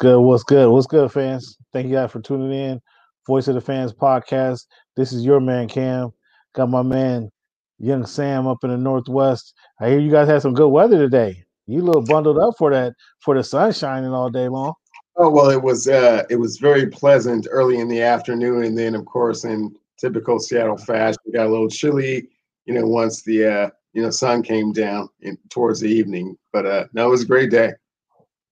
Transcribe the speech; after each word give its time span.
Good? 0.00 0.18
What's 0.18 0.44
good? 0.44 0.70
What's 0.70 0.86
good? 0.86 1.12
Fans? 1.12 1.58
Thank 1.74 1.86
you 1.86 1.92
guys 1.92 2.10
for 2.10 2.22
tuning 2.22 2.58
in. 2.58 2.80
Voice 3.26 3.48
of 3.48 3.54
the 3.54 3.60
Fans 3.60 3.92
podcast. 3.92 4.64
This 4.96 5.12
is 5.12 5.26
your 5.26 5.40
man 5.40 5.68
Cam. 5.68 6.10
Got 6.54 6.70
my 6.70 6.80
man 6.80 7.30
Young 7.78 8.06
Sam 8.06 8.46
up 8.46 8.64
in 8.64 8.70
the 8.70 8.78
Northwest. 8.78 9.52
I 9.78 9.90
hear 9.90 9.98
you 9.98 10.10
guys 10.10 10.26
had 10.26 10.40
some 10.40 10.54
good 10.54 10.70
weather 10.70 10.96
today. 10.96 11.44
You 11.66 11.82
little 11.82 12.02
bundled 12.02 12.38
up 12.38 12.54
for 12.56 12.70
that 12.70 12.94
for 13.18 13.34
the 13.34 13.44
sun 13.44 13.74
shining 13.74 14.08
all 14.08 14.30
day 14.30 14.48
long. 14.48 14.72
Oh 15.18 15.28
well, 15.28 15.50
it 15.50 15.62
was 15.62 15.86
uh, 15.86 16.22
it 16.30 16.36
was 16.36 16.56
very 16.56 16.86
pleasant 16.86 17.46
early 17.50 17.78
in 17.78 17.88
the 17.88 18.00
afternoon, 18.00 18.64
and 18.64 18.78
then 18.78 18.94
of 18.94 19.04
course 19.04 19.44
in 19.44 19.76
typical 19.98 20.38
Seattle 20.38 20.78
fashion, 20.78 21.18
we 21.26 21.32
got 21.32 21.46
a 21.46 21.50
little 21.50 21.68
chilly. 21.68 22.26
You 22.64 22.72
know, 22.72 22.86
once 22.86 23.20
the 23.20 23.44
uh, 23.44 23.70
you 23.92 24.00
know 24.00 24.08
sun 24.08 24.42
came 24.44 24.72
down 24.72 25.10
in, 25.20 25.36
towards 25.50 25.80
the 25.80 25.90
evening, 25.90 26.38
but 26.54 26.64
uh, 26.64 26.86
no, 26.94 27.08
it 27.08 27.10
was 27.10 27.22
a 27.22 27.26
great 27.26 27.50
day. 27.50 27.74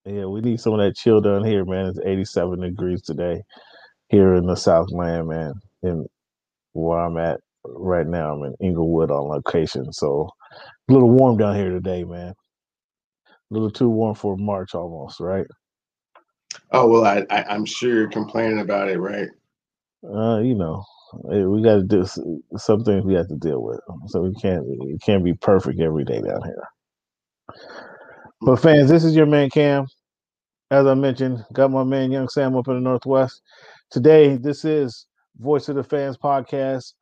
Yeah, 0.05 0.27
we 0.27 0.41
need 0.41 0.61
some 0.61 0.75
of 0.75 0.81
that 0.81 0.97
chill 0.97 1.21
down 1.21 1.45
here, 1.45 1.65
man. 1.65 1.87
It's 1.87 2.01
87 2.05 2.61
degrees 2.61 3.03
today 3.03 3.43
here 4.11 4.35
in 4.35 4.47
the 4.47 4.57
Southland, 4.57 5.29
man. 5.29 5.55
And 5.83 6.07
where 6.75 6.99
I'm 7.01 7.19
at 7.19 7.41
right 7.67 8.07
now, 8.07 8.35
I'm 8.35 8.45
in 8.45 8.55
Inglewood 8.69 9.11
on 9.11 9.29
location. 9.29 9.93
So 9.93 10.31
a 10.89 10.93
little 10.93 11.11
warm 11.11 11.39
down 11.39 11.57
here 11.57 11.71
today, 11.71 12.05
man. 12.05 12.31
A 13.51 13.55
little 13.55 13.71
too 13.71 13.89
warm 13.91 14.15
for 14.15 14.37
March 14.39 14.75
almost, 14.75 15.21
right? 15.21 15.47
Oh 16.73 16.89
well, 16.89 17.05
I, 17.05 17.27
I 17.31 17.55
am 17.55 17.65
sure 17.67 17.95
you're 17.95 18.11
complaining 18.11 18.61
about 18.61 18.89
it, 18.89 18.99
right? 18.99 19.29
Uh, 20.05 20.39
you 20.41 20.55
know, 20.55 20.85
eh, 21.33 21.45
we 21.45 21.63
got 21.63 21.77
to 21.77 21.85
do 21.85 22.05
some 22.57 22.85
things 22.85 23.05
we 23.05 23.15
have 23.15 23.29
to 23.29 23.37
deal 23.37 23.63
with, 23.63 23.81
so 24.09 24.23
we 24.23 24.35
can't 24.35 24.65
it 24.69 25.03
can't 25.05 25.25
be 25.25 25.35
perfect 25.35 25.81
every 25.81 26.05
day 26.05 26.21
down 26.23 26.43
here. 26.45 26.69
But 28.41 28.61
fans, 28.61 28.89
this 28.89 29.03
is 29.03 29.17
your 29.17 29.27
man 29.27 29.51
Cam. 29.51 29.87
As 30.71 30.87
I 30.87 30.95
mentioned, 30.95 31.45
got 31.53 31.73
my 31.73 31.83
man 31.83 32.13
Young 32.13 32.29
Sam 32.29 32.57
up 32.57 32.69
in 32.69 32.75
the 32.75 32.81
Northwest. 32.81 33.43
Today, 33.91 34.37
this 34.37 34.65
is 34.65 35.07
Voice 35.39 35.69
of 35.69 35.75
the 35.75 35.83
Fans 35.83 36.17
podcast, 36.17 36.93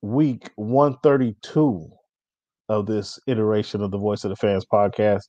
week 0.00 0.48
132 0.56 1.90
of 2.70 2.86
this 2.86 3.18
iteration 3.26 3.82
of 3.82 3.90
the 3.90 3.98
Voice 3.98 4.24
of 4.24 4.30
the 4.30 4.36
Fans 4.36 4.64
podcast. 4.64 5.24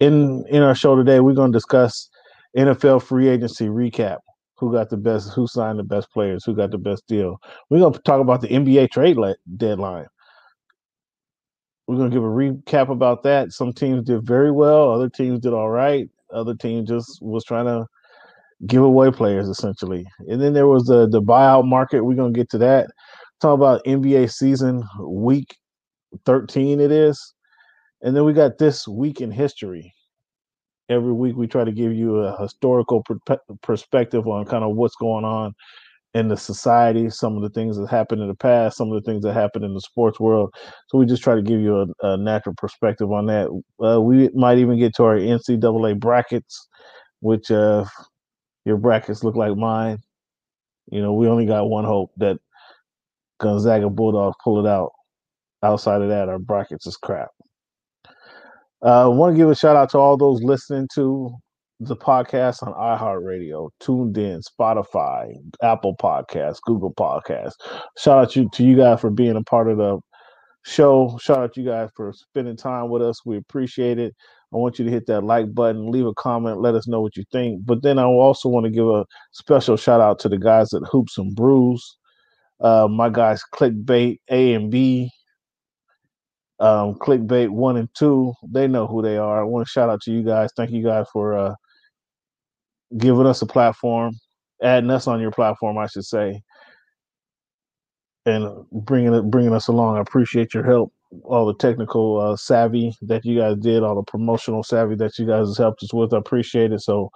In 0.00 0.44
in 0.50 0.62
our 0.62 0.74
show 0.74 0.96
today, 0.96 1.20
we're 1.20 1.32
going 1.32 1.52
to 1.52 1.56
discuss 1.56 2.10
NFL 2.58 3.02
free 3.02 3.28
agency 3.28 3.68
recap. 3.68 4.18
Who 4.58 4.70
got 4.70 4.90
the 4.90 4.98
best? 4.98 5.32
Who 5.32 5.46
signed 5.46 5.78
the 5.78 5.84
best 5.84 6.10
players? 6.12 6.44
Who 6.44 6.54
got 6.54 6.72
the 6.72 6.78
best 6.78 7.06
deal? 7.06 7.38
We're 7.70 7.80
going 7.80 7.94
to 7.94 8.00
talk 8.00 8.20
about 8.20 8.42
the 8.42 8.48
NBA 8.48 8.90
trade 8.90 9.16
deadline. 9.56 10.08
We're 11.86 11.96
going 11.96 12.10
to 12.10 12.14
give 12.14 12.24
a 12.24 12.26
recap 12.26 12.90
about 12.90 13.22
that. 13.22 13.52
Some 13.52 13.72
teams 13.72 14.04
did 14.04 14.26
very 14.26 14.50
well, 14.50 14.90
other 14.90 15.08
teams 15.08 15.40
did 15.40 15.52
all 15.52 15.70
right, 15.70 16.08
other 16.32 16.54
teams 16.54 16.88
just 16.88 17.22
was 17.22 17.44
trying 17.44 17.66
to 17.66 17.86
give 18.66 18.82
away 18.82 19.10
players 19.10 19.48
essentially. 19.48 20.06
And 20.28 20.40
then 20.40 20.52
there 20.52 20.66
was 20.66 20.84
the 20.84 21.08
the 21.08 21.22
buyout 21.22 21.66
market. 21.66 22.04
We're 22.04 22.16
going 22.16 22.32
to 22.32 22.38
get 22.38 22.50
to 22.50 22.58
that. 22.58 22.88
Talk 23.40 23.54
about 23.54 23.84
NBA 23.84 24.32
season 24.32 24.82
week 25.00 25.56
13 26.24 26.80
it 26.80 26.90
is. 26.90 27.34
And 28.02 28.16
then 28.16 28.24
we 28.24 28.32
got 28.32 28.58
this 28.58 28.86
week 28.88 29.20
in 29.20 29.30
history. 29.30 29.92
Every 30.88 31.12
week 31.12 31.36
we 31.36 31.46
try 31.46 31.64
to 31.64 31.72
give 31.72 31.92
you 31.92 32.18
a 32.18 32.40
historical 32.40 33.02
per- 33.02 33.40
perspective 33.62 34.26
on 34.26 34.46
kind 34.46 34.64
of 34.64 34.76
what's 34.76 34.94
going 34.96 35.24
on 35.24 35.54
in 36.16 36.28
the 36.28 36.36
society, 36.36 37.10
some 37.10 37.36
of 37.36 37.42
the 37.42 37.50
things 37.50 37.76
that 37.76 37.90
happened 37.90 38.22
in 38.22 38.28
the 38.28 38.34
past, 38.34 38.78
some 38.78 38.90
of 38.90 38.94
the 38.94 39.06
things 39.06 39.22
that 39.22 39.34
happened 39.34 39.66
in 39.66 39.74
the 39.74 39.82
sports 39.82 40.18
world. 40.18 40.50
So 40.88 40.96
we 40.96 41.04
just 41.04 41.22
try 41.22 41.34
to 41.34 41.42
give 41.42 41.60
you 41.60 41.82
a, 41.82 41.86
a 42.14 42.16
natural 42.16 42.54
perspective 42.56 43.12
on 43.12 43.26
that. 43.26 43.48
Uh, 43.84 44.00
we 44.00 44.30
might 44.30 44.56
even 44.56 44.78
get 44.78 44.94
to 44.94 45.04
our 45.04 45.18
NCAA 45.18 46.00
brackets, 46.00 46.68
which 47.20 47.50
uh, 47.50 47.84
your 48.64 48.78
brackets 48.78 49.24
look 49.24 49.36
like 49.36 49.54
mine. 49.58 49.98
You 50.90 51.02
know, 51.02 51.12
we 51.12 51.28
only 51.28 51.44
got 51.44 51.68
one 51.68 51.84
hope 51.84 52.12
that 52.16 52.38
Gonzaga 53.38 53.90
Bulldogs 53.90 54.36
pull 54.42 54.64
it 54.64 54.68
out. 54.68 54.92
Outside 55.62 56.00
of 56.00 56.08
that, 56.08 56.30
our 56.30 56.38
brackets 56.38 56.86
is 56.86 56.96
crap. 56.96 57.28
I 58.82 59.02
uh, 59.02 59.10
want 59.10 59.34
to 59.34 59.36
give 59.36 59.50
a 59.50 59.54
shout 59.54 59.76
out 59.76 59.90
to 59.90 59.98
all 59.98 60.16
those 60.16 60.42
listening 60.42 60.88
to 60.94 61.36
the 61.80 61.96
podcast 61.96 62.62
on 62.62 62.72
iHeartRadio, 62.72 63.70
TuneIn, 63.82 64.42
Spotify, 64.42 65.34
Apple 65.62 65.96
Podcasts, 65.96 66.60
Google 66.62 66.94
Podcasts. 66.94 67.54
Shout 67.98 68.18
out 68.18 68.36
you 68.36 68.48
to 68.54 68.64
you 68.64 68.76
guys 68.76 69.00
for 69.00 69.10
being 69.10 69.36
a 69.36 69.42
part 69.42 69.68
of 69.68 69.76
the 69.76 69.98
show. 70.64 71.18
Shout 71.20 71.38
out 71.38 71.54
to 71.54 71.60
you 71.60 71.68
guys 71.68 71.90
for 71.94 72.12
spending 72.12 72.56
time 72.56 72.88
with 72.88 73.02
us. 73.02 73.24
We 73.26 73.36
appreciate 73.36 73.98
it. 73.98 74.14
I 74.54 74.56
want 74.56 74.78
you 74.78 74.84
to 74.84 74.90
hit 74.90 75.06
that 75.06 75.22
like 75.22 75.54
button, 75.54 75.90
leave 75.90 76.06
a 76.06 76.14
comment, 76.14 76.60
let 76.60 76.74
us 76.74 76.88
know 76.88 77.00
what 77.00 77.16
you 77.16 77.24
think. 77.30 77.66
But 77.66 77.82
then 77.82 77.98
I 77.98 78.04
also 78.04 78.48
want 78.48 78.64
to 78.64 78.70
give 78.70 78.88
a 78.88 79.04
special 79.32 79.76
shout 79.76 80.00
out 80.00 80.18
to 80.20 80.28
the 80.28 80.38
guys 80.38 80.72
at 80.72 80.82
Hoops 80.90 81.18
and 81.18 81.34
Brews. 81.34 81.98
Uh, 82.60 82.88
my 82.88 83.10
guys, 83.10 83.42
Clickbait 83.54 84.18
A 84.30 84.54
and 84.54 84.70
B, 84.70 85.10
um, 86.58 86.94
Clickbait 86.94 87.50
One 87.50 87.76
and 87.76 87.88
Two. 87.94 88.32
They 88.48 88.66
know 88.66 88.86
who 88.86 89.02
they 89.02 89.18
are. 89.18 89.40
I 89.40 89.44
want 89.44 89.66
to 89.66 89.70
shout 89.70 89.90
out 89.90 90.00
to 90.02 90.10
you 90.12 90.22
guys. 90.22 90.50
Thank 90.56 90.70
you 90.70 90.82
guys 90.82 91.06
for 91.12 91.34
uh, 91.34 91.54
giving 92.96 93.26
us 93.26 93.42
a 93.42 93.46
platform, 93.46 94.12
adding 94.62 94.90
us 94.90 95.06
on 95.06 95.20
your 95.20 95.30
platform, 95.30 95.78
I 95.78 95.86
should 95.86 96.04
say, 96.04 96.40
and 98.24 98.48
bringing 98.72 99.14
it, 99.14 99.30
bringing 99.30 99.54
us 99.54 99.68
along. 99.68 99.96
I 99.96 100.00
appreciate 100.00 100.54
your 100.54 100.64
help, 100.64 100.92
all 101.24 101.46
the 101.46 101.54
technical 101.54 102.20
uh, 102.20 102.36
savvy 102.36 102.92
that 103.02 103.24
you 103.24 103.38
guys 103.38 103.56
did, 103.58 103.82
all 103.82 103.96
the 103.96 104.10
promotional 104.10 104.62
savvy 104.62 104.94
that 104.96 105.18
you 105.18 105.26
guys 105.26 105.56
helped 105.56 105.82
us 105.82 105.92
with. 105.92 106.12
I 106.12 106.18
appreciate 106.18 106.72
it. 106.72 106.80
So, 106.80 107.10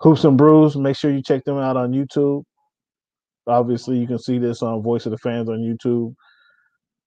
Hoops 0.00 0.24
and 0.24 0.38
Brews, 0.38 0.76
make 0.76 0.96
sure 0.96 1.10
you 1.10 1.22
check 1.22 1.44
them 1.44 1.58
out 1.58 1.76
on 1.76 1.92
YouTube. 1.92 2.44
Obviously, 3.46 3.98
you 3.98 4.06
can 4.06 4.18
see 4.18 4.38
this 4.38 4.62
on 4.62 4.82
Voice 4.82 5.06
of 5.06 5.12
the 5.12 5.18
Fans 5.18 5.48
on 5.48 5.58
YouTube. 5.58 6.14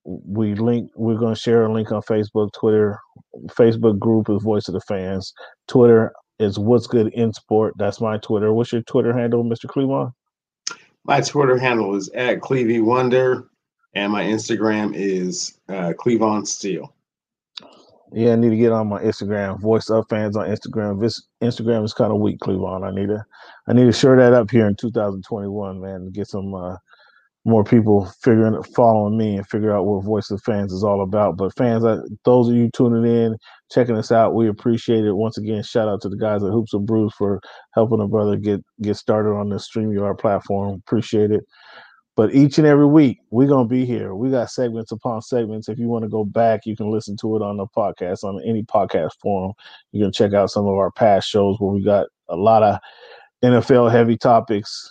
We 0.05 0.53
link. 0.55 0.91
We're 0.95 1.17
going 1.17 1.33
to 1.33 1.39
share 1.39 1.63
a 1.63 1.71
link 1.71 1.91
on 1.91 2.01
Facebook, 2.01 2.50
Twitter. 2.53 3.00
Facebook 3.51 3.97
group 4.00 4.29
is 4.29 4.44
Voice 4.44 4.67
of 4.67 4.73
the 4.73 4.81
Fans. 4.81 5.33
Twitter 5.67 6.11
is 6.44 6.59
what's 6.59 6.88
good 6.88 7.14
in 7.14 7.34
sport. 7.34 7.74
That's 7.78 8.02
my 8.02 8.18
Twitter. 8.18 8.54
What's 8.54 8.72
your 8.72 8.81
Twitter 8.84 9.18
handle, 9.18 9.44
Mr. 9.44 9.68
Cleveland? 9.68 10.12
My 11.06 11.22
Twitter 11.22 11.58
handle 11.58 11.96
is 11.96 12.09
at 12.09 12.40
Clevey 12.40 12.84
Wonder, 12.84 13.48
and 13.94 14.12
my 14.12 14.24
Instagram 14.24 14.94
is 14.96 15.59
uh, 15.70 15.94
Cleavon 15.98 16.48
Steel. 16.48 16.94
Yeah, 18.16 18.34
I 18.34 18.36
need 18.36 18.52
to 18.52 18.58
get 18.58 18.72
on 18.72 18.88
my 18.88 19.02
Instagram. 19.02 19.59
Voice 19.59 19.90
of 19.90 20.06
fans 20.08 20.38
on 20.38 20.48
Instagram. 20.48 21.02
This 21.02 21.24
Instagram 21.42 21.84
is 21.84 21.94
kind 21.94 22.12
of 22.12 22.20
weak, 22.20 22.40
Cleveland. 22.40 22.86
I 22.86 22.92
need 22.92 23.08
to, 23.08 23.25
I 23.68 23.74
need 23.74 23.86
to 23.86 23.92
shore 23.92 24.16
that 24.18 24.34
up 24.34 24.52
here 24.52 24.68
in 24.68 24.75
2021, 24.75 25.81
man. 25.81 26.12
Get 26.12 26.28
some 26.28 26.54
uh, 26.54 26.75
more 27.46 27.64
people 27.64 28.06
figuring 28.22 28.62
following 28.64 29.18
me 29.18 29.36
and 29.36 29.48
figure 29.48 29.76
out 29.76 29.86
what 29.86 30.04
voice 30.04 30.31
of 30.31 30.42
fans 30.44 30.72
is 30.72 30.84
all 30.84 31.01
about. 31.01 31.36
But 31.36 31.56
fans 31.57 31.84
those 32.24 32.50
of 32.50 32.56
you 32.56 32.69
tuning 32.74 33.06
in 33.06 33.38
checking 33.72 33.98
us 33.98 34.12
out 34.12 34.34
we 34.34 34.48
appreciate 34.48 35.04
it. 35.04 35.13
Once 35.13 35.38
again 35.38 35.62
shout 35.63 35.90
out 35.90 36.01
to 36.01 36.10
the 36.10 36.18
guys 36.18 36.44
at 36.44 36.51
hoops 36.51 36.74
and 36.74 36.86
brews 36.86 37.13
for 37.18 37.42
helping 37.74 38.00
a 38.00 38.07
brother 38.07 38.38
get 38.38 38.63
get 38.81 38.95
started 38.95 39.31
on 39.31 39.50
this 39.50 39.69
streamyard 39.69 40.19
platform. 40.19 40.81
Appreciate 40.86 41.31
it. 41.31 41.44
But 42.16 42.34
each 42.34 42.60
and 42.60 42.68
every 42.68 42.86
week 42.86 43.18
we're 43.30 43.48
going 43.48 43.68
to 43.68 43.74
be 43.74 43.86
here. 43.86 44.16
We 44.16 44.30
got 44.30 44.51
segments 44.51 44.92
upon 44.92 45.22
segments. 45.24 45.68
If 45.68 45.80
you 45.80 45.88
want 45.88 46.04
to 46.04 46.10
go 46.10 46.24
back 46.24 46.62
you 46.66 46.78
can 46.78 46.92
listen 46.92 47.18
to 47.18 47.36
it 47.36 47.42
on 47.42 47.57
the 47.57 47.68
podcast 47.75 48.24
on 48.24 48.42
any 48.46 48.63
podcast 48.63 49.12
forum. 49.22 49.51
You 49.92 50.01
can 50.06 50.13
check 50.13 50.34
out 50.34 50.51
some 50.51 50.66
of 50.66 50.75
our 50.75 50.92
past 50.92 51.28
shows 51.28 51.57
where 51.60 51.74
we 51.74 51.84
got 51.84 52.07
a 52.30 52.38
lot 52.38 52.63
of 52.63 52.80
nfl 53.44 53.92
heavy 53.92 54.16
topics 54.16 54.89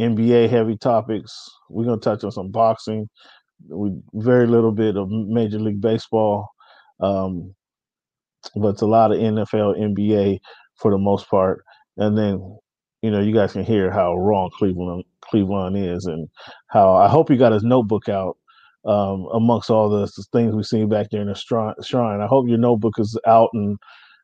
NBA 0.00 0.48
heavy 0.48 0.76
topics. 0.76 1.32
We're 1.68 1.84
gonna 1.84 2.00
touch 2.00 2.24
on 2.24 2.30
some 2.30 2.50
boxing. 2.50 3.08
We 3.68 3.92
very 4.14 4.46
little 4.46 4.72
bit 4.72 4.96
of 4.96 5.08
Major 5.10 5.58
League 5.58 5.80
Baseball, 5.80 6.48
um, 7.00 7.54
but 8.54 8.68
it's 8.70 8.82
a 8.82 8.86
lot 8.86 9.12
of 9.12 9.18
NFL, 9.18 9.78
NBA 9.78 10.38
for 10.76 10.90
the 10.90 10.98
most 10.98 11.28
part. 11.28 11.64
And 11.96 12.16
then, 12.16 12.58
you 13.02 13.10
know, 13.10 13.20
you 13.20 13.34
guys 13.34 13.52
can 13.52 13.64
hear 13.64 13.90
how 13.90 14.16
wrong 14.16 14.50
Cleveland 14.56 15.04
Cleveland 15.22 15.76
is, 15.76 16.06
and 16.06 16.28
how 16.68 16.94
I 16.94 17.08
hope 17.08 17.30
you 17.30 17.36
got 17.36 17.52
his 17.52 17.64
notebook 17.64 18.08
out 18.08 18.36
um, 18.84 19.26
amongst 19.32 19.70
all 19.70 19.88
the 19.88 20.06
things 20.32 20.54
we've 20.54 20.64
seen 20.66 20.88
back 20.88 21.08
there 21.10 21.22
in 21.22 21.28
the 21.28 21.74
shrine. 21.84 22.20
I 22.20 22.26
hope 22.26 22.48
your 22.48 22.58
notebook 22.58 22.94
is 22.98 23.18
out 23.26 23.50
and 23.52 23.76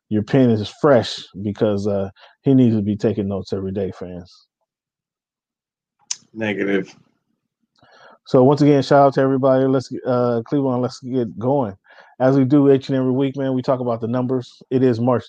your 0.09 0.23
pen 0.23 0.49
is 0.49 0.71
fresh 0.81 1.19
because 1.43 1.87
uh, 1.87 2.09
he 2.43 2.53
needs 2.53 2.75
to 2.75 2.81
be 2.81 2.95
taking 2.95 3.27
notes 3.27 3.53
every 3.53 3.71
day, 3.71 3.91
fans. 3.91 4.47
Negative. 6.35 6.93
So 8.27 8.43
once 8.43 8.61
again, 8.61 8.81
shout 8.83 9.07
out 9.07 9.13
to 9.13 9.21
everybody. 9.21 9.65
Let's 9.65 9.91
uh 10.05 10.41
Cleveland, 10.45 10.81
let's 10.81 10.99
get 10.99 11.37
going. 11.39 11.75
As 12.19 12.37
we 12.37 12.43
do 12.43 12.71
each 12.71 12.89
and 12.89 12.97
every 12.97 13.11
week, 13.11 13.37
man, 13.37 13.53
we 13.53 13.61
talk 13.61 13.79
about 13.79 14.01
the 14.01 14.07
numbers. 14.07 14.61
It 14.69 14.83
is 14.83 14.99
March 14.99 15.23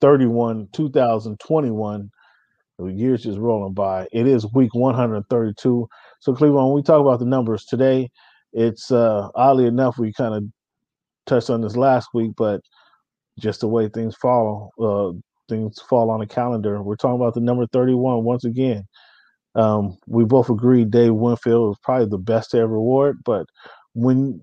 31, 0.00 0.68
2021. 0.72 2.10
The 2.78 2.86
year's 2.86 3.24
just 3.24 3.38
rolling 3.38 3.74
by. 3.74 4.06
It 4.12 4.26
is 4.26 4.46
week 4.54 4.74
132. 4.74 5.88
So 6.20 6.34
Cleveland, 6.34 6.68
when 6.68 6.76
we 6.76 6.82
talk 6.82 7.00
about 7.00 7.18
the 7.18 7.26
numbers 7.26 7.64
today, 7.64 8.08
it's 8.52 8.90
uh 8.90 9.28
oddly 9.34 9.66
enough, 9.66 9.98
we 9.98 10.12
kind 10.12 10.34
of 10.34 10.44
touched 11.26 11.50
on 11.50 11.60
this 11.60 11.76
last 11.76 12.08
week, 12.14 12.32
but 12.36 12.60
just 13.38 13.60
the 13.60 13.68
way 13.68 13.88
things 13.88 14.14
follow, 14.16 14.70
uh 14.80 15.12
things 15.48 15.80
fall 15.82 16.10
on 16.10 16.20
the 16.20 16.26
calendar. 16.26 16.82
We're 16.82 16.96
talking 16.96 17.20
about 17.20 17.34
the 17.34 17.40
number 17.40 17.66
31 17.66 18.24
once 18.24 18.44
again. 18.44 18.86
Um, 19.58 19.98
we 20.06 20.24
both 20.24 20.50
agree 20.50 20.84
Dave 20.84 21.14
Winfield 21.14 21.72
is 21.74 21.80
probably 21.82 22.06
the 22.06 22.16
best 22.16 22.52
to 22.52 22.58
ever 22.58 22.76
award, 22.76 23.18
but 23.24 23.44
when 23.92 24.40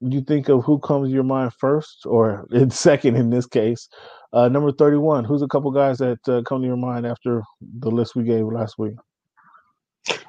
you 0.00 0.20
think 0.20 0.50
of 0.50 0.64
who 0.64 0.78
comes 0.80 1.08
to 1.08 1.14
your 1.14 1.24
mind 1.24 1.52
first, 1.58 2.04
or 2.04 2.46
in 2.52 2.70
second 2.70 3.16
in 3.16 3.30
this 3.30 3.46
case, 3.46 3.88
uh, 4.34 4.48
number 4.48 4.70
31, 4.70 5.24
who's 5.24 5.40
a 5.40 5.48
couple 5.48 5.70
guys 5.70 5.96
that 5.98 6.18
uh, 6.28 6.42
come 6.42 6.60
to 6.60 6.66
your 6.66 6.76
mind 6.76 7.06
after 7.06 7.42
the 7.78 7.90
list 7.90 8.14
we 8.14 8.22
gave 8.22 8.44
last 8.44 8.78
week? 8.78 8.96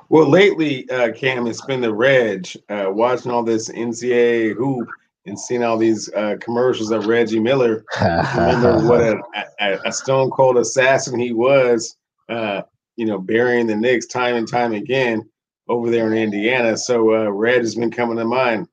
Well, 0.07 0.29
lately, 0.29 0.89
uh, 0.89 1.11
Cam, 1.11 1.45
it's 1.45 1.65
been 1.65 1.81
the 1.81 1.93
Reg, 1.93 2.47
uh, 2.69 2.85
watching 2.87 3.31
all 3.31 3.43
this 3.43 3.69
NCAA 3.69 4.55
hoop 4.55 4.87
and 5.25 5.37
seeing 5.37 5.61
all 5.61 5.77
these 5.77 6.11
uh, 6.13 6.37
commercials 6.39 6.91
of 6.91 7.05
Reggie 7.05 7.39
Miller. 7.39 7.83
remember 8.01 8.87
what 8.87 9.01
a, 9.01 9.21
a, 9.59 9.79
a, 9.85 9.91
stone 9.91 10.31
cold 10.31 10.57
assassin 10.57 11.19
he 11.19 11.33
was, 11.33 11.95
uh, 12.29 12.63
you 12.99 13.05
know, 13.05 13.17
burying 13.17 13.65
the 13.65 13.77
Knicks 13.77 14.05
time 14.05 14.35
and 14.35 14.45
time 14.45 14.73
again 14.73 15.27
over 15.69 15.89
there 15.89 16.11
in 16.11 16.17
Indiana. 16.17 16.75
So 16.75 17.15
uh, 17.15 17.31
Reg 17.31 17.59
has 17.59 17.75
been 17.75 17.91
coming 17.91 18.17
to 18.17 18.25
mind 18.25 18.67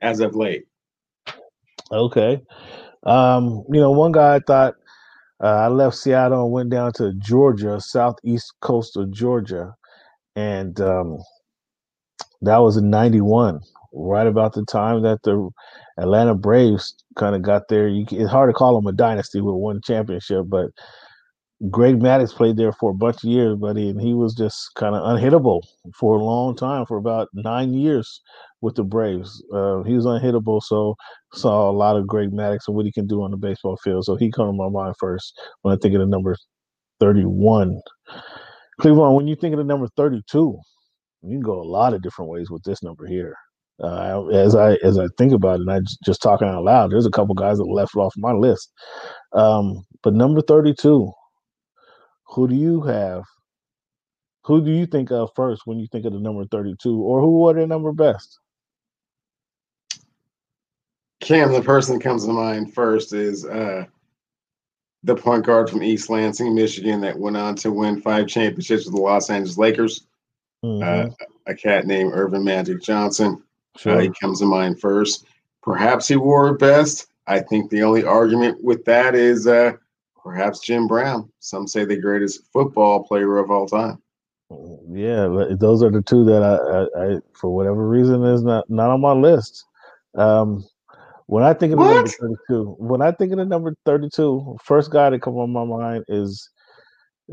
as 0.00 0.20
of 0.20 0.34
late. 0.34 0.64
Okay. 1.92 2.40
Um, 3.02 3.64
you 3.70 3.78
know, 3.78 3.90
one 3.90 4.12
guy 4.12 4.36
I 4.36 4.40
thought 4.40 4.76
uh, 5.44 5.48
I 5.48 5.68
left 5.68 5.96
Seattle 5.96 6.44
and 6.44 6.52
went 6.52 6.70
down 6.70 6.94
to 6.94 7.12
Georgia, 7.18 7.78
southeast 7.78 8.54
coast 8.62 8.96
of 8.96 9.10
Georgia, 9.10 9.74
and 10.34 10.80
um, 10.80 11.18
that 12.40 12.56
was 12.56 12.78
in 12.78 12.88
'91, 12.88 13.60
right 13.92 14.26
about 14.26 14.54
the 14.54 14.64
time 14.64 15.02
that 15.02 15.22
the 15.22 15.50
Atlanta 15.98 16.34
Braves 16.34 16.96
kind 17.16 17.36
of 17.36 17.42
got 17.42 17.68
there. 17.68 17.88
You, 17.88 18.06
it's 18.10 18.30
hard 18.30 18.48
to 18.48 18.54
call 18.54 18.74
them 18.74 18.86
a 18.86 18.92
dynasty 18.92 19.42
with 19.42 19.54
one 19.54 19.82
championship, 19.82 20.46
but 20.48 20.70
Greg 21.70 21.98
Maddux 22.00 22.34
played 22.34 22.58
there 22.58 22.72
for 22.72 22.90
a 22.90 22.94
bunch 22.94 23.24
of 23.24 23.30
years, 23.30 23.56
buddy, 23.56 23.88
and 23.88 24.00
he 24.00 24.12
was 24.12 24.34
just 24.34 24.74
kind 24.74 24.94
of 24.94 25.02
unhittable 25.02 25.62
for 25.94 26.16
a 26.16 26.22
long 26.22 26.54
time, 26.54 26.84
for 26.84 26.98
about 26.98 27.28
nine 27.32 27.72
years 27.72 28.20
with 28.60 28.74
the 28.74 28.84
Braves. 28.84 29.42
Uh, 29.54 29.82
he 29.82 29.94
was 29.94 30.04
unhittable, 30.04 30.62
so 30.62 30.94
saw 31.32 31.70
a 31.70 31.72
lot 31.72 31.96
of 31.96 32.06
Greg 32.06 32.30
Maddux 32.30 32.58
and 32.66 32.76
what 32.76 32.84
he 32.84 32.92
can 32.92 33.06
do 33.06 33.22
on 33.22 33.30
the 33.30 33.38
baseball 33.38 33.78
field. 33.78 34.04
So 34.04 34.16
he 34.16 34.30
come 34.30 34.48
to 34.48 34.52
my 34.52 34.68
mind 34.68 34.96
first 34.98 35.40
when 35.62 35.74
I 35.74 35.78
think 35.80 35.94
of 35.94 36.00
the 36.00 36.06
number 36.06 36.36
31. 37.00 37.80
Cleveland, 38.78 39.16
when 39.16 39.26
you 39.26 39.34
think 39.34 39.54
of 39.54 39.58
the 39.58 39.64
number 39.64 39.88
32, 39.96 40.58
you 41.22 41.30
can 41.30 41.40
go 41.40 41.58
a 41.58 41.64
lot 41.64 41.94
of 41.94 42.02
different 42.02 42.30
ways 42.30 42.50
with 42.50 42.62
this 42.64 42.82
number 42.82 43.06
here. 43.06 43.34
Uh, 43.82 44.26
as 44.28 44.54
I 44.54 44.74
as 44.84 44.98
I 44.98 45.06
think 45.18 45.32
about 45.32 45.56
it, 45.56 45.60
and 45.62 45.70
I 45.70 45.80
just, 45.80 45.98
just 46.04 46.22
talking 46.22 46.48
out 46.48 46.64
loud, 46.64 46.90
there's 46.90 47.06
a 47.06 47.10
couple 47.10 47.34
guys 47.34 47.58
that 47.58 47.64
left 47.64 47.94
off 47.94 48.14
my 48.16 48.32
list. 48.32 48.70
Um, 49.32 49.84
but 50.02 50.14
number 50.14 50.40
32, 50.40 51.10
who 52.26 52.48
do 52.48 52.54
you 52.54 52.82
have? 52.82 53.24
Who 54.44 54.64
do 54.64 54.70
you 54.70 54.86
think 54.86 55.10
of 55.10 55.30
first 55.34 55.62
when 55.64 55.78
you 55.78 55.88
think 55.90 56.04
of 56.04 56.12
the 56.12 56.20
number 56.20 56.44
32, 56.44 57.00
or 57.00 57.20
who 57.20 57.32
wore 57.32 57.54
their 57.54 57.66
number 57.66 57.92
best? 57.92 58.38
Cam, 61.20 61.52
the 61.52 61.62
person 61.62 61.96
that 61.96 62.04
comes 62.04 62.24
to 62.24 62.32
mind 62.32 62.72
first 62.72 63.12
is 63.12 63.44
uh, 63.44 63.84
the 65.02 65.16
point 65.16 65.44
guard 65.44 65.68
from 65.68 65.82
East 65.82 66.10
Lansing, 66.10 66.54
Michigan, 66.54 67.00
that 67.00 67.18
went 67.18 67.36
on 67.36 67.56
to 67.56 67.72
win 67.72 68.00
five 68.00 68.28
championships 68.28 68.84
with 68.84 68.94
the 68.94 69.00
Los 69.00 69.30
Angeles 69.30 69.58
Lakers. 69.58 70.06
Mm-hmm. 70.64 71.10
Uh, 71.10 71.26
a 71.46 71.54
cat 71.54 71.86
named 71.86 72.12
Earvin 72.12 72.44
Magic 72.44 72.82
Johnson. 72.82 73.42
Sure. 73.76 73.96
Uh, 73.96 74.00
he 74.00 74.10
comes 74.20 74.40
to 74.40 74.46
mind 74.46 74.80
first. 74.80 75.26
Perhaps 75.62 76.08
he 76.08 76.16
wore 76.16 76.48
it 76.48 76.58
best. 76.58 77.08
I 77.26 77.40
think 77.40 77.70
the 77.70 77.82
only 77.82 78.04
argument 78.04 78.62
with 78.62 78.84
that 78.84 79.14
is 79.14 79.46
uh, 79.46 79.72
perhaps 80.26 80.58
Jim 80.58 80.88
Brown. 80.88 81.30
Some 81.38 81.68
say 81.68 81.84
the 81.84 81.96
greatest 81.96 82.52
football 82.52 83.04
player 83.04 83.38
of 83.38 83.48
all 83.48 83.68
time. 83.68 84.02
Yeah, 84.90 85.28
those 85.58 85.84
are 85.84 85.90
the 85.90 86.02
two 86.02 86.24
that 86.24 86.42
I, 86.42 86.56
I, 86.56 87.04
I 87.04 87.18
for 87.32 87.54
whatever 87.54 87.88
reason, 87.88 88.24
is 88.24 88.42
not 88.42 88.68
not 88.68 88.90
on 88.90 89.00
my 89.00 89.12
list. 89.12 89.64
Um, 90.16 90.64
when 91.26 91.44
I 91.44 91.52
think 91.52 91.72
of 91.72 91.78
the 91.78 91.84
number 91.84 92.10
thirty-two, 92.10 92.76
when 92.78 93.02
I 93.02 93.12
think 93.12 93.32
of 93.32 93.38
the 93.38 93.44
number 93.44 93.76
thirty-two, 93.84 94.58
first 94.62 94.90
guy 94.90 95.10
that 95.10 95.22
comes 95.22 95.36
on 95.36 95.50
my 95.50 95.64
mind 95.64 96.04
is 96.08 96.50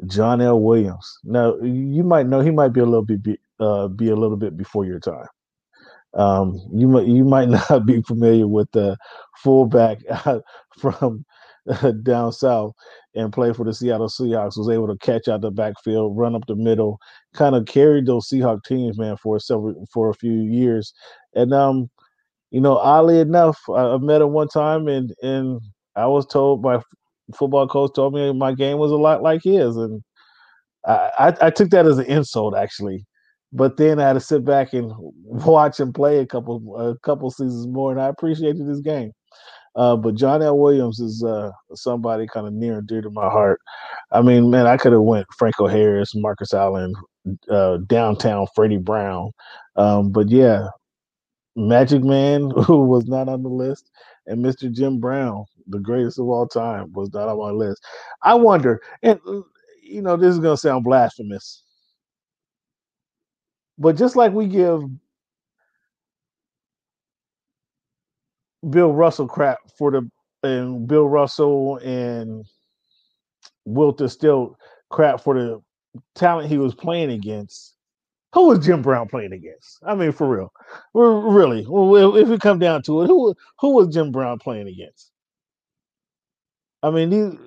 John 0.07 0.41
L. 0.41 0.59
Williams. 0.59 1.19
Now 1.23 1.55
you 1.61 2.03
might 2.03 2.27
know 2.27 2.41
he 2.41 2.51
might 2.51 2.73
be 2.73 2.81
a 2.81 2.85
little 2.85 3.05
bit 3.05 3.23
be, 3.23 3.37
uh, 3.59 3.87
be 3.87 4.09
a 4.09 4.15
little 4.15 4.37
bit 4.37 4.55
before 4.55 4.85
your 4.85 4.99
time. 4.99 5.27
Um, 6.13 6.59
you 6.71 6.87
might 6.87 7.07
you 7.07 7.23
might 7.25 7.49
not 7.69 7.85
be 7.85 8.03
familiar 8.03 8.47
with 8.47 8.71
the 8.71 8.97
fullback 9.37 9.99
from 10.79 11.25
down 12.03 12.31
south 12.31 12.73
and 13.15 13.31
play 13.33 13.53
for 13.53 13.65
the 13.65 13.73
Seattle 13.73 14.09
Seahawks. 14.09 14.57
Was 14.57 14.69
able 14.69 14.87
to 14.87 14.97
catch 14.97 15.27
out 15.27 15.41
the 15.41 15.51
backfield, 15.51 16.17
run 16.17 16.35
up 16.35 16.45
the 16.47 16.55
middle, 16.55 16.99
kind 17.33 17.55
of 17.55 17.65
carried 17.65 18.05
those 18.05 18.27
Seahawk 18.27 18.63
teams, 18.65 18.97
man, 18.97 19.17
for 19.17 19.39
several 19.39 19.85
for 19.93 20.09
a 20.09 20.15
few 20.15 20.33
years. 20.33 20.93
And 21.35 21.53
um, 21.53 21.89
you 22.51 22.61
know, 22.61 22.77
oddly 22.77 23.19
enough, 23.19 23.59
I, 23.69 23.95
I 23.95 23.97
met 23.97 24.21
him 24.21 24.31
one 24.31 24.47
time, 24.49 24.87
and 24.87 25.13
and 25.21 25.61
I 25.95 26.07
was 26.07 26.25
told 26.25 26.63
my 26.63 26.81
football 27.35 27.67
coach 27.67 27.91
told 27.95 28.13
me 28.13 28.31
my 28.33 28.53
game 28.53 28.77
was 28.77 28.91
a 28.91 28.95
lot 28.95 29.23
like 29.23 29.41
his, 29.43 29.77
and 29.77 30.03
I, 30.85 31.11
I, 31.19 31.47
I 31.47 31.49
took 31.49 31.69
that 31.71 31.85
as 31.85 31.97
an 31.97 32.05
insult 32.05 32.55
actually. 32.55 33.05
But 33.53 33.77
then 33.77 33.99
I 33.99 34.07
had 34.07 34.13
to 34.13 34.19
sit 34.19 34.45
back 34.45 34.73
and 34.73 34.91
watch 35.23 35.79
him 35.79 35.93
play 35.93 36.19
a 36.19 36.25
couple 36.25 36.75
a 36.79 36.97
couple 36.99 37.29
seasons 37.31 37.67
more, 37.67 37.91
and 37.91 38.01
I 38.01 38.07
appreciated 38.07 38.67
his 38.67 38.81
game. 38.81 39.11
Uh, 39.75 39.95
but 39.95 40.15
John 40.15 40.41
L. 40.41 40.57
Williams 40.57 40.99
is 40.99 41.23
uh, 41.23 41.51
somebody 41.73 42.27
kind 42.27 42.45
of 42.47 42.53
near 42.53 42.77
and 42.77 42.87
dear 42.87 43.01
to 43.01 43.09
my 43.09 43.29
heart. 43.29 43.59
I 44.11 44.21
mean, 44.21 44.49
man, 44.51 44.67
I 44.67 44.77
could 44.77 44.91
have 44.91 45.01
went 45.01 45.25
Franco 45.37 45.67
Harris, 45.67 46.13
Marcus 46.15 46.53
Allen, 46.53 46.93
uh, 47.49 47.77
downtown 47.87 48.47
Freddie 48.55 48.77
Brown, 48.77 49.31
um, 49.75 50.11
but 50.11 50.29
yeah, 50.29 50.67
Magic 51.55 52.03
Man, 52.03 52.51
who 52.65 52.83
was 52.85 53.07
not 53.07 53.29
on 53.29 53.43
the 53.43 53.49
list, 53.49 53.89
and 54.27 54.43
Mr. 54.43 54.71
Jim 54.71 54.99
Brown, 54.99 55.45
the 55.67 55.79
greatest 55.79 56.19
of 56.19 56.27
all 56.27 56.47
time, 56.47 56.91
was 56.93 57.13
not 57.13 57.29
on 57.29 57.39
my 57.39 57.51
list. 57.51 57.83
I 58.21 58.35
wonder, 58.35 58.81
and 59.01 59.19
you 59.81 60.01
know, 60.01 60.17
this 60.17 60.33
is 60.33 60.39
gonna 60.39 60.57
sound 60.57 60.83
blasphemous, 60.83 61.63
but 63.77 63.97
just 63.97 64.15
like 64.15 64.33
we 64.33 64.47
give 64.47 64.83
Bill 68.69 68.93
Russell 68.93 69.27
crap 69.27 69.59
for 69.77 69.91
the 69.91 70.09
and 70.43 70.87
Bill 70.87 71.07
Russell 71.07 71.77
and 71.77 72.45
Wilter 73.67 74.09
still 74.09 74.57
crap 74.89 75.21
for 75.21 75.33
the 75.33 75.61
talent 76.15 76.49
he 76.49 76.57
was 76.57 76.75
playing 76.75 77.11
against. 77.11 77.75
Who 78.33 78.47
was 78.47 78.65
Jim 78.65 78.81
Brown 78.81 79.07
playing 79.07 79.31
against? 79.31 79.79
I 79.85 79.95
mean, 79.95 80.11
for 80.11 80.27
real, 80.27 80.51
We're, 80.93 81.19
really. 81.19 81.61
If 82.19 82.27
we 82.27 82.37
come 82.39 82.59
down 82.59 82.81
to 82.83 83.03
it, 83.03 83.07
who 83.07 83.35
who 83.59 83.75
was 83.75 83.93
Jim 83.93 84.11
Brown 84.11 84.39
playing 84.39 84.67
against? 84.67 85.11
I 86.81 86.89
mean, 86.89 87.09
these 87.09 87.39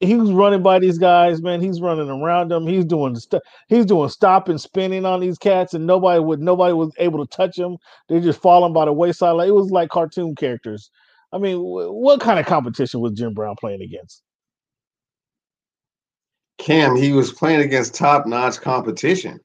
he 0.00 0.16
was 0.16 0.32
running 0.32 0.62
by 0.62 0.78
these 0.78 0.98
guys, 0.98 1.42
man. 1.42 1.60
He's 1.60 1.80
running 1.80 2.08
around 2.08 2.50
them. 2.50 2.66
He's 2.66 2.86
doing 2.86 3.14
stuff. 3.16 3.42
He's 3.68 3.84
doing 3.84 4.08
stop 4.08 4.48
and 4.48 4.60
spinning 4.60 5.04
on 5.04 5.20
these 5.20 5.38
cats, 5.38 5.74
and 5.74 5.86
nobody 5.86 6.20
would 6.20 6.40
nobody 6.40 6.72
was 6.72 6.92
able 6.98 7.24
to 7.24 7.36
touch 7.36 7.58
him. 7.58 7.76
They 8.08 8.18
just 8.20 8.40
falling 8.40 8.72
by 8.72 8.86
the 8.86 8.92
wayside. 8.92 9.32
Like 9.32 9.48
it 9.48 9.54
was 9.54 9.70
like 9.70 9.90
cartoon 9.90 10.34
characters. 10.34 10.90
I 11.32 11.38
mean, 11.38 11.58
what 11.60 12.20
kind 12.20 12.40
of 12.40 12.46
competition 12.46 13.00
was 13.00 13.12
Jim 13.12 13.34
Brown 13.34 13.54
playing 13.60 13.82
against? 13.82 14.22
Cam, 16.58 16.96
he 16.96 17.12
was 17.12 17.32
playing 17.32 17.60
against 17.60 17.94
top-notch 17.94 18.60
competition, 18.60 19.38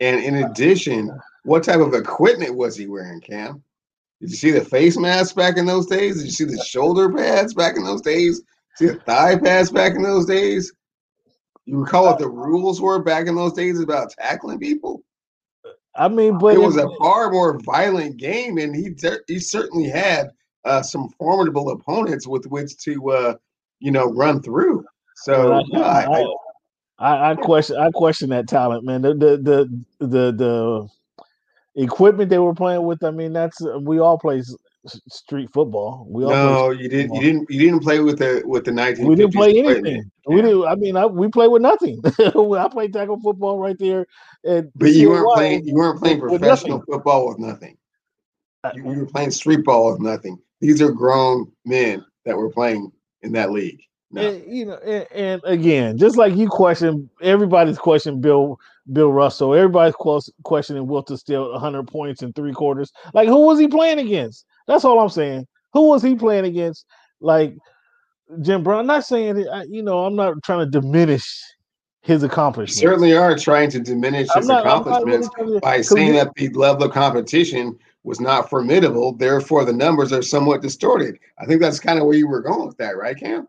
and 0.00 0.22
in 0.22 0.44
addition, 0.44 1.10
what 1.44 1.64
type 1.64 1.80
of 1.80 1.94
equipment 1.94 2.56
was 2.56 2.76
he 2.76 2.86
wearing, 2.86 3.20
Cam? 3.20 3.62
Did 4.20 4.30
you 4.30 4.36
see 4.36 4.50
the 4.50 4.64
face 4.64 4.98
mask 4.98 5.34
back 5.34 5.56
in 5.56 5.66
those 5.66 5.86
days? 5.86 6.16
Did 6.16 6.26
you 6.26 6.30
see 6.30 6.44
the 6.44 6.62
shoulder 6.62 7.12
pads 7.12 7.54
back 7.54 7.76
in 7.76 7.84
those 7.84 8.02
days? 8.02 8.42
See 8.80 8.86
a 8.86 8.94
thigh 8.94 9.36
pass 9.36 9.70
back 9.70 9.94
in 9.94 10.02
those 10.02 10.24
days? 10.24 10.72
You 11.66 11.80
recall 11.80 12.06
what 12.06 12.18
the 12.18 12.28
rules 12.30 12.80
were 12.80 13.02
back 13.02 13.26
in 13.26 13.34
those 13.34 13.52
days 13.52 13.78
about 13.78 14.12
tackling 14.18 14.58
people? 14.58 15.02
I 15.94 16.08
mean, 16.08 16.38
but 16.38 16.54
it 16.54 16.60
was 16.60 16.78
a 16.78 16.88
far 16.98 17.30
more 17.30 17.58
violent 17.60 18.16
game, 18.16 18.56
and 18.56 18.74
he 18.74 18.94
he 19.28 19.38
certainly 19.38 19.90
had 19.90 20.30
uh, 20.64 20.80
some 20.80 21.10
formidable 21.18 21.70
opponents 21.72 22.26
with 22.26 22.46
which 22.46 22.78
to 22.84 23.10
uh, 23.10 23.34
you 23.80 23.90
know 23.90 24.06
run 24.06 24.40
through. 24.40 24.86
So 25.16 25.60
I, 25.74 25.78
I, 25.78 26.24
I, 26.98 27.30
I, 27.32 27.34
question 27.34 27.76
I 27.76 27.90
question 27.90 28.30
that 28.30 28.48
talent, 28.48 28.84
man. 28.84 29.02
The 29.02 29.12
the 29.12 29.36
the 29.36 30.06
the, 30.06 30.32
the 30.32 31.82
equipment 31.82 32.30
they 32.30 32.38
were 32.38 32.54
playing 32.54 32.84
with. 32.84 33.04
I 33.04 33.10
mean, 33.10 33.34
that's 33.34 33.60
we 33.60 33.98
all 33.98 34.18
play 34.18 34.42
street 34.86 35.50
football. 35.52 36.06
We 36.08 36.24
no, 36.24 36.70
you 36.70 36.88
didn't. 36.88 37.14
You 37.14 37.20
didn't. 37.20 37.50
You 37.50 37.58
didn't 37.58 37.82
play 37.82 38.00
with 38.00 38.18
the 38.18 38.42
with 38.44 38.64
the 38.64 38.72
nineteen. 38.72 39.06
We 39.06 39.14
didn't 39.14 39.34
play 39.34 39.58
anything. 39.58 40.10
Yeah. 40.28 40.34
We 40.34 40.42
didn't. 40.42 40.66
I 40.66 40.74
mean, 40.74 40.96
I, 40.96 41.06
we 41.06 41.28
played 41.28 41.48
with 41.48 41.62
nothing. 41.62 42.00
I 42.18 42.68
played 42.68 42.92
tackle 42.92 43.20
football 43.20 43.58
right 43.58 43.78
there. 43.78 44.06
And 44.44 44.70
but 44.74 44.92
you 44.92 45.10
weren't 45.10 45.34
playing. 45.34 45.66
You 45.66 45.74
weren't 45.74 46.00
playing 46.00 46.20
professional 46.20 46.78
with 46.78 46.86
football 46.86 47.28
with 47.28 47.38
nothing. 47.38 47.76
Uh, 48.64 48.72
you, 48.74 48.92
you 48.92 49.00
were 49.00 49.06
playing 49.06 49.30
street 49.30 49.64
ball 49.64 49.92
with 49.92 50.00
nothing. 50.00 50.38
These 50.60 50.82
are 50.82 50.92
grown 50.92 51.50
men 51.64 52.04
that 52.24 52.36
were 52.36 52.50
playing 52.50 52.92
in 53.22 53.32
that 53.32 53.50
league. 53.50 53.80
No. 54.12 54.28
And, 54.28 54.52
you 54.52 54.66
know, 54.66 54.76
and, 54.78 55.06
and, 55.12 55.42
again, 55.44 55.96
just 55.96 56.16
like 56.16 56.34
you 56.34 56.48
question, 56.48 57.08
everybody's 57.22 57.78
questioning 57.78 58.20
Bill 58.20 58.58
Bill 58.92 59.12
Russell. 59.12 59.54
Everybody's 59.54 59.94
questioning 60.42 60.86
Wilt 60.86 61.06
the 61.06 61.16
Stilt 61.16 61.52
100 61.52 61.86
points 61.86 62.22
in 62.22 62.32
three 62.32 62.52
quarters. 62.52 62.92
Like, 63.14 63.28
who 63.28 63.46
was 63.46 63.60
he 63.60 63.68
playing 63.68 64.00
against? 64.00 64.46
That's 64.70 64.84
all 64.84 65.00
I'm 65.00 65.08
saying. 65.08 65.48
Who 65.72 65.88
was 65.88 66.00
he 66.00 66.14
playing 66.14 66.44
against? 66.44 66.86
Like 67.20 67.56
Jim 68.40 68.62
Brown. 68.62 68.80
I'm 68.80 68.86
not 68.86 69.04
saying, 69.04 69.44
you 69.68 69.82
know, 69.82 70.04
I'm 70.04 70.14
not 70.14 70.34
trying 70.44 70.60
to 70.60 70.70
diminish 70.70 71.28
his 72.02 72.22
accomplishments. 72.22 72.80
You 72.80 72.88
certainly 72.88 73.16
are 73.16 73.36
trying 73.36 73.68
to 73.70 73.80
diminish 73.80 74.28
his 74.32 74.46
not, 74.46 74.64
accomplishments 74.64 75.28
really 75.36 75.58
by 75.58 75.80
saying 75.80 76.12
that 76.12 76.32
the 76.36 76.50
level 76.50 76.84
of 76.84 76.92
competition 76.92 77.76
was 78.04 78.20
not 78.20 78.48
formidable. 78.48 79.12
Therefore, 79.12 79.64
the 79.64 79.72
numbers 79.72 80.12
are 80.12 80.22
somewhat 80.22 80.62
distorted. 80.62 81.18
I 81.40 81.46
think 81.46 81.60
that's 81.60 81.80
kind 81.80 81.98
of 81.98 82.06
where 82.06 82.16
you 82.16 82.28
were 82.28 82.40
going 82.40 82.68
with 82.68 82.76
that, 82.76 82.96
right, 82.96 83.18
Cam? 83.18 83.48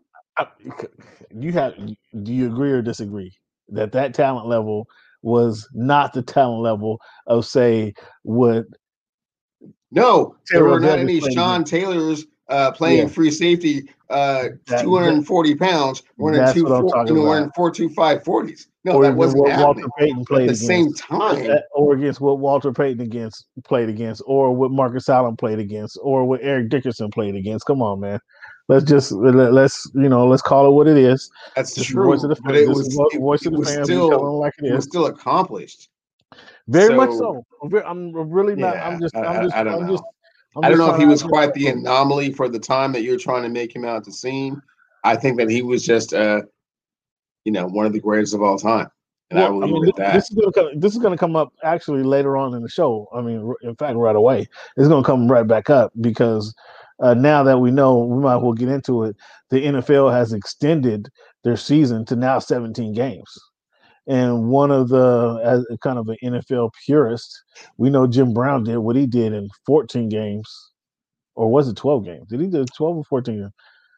You 1.30 1.52
have. 1.52 1.76
Do 1.76 2.32
you 2.32 2.48
agree 2.48 2.72
or 2.72 2.82
disagree 2.82 3.32
that 3.68 3.92
that 3.92 4.12
talent 4.12 4.48
level 4.48 4.88
was 5.22 5.68
not 5.72 6.14
the 6.14 6.22
talent 6.22 6.62
level 6.62 7.00
of 7.28 7.46
say 7.46 7.94
what? 8.24 8.64
No, 9.92 10.36
there 10.50 10.64
were 10.64 10.80
not 10.80 10.98
any 10.98 11.20
Sean 11.20 11.64
Taylors 11.64 12.24
uh, 12.48 12.72
playing 12.72 13.08
yeah. 13.08 13.08
free 13.08 13.30
safety, 13.30 13.88
uh, 14.08 14.48
that, 14.66 14.82
240 14.82 15.54
pounds, 15.54 16.02
running 16.16 16.52
two, 16.52 16.66
four, 16.66 17.06
you 17.06 17.14
know, 17.14 17.24
running 17.26 17.50
four 17.54 17.70
two 17.70 17.90
five 17.90 18.24
forties. 18.24 18.68
No, 18.84 18.94
or 18.94 19.02
that 19.04 19.14
wasn't 19.14 19.42
what. 19.42 19.58
Walter 19.58 19.86
Payton 19.98 20.24
played 20.24 20.50
at 20.50 20.56
the 20.58 20.64
against, 20.64 20.66
same 20.66 20.92
time, 20.94 21.58
or 21.74 21.94
against 21.94 22.20
what 22.20 22.38
Walter 22.38 22.72
Payton 22.72 23.00
against 23.00 23.46
played 23.64 23.88
against, 23.88 24.22
or 24.26 24.54
what 24.54 24.70
Marcus 24.70 25.08
Allen 25.08 25.36
played 25.36 25.58
against, 25.58 25.98
or 26.02 26.24
what 26.24 26.40
Eric 26.42 26.70
Dickerson 26.70 27.10
played 27.10 27.34
against. 27.34 27.66
Come 27.66 27.82
on, 27.82 28.00
man. 28.00 28.18
Let's 28.68 28.84
just 28.84 29.12
let's 29.12 29.90
you 29.94 30.08
know 30.08 30.26
let's 30.26 30.42
call 30.42 30.66
it 30.66 30.70
what 30.70 30.88
it 30.88 30.96
is. 30.96 31.30
That's 31.54 31.74
the 31.74 31.84
true. 31.84 32.06
Voice 32.06 32.22
of 32.22 32.30
the, 32.30 32.40
but 32.42 32.56
it 32.56 32.68
was, 32.68 32.94
voice 33.14 33.42
it, 33.44 33.52
of 33.52 33.60
the 33.60 33.64
fans. 33.66 33.86
Still, 33.86 34.38
like 34.38 34.54
it, 34.58 34.66
it 34.66 34.74
was 34.74 34.84
still 34.84 35.06
accomplished. 35.06 35.90
Very 36.72 36.88
so, 36.88 36.96
much 36.96 37.10
so. 37.10 37.44
I'm 37.84 38.12
really 38.12 38.56
not. 38.56 38.74
Yeah, 38.74 38.88
I'm 38.88 39.00
just. 39.00 39.16
I'm 39.16 39.44
just. 39.44 39.54
I, 39.54 39.60
I 39.60 39.64
don't 39.64 39.74
I'm 39.74 39.86
know. 39.86 39.92
Just, 39.92 40.04
I'm 40.56 40.64
I 40.64 40.70
do 40.70 40.76
not 40.76 40.86
know 40.86 40.94
if 40.94 41.00
he 41.00 41.06
was 41.06 41.22
quite 41.22 41.54
the 41.54 41.68
anomaly 41.68 42.32
for 42.32 42.48
the 42.48 42.58
time 42.58 42.92
that 42.92 43.02
you're 43.02 43.18
trying 43.18 43.42
to 43.42 43.48
make 43.48 43.74
him 43.74 43.84
out 43.84 44.04
to 44.04 44.12
seem. 44.12 44.62
I 45.04 45.16
think 45.16 45.38
that 45.38 45.50
he 45.50 45.62
was 45.62 45.84
just, 45.84 46.14
uh, 46.14 46.42
you 47.44 47.52
know, 47.52 47.66
one 47.66 47.86
of 47.86 47.92
the 47.92 48.00
greatest 48.00 48.34
of 48.34 48.42
all 48.42 48.58
time. 48.58 48.88
And 49.30 49.38
well, 49.38 49.46
I 49.46 49.50
will 49.50 49.64
I 49.64 49.66
mean, 49.66 49.84
this, 49.84 50.12
this, 50.12 50.30
is 50.30 50.36
gonna 50.36 50.52
come, 50.52 50.80
this 50.80 50.92
is 50.92 50.98
going 50.98 51.12
to 51.12 51.18
come 51.18 51.36
up 51.36 51.52
actually 51.64 52.02
later 52.02 52.36
on 52.36 52.54
in 52.54 52.62
the 52.62 52.68
show. 52.68 53.08
I 53.14 53.22
mean, 53.22 53.52
in 53.62 53.74
fact, 53.76 53.96
right 53.96 54.14
away, 54.14 54.46
it's 54.76 54.88
going 54.88 55.02
to 55.02 55.06
come 55.06 55.30
right 55.30 55.46
back 55.46 55.70
up 55.70 55.92
because 56.00 56.54
uh, 57.00 57.14
now 57.14 57.42
that 57.42 57.58
we 57.58 57.70
know, 57.70 57.98
we 57.98 58.22
might 58.22 58.36
as 58.36 58.42
well 58.42 58.52
get 58.52 58.68
into 58.68 59.04
it. 59.04 59.16
The 59.50 59.64
NFL 59.64 60.12
has 60.12 60.32
extended 60.32 61.08
their 61.44 61.56
season 61.56 62.04
to 62.06 62.16
now 62.16 62.38
17 62.38 62.92
games. 62.92 63.38
And 64.06 64.48
one 64.48 64.70
of 64.70 64.88
the, 64.88 65.40
as 65.44 65.64
kind 65.80 65.98
of 65.98 66.08
an 66.08 66.16
NFL 66.24 66.70
purist, 66.84 67.30
we 67.76 67.88
know 67.88 68.06
Jim 68.06 68.34
Brown 68.34 68.64
did 68.64 68.78
what 68.78 68.96
he 68.96 69.06
did 69.06 69.32
in 69.32 69.48
14 69.66 70.08
games, 70.08 70.48
or 71.36 71.50
was 71.50 71.68
it 71.68 71.76
12 71.76 72.04
games? 72.04 72.26
Did 72.28 72.40
he 72.40 72.48
do 72.48 72.64
12 72.76 72.96
or 72.96 73.04
14? 73.04 73.50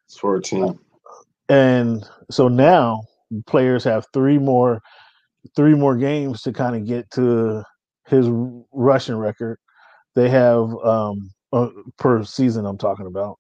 It's 0.07 0.19
14. 0.19 0.79
And 1.49 2.05
so 2.31 2.49
now 2.49 3.03
players 3.47 3.85
have 3.85 4.07
three 4.13 4.39
more, 4.39 4.81
three 5.57 5.75
more 5.75 5.97
games 5.97 6.43
to 6.43 6.53
kind 6.53 6.77
of 6.77 6.87
get 6.87 7.11
to 7.13 7.65
his 8.07 8.29
rushing 8.73 9.17
record. 9.17 9.59
They 10.15 10.29
have 10.29 10.75
um, 10.85 11.31
uh, 11.53 11.69
per 11.99 12.25
season. 12.25 12.67
I'm 12.67 12.79
talking 12.79 13.07
about. 13.07 13.39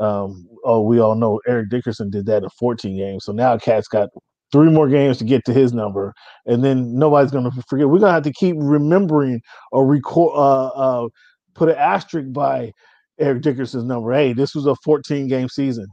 Um, 0.00 0.48
oh, 0.64 0.80
we 0.80 0.98
all 0.98 1.14
know 1.14 1.40
Eric 1.46 1.68
Dickerson 1.68 2.10
did 2.10 2.26
that 2.26 2.42
in 2.42 2.48
14 2.58 2.96
games. 2.96 3.24
So 3.24 3.32
now 3.32 3.58
Cat's 3.58 3.86
got 3.86 4.08
three 4.52 4.70
more 4.70 4.88
games 4.88 5.18
to 5.18 5.24
get 5.24 5.44
to 5.44 5.52
his 5.52 5.72
number, 5.72 6.12
and 6.46 6.64
then 6.64 6.94
nobody's 6.94 7.30
gonna 7.30 7.50
forget. 7.68 7.88
We're 7.88 7.98
gonna 7.98 8.12
have 8.12 8.22
to 8.24 8.32
keep 8.32 8.56
remembering 8.58 9.40
or 9.72 9.86
record, 9.86 10.32
uh, 10.34 10.66
uh, 10.68 11.08
put 11.54 11.68
an 11.68 11.76
asterisk 11.76 12.32
by 12.32 12.72
Eric 13.18 13.42
Dickerson's 13.42 13.84
number. 13.84 14.12
Hey, 14.12 14.32
this 14.32 14.54
was 14.54 14.66
a 14.66 14.74
14 14.84 15.28
game 15.28 15.48
season, 15.48 15.86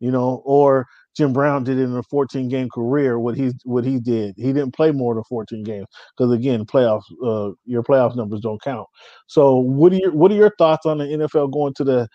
you 0.00 0.10
know, 0.10 0.42
or 0.44 0.86
Jim 1.16 1.32
Brown 1.32 1.62
did 1.62 1.78
it 1.78 1.84
in 1.84 1.96
a 1.96 2.02
14 2.02 2.48
game 2.48 2.68
career. 2.68 3.18
What 3.18 3.36
he 3.36 3.52
what 3.64 3.84
he 3.84 4.00
did, 4.00 4.34
he 4.36 4.52
didn't 4.52 4.74
play 4.74 4.90
more 4.90 5.14
than 5.14 5.24
14 5.24 5.62
games 5.62 5.86
because 6.16 6.32
again, 6.32 6.64
playoffs, 6.64 7.04
uh, 7.24 7.54
your 7.64 7.82
playoff 7.82 8.16
numbers 8.16 8.40
don't 8.40 8.62
count. 8.62 8.86
So, 9.26 9.56
what 9.56 9.92
are 9.92 9.96
your 9.96 10.12
what 10.12 10.32
are 10.32 10.36
your 10.36 10.52
thoughts 10.58 10.86
on 10.86 10.98
the 10.98 11.04
NFL 11.04 11.52
going 11.52 11.74
to 11.74 11.84
the 11.84 12.08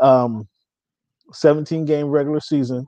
um, 0.00 0.48
17 1.32 1.84
game 1.84 2.08
regular 2.08 2.40
season? 2.40 2.86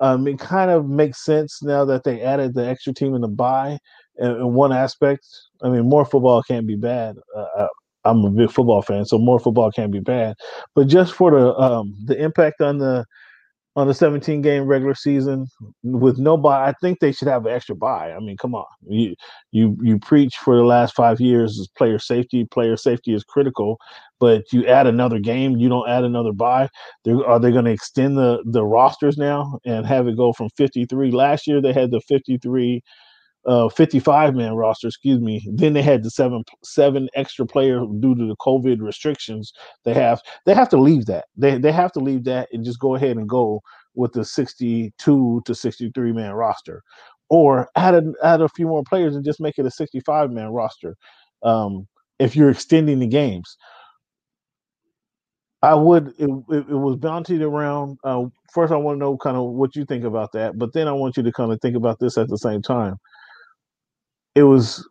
Um, 0.00 0.26
it 0.26 0.38
kind 0.38 0.70
of 0.70 0.88
makes 0.88 1.24
sense 1.24 1.62
now 1.62 1.84
that 1.84 2.04
they 2.04 2.22
added 2.22 2.54
the 2.54 2.66
extra 2.66 2.92
team 2.92 3.14
in 3.14 3.20
the 3.20 3.28
bye. 3.28 3.78
In, 4.18 4.30
in 4.30 4.54
one 4.54 4.72
aspect, 4.72 5.26
I 5.62 5.68
mean, 5.68 5.88
more 5.88 6.04
football 6.04 6.42
can't 6.42 6.66
be 6.66 6.76
bad. 6.76 7.16
Uh, 7.36 7.46
uh, 7.58 7.68
I'm 8.04 8.24
a 8.24 8.30
big 8.30 8.50
football 8.50 8.80
fan, 8.82 9.04
so 9.04 9.18
more 9.18 9.38
football 9.38 9.70
can't 9.70 9.92
be 9.92 10.00
bad. 10.00 10.34
But 10.74 10.86
just 10.88 11.12
for 11.12 11.30
the 11.30 11.54
um, 11.54 11.94
the 12.06 12.20
impact 12.20 12.60
on 12.60 12.78
the 12.78 13.04
on 13.76 13.86
the 13.86 13.94
17 13.94 14.42
game 14.42 14.64
regular 14.64 14.94
season 14.94 15.46
with 15.82 16.18
no 16.18 16.36
bye. 16.36 16.68
I 16.68 16.74
think 16.80 16.98
they 16.98 17.12
should 17.12 17.28
have 17.28 17.46
an 17.46 17.52
extra 17.52 17.76
bye. 17.76 18.12
I 18.12 18.18
mean, 18.18 18.36
come 18.36 18.54
on, 18.54 18.66
you 18.86 19.14
you 19.52 19.76
you 19.80 19.98
preach 19.98 20.36
for 20.36 20.56
the 20.56 20.64
last 20.64 20.94
five 20.94 21.20
years 21.20 21.52
is 21.52 21.68
player 21.68 21.98
safety. 21.98 22.44
Player 22.44 22.76
safety 22.76 23.14
is 23.14 23.22
critical, 23.22 23.78
but 24.18 24.52
you 24.52 24.66
add 24.66 24.86
another 24.86 25.20
game, 25.20 25.56
you 25.56 25.68
don't 25.68 25.88
add 25.88 26.04
another 26.04 26.32
bye. 26.32 26.68
They're, 27.04 27.24
are 27.24 27.38
they 27.38 27.52
going 27.52 27.66
to 27.66 27.70
extend 27.70 28.16
the 28.16 28.42
the 28.44 28.64
rosters 28.64 29.16
now 29.16 29.60
and 29.64 29.86
have 29.86 30.08
it 30.08 30.16
go 30.16 30.32
from 30.32 30.50
53? 30.56 31.12
Last 31.12 31.46
year 31.46 31.60
they 31.60 31.72
had 31.72 31.92
the 31.92 32.00
53 32.00 32.82
uh 33.46 33.68
55 33.70 34.34
man 34.34 34.54
roster 34.54 34.88
excuse 34.88 35.20
me. 35.20 35.46
Then 35.54 35.72
they 35.72 35.82
had 35.82 36.02
the 36.02 36.10
seven 36.10 36.44
seven 36.62 37.08
extra 37.14 37.46
players 37.46 37.86
due 38.00 38.14
to 38.14 38.26
the 38.26 38.36
covid 38.36 38.80
restrictions 38.80 39.52
they 39.84 39.94
have. 39.94 40.20
They 40.46 40.54
have 40.54 40.68
to 40.70 40.76
leave 40.76 41.06
that. 41.06 41.26
They, 41.36 41.58
they 41.58 41.72
have 41.72 41.92
to 41.92 42.00
leave 42.00 42.24
that 42.24 42.48
and 42.52 42.64
just 42.64 42.80
go 42.80 42.94
ahead 42.94 43.16
and 43.16 43.28
go 43.28 43.62
with 43.94 44.12
the 44.12 44.24
62 44.24 45.42
to 45.44 45.54
63 45.54 46.12
man 46.12 46.32
roster. 46.32 46.82
Or 47.28 47.68
add 47.76 47.94
a, 47.94 48.02
add 48.24 48.40
a 48.40 48.48
few 48.48 48.66
more 48.66 48.82
players 48.82 49.14
and 49.14 49.24
just 49.24 49.40
make 49.40 49.58
it 49.58 49.66
a 49.66 49.70
65 49.70 50.30
man 50.30 50.48
roster 50.48 50.96
um 51.42 51.86
if 52.18 52.36
you're 52.36 52.50
extending 52.50 52.98
the 52.98 53.06
games. 53.06 53.56
I 55.62 55.74
would. 55.74 56.14
It, 56.18 56.30
it, 56.50 56.68
was 56.70 56.96
bountied 56.96 57.42
around. 57.42 57.98
Uh, 58.02 58.24
first, 58.52 58.72
I 58.72 58.76
want 58.76 58.96
to 58.96 58.98
know 58.98 59.18
kind 59.18 59.36
of 59.36 59.50
what 59.50 59.76
you 59.76 59.84
think 59.84 60.04
about 60.04 60.32
that, 60.32 60.58
but 60.58 60.72
then 60.72 60.88
I 60.88 60.92
want 60.92 61.18
you 61.18 61.22
to 61.22 61.32
kind 61.32 61.52
of 61.52 61.60
think 61.60 61.76
about 61.76 61.98
this 62.00 62.16
at 62.16 62.28
the 62.28 62.38
same 62.38 62.62
time 62.62 62.96
it 64.34 64.44
was 64.44 64.86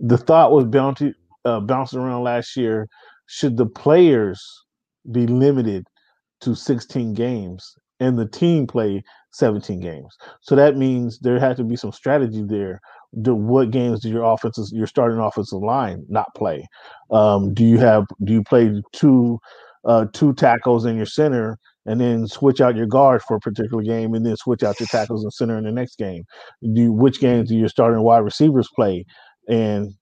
the 0.00 0.18
thought 0.18 0.52
was 0.52 0.64
bounty, 0.66 1.14
uh, 1.44 1.60
bouncing 1.60 1.98
around 1.98 2.24
last 2.24 2.56
year. 2.56 2.88
Should 3.26 3.56
the 3.56 3.66
players 3.66 4.42
be 5.12 5.26
limited 5.26 5.86
to 6.40 6.54
16 6.54 7.14
games 7.14 7.74
and 8.00 8.18
the 8.18 8.26
team 8.26 8.66
play 8.66 9.02
17 9.32 9.80
games? 9.80 10.16
So 10.40 10.56
that 10.56 10.76
means 10.76 11.18
there 11.20 11.38
had 11.38 11.56
to 11.58 11.64
be 11.64 11.76
some 11.76 11.92
strategy 11.92 12.42
there. 12.42 12.80
Do, 13.22 13.34
what 13.34 13.70
games 13.70 14.00
do 14.00 14.08
your 14.08 14.24
offenses, 14.24 14.72
your 14.72 14.86
starting 14.86 15.18
offensive 15.18 15.60
line, 15.60 16.04
not 16.08 16.26
play? 16.36 16.66
Um, 17.10 17.52
do 17.54 17.64
you 17.64 17.78
have 17.78 18.06
do 18.24 18.32
you 18.32 18.42
play 18.44 18.82
two 18.92 19.38
uh, 19.84 20.06
two 20.12 20.32
tackles 20.34 20.84
in 20.84 20.96
your 20.96 21.06
center 21.06 21.58
and 21.86 22.00
then 22.00 22.26
switch 22.26 22.60
out 22.60 22.76
your 22.76 22.86
guards 22.86 23.24
for 23.26 23.36
a 23.36 23.40
particular 23.40 23.82
game 23.82 24.14
and 24.14 24.24
then 24.24 24.36
switch 24.36 24.62
out 24.62 24.78
your 24.80 24.86
tackles 24.88 25.22
and 25.22 25.32
center 25.32 25.58
in 25.58 25.64
the 25.64 25.72
next 25.72 25.98
game? 25.98 26.24
Do 26.72 26.92
which 26.92 27.20
games 27.20 27.48
do 27.48 27.56
your 27.56 27.68
starting 27.68 28.02
wide 28.02 28.18
receivers 28.18 28.68
play 28.74 29.04
and 29.48 29.92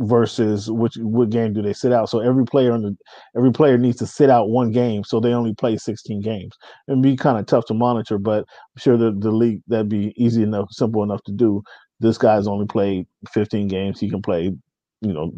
versus 0.00 0.70
which 0.70 0.96
what 0.96 1.30
game 1.30 1.52
do 1.52 1.62
they 1.62 1.72
sit 1.72 1.92
out? 1.92 2.08
So 2.08 2.20
every 2.20 2.44
player 2.44 2.72
on 2.72 2.82
the 2.82 2.96
every 3.36 3.52
player 3.52 3.78
needs 3.78 3.98
to 3.98 4.06
sit 4.06 4.30
out 4.30 4.50
one 4.50 4.70
game, 4.70 5.04
so 5.04 5.20
they 5.20 5.32
only 5.32 5.54
play 5.54 5.76
16 5.76 6.20
games. 6.20 6.56
And 6.88 7.02
be 7.02 7.16
kind 7.16 7.38
of 7.38 7.46
tough 7.46 7.66
to 7.66 7.74
monitor, 7.74 8.18
but 8.18 8.40
I'm 8.40 8.78
sure 8.78 8.96
the, 8.96 9.14
the 9.16 9.30
league 9.30 9.62
that'd 9.68 9.88
be 9.88 10.12
easy 10.16 10.42
enough, 10.42 10.68
simple 10.70 11.02
enough 11.02 11.22
to 11.24 11.32
do. 11.32 11.62
This 12.00 12.18
guy's 12.18 12.46
only 12.46 12.66
played 12.66 13.06
15 13.32 13.68
games. 13.68 14.00
He 14.00 14.10
can 14.10 14.20
play, 14.20 14.52
you 15.00 15.12
know, 15.12 15.32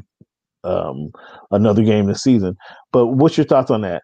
um, 0.64 1.10
another 1.50 1.82
game 1.82 2.06
this 2.06 2.22
season. 2.22 2.56
But 2.92 3.08
what's 3.08 3.36
your 3.36 3.46
thoughts 3.46 3.70
on 3.70 3.82
that? 3.82 4.02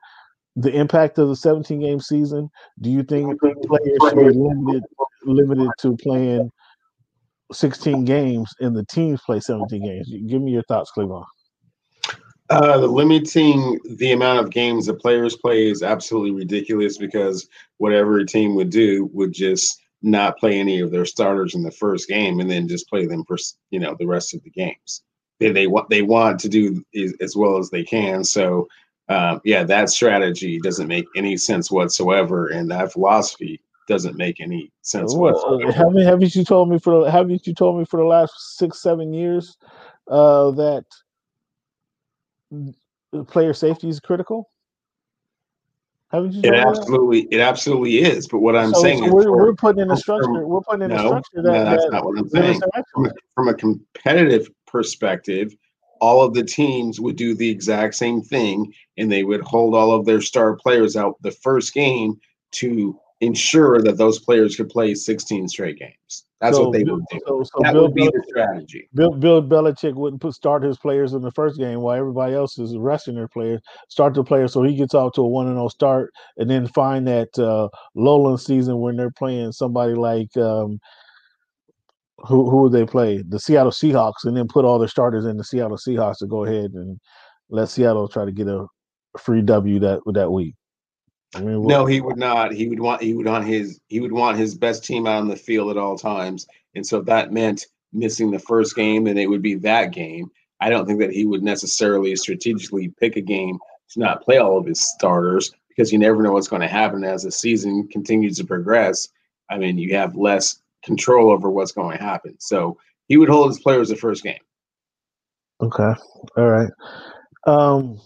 The 0.56 0.70
impact 0.70 1.18
of 1.18 1.28
the 1.28 1.36
17 1.36 1.80
game 1.80 2.00
season? 2.00 2.50
Do 2.80 2.90
you 2.90 3.02
think 3.02 3.40
players 3.40 3.98
should 4.08 4.16
be 4.16 4.38
limited 4.38 4.84
limited 5.24 5.70
to 5.78 5.96
playing 5.96 6.50
16 7.52 8.04
games 8.04 8.52
and 8.60 8.76
the 8.76 8.84
teams 8.84 9.20
play 9.24 9.40
17 9.40 9.84
games? 9.84 10.12
Give 10.26 10.42
me 10.42 10.52
your 10.52 10.64
thoughts, 10.64 10.90
Cleveland. 10.90 11.26
Uh, 12.50 12.78
the 12.78 12.86
limiting 12.86 13.78
the 13.96 14.12
amount 14.12 14.40
of 14.40 14.50
games 14.50 14.84
the 14.84 14.92
players 14.92 15.36
play 15.36 15.70
is 15.70 15.82
absolutely 15.82 16.32
ridiculous 16.32 16.98
because 16.98 17.48
whatever 17.78 18.18
a 18.18 18.26
team 18.26 18.54
would 18.54 18.68
do 18.68 19.08
would 19.14 19.32
just 19.32 19.80
not 20.02 20.36
play 20.36 20.58
any 20.58 20.80
of 20.80 20.90
their 20.90 21.06
starters 21.06 21.54
in 21.54 21.62
the 21.62 21.70
first 21.70 22.08
game 22.08 22.40
and 22.40 22.50
then 22.50 22.68
just 22.68 22.88
play 22.88 23.06
them 23.06 23.24
for 23.24 23.38
you 23.70 23.78
know 23.78 23.96
the 23.98 24.06
rest 24.06 24.34
of 24.34 24.42
the 24.42 24.50
games. 24.50 25.02
They 25.40 25.50
they 25.50 25.66
want 25.66 25.88
they 25.88 26.02
want 26.02 26.40
to 26.40 26.48
do 26.48 26.84
as 27.20 27.34
well 27.34 27.56
as 27.56 27.70
they 27.70 27.84
can. 27.84 28.22
So 28.22 28.68
um, 29.12 29.40
yeah, 29.44 29.62
that 29.64 29.90
strategy 29.90 30.58
doesn't 30.60 30.88
make 30.88 31.06
any 31.16 31.36
sense 31.36 31.70
whatsoever, 31.70 32.48
and 32.48 32.70
that 32.70 32.92
philosophy 32.92 33.60
doesn't 33.88 34.16
make 34.16 34.40
any 34.40 34.70
sense 34.82 35.14
What? 35.14 35.34
whatsoever. 35.34 35.72
Haven't 35.72 36.02
haven't 36.02 36.34
you 36.34 36.44
told 36.44 36.70
me 36.70 36.78
for 36.78 37.10
haven't 37.10 37.46
you 37.46 37.54
told 37.54 37.78
me 37.78 37.84
for 37.84 37.98
the 37.98 38.06
last 38.06 38.56
six 38.56 38.80
seven 38.80 39.12
years 39.12 39.56
uh, 40.08 40.50
that 40.52 40.84
player 43.26 43.52
safety 43.52 43.88
is 43.88 44.00
critical? 44.00 44.48
Haven't 46.10 46.32
you? 46.32 46.40
It 46.40 46.50
me 46.52 46.56
that? 46.58 46.66
absolutely, 46.68 47.20
it 47.30 47.40
absolutely 47.40 47.98
is. 47.98 48.28
But 48.28 48.38
what 48.40 48.54
I'm 48.54 48.72
So, 48.74 48.82
saying 48.82 48.98
so 48.98 49.04
is, 49.06 49.12
we're, 49.12 49.22
for- 49.24 49.36
we're 49.36 49.54
putting 49.54 49.82
in 49.82 49.90
a 49.90 49.94
from- 49.94 49.98
structure. 49.98 50.46
We're 50.46 50.60
putting 50.60 50.82
in 50.82 50.90
a 50.92 50.96
no, 50.96 51.06
structure 51.06 51.42
no, 51.42 51.52
that, 51.52 51.64
that's 51.64 51.84
that 51.84 51.92
not 51.92 52.04
what 52.04 52.18
I'm 52.18 52.28
saying. 52.28 52.60
From 52.92 53.06
a, 53.06 53.10
from 53.34 53.48
a 53.48 53.54
competitive 53.54 54.48
perspective, 54.66 55.54
all 56.02 56.20
of 56.20 56.34
the 56.34 56.42
teams 56.42 57.00
would 57.00 57.14
do 57.14 57.32
the 57.32 57.48
exact 57.48 57.94
same 57.94 58.20
thing, 58.20 58.74
and 58.98 59.10
they 59.10 59.22
would 59.22 59.40
hold 59.42 59.72
all 59.72 59.92
of 59.92 60.04
their 60.04 60.20
star 60.20 60.56
players 60.56 60.96
out 60.96 61.14
the 61.22 61.30
first 61.30 61.72
game 61.72 62.20
to 62.50 62.98
ensure 63.20 63.80
that 63.80 63.98
those 63.98 64.18
players 64.18 64.56
could 64.56 64.68
play 64.68 64.94
16 64.96 65.48
straight 65.48 65.78
games. 65.78 66.24
That's 66.40 66.56
So 66.56 66.64
what 66.64 66.72
they 66.72 66.82
would 66.82 67.04
do. 67.08 67.20
So, 67.24 67.44
so 67.44 67.62
That 67.62 67.74
Bill, 67.74 67.82
would 67.82 67.94
be 67.94 68.06
the 68.06 68.24
strategy. 68.26 68.88
Bill, 68.92 69.12
Bill 69.12 69.40
Belichick 69.40 69.94
wouldn't 69.94 70.20
put 70.20 70.34
start 70.34 70.64
his 70.64 70.76
players 70.76 71.12
in 71.12 71.22
the 71.22 71.30
first 71.30 71.56
game 71.56 71.80
while 71.80 71.96
everybody 71.96 72.34
else 72.34 72.58
is 72.58 72.76
resting 72.76 73.14
their 73.14 73.28
players. 73.28 73.60
Start 73.88 74.14
the 74.14 74.24
players 74.24 74.52
so 74.52 74.64
he 74.64 74.74
gets 74.74 74.94
off 74.94 75.12
to 75.12 75.20
a 75.20 75.28
one 75.28 75.46
and 75.46 75.54
zero 75.54 75.68
start, 75.68 76.12
and 76.36 76.50
then 76.50 76.66
find 76.66 77.06
that 77.06 77.38
uh, 77.38 77.68
lowland 77.94 78.40
season 78.40 78.80
when 78.80 78.96
they're 78.96 79.12
playing 79.12 79.52
somebody 79.52 79.94
like 79.94 80.36
um, 80.36 80.80
who 82.24 82.50
who 82.50 82.62
would 82.62 82.72
they 82.72 82.84
play? 82.84 83.22
The 83.26 83.38
Seattle 83.38 83.72
Seahawks, 83.72 84.24
and 84.24 84.36
then 84.36 84.48
put 84.48 84.64
all 84.64 84.78
their 84.78 84.88
starters 84.88 85.26
in 85.26 85.36
the 85.36 85.44
Seattle 85.44 85.76
Seahawks 85.76 86.18
to 86.18 86.26
go 86.26 86.44
ahead 86.44 86.72
and 86.74 86.98
let 87.50 87.68
Seattle 87.68 88.08
try 88.08 88.24
to 88.24 88.32
get 88.32 88.48
a 88.48 88.66
free 89.18 89.42
W 89.42 89.78
that 89.80 90.00
that 90.12 90.30
week. 90.30 90.54
I 91.34 91.40
mean, 91.40 91.66
No, 91.66 91.86
he 91.86 92.00
would 92.00 92.18
not. 92.18 92.52
He 92.52 92.68
would 92.68 92.80
want 92.80 93.02
he 93.02 93.14
would 93.14 93.26
want 93.26 93.46
his 93.46 93.80
he 93.88 94.00
would 94.00 94.12
want 94.12 94.38
his 94.38 94.54
best 94.54 94.84
team 94.84 95.06
out 95.06 95.20
on 95.20 95.28
the 95.28 95.36
field 95.36 95.70
at 95.70 95.76
all 95.76 95.96
times. 95.96 96.46
And 96.74 96.86
so 96.86 97.00
that 97.02 97.32
meant 97.32 97.66
missing 97.92 98.30
the 98.30 98.38
first 98.38 98.74
game, 98.76 99.06
and 99.06 99.18
it 99.18 99.26
would 99.26 99.42
be 99.42 99.54
that 99.56 99.92
game. 99.92 100.30
I 100.60 100.70
don't 100.70 100.86
think 100.86 101.00
that 101.00 101.12
he 101.12 101.26
would 101.26 101.42
necessarily 101.42 102.14
strategically 102.16 102.88
pick 103.00 103.16
a 103.16 103.20
game 103.20 103.58
to 103.90 104.00
not 104.00 104.22
play 104.22 104.38
all 104.38 104.58
of 104.58 104.66
his 104.66 104.80
starters 104.80 105.52
because 105.68 105.92
you 105.92 105.98
never 105.98 106.22
know 106.22 106.32
what's 106.32 106.48
going 106.48 106.62
to 106.62 106.68
happen 106.68 107.02
as 107.02 107.24
the 107.24 107.32
season 107.32 107.88
continues 107.88 108.36
to 108.36 108.44
progress. 108.44 109.08
I 109.50 109.58
mean, 109.58 109.78
you 109.78 109.94
have 109.96 110.14
less 110.14 110.62
control 110.82 111.30
over 111.30 111.50
what's 111.50 111.72
going 111.72 111.96
to 111.96 112.02
happen. 112.02 112.36
So 112.38 112.78
he 113.08 113.16
would 113.16 113.28
hold 113.28 113.48
his 113.48 113.60
players 113.60 113.88
the 113.88 113.96
first 113.96 114.22
game. 114.22 114.40
Okay. 115.60 115.92
All 116.36 116.48
right. 116.48 116.70
Um 117.46 117.98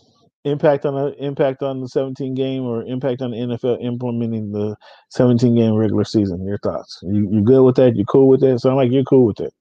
impact 0.47 0.87
on 0.87 0.95
the 0.95 1.13
impact 1.23 1.63
on 1.63 1.81
the 1.81 1.89
17 1.89 2.35
game 2.35 2.63
or 2.63 2.85
impact 2.85 3.21
on 3.21 3.33
the 3.33 3.37
NFL 3.37 3.85
implementing 3.85 4.53
the 4.53 4.77
17 5.11 5.55
game 5.57 5.75
regular 5.75 6.05
season. 6.05 6.47
Your 6.47 6.59
thoughts? 6.59 7.01
You 7.03 7.29
you 7.31 7.43
good 7.43 7.63
with 7.63 7.77
that? 7.77 7.97
You 7.97 8.05
cool 8.05 8.29
with 8.29 8.41
that? 8.41 8.61
Sound 8.61 8.77
like 8.77 8.93
you're 8.93 9.05
cool 9.05 9.27
with 9.27 9.41
it. 9.41 9.53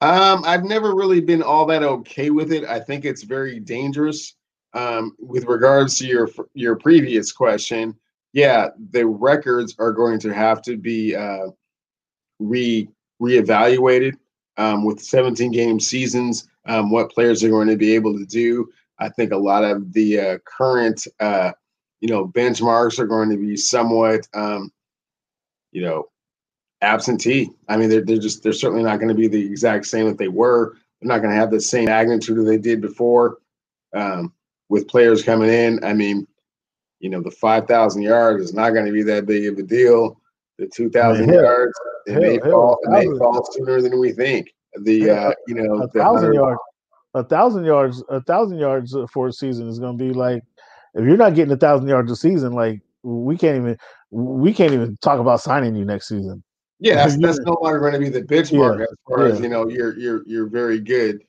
Um, 0.00 0.44
I've 0.44 0.64
never 0.64 0.94
really 0.94 1.20
been 1.20 1.42
all 1.42 1.66
that 1.66 1.82
okay 1.82 2.30
with 2.30 2.52
it. 2.52 2.64
I 2.64 2.80
think 2.80 3.04
it's 3.04 3.22
very 3.22 3.60
dangerous. 3.60 4.34
Um, 4.74 5.16
with 5.18 5.44
regards 5.44 5.98
to 5.98 6.06
your 6.06 6.28
your 6.54 6.76
previous 6.76 7.32
question, 7.32 7.94
yeah, 8.32 8.68
the 8.90 9.06
records 9.06 9.74
are 9.78 9.92
going 9.92 10.18
to 10.20 10.34
have 10.34 10.60
to 10.62 10.76
be 10.76 11.14
uh, 11.14 11.46
re 12.38 12.88
reevaluated 13.20 14.14
um, 14.56 14.84
with 14.84 15.00
17 15.00 15.52
game 15.52 15.80
seasons. 15.80 16.48
Um, 16.66 16.90
what 16.90 17.10
players 17.10 17.42
are 17.44 17.48
going 17.48 17.68
to 17.68 17.76
be 17.76 17.94
able 17.94 18.18
to 18.18 18.26
do? 18.26 18.68
I 18.98 19.08
think 19.08 19.32
a 19.32 19.36
lot 19.36 19.64
of 19.64 19.92
the 19.92 20.20
uh, 20.20 20.38
current, 20.44 21.06
uh, 21.20 21.52
you 22.00 22.08
know, 22.08 22.26
benchmarks 22.28 22.98
are 22.98 23.06
going 23.06 23.30
to 23.30 23.36
be 23.36 23.56
somewhat, 23.56 24.26
um, 24.34 24.70
you 25.72 25.82
know, 25.82 26.06
absentee. 26.82 27.50
I 27.68 27.76
mean, 27.76 27.88
they're, 27.88 28.04
they're 28.04 28.18
just 28.18 28.42
they're 28.42 28.52
certainly 28.52 28.84
not 28.84 28.96
going 28.96 29.08
to 29.08 29.14
be 29.14 29.28
the 29.28 29.44
exact 29.44 29.86
same 29.86 30.06
that 30.06 30.18
they 30.18 30.28
were. 30.28 30.76
They're 31.00 31.08
not 31.08 31.18
going 31.18 31.30
to 31.30 31.40
have 31.40 31.50
the 31.50 31.60
same 31.60 31.86
magnitude 31.86 32.38
that 32.38 32.44
they 32.44 32.58
did 32.58 32.80
before. 32.80 33.38
Um, 33.94 34.32
with 34.68 34.88
players 34.88 35.22
coming 35.22 35.48
in, 35.48 35.82
I 35.84 35.92
mean, 35.92 36.26
you 36.98 37.08
know, 37.08 37.22
the 37.22 37.30
five 37.30 37.68
thousand 37.68 38.02
yards 38.02 38.42
is 38.42 38.54
not 38.54 38.70
going 38.70 38.86
to 38.86 38.92
be 38.92 39.02
that 39.04 39.26
big 39.26 39.46
of 39.46 39.58
a 39.58 39.62
deal. 39.62 40.20
The 40.58 40.66
two 40.68 40.88
thousand 40.88 41.28
hell, 41.28 41.42
yards, 41.42 41.78
it 42.06 42.12
hell, 42.12 42.22
may 42.22 42.38
hell, 42.42 42.50
fall, 42.50 42.78
it 42.82 42.90
may 42.90 43.18
fall 43.18 43.46
sooner 43.52 43.82
than 43.82 43.98
we 44.00 44.12
think. 44.12 44.52
The 44.82 45.10
uh, 45.10 45.32
you 45.46 45.54
know, 45.54 45.82
A 45.82 45.88
thousand 45.88 46.34
yards, 46.34 46.60
a 47.14 47.24
thousand 47.24 47.64
yards, 47.64 48.02
a 48.08 48.20
thousand 48.22 48.58
yards 48.58 48.96
for 49.12 49.28
a 49.28 49.32
season 49.32 49.68
is 49.68 49.78
going 49.78 49.98
to 49.98 50.04
be 50.04 50.12
like 50.12 50.42
if 50.94 51.04
you're 51.04 51.16
not 51.16 51.34
getting 51.34 51.52
a 51.52 51.58
thousand 51.58 51.88
yards 51.88 52.10
a 52.10 52.16
season, 52.16 52.52
like 52.52 52.80
we 53.02 53.36
can't 53.36 53.56
even 53.58 53.76
we 54.10 54.52
can't 54.52 54.72
even 54.72 54.96
talk 55.02 55.20
about 55.20 55.40
signing 55.40 55.74
you 55.74 55.84
next 55.84 56.08
season. 56.08 56.42
Yeah, 56.78 56.96
that's, 56.96 57.16
that's 57.20 57.38
no 57.40 57.56
longer 57.60 57.80
going 57.80 57.92
to 57.92 57.98
be 57.98 58.08
the 58.08 58.22
benchmark 58.22 58.82
as 58.82 58.88
far 59.06 59.26
as 59.26 59.40
you 59.40 59.48
know. 59.48 59.68
You're 59.68 59.96
you're 59.98 60.22
you're 60.26 60.46
very 60.46 60.80
good. 60.80 61.22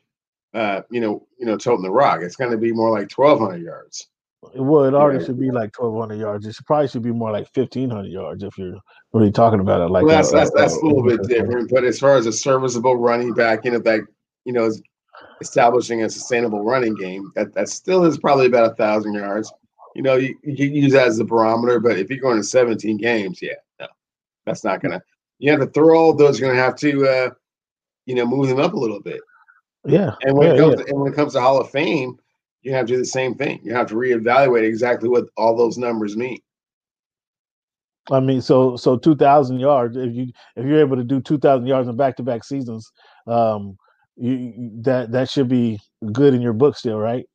Uh, 0.53 0.81
you 0.89 1.01
know, 1.01 1.27
you 1.37 1.45
know, 1.45 1.57
toting 1.57 1.83
the 1.83 1.91
rock. 1.91 2.21
It's 2.21 2.35
going 2.35 2.51
to 2.51 2.57
be 2.57 2.71
more 2.71 2.89
like 2.89 3.09
twelve 3.09 3.39
hundred 3.39 3.61
yards. 3.61 4.07
Well, 4.55 4.85
it 4.85 4.93
already 4.93 5.23
should 5.25 5.39
be 5.39 5.51
like 5.51 5.77
1,200 5.79 6.15
yards. 6.15 6.45
It 6.45 6.53
should 6.55 6.65
probably 6.65 6.87
should 6.87 7.01
be 7.01 7.11
more 7.11 7.31
like 7.31 7.47
1,500 7.55 8.07
yards 8.07 8.43
if 8.43 8.57
you're 8.57 8.77
really 9.13 9.31
talking 9.31 9.59
about 9.59 9.81
it. 9.81 9.89
Like 9.91 10.03
Well, 10.05 10.15
that's 10.15 10.31
a- 10.31 10.35
that's 10.35 10.51
a- 10.51 10.53
that's 10.57 10.75
a 10.77 10.85
little 10.85 11.03
bit 11.03 11.23
different. 11.23 11.69
But 11.71 11.83
as 11.83 11.99
far 11.99 12.15
as 12.15 12.27
a 12.27 12.31
serviceable 12.31 12.95
running 12.97 13.33
back, 13.33 13.65
you 13.65 13.71
know, 13.71 13.79
that 13.79 14.01
you 14.45 14.53
know, 14.53 14.65
is 14.65 14.81
establishing 15.41 16.03
a 16.03 16.09
sustainable 16.09 16.63
running 16.63 16.95
game, 16.95 17.31
that 17.35 17.53
that 17.53 17.67
still 17.67 18.05
is 18.05 18.17
probably 18.17 18.45
about 18.45 18.71
a 18.71 18.75
thousand 18.75 19.13
yards. 19.13 19.51
You 19.95 20.03
know, 20.03 20.15
you, 20.15 20.37
you 20.43 20.55
can 20.55 20.73
use 20.73 20.93
that 20.93 21.07
as 21.07 21.19
a 21.19 21.25
barometer, 21.25 21.79
but 21.79 21.97
if 21.97 22.09
you're 22.09 22.19
going 22.19 22.37
to 22.37 22.43
17 22.43 22.97
games, 22.97 23.41
yeah, 23.41 23.53
no, 23.79 23.87
that's 24.45 24.63
not 24.63 24.81
gonna. 24.81 25.01
You 25.39 25.51
have 25.51 25.59
to 25.59 25.67
throw 25.67 25.97
all 25.97 26.13
those. 26.13 26.39
You're 26.39 26.49
gonna 26.51 26.61
have 26.61 26.75
to, 26.77 27.07
uh, 27.07 27.29
you 28.05 28.15
know, 28.15 28.25
move 28.25 28.47
them 28.47 28.59
up 28.59 28.73
a 28.73 28.79
little 28.79 29.01
bit. 29.01 29.19
Yeah, 29.85 30.15
And 30.23 30.37
when 30.37 30.47
yeah, 30.47 30.53
it 30.53 30.57
comes 30.59 30.75
yeah. 30.77 30.83
to, 30.85 30.89
and 30.91 30.99
when 31.01 31.11
it 31.11 31.15
comes 31.15 31.33
to 31.33 31.41
Hall 31.41 31.59
of 31.59 31.69
Fame, 31.71 32.17
you 32.67 32.73
have 32.73 32.85
to 32.85 32.93
do 32.93 32.99
the 32.99 33.05
same 33.05 33.33
thing. 33.33 33.61
You 33.63 33.73
have 33.73 33.87
to 33.87 33.95
reevaluate 33.95 34.63
exactly 34.67 35.07
what 35.07 35.29
all 35.37 35.55
those 35.55 35.77
numbers 35.77 36.17
mean. 36.17 36.39
I 38.11 38.19
mean, 38.19 38.41
so 38.41 38.75
so 38.75 38.97
2,000 38.97 39.59
yards. 39.59 39.95
If 39.95 40.13
you 40.13 40.27
if 40.57 40.65
you're 40.65 40.81
able 40.81 40.97
to 40.97 41.03
do 41.03 41.21
2,000 41.21 41.65
yards 41.65 41.87
in 41.87 41.95
back 41.95 42.17
to 42.17 42.23
back 42.23 42.43
seasons, 42.43 42.91
um, 43.25 43.77
you, 44.17 44.69
that 44.81 45.13
that 45.13 45.29
should 45.29 45.47
be 45.47 45.79
good 46.11 46.33
in 46.33 46.41
your 46.41 46.51
book 46.51 46.75
still, 46.75 46.97
right? 46.97 47.25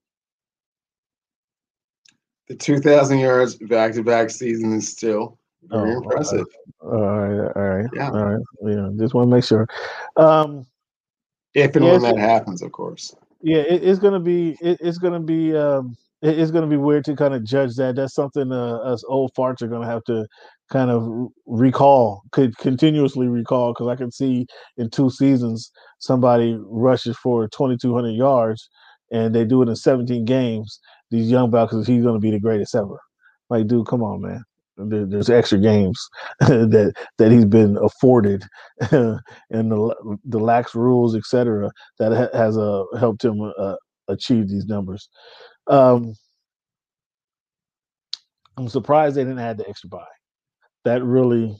The 2.49 2.55
2,000 2.55 3.19
yards 3.19 3.55
back 3.55 3.95
to 3.95 4.03
back 4.03 4.29
season 4.29 4.75
is 4.75 4.89
still 4.89 5.39
very 5.63 5.95
Oh, 5.95 5.97
impressive. 5.97 6.47
All 6.81 6.91
right, 6.91 7.53
all 7.57 7.63
right, 7.63 7.91
Yeah. 7.95 8.11
all 8.11 8.25
right. 8.25 8.45
Yeah, 8.67 8.89
just 8.99 9.15
want 9.15 9.31
to 9.31 9.35
make 9.35 9.45
sure. 9.45 9.67
Um, 10.17 10.67
If 11.55 11.75
and 11.77 11.89
when 11.89 12.03
that 12.03 12.19
happens, 12.19 12.61
of 12.61 12.73
course. 12.73 13.15
Yeah, 13.43 13.59
it, 13.59 13.83
it's 13.85 13.99
gonna 13.99 14.21
be 14.21 14.57
it, 14.61 14.79
it's 14.81 14.99
gonna 14.99 15.21
be 15.21 15.57
um, 15.57 15.95
it- 16.23 16.39
it's 16.39 16.51
gonna 16.51 16.67
be 16.67 16.77
weird 16.77 17.05
to 17.07 17.17
kind 17.17 17.35
of 17.35 17.45
judge 17.45 17.75
that. 17.77 17.97
That's 17.97 18.15
something 18.15 18.53
uh, 18.53 18.77
us 18.79 19.03
old 19.09 19.33
farts 19.35 19.63
are 19.63 19.69
gonna 19.69 19.87
have 19.87 20.05
to 20.05 20.27
kind 20.71 20.91
of 20.91 21.09
recall, 21.47 22.23
could 22.33 22.57
continuously 22.59 23.29
recall, 23.29 23.73
because 23.73 23.89
I 23.89 23.97
can 23.97 24.11
see 24.13 24.47
in 24.77 24.91
two 24.91 25.11
seasons 25.11 25.71
somebody 25.99 26.57
rushes 26.61 27.17
for 27.19 27.49
2,200 27.49 28.11
yards, 28.13 28.69
and 29.11 29.35
they 29.35 29.45
do 29.45 29.63
it 29.63 29.69
in 29.69 29.77
17 29.77 30.25
games. 30.25 30.81
These 31.11 31.31
young 31.31 31.51
Falcons, 31.51 31.87
he's 31.87 32.05
gonna 32.05 32.19
be 32.21 32.31
the 32.31 32.41
greatest 32.41 32.75
ever. 32.75 32.99
Like, 33.51 33.67
dude, 33.67 33.87
come 33.87 34.03
on, 34.03 34.23
man. 34.23 34.45
There, 34.89 35.07
there's 35.07 35.31
extra 35.31 35.59
games 35.59 35.99
that 36.41 36.95
that 37.19 37.33
he's 37.33 37.45
been 37.45 37.79
afforded, 37.83 38.45
and 38.91 39.21
the 39.51 40.19
the 40.25 40.39
lax 40.39 40.75
rules, 40.75 41.15
etc 41.17 41.71
that 41.99 42.13
ha- 42.13 42.37
has 42.39 42.57
uh, 42.59 42.85
helped 42.99 43.25
him 43.25 43.41
uh, 43.59 43.77
achieve 44.09 44.49
these 44.49 44.67
numbers. 44.67 45.09
Um, 45.69 46.15
I'm 48.57 48.69
surprised 48.69 49.17
they 49.17 49.25
didn't 49.25 49.39
add 49.39 49.59
the 49.59 49.69
extra 49.69 49.89
bye. 49.89 50.05
That 50.85 51.03
really, 51.03 51.57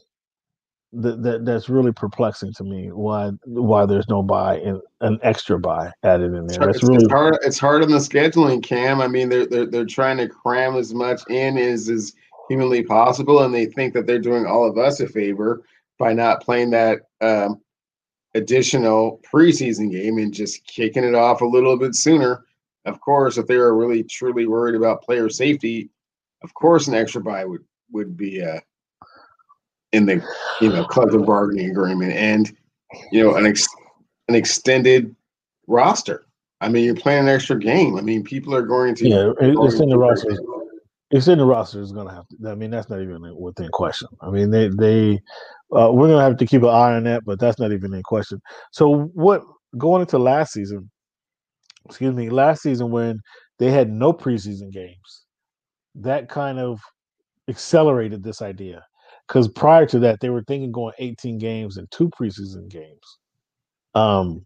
that, 0.93 1.23
that 1.23 1.45
that's 1.45 1.69
really 1.69 1.93
perplexing 1.93 2.53
to 2.55 2.65
me. 2.65 2.89
Why 2.89 3.31
why 3.45 3.87
there's 3.87 4.09
no 4.09 4.23
bye 4.23 4.59
and 4.59 4.81
an 5.01 5.19
extra 5.23 5.59
bye 5.59 5.91
added 6.03 6.35
in 6.35 6.47
there? 6.47 6.59
That's 6.59 6.79
it's- 6.79 6.83
really 6.83 7.05
it's 7.05 7.13
hard. 7.13 7.39
It's 7.43 7.59
hard 7.59 7.83
on 7.83 7.91
the 7.91 7.99
scheduling, 7.99 8.63
Cam. 8.63 9.01
I 9.01 9.09
mean, 9.09 9.29
they're 9.29 9.47
they're 9.47 9.67
they're 9.67 9.85
trying 9.87 10.19
to 10.19 10.29
cram 10.29 10.77
as 10.77 10.93
much 10.93 11.23
in 11.31 11.57
as 11.57 11.89
is 11.89 12.15
humanly 12.49 12.83
possible, 12.83 13.43
and 13.43 13.55
they 13.55 13.67
think 13.67 13.95
that 13.95 14.07
they're 14.07 14.19
doing 14.19 14.47
all 14.47 14.69
of 14.69 14.79
us 14.79 15.01
a 15.01 15.07
favor 15.07 15.63
by 15.99 16.13
not 16.13 16.43
playing 16.43 16.71
that 16.71 17.03
um, 17.21 17.61
additional 18.35 19.21
preseason 19.31 19.91
game 19.91 20.19
and 20.19 20.33
just 20.33 20.67
kicking 20.67 21.05
it 21.05 21.15
off 21.15 21.41
a 21.41 21.47
little 21.47 21.77
bit 21.77 21.95
sooner. 21.95 22.45
Of 22.85 23.01
course, 23.01 23.39
if 23.39 23.47
they 23.47 23.57
were 23.57 23.77
really 23.77 24.03
truly 24.03 24.47
worried 24.47 24.75
about 24.75 25.03
player 25.03 25.29
safety, 25.29 25.91
of 26.43 26.53
course, 26.55 26.89
an 26.89 26.95
extra 26.95 27.21
bye 27.21 27.45
would 27.45 27.65
would 27.93 28.17
be 28.17 28.43
uh, 28.43 28.61
in 29.93 30.07
the 30.07 30.23
you 30.61 30.71
know 30.71 30.85
collective 30.85 31.25
bargaining 31.25 31.71
agreement, 31.71 32.13
and 32.13 32.57
you 33.13 33.23
know 33.23 33.37
an 33.37 33.47
ex- 33.47 33.69
an 34.29 34.35
extended 34.35 35.15
roster. 35.69 36.27
I 36.61 36.69
mean, 36.69 36.85
you're 36.85 36.95
playing 36.95 37.25
an 37.25 37.29
extra 37.29 37.59
game. 37.59 37.97
I 37.97 38.01
mean, 38.01 38.25
people 38.25 38.55
are 38.55 38.63
going 38.63 38.95
to. 38.97 39.09
Yeah, 39.09 39.33
it's 39.41 39.81
in 39.81 39.89
the 39.89 39.99
roster. 39.99 40.37
It's 41.13 41.29
in 41.29 41.39
the 41.39 41.45
roster. 41.45 41.81
Is 41.81 41.93
going 41.93 42.09
to 42.09 42.15
have 42.15 42.27
to. 42.29 42.51
I 42.51 42.55
mean, 42.55 42.71
that's 42.71 42.89
not 42.89 43.03
even 43.03 43.23
within 43.39 43.69
question. 43.69 44.09
I 44.23 44.31
mean, 44.31 44.51
they 44.51 44.69
they 44.69 45.15
uh, 45.77 45.93
we're 45.93 46.09
going 46.09 46.19
to 46.19 46.25
have 46.25 46.39
to 46.39 46.47
keep 46.47 46.63
an 46.63 46.71
eye 46.71 46.95
on 46.95 47.05
that, 47.05 47.25
but 47.25 47.39
that's 47.39 47.59
not 47.59 47.73
even 47.73 47.93
in 47.95 48.03
question. 48.03 48.41
So, 48.73 49.11
what 49.15 49.43
going 49.79 50.01
into 50.01 50.19
last 50.19 50.53
season? 50.53 50.91
Excuse 51.87 52.15
me, 52.15 52.31
last 52.31 52.63
season 52.63 52.91
when 52.91 53.21
they 53.59 53.71
had 53.71 53.91
no 53.91 54.13
preseason 54.13 54.73
games, 54.73 55.25
that 55.97 56.29
kind 56.29 56.59
of 56.59 56.81
accelerated 57.49 58.23
this 58.23 58.41
idea 58.41 58.85
because 59.27 59.49
prior 59.49 59.87
to 59.87 59.99
that 59.99 60.21
they 60.21 60.31
were 60.31 60.45
thinking 60.45 60.73
going 60.73 60.95
18 60.99 61.39
games 61.39 61.77
and 61.77 61.91
two 61.91 62.09
preseason 62.11 62.69
games 62.69 63.19
um 63.95 64.45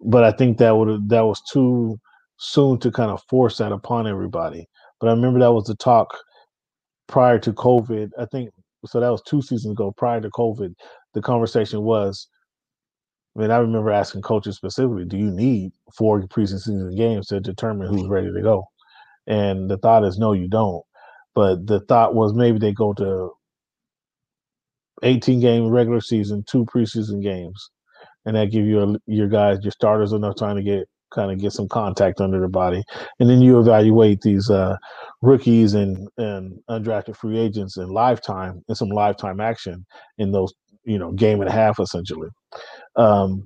but 0.00 0.24
i 0.24 0.32
think 0.32 0.58
that 0.58 0.76
would 0.76 1.08
that 1.08 1.20
was 1.24 1.42
too 1.52 1.98
soon 2.38 2.78
to 2.78 2.90
kind 2.90 3.10
of 3.10 3.22
force 3.28 3.58
that 3.58 3.72
upon 3.72 4.06
everybody 4.06 4.66
but 5.04 5.10
i 5.10 5.12
remember 5.12 5.38
that 5.38 5.52
was 5.52 5.66
the 5.66 5.76
talk 5.76 6.16
prior 7.08 7.38
to 7.38 7.52
covid 7.52 8.08
i 8.18 8.24
think 8.24 8.48
so 8.86 9.00
that 9.00 9.10
was 9.10 9.22
two 9.22 9.42
seasons 9.42 9.72
ago 9.72 9.92
prior 9.98 10.20
to 10.20 10.30
covid 10.30 10.72
the 11.12 11.20
conversation 11.20 11.82
was 11.82 12.26
I 13.36 13.40
mean, 13.40 13.50
I 13.50 13.56
remember 13.56 13.90
asking 13.90 14.22
coaches 14.22 14.56
specifically, 14.56 15.04
"Do 15.04 15.16
you 15.16 15.30
need 15.30 15.72
four 15.92 16.22
preseason 16.22 16.96
games 16.96 17.26
to 17.28 17.40
determine 17.40 17.88
who's 17.88 18.06
ready 18.06 18.32
to 18.32 18.42
go?" 18.42 18.68
And 19.26 19.68
the 19.68 19.76
thought 19.76 20.04
is, 20.04 20.18
no, 20.18 20.32
you 20.32 20.48
don't. 20.48 20.84
But 21.34 21.66
the 21.66 21.80
thought 21.80 22.14
was 22.14 22.32
maybe 22.32 22.58
they 22.58 22.72
go 22.72 22.92
to 22.94 23.32
18 25.02 25.40
game 25.40 25.68
regular 25.68 26.00
season, 26.00 26.44
two 26.48 26.64
preseason 26.66 27.22
games, 27.22 27.70
and 28.24 28.36
that 28.36 28.52
give 28.52 28.66
your 28.66 28.96
your 29.06 29.28
guys, 29.28 29.58
your 29.62 29.72
starters, 29.72 30.12
enough 30.12 30.36
time 30.36 30.56
to 30.56 30.62
get 30.62 30.88
kind 31.14 31.30
of 31.30 31.38
get 31.38 31.52
some 31.52 31.68
contact 31.68 32.20
under 32.20 32.38
their 32.38 32.48
body, 32.48 32.82
and 33.20 33.28
then 33.28 33.40
you 33.40 33.58
evaluate 33.58 34.20
these 34.20 34.50
uh, 34.50 34.76
rookies 35.22 35.74
and 35.74 36.08
and 36.18 36.58
undrafted 36.70 37.16
free 37.16 37.38
agents 37.38 37.76
in 37.76 37.88
lifetime 37.88 38.62
and 38.68 38.76
some 38.76 38.88
lifetime 38.88 39.40
action 39.40 39.84
in 40.18 40.32
those 40.32 40.52
you 40.84 40.98
know 40.98 41.12
game 41.12 41.40
and 41.40 41.48
a 41.48 41.52
half 41.52 41.78
essentially. 41.80 42.28
Um, 42.96 43.44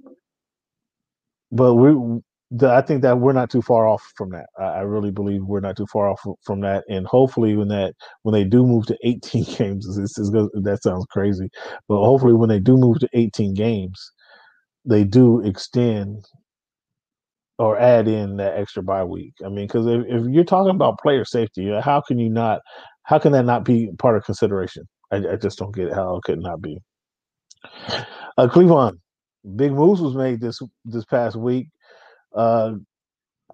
but 1.50 1.74
we 1.74 2.20
I 2.62 2.80
think 2.80 3.02
that 3.02 3.18
we're 3.18 3.34
not 3.34 3.50
too 3.50 3.60
far 3.60 3.86
off 3.86 4.02
from 4.16 4.30
that. 4.30 4.46
I, 4.58 4.64
I, 4.64 4.80
really 4.80 5.10
believe 5.10 5.44
we're 5.44 5.60
not 5.60 5.76
too 5.76 5.86
far 5.92 6.08
off 6.08 6.20
from 6.44 6.60
that. 6.62 6.84
And 6.88 7.06
hopefully, 7.06 7.54
when 7.56 7.68
that 7.68 7.94
when 8.22 8.32
they 8.32 8.44
do 8.44 8.66
move 8.66 8.86
to 8.86 8.96
18 9.04 9.44
games, 9.44 9.86
this 9.96 10.18
is 10.18 10.30
that 10.30 10.80
sounds 10.82 11.06
crazy, 11.10 11.50
but 11.88 12.02
hopefully, 12.02 12.34
when 12.34 12.48
they 12.48 12.60
do 12.60 12.76
move 12.76 13.00
to 13.00 13.08
18 13.12 13.54
games, 13.54 14.12
they 14.84 15.04
do 15.04 15.40
extend 15.44 16.24
or 17.58 17.78
add 17.78 18.06
in 18.06 18.36
that 18.36 18.56
extra 18.56 18.82
bye 18.82 19.04
week. 19.04 19.34
I 19.44 19.48
mean, 19.48 19.66
because 19.66 19.86
if, 19.86 20.04
if 20.06 20.26
you're 20.28 20.44
talking 20.44 20.70
about 20.70 21.00
player 21.00 21.24
safety, 21.24 21.70
how 21.82 22.00
can 22.00 22.18
you 22.18 22.30
not? 22.30 22.60
How 23.02 23.18
can 23.18 23.32
that 23.32 23.44
not 23.44 23.64
be 23.64 23.90
part 23.98 24.16
of 24.16 24.24
consideration? 24.24 24.84
I, 25.10 25.16
I 25.16 25.36
just 25.36 25.58
don't 25.58 25.74
get 25.74 25.92
how 25.92 26.16
it 26.16 26.24
could 26.24 26.40
not 26.40 26.60
be. 26.60 26.78
Uh, 28.36 28.48
Cleveland, 28.48 28.98
big 29.56 29.72
moves 29.72 30.00
was 30.00 30.14
made 30.14 30.40
this 30.40 30.60
this 30.84 31.04
past 31.06 31.36
week. 31.36 31.68
Uh, 32.34 32.74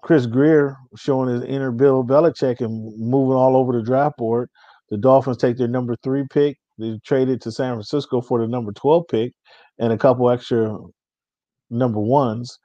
Chris 0.01 0.27
Grier 0.27 0.77
showing 0.95 1.29
his 1.29 1.43
inner 1.43 1.71
Bill 1.71 2.03
Belichick 2.03 2.61
and 2.61 2.93
moving 2.99 3.35
all 3.35 3.55
over 3.55 3.73
the 3.73 3.81
draft 3.81 4.17
board. 4.17 4.49
The 4.89 4.97
Dolphins 4.97 5.37
take 5.37 5.57
their 5.57 5.67
number 5.67 5.95
three 6.03 6.25
pick. 6.29 6.57
They 6.77 6.99
traded 7.03 7.41
to 7.41 7.51
San 7.51 7.73
Francisco 7.73 8.21
for 8.21 8.39
the 8.39 8.47
number 8.47 8.71
12 8.73 9.07
pick 9.09 9.31
and 9.79 9.91
a 9.91 9.97
couple 9.97 10.29
extra 10.29 10.77
number 11.69 11.99
ones, 11.99 12.59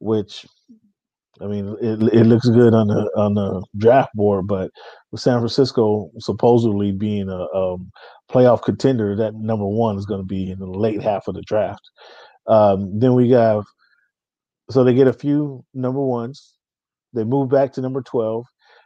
which 0.00 0.44
I 1.40 1.46
mean, 1.46 1.76
it, 1.80 2.00
it 2.14 2.24
looks 2.24 2.48
good 2.48 2.74
on 2.74 2.86
the 2.86 3.10
on 3.16 3.34
the 3.34 3.64
draft 3.76 4.14
board, 4.14 4.46
but 4.46 4.70
with 5.10 5.20
San 5.20 5.38
Francisco 5.40 6.10
supposedly 6.18 6.92
being 6.92 7.28
a, 7.28 7.46
a 7.54 7.76
playoff 8.30 8.62
contender, 8.62 9.16
that 9.16 9.34
number 9.34 9.66
one 9.66 9.98
is 9.98 10.06
going 10.06 10.20
to 10.20 10.26
be 10.26 10.50
in 10.50 10.58
the 10.60 10.66
late 10.66 11.02
half 11.02 11.26
of 11.26 11.34
the 11.34 11.42
draft. 11.42 11.82
Um, 12.46 12.98
then 12.98 13.14
we 13.14 13.30
have 13.30 13.64
so 14.70 14.84
they 14.84 14.94
get 14.94 15.08
a 15.08 15.12
few 15.12 15.64
number 15.74 16.00
ones. 16.00 16.54
They 17.12 17.24
move 17.24 17.50
back 17.50 17.72
to 17.74 17.80
number 17.80 18.02
12. 18.02 18.44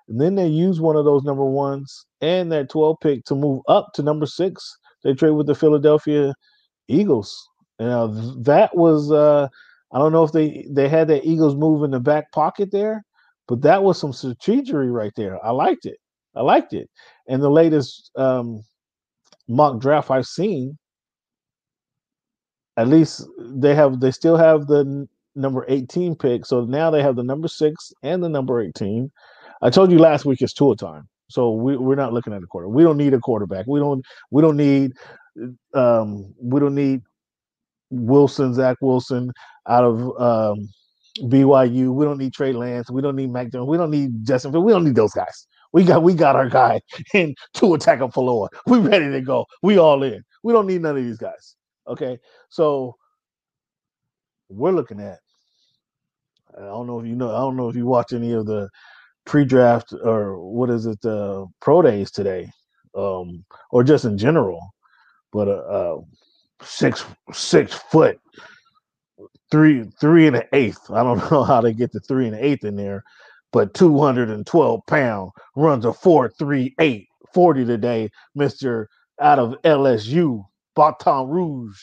And 0.08 0.20
then 0.20 0.34
they 0.34 0.46
use 0.46 0.80
one 0.80 0.96
of 0.96 1.04
those 1.04 1.22
number 1.22 1.44
ones 1.44 2.06
and 2.20 2.50
that 2.50 2.70
12 2.70 2.96
pick 3.00 3.24
to 3.24 3.34
move 3.34 3.60
up 3.68 3.88
to 3.94 4.02
number 4.02 4.26
six. 4.26 4.76
They 5.04 5.14
trade 5.14 5.32
with 5.32 5.46
the 5.46 5.54
Philadelphia 5.54 6.34
Eagles. 6.88 7.36
Now 7.78 8.06
that 8.06 8.74
was 8.74 9.12
uh 9.12 9.48
I 9.92 9.98
don't 9.98 10.12
know 10.12 10.24
if 10.24 10.32
they 10.32 10.66
they 10.70 10.88
had 10.88 11.08
that 11.08 11.24
Eagles 11.24 11.56
move 11.56 11.82
in 11.82 11.90
the 11.90 12.00
back 12.00 12.30
pocket 12.32 12.70
there, 12.72 13.04
but 13.46 13.62
that 13.62 13.82
was 13.82 13.98
some 13.98 14.12
strategery 14.12 14.92
right 14.92 15.12
there. 15.16 15.44
I 15.44 15.50
liked 15.50 15.86
it. 15.86 15.98
I 16.34 16.42
liked 16.42 16.74
it. 16.74 16.88
And 17.26 17.42
the 17.42 17.50
latest 17.50 18.10
um 18.16 18.62
mock 19.48 19.80
draft 19.80 20.10
I've 20.10 20.26
seen, 20.26 20.78
at 22.76 22.88
least 22.88 23.26
they 23.38 23.74
have 23.74 24.00
they 24.00 24.10
still 24.10 24.36
have 24.36 24.66
the 24.66 25.08
number 25.34 25.64
18 25.68 26.16
pick. 26.16 26.44
So 26.44 26.64
now 26.64 26.90
they 26.90 27.02
have 27.02 27.16
the 27.16 27.22
number 27.22 27.48
six 27.48 27.92
and 28.02 28.22
the 28.22 28.28
number 28.28 28.60
18. 28.60 29.10
I 29.62 29.70
told 29.70 29.90
you 29.90 29.98
last 29.98 30.24
week 30.24 30.42
it's 30.42 30.52
tool 30.52 30.76
time. 30.76 31.08
So 31.30 31.52
we, 31.52 31.76
we're 31.76 31.94
not 31.94 32.12
looking 32.12 32.32
at 32.32 32.42
a 32.42 32.46
quarter. 32.46 32.68
We 32.68 32.82
don't 32.82 32.96
need 32.96 33.14
a 33.14 33.18
quarterback. 33.18 33.66
We 33.66 33.80
don't 33.80 34.04
we 34.30 34.42
don't 34.42 34.56
need 34.56 34.92
um 35.74 36.34
we 36.40 36.60
don't 36.60 36.74
need 36.74 37.02
Wilson, 37.90 38.54
Zach 38.54 38.76
Wilson 38.80 39.32
out 39.68 39.84
of 39.84 40.20
um 40.20 40.68
BYU. 41.20 41.92
We 41.92 42.04
don't 42.04 42.18
need 42.18 42.32
Trey 42.32 42.52
Lance. 42.52 42.90
We 42.90 43.02
don't 43.02 43.16
need 43.16 43.32
Mac 43.32 43.50
Jones. 43.50 43.68
We 43.68 43.76
don't 43.76 43.90
need 43.90 44.24
Justin. 44.24 44.52
We 44.52 44.72
don't 44.72 44.84
need 44.84 44.94
those 44.94 45.12
guys. 45.12 45.46
We 45.72 45.84
got 45.84 46.02
we 46.02 46.14
got 46.14 46.36
our 46.36 46.48
guy 46.48 46.80
in 47.14 47.34
Tua 47.54 47.78
Tagovailoa. 47.78 48.48
We 48.66 48.78
ready 48.78 49.10
to 49.10 49.20
go. 49.20 49.46
We 49.62 49.78
all 49.78 50.02
in. 50.02 50.22
We 50.42 50.52
don't 50.52 50.66
need 50.66 50.82
none 50.82 50.96
of 50.96 51.04
these 51.04 51.18
guys. 51.18 51.56
Okay, 51.86 52.18
so 52.48 52.96
we're 54.48 54.72
looking 54.72 55.00
at 55.00 55.18
I 56.56 56.62
don't 56.62 56.86
know 56.86 57.00
if 57.00 57.06
you 57.06 57.14
know. 57.14 57.30
I 57.34 57.38
don't 57.40 57.56
know 57.56 57.68
if 57.68 57.76
you 57.76 57.86
watch 57.86 58.12
any 58.12 58.32
of 58.32 58.46
the 58.46 58.68
pre-draft 59.26 59.92
or 60.02 60.38
what 60.40 60.70
is 60.70 60.86
it, 60.86 61.00
the 61.02 61.42
uh, 61.42 61.46
pro 61.60 61.82
days 61.82 62.10
today, 62.10 62.50
um, 62.96 63.44
or 63.70 63.84
just 63.84 64.04
in 64.04 64.16
general. 64.16 64.60
But 65.32 65.48
uh, 65.48 65.52
uh, 65.52 65.96
six 66.62 67.04
six 67.32 67.74
foot, 67.74 68.18
three 69.50 69.84
three 70.00 70.26
and 70.26 70.36
an 70.36 70.44
eighth. 70.52 70.90
I 70.90 71.02
don't 71.02 71.18
know 71.30 71.44
how 71.44 71.60
they 71.60 71.72
get 71.72 71.92
the 71.92 72.00
three 72.00 72.26
and 72.26 72.34
an 72.36 72.44
eighth 72.44 72.64
in 72.64 72.76
there, 72.76 73.02
but 73.52 73.74
two 73.74 73.98
hundred 73.98 74.30
and 74.30 74.46
twelve 74.46 74.80
pound 74.86 75.30
runs 75.56 75.84
a 75.84 75.92
four 75.92 76.30
three 76.38 76.74
eight 76.78 77.08
40 77.34 77.64
today, 77.64 78.10
Mister 78.34 78.88
out 79.20 79.38
of 79.38 79.60
LSU, 79.62 80.44
Baton 80.74 81.28
Rouge. 81.28 81.78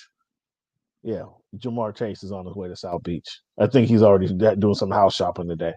Yeah, 1.04 1.26
Ja'Marr 1.58 1.96
Chase 1.96 2.24
is 2.24 2.32
on 2.32 2.46
his 2.46 2.56
way 2.56 2.68
to 2.68 2.76
South 2.76 3.04
Beach. 3.04 3.28
I 3.60 3.68
think 3.68 3.88
he's 3.88 4.02
already 4.02 4.34
doing 4.58 4.76
some 4.76 4.92
house 4.92 5.16
shopping 5.16 5.48
today. 5.48 5.74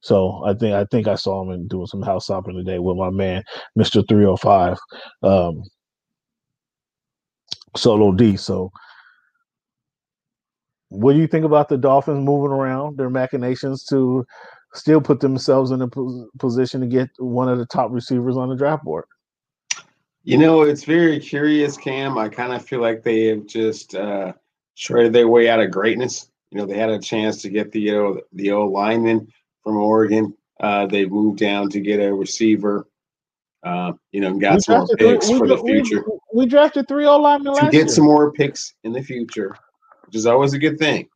So 0.00 0.42
I 0.44 0.54
think 0.54 0.74
I 0.74 0.84
think 0.90 1.08
I 1.08 1.14
saw 1.14 1.42
him 1.42 1.66
doing 1.68 1.86
some 1.86 2.02
house 2.02 2.26
shopping 2.26 2.56
today 2.56 2.78
with 2.78 2.96
my 2.96 3.10
man, 3.10 3.42
Mister 3.74 4.02
305. 4.02 4.76
um, 5.22 5.62
Solo 7.76 8.12
D. 8.12 8.36
So, 8.36 8.72
what 10.88 11.14
do 11.14 11.18
you 11.18 11.26
think 11.26 11.44
about 11.44 11.68
the 11.68 11.78
Dolphins 11.78 12.24
moving 12.24 12.52
around 12.52 12.96
their 12.96 13.10
machinations 13.10 13.84
to 13.86 14.24
still 14.74 15.00
put 15.00 15.20
themselves 15.20 15.70
in 15.70 15.82
a 15.82 15.88
position 16.38 16.80
to 16.80 16.86
get 16.86 17.08
one 17.18 17.48
of 17.48 17.58
the 17.58 17.66
top 17.66 17.90
receivers 17.90 18.36
on 18.36 18.48
the 18.48 18.56
draft 18.56 18.84
board? 18.84 19.04
You 20.22 20.38
know, 20.38 20.62
it's 20.62 20.84
very 20.84 21.20
curious, 21.20 21.76
Cam. 21.76 22.18
I 22.18 22.28
kind 22.28 22.52
of 22.52 22.64
feel 22.64 22.80
like 22.80 23.04
they 23.04 23.26
have 23.26 23.46
just 23.46 23.94
uh, 23.94 24.32
shredded 24.74 25.12
their 25.12 25.28
way 25.28 25.48
out 25.48 25.60
of 25.60 25.70
greatness. 25.70 26.30
You 26.50 26.58
know, 26.58 26.66
they 26.66 26.76
had 26.76 26.90
a 26.90 26.98
chance 26.98 27.42
to 27.42 27.48
get 27.48 27.70
the 27.70 27.94
uh, 27.94 28.14
the 28.32 28.50
old 28.50 28.72
lineman 28.72 29.28
from 29.62 29.76
Oregon. 29.76 30.34
Uh, 30.58 30.86
they 30.86 31.06
moved 31.06 31.38
down 31.38 31.68
to 31.70 31.80
get 31.80 32.00
a 32.00 32.12
receiver. 32.12 32.88
Uh, 33.62 33.92
you 34.10 34.20
know, 34.20 34.36
got 34.36 34.54
we 34.54 34.60
some 34.60 34.78
more 34.78 34.88
picks 34.96 35.28
three, 35.28 35.38
for 35.38 35.46
the 35.46 35.58
future. 35.58 36.04
We, 36.36 36.44
we 36.44 36.46
drafted 36.46 36.86
three 36.88 37.06
old 37.06 37.22
linemen 37.22 37.54
to 37.54 37.62
get 37.62 37.72
year. 37.72 37.88
some 37.88 38.04
more 38.04 38.32
picks 38.32 38.74
in 38.84 38.92
the 38.92 39.02
future, 39.02 39.56
which 40.04 40.14
is 40.14 40.26
always 40.26 40.52
a 40.52 40.58
good 40.58 40.78
thing. 40.78 41.08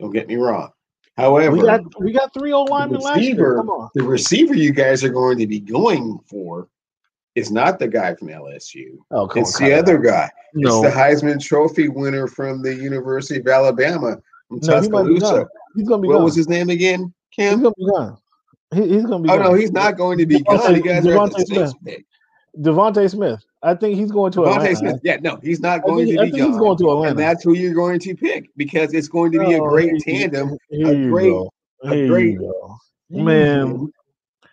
Don't 0.00 0.12
get 0.12 0.28
me 0.28 0.36
wrong. 0.36 0.70
However, 1.16 1.56
we 1.56 1.62
got 1.62 2.00
we 2.00 2.12
got 2.12 2.32
three 2.32 2.52
old 2.52 2.70
linemen 2.70 2.96
receiver, 2.96 3.14
last 3.14 3.22
year. 3.22 3.56
Come 3.56 3.70
on. 3.70 3.90
The 3.94 4.02
receiver 4.02 4.54
you 4.54 4.72
guys 4.72 5.04
are 5.04 5.10
going 5.10 5.38
to 5.38 5.46
be 5.46 5.60
going 5.60 6.18
for 6.26 6.68
is 7.34 7.50
not 7.50 7.78
the 7.78 7.88
guy 7.88 8.14
from 8.14 8.28
LSU. 8.28 8.96
Oh, 9.10 9.28
it's 9.36 9.60
on, 9.60 9.68
the 9.68 9.74
other 9.74 9.98
out. 9.98 10.04
guy. 10.04 10.30
No. 10.54 10.82
It's 10.82 10.94
the 10.94 11.00
Heisman 11.00 11.40
Trophy 11.40 11.88
winner 11.88 12.26
from 12.26 12.62
the 12.62 12.74
University 12.74 13.40
of 13.40 13.46
Alabama 13.46 14.16
from 14.48 14.60
no, 14.62 14.74
Tuscaloosa. 14.74 15.48
He 15.74 15.80
he's 15.80 15.88
gonna 15.88 16.02
be 16.02 16.08
what 16.08 16.14
gone. 16.14 16.24
was 16.24 16.34
his 16.34 16.48
name 16.48 16.70
again? 16.70 17.12
Cam. 17.34 17.54
He's 17.54 17.62
gonna 17.62 17.74
be 17.76 17.86
gone. 17.86 18.18
He, 18.74 18.88
he's 18.88 19.04
gonna 19.04 19.22
be. 19.22 19.28
Oh 19.28 19.36
gone. 19.36 19.44
no, 19.44 19.54
he's 19.54 19.72
not 19.72 19.98
going 19.98 20.16
to 20.16 20.24
be 20.24 20.38
DeVonta, 20.38 20.44
gone. 20.44 20.74
You 20.76 20.82
guys 20.82 21.04
DeVonta 21.04 21.34
are 21.34 21.44
Smith. 21.44 21.74
Pick. 21.84 22.06
DeVonta 22.58 23.10
Smith. 23.10 23.44
I 23.64 23.74
think 23.74 23.96
he's 23.96 24.10
going 24.10 24.32
to 24.32 24.40
DeVonta 24.40 24.54
Atlanta. 24.56 24.76
Smith. 24.76 25.00
Yeah, 25.04 25.16
no, 25.20 25.38
he's 25.42 25.60
not 25.60 25.82
going 25.84 26.06
think, 26.06 26.18
to 26.18 26.24
be 26.26 26.32
I 26.32 26.38
gone. 26.38 26.48
He's 26.50 26.58
going 26.58 26.78
to 26.78 26.90
Atlanta, 26.90 27.10
and 27.10 27.18
that's 27.18 27.44
who 27.44 27.54
you're 27.54 27.74
going 27.74 28.00
to 28.00 28.14
pick 28.16 28.50
because 28.56 28.92
it's 28.92 29.06
going 29.08 29.30
to 29.32 29.38
be 29.38 29.54
oh, 29.54 29.64
a 29.66 29.68
great 29.68 30.02
tandem. 30.02 30.56
A 30.72 31.08
great. 31.08 31.32
A 31.84 32.06
great 32.08 32.38
man. 33.10 33.88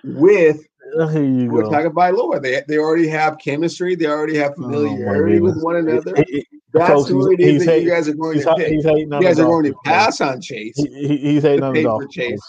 with 0.04 0.62
uh, 1.00 1.08
Here 1.08 1.24
you 1.24 1.50
we're 1.52 1.64
go. 1.64 1.70
talking 1.72 1.88
about 1.88 2.14
Lord. 2.16 2.42
They 2.44 2.62
they 2.68 2.78
already 2.78 3.08
have 3.08 3.38
chemistry. 3.38 3.96
They 3.96 4.08
already 4.08 4.36
have 4.38 4.54
Oh, 4.58 4.64
familiarity 4.64 5.40
with 5.40 5.62
one 5.62 5.76
another. 5.76 6.16
He- 6.28 6.46
he- 6.52 6.60
That's 6.74 6.90
folks, 6.90 7.10
who 7.10 7.32
it 7.32 7.40
he's- 7.40 7.52
he's 7.52 7.66
that 7.66 7.72
hate- 7.74 7.84
you 7.84 7.90
guys 7.90 8.08
are 8.10 8.14
going 8.14 8.40
to 8.40 8.56
pick. 8.56 8.68
he's 8.68 8.84
hating 8.86 9.12
on 9.14 9.22
You 9.22 9.28
guys 9.28 9.40
are 9.40 9.46
going 9.46 9.66
to 9.66 9.76
pass 9.86 10.22
on 10.22 10.40
Chase 10.42 10.76
He, 10.78 10.88
he, 10.88 11.18
he's 11.18 11.44
hating 11.44 11.62
the 11.74 11.86
on 11.86 12.02
the 12.02 12.08
chase. 12.08 12.40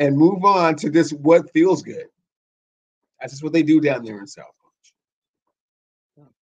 and 0.00 0.16
move 0.16 0.44
on 0.44 0.74
to 0.76 0.90
this 0.90 1.12
what 1.12 1.50
feels 1.52 1.82
good. 1.82 2.06
That's 3.20 3.32
just 3.32 3.42
what 3.44 3.52
they 3.52 3.62
do 3.62 3.80
down 3.80 4.04
there 4.04 4.18
in 4.18 4.26
South. 4.26 4.46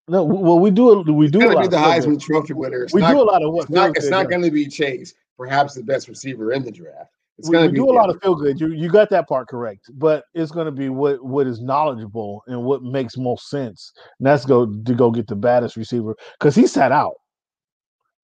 No, 0.08 0.24
well, 0.24 0.58
we 0.58 0.70
do 0.70 1.00
we 1.12 1.26
It's 1.26 1.32
do 1.32 1.48
a 1.48 1.52
lot 1.52 1.62
be 1.62 1.68
the. 1.68 1.76
Heisman 1.76 2.20
Trophy 2.20 2.54
winner. 2.54 2.84
It's 2.84 2.92
We 2.92 3.00
not, 3.00 3.12
do 3.12 3.20
a 3.20 3.22
lot 3.22 3.42
of 3.42 3.52
what 3.52 3.64
it's 3.64 3.70
not, 3.70 3.96
it's 3.96 4.08
not 4.08 4.28
going 4.28 4.42
to 4.42 4.50
be 4.50 4.66
Chase, 4.66 5.14
perhaps 5.36 5.74
the 5.74 5.82
best 5.82 6.08
receiver 6.08 6.52
in 6.52 6.64
the 6.64 6.72
draft. 6.72 7.10
It's 7.38 7.48
we, 7.48 7.52
going 7.54 7.64
we 7.64 7.68
to 7.68 7.72
be 7.72 7.78
do 7.78 7.90
a 7.90 7.94
lot 7.94 8.10
of 8.10 8.20
feel 8.20 8.34
good. 8.34 8.60
You 8.60 8.72
you 8.72 8.90
got 8.90 9.10
that 9.10 9.28
part 9.28 9.48
correct, 9.48 9.90
but 9.94 10.24
it's 10.34 10.50
going 10.50 10.66
to 10.66 10.72
be 10.72 10.88
what 10.88 11.24
what 11.24 11.46
is 11.46 11.60
knowledgeable 11.60 12.42
and 12.48 12.64
what 12.64 12.82
makes 12.82 13.16
most 13.16 13.48
sense. 13.48 13.92
And 14.18 14.26
that's 14.26 14.44
go 14.44 14.66
to 14.66 14.94
go 14.94 15.10
get 15.10 15.28
the 15.28 15.36
baddest 15.36 15.76
receiver 15.76 16.16
because 16.38 16.56
he 16.56 16.66
sat 16.66 16.90
out. 16.90 17.14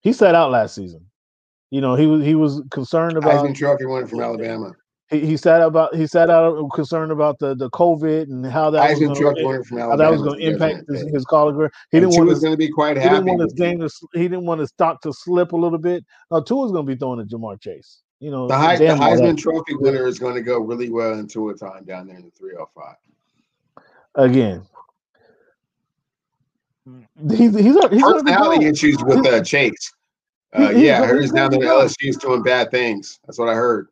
He 0.01 0.11
sat 0.13 0.35
out 0.35 0.51
last 0.51 0.75
season. 0.75 1.05
You 1.71 1.81
know 1.81 1.95
he 1.95 2.07
was 2.07 2.23
he 2.23 2.35
was 2.35 2.61
concerned 2.71 3.17
about 3.17 3.45
Heisman 3.45 3.55
Trophy 3.55 3.85
winner 3.85 4.05
from 4.05 4.19
Alabama. 4.19 4.73
He, 5.09 5.21
he 5.21 5.37
sat 5.37 5.61
about 5.61 5.95
he 5.95 6.05
sat 6.05 6.29
out 6.29 6.55
concerned 6.75 7.11
about 7.11 7.39
the 7.39 7.55
the 7.55 7.69
COVID 7.71 8.23
and 8.23 8.45
how 8.45 8.69
that 8.69 8.87
Heisman 8.91 9.09
was 9.09 9.19
going 9.19 9.43
winner 9.43 9.63
from 9.63 9.77
how 9.79 9.83
Alabama. 9.91 10.03
that 10.03 10.11
was 10.11 10.21
going 10.21 10.39
to 10.39 10.45
impact 10.47 10.87
his, 10.87 11.01
his 11.11 11.25
college 11.25 11.55
career. 11.55 11.71
He 11.91 11.99
didn't 11.99 12.13
want 12.15 12.27
was 12.27 12.35
his, 12.37 12.43
going 12.43 12.53
to 12.53 12.57
be 12.57 12.69
quite 12.69 12.95
he 12.97 13.03
didn't 13.09 13.25
want 13.25 13.41
his 13.41 13.53
game 13.53 13.79
to 13.79 13.89
sl- 13.89 14.05
he 14.13 14.23
didn't 14.23 14.45
want 14.45 14.59
his 14.61 14.69
stock 14.69 15.01
to 15.01 15.11
slip 15.11 15.51
a 15.53 15.57
little 15.57 15.79
bit. 15.79 16.05
No, 16.29 16.41
Tua's 16.43 16.71
going 16.71 16.85
to 16.85 16.93
be 16.93 16.97
throwing 16.97 17.27
to 17.27 17.35
Ja'Marr 17.35 17.59
Chase. 17.59 18.01
You 18.19 18.29
know 18.29 18.47
The, 18.47 18.55
Hei- 18.57 18.77
the 18.77 18.85
damn 18.85 18.99
well 18.99 19.09
that- 19.15 19.19
Heisman 19.23 19.37
Trophy 19.37 19.75
winner 19.77 20.05
is 20.05 20.19
going 20.19 20.35
to 20.35 20.41
go 20.41 20.59
really 20.59 20.89
well 20.91 21.17
into 21.17 21.49
a 21.49 21.55
time 21.55 21.85
down 21.85 22.05
there 22.07 22.17
in 22.17 22.25
the 22.25 22.31
305. 22.31 22.95
again. 24.15 24.61
He's 27.29 27.37
he's 27.37 27.55
he's 27.55 27.73
going 27.73 27.81
to 27.81 27.89
be 27.89 27.99
Personality 28.01 28.65
gone. 28.65 28.73
issues 28.73 29.03
with 29.03 29.25
uh, 29.25 29.43
Chase. 29.43 29.91
Uh, 30.53 30.69
he's 30.69 30.83
yeah, 30.83 31.01
I 31.01 31.05
heard 31.05 31.21
he's 31.21 31.25
he's 31.25 31.31
down 31.33 31.51
there 31.51 31.63
at. 31.63 31.67
LSU 31.67 32.09
is 32.09 32.17
doing 32.17 32.41
bad 32.41 32.71
things. 32.71 33.19
That's 33.25 33.37
what 33.37 33.49
I 33.49 33.53
heard. 33.53 33.87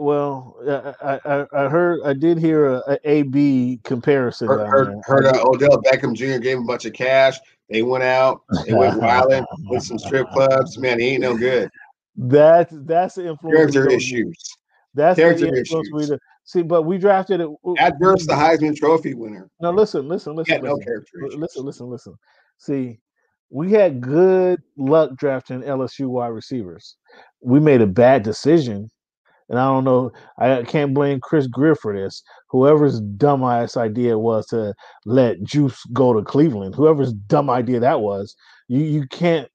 Well, 0.00 0.56
I, 0.66 0.94
I 1.02 1.20
I- 1.42 1.64
I 1.66 1.68
heard 1.68 2.00
I 2.06 2.14
did 2.14 2.38
hear 2.38 2.64
a, 2.66 2.82
a 2.88 2.98
AB 3.04 3.80
comparison. 3.84 4.48
Heard, 4.48 4.66
heard, 4.70 4.94
heard 5.04 5.26
uh, 5.26 5.42
Odell 5.44 5.82
Beckham 5.82 6.14
Jr. 6.14 6.38
gave 6.38 6.56
him 6.56 6.62
a 6.62 6.66
bunch 6.66 6.86
of 6.86 6.94
cash. 6.94 7.38
They 7.68 7.82
went 7.82 8.02
out. 8.02 8.40
They 8.66 8.72
went 8.72 8.98
wilding 8.98 9.44
with 9.68 9.82
some 9.82 9.98
strip 9.98 10.30
clubs. 10.30 10.78
Man, 10.78 10.98
he 10.98 11.08
ain't 11.10 11.20
no 11.20 11.36
good. 11.36 11.68
That's 12.16 12.72
that's 12.86 13.16
the 13.16 13.28
influence. 13.28 13.74
Character 13.74 13.90
issues. 13.90 14.42
That's 14.94 15.18
Character 15.20 15.50
the 15.50 15.58
influence 15.58 15.90
we 15.92 16.04
issues. 16.04 16.18
see. 16.44 16.62
But 16.62 16.82
we 16.84 16.96
drafted 16.96 17.42
it. 17.42 17.50
Adverse 17.78 18.26
the 18.26 18.32
Heisman 18.32 18.74
Trophy 18.74 19.12
winner. 19.12 19.50
No, 19.60 19.70
listen, 19.70 20.08
listen, 20.08 20.34
listen. 20.34 20.54
had 20.54 20.62
no 20.62 20.76
listen. 20.76 20.84
character 20.86 21.20
L- 21.20 21.26
issues. 21.28 21.40
Listen, 21.40 21.64
listen, 21.66 21.86
listen. 21.90 22.14
See, 22.56 23.00
we 23.50 23.72
had 23.72 24.00
good 24.00 24.62
luck 24.78 25.10
drafting 25.16 25.60
LSU 25.60 26.08
wide 26.08 26.28
receivers. 26.28 26.96
We 27.42 27.60
made 27.60 27.82
a 27.82 27.86
bad 27.86 28.22
decision, 28.22 28.90
and 29.50 29.58
I 29.58 29.64
don't 29.64 29.84
know. 29.84 30.12
I 30.38 30.62
can't 30.62 30.94
blame 30.94 31.20
Chris 31.20 31.48
Grier 31.48 31.74
for 31.74 31.94
this. 31.94 32.22
Whoever's 32.48 33.00
dumb 33.00 33.42
ass 33.42 33.76
idea 33.76 34.16
was 34.16 34.46
to 34.46 34.72
let 35.04 35.42
Juice 35.42 35.82
go 35.92 36.14
to 36.14 36.22
Cleveland. 36.22 36.76
Whoever's 36.76 37.12
dumb 37.12 37.50
idea 37.50 37.80
that 37.80 38.00
was, 38.00 38.34
you 38.68 38.78
you 38.78 39.06
can't 39.08 39.48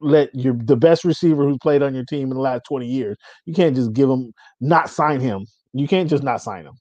let 0.00 0.34
your 0.34 0.54
the 0.54 0.76
best 0.76 1.04
receiver 1.04 1.44
who 1.44 1.58
played 1.58 1.82
on 1.82 1.94
your 1.94 2.04
team 2.04 2.30
in 2.30 2.36
the 2.36 2.40
last 2.40 2.62
20 2.68 2.86
years, 2.86 3.16
you 3.44 3.52
can't 3.52 3.74
just 3.74 3.92
give 3.92 4.08
him 4.08 4.32
not 4.60 4.88
sign 4.88 5.20
him. 5.20 5.44
You 5.72 5.88
can't 5.88 6.08
just 6.08 6.22
not 6.22 6.40
sign 6.40 6.64
him. 6.64 6.74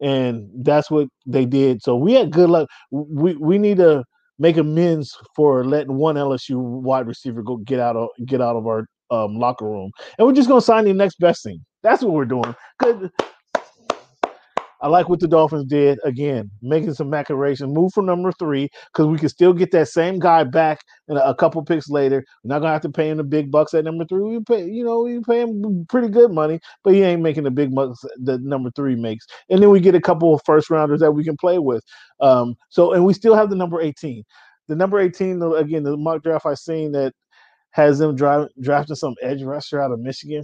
And 0.00 0.50
that's 0.64 0.90
what 0.90 1.08
they 1.24 1.46
did. 1.46 1.82
So 1.82 1.96
we 1.96 2.14
had 2.14 2.32
good 2.32 2.50
luck. 2.50 2.68
We 2.90 3.36
we 3.36 3.58
need 3.58 3.78
to 3.78 4.04
make 4.38 4.56
amends 4.56 5.16
for 5.34 5.64
letting 5.64 5.94
one 5.94 6.16
LSU 6.16 6.58
wide 6.58 7.06
receiver 7.06 7.42
go 7.42 7.58
get 7.58 7.78
out 7.78 7.96
of 7.96 8.08
get 8.26 8.40
out 8.40 8.56
of 8.56 8.66
our 8.66 8.86
um, 9.10 9.38
locker 9.38 9.66
room. 9.66 9.90
And 10.18 10.26
we're 10.26 10.34
just 10.34 10.48
gonna 10.48 10.60
sign 10.60 10.84
the 10.84 10.92
next 10.92 11.18
best 11.18 11.42
thing. 11.42 11.64
That's 11.82 12.02
what 12.02 12.12
we're 12.12 12.24
doing. 12.24 12.54
Good. 12.78 13.10
I 14.82 14.88
like 14.88 15.08
what 15.08 15.20
the 15.20 15.28
Dolphins 15.28 15.64
did 15.64 15.98
again, 16.04 16.50
making 16.60 16.94
some 16.94 17.08
machinations, 17.08 17.72
move 17.72 17.92
from 17.94 18.06
number 18.06 18.30
three 18.32 18.68
because 18.92 19.06
we 19.06 19.18
can 19.18 19.28
still 19.28 19.52
get 19.52 19.70
that 19.72 19.88
same 19.88 20.18
guy 20.18 20.44
back 20.44 20.80
in 21.08 21.16
a, 21.16 21.20
a 21.20 21.34
couple 21.34 21.64
picks 21.64 21.88
later. 21.88 22.24
We're 22.44 22.48
not 22.48 22.60
gonna 22.60 22.72
have 22.72 22.82
to 22.82 22.90
pay 22.90 23.08
him 23.08 23.16
the 23.16 23.24
big 23.24 23.50
bucks 23.50 23.72
at 23.74 23.84
number 23.84 24.04
three. 24.04 24.22
We 24.22 24.40
pay, 24.40 24.66
you 24.66 24.84
know, 24.84 25.02
we 25.02 25.20
pay 25.20 25.40
him 25.40 25.86
pretty 25.88 26.08
good 26.08 26.30
money, 26.30 26.60
but 26.84 26.92
he 26.92 27.02
ain't 27.02 27.22
making 27.22 27.44
the 27.44 27.50
big 27.50 27.74
bucks 27.74 28.04
that 28.24 28.42
number 28.42 28.70
three 28.76 28.96
makes. 28.96 29.26
And 29.48 29.62
then 29.62 29.70
we 29.70 29.80
get 29.80 29.94
a 29.94 30.00
couple 30.00 30.34
of 30.34 30.42
first 30.44 30.68
rounders 30.68 31.00
that 31.00 31.12
we 31.12 31.24
can 31.24 31.36
play 31.36 31.58
with. 31.58 31.82
Um, 32.20 32.54
so 32.68 32.92
and 32.92 33.04
we 33.04 33.14
still 33.14 33.34
have 33.34 33.50
the 33.50 33.56
number 33.56 33.80
18. 33.80 34.22
The 34.68 34.76
number 34.76 34.98
18, 34.98 35.42
again, 35.42 35.84
the 35.84 35.96
mock 35.96 36.22
draft 36.22 36.44
I 36.44 36.54
seen 36.54 36.92
that 36.92 37.14
has 37.76 37.98
them 37.98 38.16
drive, 38.16 38.48
drafting 38.60 38.96
some 38.96 39.14
edge 39.22 39.42
rusher 39.42 39.80
out 39.82 39.92
of 39.92 40.00
Michigan. 40.00 40.42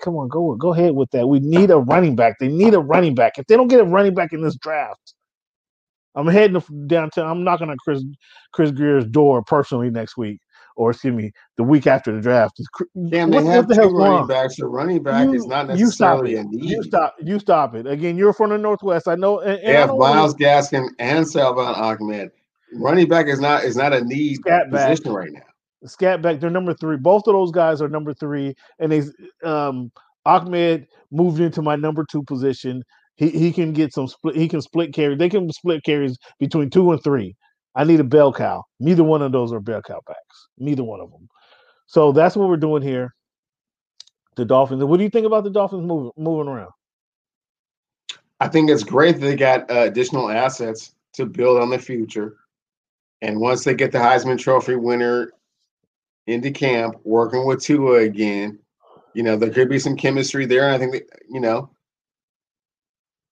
Come 0.00 0.14
on, 0.16 0.28
go 0.28 0.54
go 0.54 0.72
ahead 0.72 0.94
with 0.94 1.10
that. 1.10 1.26
We 1.28 1.40
need 1.40 1.70
a 1.70 1.78
running 1.78 2.14
back. 2.14 2.38
They 2.38 2.46
need 2.48 2.72
a 2.74 2.78
running 2.80 3.14
back. 3.16 3.32
If 3.36 3.46
they 3.48 3.56
don't 3.56 3.68
get 3.68 3.80
a 3.80 3.84
running 3.84 4.14
back 4.14 4.32
in 4.32 4.40
this 4.42 4.56
draft, 4.56 5.14
I'm 6.14 6.26
heading 6.28 6.62
downtown. 6.86 7.26
I'm 7.28 7.42
knocking 7.44 7.68
on 7.68 7.76
Chris 7.84 8.04
Chris 8.52 8.70
Grier's 8.70 9.04
door 9.06 9.42
personally 9.42 9.90
next 9.90 10.16
week, 10.16 10.38
or 10.76 10.90
excuse 10.90 11.14
me, 11.14 11.32
the 11.56 11.64
week 11.64 11.86
after 11.88 12.12
the 12.14 12.20
draft. 12.20 12.60
Damn, 13.10 13.30
What- 13.30 13.44
they 13.44 13.50
have 13.50 13.66
the 13.66 13.74
two 13.74 13.80
running 13.88 14.18
on? 14.20 14.26
backs. 14.28 14.58
A 14.60 14.66
running 14.66 15.02
back 15.02 15.24
You- 15.26 15.34
is 15.34 15.46
not 15.46 15.66
necessarily 15.66 16.36
a 16.36 16.44
need. 16.44 16.64
You 16.70 16.82
stop. 16.84 17.16
You 17.20 17.38
stop 17.40 17.74
it. 17.74 17.86
Again, 17.88 18.16
you're 18.16 18.32
from 18.32 18.50
the 18.50 18.58
Northwest. 18.58 19.08
I 19.08 19.16
know. 19.16 19.40
And, 19.40 19.58
and 19.58 19.68
They 19.68 19.72
have 19.74 19.96
Myles 19.96 20.34
Gaskin 20.34 20.88
and 21.00 21.26
Salvon 21.26 21.74
Ahmed. 21.74 22.30
Running 22.74 23.08
back 23.08 23.26
is 23.26 23.40
not 23.40 23.64
is 23.64 23.76
not 23.76 23.92
a 23.92 24.04
need 24.04 24.36
Scat 24.36 24.70
back. 24.70 24.90
position 24.90 25.12
right 25.12 25.32
now. 25.32 25.40
Scat 25.84 26.22
back, 26.22 26.40
they're 26.40 26.50
number 26.50 26.74
three. 26.74 26.96
Both 26.96 27.26
of 27.26 27.34
those 27.34 27.52
guys 27.52 27.80
are 27.80 27.88
number 27.88 28.12
three, 28.12 28.54
and 28.78 28.90
they 28.90 29.02
um 29.44 29.92
Ahmed 30.26 30.86
moved 31.10 31.40
into 31.40 31.62
my 31.62 31.76
number 31.76 32.04
two 32.04 32.22
position. 32.22 32.82
He 33.16 33.30
he 33.30 33.52
can 33.52 33.72
get 33.72 33.92
some 33.92 34.08
split. 34.08 34.36
He 34.36 34.48
can 34.48 34.60
split 34.60 34.92
carry. 34.92 35.14
They 35.14 35.28
can 35.28 35.50
split 35.52 35.84
carries 35.84 36.18
between 36.38 36.70
two 36.70 36.90
and 36.92 37.02
three. 37.02 37.36
I 37.74 37.84
need 37.84 38.00
a 38.00 38.04
bell 38.04 38.32
cow. 38.32 38.64
Neither 38.80 39.04
one 39.04 39.22
of 39.22 39.32
those 39.32 39.52
are 39.52 39.60
bell 39.60 39.82
cow 39.82 40.00
backs. 40.06 40.48
Neither 40.58 40.82
one 40.82 41.00
of 41.00 41.10
them. 41.10 41.28
So 41.86 42.12
that's 42.12 42.36
what 42.36 42.48
we're 42.48 42.56
doing 42.56 42.82
here. 42.82 43.14
The 44.36 44.44
Dolphins. 44.44 44.82
What 44.84 44.98
do 44.98 45.04
you 45.04 45.10
think 45.10 45.26
about 45.26 45.44
the 45.44 45.50
Dolphins 45.50 45.86
moving 45.86 46.12
moving 46.16 46.48
around? 46.48 46.70
I 48.40 48.48
think 48.48 48.70
it's 48.70 48.84
great 48.84 49.14
that 49.14 49.20
they 49.20 49.36
got 49.36 49.70
uh, 49.70 49.82
additional 49.82 50.30
assets 50.30 50.94
to 51.14 51.26
build 51.26 51.60
on 51.60 51.70
the 51.70 51.78
future. 51.78 52.36
And 53.20 53.40
once 53.40 53.64
they 53.64 53.74
get 53.74 53.90
the 53.90 53.98
Heisman 53.98 54.38
Trophy 54.38 54.76
winner 54.76 55.32
into 56.28 56.50
camp, 56.50 56.96
working 57.04 57.46
with 57.46 57.62
Tua 57.62 58.00
again, 58.00 58.58
you 59.14 59.22
know, 59.22 59.36
there 59.36 59.50
could 59.50 59.68
be 59.70 59.78
some 59.78 59.96
chemistry 59.96 60.44
there. 60.44 60.68
I 60.68 60.76
think 60.78 60.92
that, 60.92 61.04
you 61.28 61.40
know, 61.40 61.70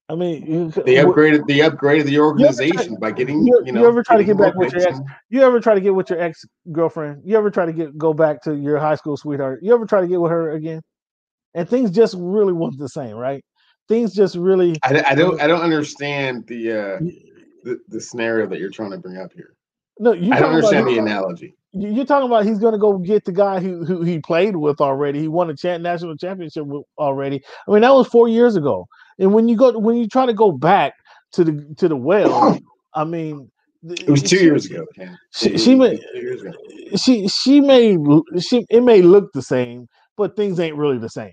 I 0.08 0.14
mean, 0.14 0.46
you, 0.46 0.70
they 0.70 0.94
upgraded 0.96 1.46
they 1.46 1.58
upgraded 1.58 2.04
the 2.04 2.18
organization 2.20 2.96
by 2.96 3.10
getting, 3.10 3.44
you- 3.46 3.62
you 3.66 3.72
know, 3.72 3.82
you 3.82 3.88
ever 3.88 4.02
try 4.02 4.16
to 4.16 4.24
get 4.24 4.38
back 4.38 4.54
with 4.54 4.72
your 4.72 4.82
ex? 4.88 4.98
You 5.28 5.42
ever 5.42 5.60
try 5.60 5.74
to 5.74 5.80
get 5.80 5.94
with 5.94 6.08
your 6.08 6.20
ex 6.20 6.44
girlfriend? 6.72 7.22
You 7.24 7.36
ever 7.36 7.50
try 7.50 7.66
to 7.66 7.72
get 7.72 7.98
go 7.98 8.14
back 8.14 8.42
to 8.44 8.54
your 8.56 8.78
high 8.78 8.94
school 8.94 9.16
sweetheart? 9.16 9.60
You 9.62 9.74
ever 9.74 9.84
try 9.84 10.00
to 10.00 10.06
get 10.06 10.20
with 10.20 10.30
her 10.30 10.52
again? 10.52 10.80
And 11.54 11.68
things 11.68 11.90
just 11.90 12.14
really 12.18 12.52
wasn't 12.52 12.80
the 12.80 12.88
same, 12.88 13.16
right? 13.16 13.44
Things 13.88 14.14
just 14.14 14.36
really. 14.36 14.76
I, 14.82 15.02
I 15.08 15.14
don't 15.14 15.40
I 15.40 15.46
don't 15.46 15.60
understand 15.60 16.46
the 16.46 16.72
uh 16.72 16.98
the, 17.64 17.78
the 17.88 18.00
scenario 18.00 18.46
that 18.46 18.58
you're 18.58 18.70
trying 18.70 18.92
to 18.92 18.98
bring 18.98 19.18
up 19.18 19.32
here. 19.32 19.54
No, 19.98 20.12
you. 20.12 20.32
I 20.32 20.40
don't 20.40 20.54
understand 20.54 20.86
the 20.86 20.98
analogy. 20.98 21.55
You- 21.80 21.90
you're 21.94 22.06
talking 22.06 22.28
about 22.28 22.46
he's 22.46 22.58
going 22.60 22.74
to 22.74 22.78
go 22.78 22.98
get 22.98 23.24
the 23.26 23.32
guy 23.32 23.60
who 23.60 23.84
who 23.84 24.02
he 24.02 24.20
played 24.20 24.56
with 24.56 24.80
already. 24.80 25.20
He 25.20 25.28
won 25.28 25.50
a 25.50 25.56
cha- 25.56 25.78
national 25.78 26.16
championship 26.18 26.66
already. 26.98 27.42
I 27.68 27.72
mean, 27.72 27.82
that 27.82 27.94
was 27.94 28.08
four 28.08 28.28
years 28.28 28.56
ago. 28.56 28.86
And 29.18 29.34
when 29.34 29.48
you 29.48 29.56
go 29.56 29.78
when 29.78 29.96
you 29.96 30.08
try 30.08 30.26
to 30.26 30.34
go 30.34 30.52
back 30.52 30.94
to 31.34 31.44
the 31.44 31.74
to 31.78 31.88
the 31.88 31.96
well, 31.96 32.58
I 32.94 33.04
mean, 33.04 33.50
It 34.06 34.10
was 34.10 34.22
two 34.22 34.38
years 34.38 34.66
ago. 34.66 34.84
She, 35.34 35.58
she 35.58 35.74
may 35.76 35.98
ago. 36.34 36.52
she 36.96 37.28
she 37.28 37.60
may 37.60 37.96
she 38.40 38.66
it 38.70 38.82
may 38.82 39.02
look 39.02 39.32
the 39.34 39.42
same, 39.42 39.88
but 40.16 40.36
things 40.36 40.60
ain't 40.60 40.76
really 40.76 40.98
the 40.98 41.10
same. 41.10 41.32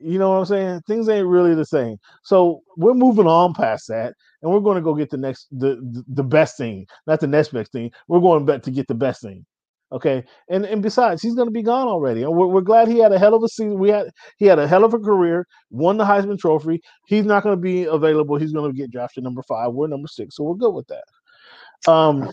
You 0.00 0.18
know 0.18 0.30
what 0.32 0.38
I'm 0.38 0.46
saying? 0.46 0.82
Things 0.88 1.08
ain't 1.08 1.26
really 1.28 1.54
the 1.54 1.66
same. 1.66 1.96
So 2.24 2.62
we're 2.76 2.94
moving 2.94 3.26
on 3.26 3.54
past 3.54 3.88
that, 3.88 4.14
and 4.42 4.52
we're 4.52 4.60
going 4.60 4.76
to 4.76 4.82
go 4.82 4.94
get 4.94 5.10
the 5.10 5.18
next 5.18 5.48
the 5.52 5.76
the, 5.76 6.04
the 6.08 6.24
best 6.24 6.58
thing, 6.58 6.86
not 7.06 7.20
the 7.20 7.28
next 7.28 7.50
best 7.52 7.72
thing. 7.72 7.92
We're 8.08 8.20
going 8.20 8.46
back 8.46 8.62
to 8.64 8.72
get 8.72 8.88
the 8.88 8.94
best 8.94 9.22
thing. 9.22 9.46
Okay, 9.92 10.24
and 10.48 10.64
and 10.64 10.82
besides, 10.82 11.20
he's 11.20 11.34
going 11.34 11.48
to 11.48 11.52
be 11.52 11.62
gone 11.62 11.88
already, 11.88 12.24
we're, 12.24 12.46
we're 12.46 12.60
glad 12.60 12.86
he 12.86 12.98
had 12.98 13.10
a 13.10 13.18
hell 13.18 13.34
of 13.34 13.42
a 13.42 13.48
season. 13.48 13.76
We 13.76 13.88
had 13.88 14.10
he 14.36 14.46
had 14.46 14.60
a 14.60 14.68
hell 14.68 14.84
of 14.84 14.94
a 14.94 14.98
career, 14.98 15.46
won 15.70 15.96
the 15.96 16.04
Heisman 16.04 16.38
Trophy. 16.38 16.80
He's 17.06 17.24
not 17.24 17.42
going 17.42 17.56
to 17.56 17.60
be 17.60 17.84
available. 17.84 18.36
He's 18.36 18.52
going 18.52 18.70
to 18.70 18.76
get 18.76 18.92
drafted 18.92 19.24
number 19.24 19.42
five. 19.42 19.72
We're 19.72 19.88
number 19.88 20.06
six, 20.06 20.36
so 20.36 20.44
we're 20.44 20.54
good 20.54 20.70
with 20.74 20.86
that. 20.86 21.90
Um, 21.90 22.30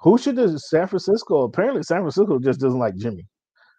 who 0.00 0.16
should 0.16 0.36
the 0.36 0.58
San 0.58 0.86
Francisco? 0.88 1.42
Apparently, 1.42 1.82
San 1.82 2.00
Francisco 2.00 2.38
just 2.38 2.60
doesn't 2.60 2.78
like 2.78 2.96
Jimmy. 2.96 3.26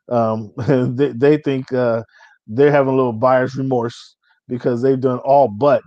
Um, 0.09 0.51
they, 0.95 1.13
they 1.13 1.37
think 1.37 1.71
uh, 1.73 2.03
they're 2.45 2.71
having 2.71 2.93
a 2.93 2.95
little 2.95 3.13
buyer's 3.13 3.55
remorse 3.55 4.15
because 4.47 4.81
they've 4.81 4.99
done 4.99 5.19
all 5.19 5.47
but. 5.47 5.81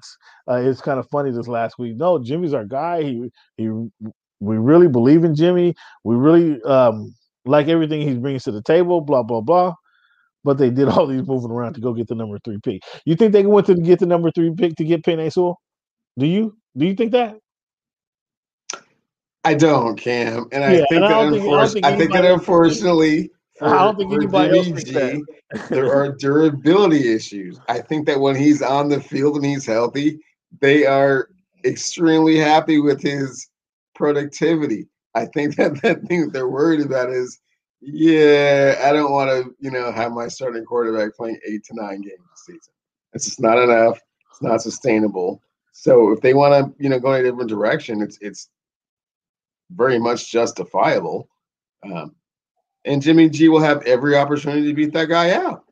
Uh, 0.49 0.57
it's 0.57 0.81
kind 0.81 0.99
of 0.99 1.09
funny 1.09 1.31
this 1.31 1.47
last 1.47 1.79
week. 1.79 1.97
No, 1.97 2.19
Jimmy's 2.19 2.55
our 2.55 2.65
guy. 2.65 3.03
He 3.03 3.31
he. 3.57 3.71
We 4.41 4.57
really 4.57 4.89
believe 4.89 5.25
in 5.25 5.35
Jimmy. 5.35 5.75
We 6.05 6.17
really 6.17 6.63
um, 6.63 7.15
like 7.45 7.69
everything 7.69 8.03
he 8.03 8.15
brings 8.15 8.45
to 8.45 8.53
the 8.53 8.63
table. 8.63 9.01
Blah 9.01 9.23
blah 9.23 9.41
blah. 9.41 9.75
But 10.43 10.59
they 10.59 10.71
did 10.71 10.89
all 10.89 11.07
these 11.07 11.27
moving 11.27 11.51
around 11.51 11.75
to 11.75 11.81
go 11.81 11.93
get 11.93 12.09
the 12.09 12.15
number 12.15 12.39
three 12.45 12.59
pick. 12.63 12.83
You 13.05 13.17
think 13.17 13.33
they 13.33 13.47
went 13.47 13.67
to 13.67 13.75
get 13.75 14.01
the 14.01 14.07
number 14.07 14.31
three 14.31 14.53
pick 14.55 14.77
to 14.77 14.85
get 14.85 15.03
Penei 15.03 15.33
Sewell? 15.33 15.61
Do 16.19 16.27
you? 16.27 16.57
Do 16.77 16.87
you 16.87 16.95
think 16.95 17.13
that? 17.13 17.37
I 19.45 19.55
don't, 19.55 19.97
Cam, 19.97 20.47
and 20.53 20.65
I 20.65 20.73
yeah, 20.73 20.79
think 20.89 20.93
and 20.93 21.05
that 21.05 21.35
unfortunately, 21.35 21.85
I, 21.85 21.97
think 21.99 22.13
that 22.15 22.25
unfortunately, 22.25 23.31
for, 23.59 23.69
I 23.69 23.85
don't 23.85 23.97
think 23.99 24.13
anybody 24.15 24.57
else 24.57 24.67
thinks 24.67 24.85
that. 24.85 25.69
there 25.69 25.95
are 25.95 26.13
durability 26.19 27.13
issues. 27.13 27.61
I 27.69 27.81
think 27.81 28.07
that 28.07 28.19
when 28.19 28.37
he's 28.37 28.63
on 28.63 28.89
the 28.89 29.03
field 29.03 29.37
and 29.37 29.45
he's 29.45 29.67
healthy, 29.67 30.19
they 30.61 30.87
are 30.87 31.29
extremely 31.67 32.39
happy 32.39 32.79
with 32.79 33.03
his 33.03 33.49
productivity. 33.95 34.89
I 35.15 35.27
think 35.27 35.57
that 35.57 35.81
that 35.83 36.03
thing 36.03 36.27
that 36.27 36.33
they're 36.33 36.49
worried 36.49 36.81
about 36.81 37.11
is, 37.11 37.39
yeah, 37.81 38.81
I 38.85 38.93
don't 38.93 39.13
want 39.13 39.31
to, 39.31 39.55
you 39.61 39.71
know, 39.71 39.93
have 39.93 40.13
my 40.13 40.29
starting 40.29 40.65
quarterback 40.65 41.15
playing 41.15 41.39
eight 41.47 41.65
to 41.65 41.75
nine 41.75 42.01
games 42.01 42.21
a 42.33 42.37
season. 42.39 42.73
It's 43.13 43.27
just 43.27 43.41
not 43.41 43.59
enough. 43.59 44.01
It's 44.31 44.43
not 44.43 44.63
sustainable. 44.63 45.41
So 45.73 46.13
if 46.13 46.21
they 46.21 46.35
want 46.35 46.53
to, 46.53 46.83
you 46.83 46.89
know, 46.89 46.99
go 46.99 47.13
in 47.15 47.21
a 47.21 47.29
different 47.29 47.51
direction, 47.51 48.01
it's 48.01 48.19
it's 48.21 48.49
very 49.71 49.99
much 49.99 50.31
justifiable. 50.31 51.29
Um, 51.85 52.15
and 52.85 53.03
Jimmy 53.03 53.29
G 53.29 53.49
will 53.49 53.61
have 53.61 53.83
every 53.83 54.17
opportunity 54.17 54.69
to 54.69 54.75
beat 54.75 54.93
that 54.93 55.09
guy 55.09 55.33
out. 55.33 55.65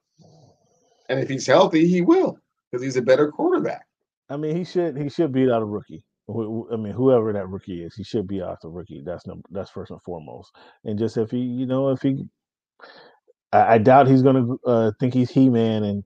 And 1.09 1.21
if 1.21 1.29
he's 1.29 1.47
healthy, 1.47 1.87
he 1.87 2.01
will 2.01 2.39
because 2.71 2.83
he's 2.83 2.97
a 2.97 3.03
better 3.03 3.31
quarterback. 3.31 3.87
I 4.29 4.37
mean, 4.37 4.57
he 4.57 4.65
should 4.65 4.97
he 4.97 5.09
should 5.09 5.33
beat 5.33 5.51
out 5.51 5.63
a 5.63 5.65
rookie. 5.65 6.03
I 6.29 6.77
mean, 6.77 6.93
whoever 6.93 7.33
that 7.33 7.49
rookie 7.49 7.83
is, 7.83 7.95
he 7.95 8.05
should 8.05 8.27
be 8.27 8.41
off 8.41 8.61
the 8.63 8.69
rookie. 8.69 9.03
That's 9.05 9.27
number 9.27 9.47
that's 9.51 9.71
first 9.71 9.91
and 9.91 10.03
foremost. 10.03 10.53
And 10.85 10.99
just 10.99 11.17
if 11.17 11.31
he, 11.31 11.39
you 11.39 11.67
know, 11.67 11.91
if 11.91 12.03
he, 12.03 12.25
I, 13.53 13.75
I 13.75 13.79
doubt 13.79 14.09
he's 14.09 14.23
to 14.37 14.61
uh, 14.67 14.93
think 15.01 15.15
he's 15.15 15.31
he 15.31 15.49
man 15.49 15.83
and 15.85 16.05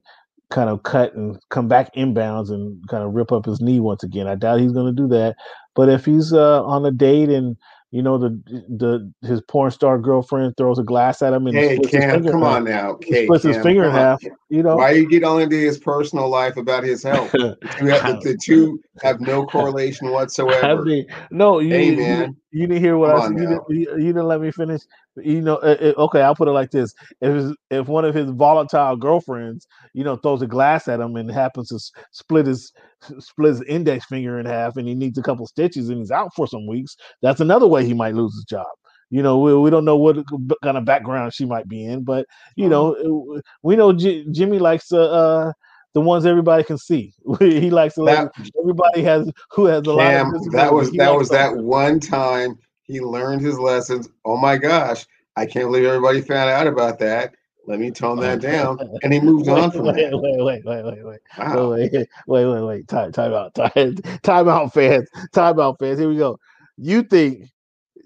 kind 0.49 0.69
of 0.69 0.83
cut 0.83 1.13
and 1.13 1.37
come 1.49 1.67
back 1.67 1.93
inbounds 1.95 2.49
and 2.49 2.81
kind 2.89 3.03
of 3.03 3.13
rip 3.13 3.31
up 3.31 3.45
his 3.45 3.61
knee 3.61 3.79
once 3.79 4.03
again. 4.03 4.27
I 4.27 4.35
doubt 4.35 4.59
he's 4.59 4.71
to 4.93 5.01
do 5.01 5.07
that. 5.09 5.35
But 5.75 5.89
if 5.89 6.05
he's 6.05 6.33
uh, 6.33 6.63
on 6.63 6.85
a 6.85 6.91
date 6.91 7.29
and 7.29 7.55
you 7.91 8.01
know 8.01 8.17
the 8.17 8.29
the 8.67 9.11
his 9.25 9.41
porn 9.41 9.71
star 9.71 9.97
girlfriend 9.97 10.55
throws 10.57 10.77
a 10.77 10.83
glass 10.83 11.21
at 11.21 11.31
him 11.31 11.47
and 11.47 11.57
hey 11.57 11.77
Cam, 11.79 12.23
come 12.25 12.43
on 12.43 12.65
now, 12.65 12.97
hey, 13.01 13.25
splits 13.25 13.43
Cam, 13.43 13.53
his 13.53 13.63
finger 13.63 13.85
in 13.85 13.91
half. 13.91 14.21
You 14.49 14.63
know 14.63 14.75
why 14.75 14.91
you 14.91 15.07
get 15.09 15.23
all 15.23 15.37
into 15.37 15.55
his 15.55 15.77
personal 15.77 16.27
life 16.27 16.57
about 16.57 16.83
his 16.83 17.01
health? 17.01 17.31
have, 17.31 17.57
the, 17.61 18.19
the, 18.23 18.39
two 18.43 18.81
have 19.01 19.21
no 19.21 19.45
correlation 19.47 20.09
whatsoever. 20.09 20.81
I 20.81 20.83
mean, 20.83 21.05
no, 21.31 21.59
you, 21.59 21.73
hey, 21.73 21.95
man. 21.95 22.35
You, 22.51 22.61
you 22.61 22.67
didn't 22.67 22.81
hear 22.81 22.97
what 22.97 23.15
come 23.15 23.37
I 23.37 23.39
said. 23.39 23.59
You, 23.69 23.77
you 23.97 24.07
didn't 24.07 24.27
let 24.27 24.41
me 24.41 24.51
finish. 24.51 24.81
You 25.23 25.41
know, 25.41 25.55
it, 25.57 25.81
it, 25.81 25.97
okay, 25.97 26.21
I'll 26.21 26.35
put 26.35 26.47
it 26.47 26.51
like 26.51 26.71
this: 26.71 26.93
if 27.21 27.55
if 27.69 27.87
one 27.87 28.05
of 28.05 28.13
his 28.13 28.29
volatile 28.31 28.95
girlfriends, 28.95 29.67
you 29.93 30.03
know, 30.03 30.15
throws 30.15 30.41
a 30.41 30.47
glass 30.47 30.87
at 30.87 30.99
him 30.99 31.15
and 31.15 31.31
happens 31.31 31.69
to 31.69 31.79
split 32.11 32.45
his 32.45 32.71
split 33.19 33.49
his 33.49 33.61
index 33.63 34.05
finger 34.05 34.39
in 34.39 34.45
half, 34.45 34.77
and 34.77 34.87
he 34.87 34.95
needs 34.95 35.17
a 35.17 35.23
couple 35.23 35.47
stitches 35.47 35.89
and 35.89 35.99
he's 35.99 36.11
out 36.11 36.33
for 36.35 36.47
some 36.47 36.67
weeks, 36.67 36.95
that's 37.21 37.41
another 37.41 37.67
way 37.67 37.85
he 37.85 37.93
might 37.93 38.15
lose 38.15 38.33
his 38.35 38.45
job. 38.45 38.67
You 39.09 39.23
know, 39.23 39.39
we, 39.39 39.55
we 39.55 39.69
don't 39.69 39.85
know 39.85 39.95
what 39.95 40.17
kind 40.63 40.77
of 40.77 40.85
background 40.85 41.33
she 41.33 41.45
might 41.45 41.67
be 41.67 41.85
in, 41.85 42.03
but 42.03 42.25
you 42.55 42.65
mm-hmm. 42.65 42.71
know, 42.71 43.35
eh, 43.35 43.41
we 43.63 43.75
know 43.75 43.93
J- 43.93 44.25
Jimmy 44.31 44.59
likes 44.59 44.87
to. 44.89 44.99
Uh, 44.99 45.51
the 45.93 46.01
ones 46.01 46.27
everybody 46.27 46.63
can 46.63 46.77
see. 46.77 47.11
he 47.39 47.71
likes 47.71 47.95
to 47.95 48.03
that, 48.05 48.31
let 48.35 48.49
everybody 48.61 49.01
has 49.01 49.31
who 49.51 49.65
has 49.65 49.79
a 49.79 49.95
Cam, 49.95 49.95
lot 49.95 50.35
of 50.35 50.51
that 50.51 50.71
was 50.71 50.91
that 50.91 51.11
was 51.11 51.29
that 51.29 51.55
one 51.57 51.99
time 51.99 52.55
he 52.87 53.01
learned 53.01 53.41
his 53.41 53.59
lessons. 53.59 54.09
Oh 54.25 54.37
my 54.37 54.57
gosh, 54.57 55.05
I 55.35 55.45
can't 55.45 55.67
believe 55.67 55.85
everybody 55.85 56.21
found 56.21 56.49
out 56.49 56.67
about 56.67 56.99
that. 56.99 57.35
Let 57.67 57.79
me 57.79 57.91
tone 57.91 58.19
that 58.21 58.41
down. 58.41 58.79
And 59.03 59.13
he 59.13 59.19
moved 59.19 59.47
wait, 59.47 59.59
on 59.59 59.71
from 59.71 59.85
wait, 59.85 59.95
that. 60.09 60.17
Wait, 60.17 60.43
wait, 60.43 60.65
wait, 60.65 60.85
wait, 60.85 61.05
wait. 61.05 61.19
Wow. 61.37 61.71
Wait, 61.71 61.91
wait, 61.91 62.07
wait, 62.27 62.45
wait, 62.45 62.61
wait. 62.63 62.87
Time, 62.87 63.11
time 63.11 63.33
out. 63.33 63.53
Time, 63.55 63.95
time 64.23 64.47
out, 64.47 64.73
fans. 64.73 65.09
Time 65.33 65.59
out, 65.59 65.77
fans. 65.79 65.99
Here 65.99 66.07
we 66.07 66.17
go. 66.17 66.39
You 66.77 67.03
think 67.03 67.49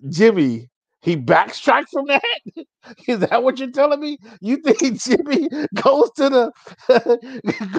Jimmy 0.09 0.71
he 1.01 1.15
backtracked 1.15 1.89
from 1.91 2.05
that? 2.07 2.21
Is 3.07 3.19
that 3.19 3.43
what 3.43 3.57
you're 3.59 3.71
telling 3.71 3.99
me? 3.99 4.17
You 4.39 4.57
think 4.57 5.01
Jimmy 5.01 5.47
goes 5.83 6.11
to 6.17 6.29
the 6.29 6.51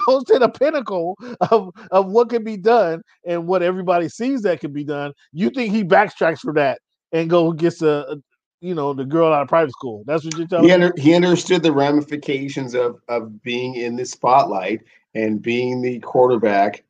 goes 0.07 0.25
to 0.25 0.39
the 0.39 0.49
pinnacle 0.49 1.17
of, 1.51 1.71
of 1.91 2.07
what 2.11 2.31
can 2.31 2.43
be 2.43 2.57
done 2.57 3.03
and 3.27 3.47
what 3.47 3.63
everybody 3.63 4.09
sees 4.09 4.43
that 4.43 4.61
can 4.61 4.73
be 4.73 4.85
done? 4.85 5.13
You 5.33 5.51
think 5.51 5.73
he 5.73 5.85
backtracks 5.85 6.41
from 6.41 6.57
that 6.57 6.81
and 7.13 7.31
go 7.31 7.53
gets 7.53 7.83
a, 7.83 8.09
uh, 8.09 8.17
you 8.61 8.75
know 8.75 8.93
the 8.93 9.05
girl 9.05 9.33
out 9.33 9.43
of 9.43 9.49
private 9.49 9.73
school? 9.73 10.05
That's 10.07 10.25
what 10.25 10.37
you're 10.37 10.47
telling 10.47 10.67
he 10.67 10.73
under, 10.73 10.93
me. 10.95 11.03
He 11.03 11.15
understood 11.15 11.63
the 11.63 11.73
ramifications 11.73 12.75
of 12.75 13.01
of 13.09 13.43
being 13.43 13.75
in 13.75 13.97
the 13.97 14.05
spotlight 14.05 14.83
and 15.15 15.43
being 15.43 15.83
the 15.83 15.99
quarterback. 16.01 16.85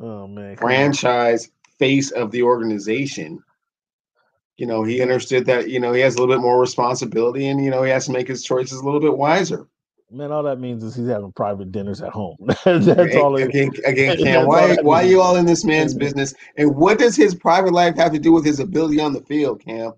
Oh 0.00 0.26
man, 0.26 0.56
franchise 0.56 1.50
face 1.78 2.10
of 2.10 2.30
the 2.30 2.42
organization 2.42 3.42
you 4.58 4.66
know, 4.66 4.82
he 4.82 5.00
understood 5.00 5.46
that, 5.46 5.70
you 5.70 5.78
know, 5.78 5.92
he 5.92 6.00
has 6.00 6.16
a 6.16 6.18
little 6.18 6.34
bit 6.34 6.42
more 6.42 6.60
responsibility 6.60 7.46
and, 7.46 7.64
you 7.64 7.70
know, 7.70 7.84
he 7.84 7.90
has 7.90 8.06
to 8.06 8.12
make 8.12 8.26
his 8.26 8.42
choices 8.42 8.80
a 8.80 8.84
little 8.84 9.00
bit 9.00 9.16
wiser. 9.16 9.66
Man, 10.10 10.32
all 10.32 10.42
that 10.44 10.58
means 10.58 10.82
is 10.82 10.94
he's 10.94 11.08
having 11.08 11.32
private 11.32 11.70
dinners 11.70 12.00
at 12.00 12.10
home. 12.10 12.36
That's 12.64 13.16
all. 13.16 13.36
Again, 13.36 13.70
again, 13.84 14.16
Cam, 14.22 14.46
why, 14.46 14.76
why 14.76 15.02
are 15.02 15.06
you 15.06 15.20
all 15.20 15.36
in 15.36 15.44
this 15.44 15.64
man's 15.64 15.92
business? 15.92 16.32
And 16.56 16.74
what 16.74 16.98
does 16.98 17.14
his 17.14 17.34
private 17.34 17.72
life 17.72 17.96
have 17.96 18.12
to 18.12 18.18
do 18.18 18.32
with 18.32 18.44
his 18.44 18.58
ability 18.58 19.00
on 19.00 19.12
the 19.12 19.20
field, 19.20 19.60
Cam? 19.60 19.92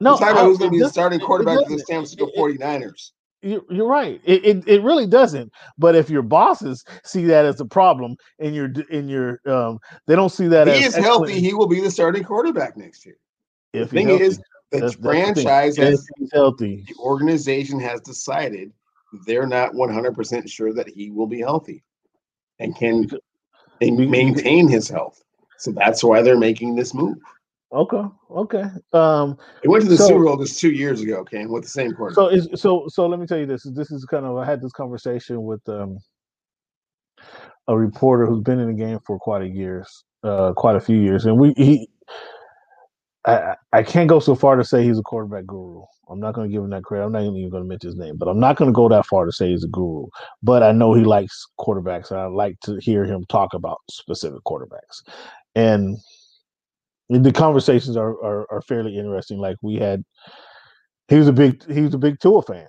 No, 0.00 0.18
talking 0.18 0.32
about 0.32 0.44
who's 0.44 0.58
going 0.58 0.70
to 0.70 0.76
be 0.76 0.82
the 0.82 0.90
starting 0.90 1.20
quarterback 1.20 1.66
for 1.66 1.72
the 1.72 1.78
San 1.78 2.04
Francisco 2.04 2.28
49ers. 2.36 3.12
You're 3.42 3.86
right. 3.86 4.20
It, 4.24 4.44
it, 4.44 4.68
it 4.68 4.82
really 4.82 5.06
doesn't. 5.06 5.52
But 5.78 5.94
if 5.94 6.08
your 6.08 6.22
bosses 6.22 6.82
see 7.04 7.24
that 7.26 7.44
as 7.44 7.60
a 7.60 7.66
problem, 7.66 8.16
and 8.38 8.54
you're 8.54 8.72
in 8.90 9.08
your 9.08 9.40
um, 9.46 9.78
they 10.06 10.16
don't 10.16 10.30
see 10.30 10.48
that. 10.48 10.66
If 10.66 10.78
he 10.78 10.80
is 10.80 10.94
excellent. 10.94 11.06
healthy. 11.06 11.40
He 11.40 11.52
will 11.52 11.66
be 11.66 11.80
the 11.80 11.90
starting 11.90 12.24
quarterback 12.24 12.76
next 12.76 13.04
year. 13.04 13.16
If 13.74 13.90
the 13.90 13.96
thing 13.96 14.08
is, 14.08 14.38
the 14.70 14.80
that's, 14.80 14.94
franchise 14.94 15.76
that's 15.76 16.06
the 16.18 16.28
healthy. 16.32 16.84
The 16.88 16.94
organization 16.98 17.78
has 17.80 18.00
decided 18.00 18.72
they're 19.26 19.46
not 19.46 19.72
100% 19.72 20.48
sure 20.50 20.72
that 20.72 20.88
he 20.88 21.10
will 21.10 21.26
be 21.26 21.40
healthy 21.40 21.82
and 22.58 22.76
can 22.76 23.08
maintain 23.80 24.68
his 24.68 24.88
health. 24.88 25.22
So 25.58 25.72
that's 25.72 26.04
why 26.04 26.22
they're 26.22 26.38
making 26.38 26.74
this 26.74 26.94
move. 26.94 27.16
Okay. 27.72 28.02
Okay. 28.30 28.64
Um, 28.92 29.36
he 29.62 29.68
went 29.68 29.82
to 29.84 29.90
the 29.90 29.96
so, 29.96 30.08
Super 30.08 30.24
Bowl 30.24 30.36
just 30.36 30.60
two 30.60 30.70
years 30.70 31.00
ago, 31.00 31.24
Cam, 31.24 31.50
with 31.50 31.64
the 31.64 31.68
same 31.68 31.92
quarterback. 31.92 32.14
So 32.14 32.28
is 32.28 32.48
so 32.60 32.84
so. 32.88 33.06
Let 33.06 33.18
me 33.18 33.26
tell 33.26 33.38
you 33.38 33.46
this. 33.46 33.64
This 33.64 33.90
is 33.90 34.04
kind 34.04 34.24
of 34.24 34.36
I 34.36 34.44
had 34.44 34.60
this 34.60 34.70
conversation 34.70 35.42
with 35.42 35.60
um, 35.68 35.98
a 37.66 37.76
reporter 37.76 38.26
who's 38.26 38.42
been 38.42 38.60
in 38.60 38.68
the 38.68 38.74
game 38.74 39.00
for 39.04 39.18
quite 39.18 39.42
a 39.42 39.48
years, 39.48 40.04
uh, 40.22 40.52
quite 40.52 40.76
a 40.76 40.80
few 40.80 40.98
years, 40.98 41.26
and 41.26 41.36
we 41.36 41.52
he 41.56 41.88
I, 43.24 43.56
I 43.72 43.82
can't 43.82 44.08
go 44.08 44.20
so 44.20 44.34
far 44.34 44.56
to 44.56 44.64
say 44.64 44.84
he's 44.84 44.98
a 44.98 45.02
quarterback 45.02 45.46
guru. 45.46 45.82
I'm 46.08 46.20
not 46.20 46.34
going 46.34 46.48
to 46.48 46.52
give 46.52 46.62
him 46.62 46.70
that 46.70 46.84
credit. 46.84 47.04
I'm 47.04 47.12
not 47.12 47.22
even 47.22 47.50
going 47.50 47.62
to 47.62 47.68
mention 47.68 47.90
his 47.90 47.98
name, 47.98 48.16
but 48.16 48.28
I'm 48.28 48.40
not 48.40 48.56
going 48.56 48.68
to 48.70 48.74
go 48.74 48.88
that 48.88 49.06
far 49.06 49.24
to 49.24 49.32
say 49.32 49.50
he's 49.50 49.64
a 49.64 49.68
guru. 49.68 50.06
But 50.42 50.62
I 50.62 50.72
know 50.72 50.94
he 50.94 51.04
likes 51.04 51.46
quarterbacks, 51.58 52.10
and 52.10 52.20
I 52.20 52.26
like 52.26 52.58
to 52.64 52.76
hear 52.80 53.04
him 53.04 53.24
talk 53.28 53.54
about 53.54 53.78
specific 53.90 54.40
quarterbacks. 54.46 55.02
And 55.54 55.96
the 57.08 57.32
conversations 57.32 57.96
are, 57.96 58.12
are, 58.24 58.46
are 58.50 58.62
fairly 58.62 58.96
interesting. 58.96 59.38
Like 59.38 59.56
we 59.62 59.76
had, 59.76 60.02
he 61.08 61.16
was 61.16 61.28
a 61.28 61.32
big 61.32 61.62
he 61.70 61.82
was 61.82 61.94
a 61.94 61.98
big 61.98 62.18
Tua 62.20 62.42
fan, 62.42 62.66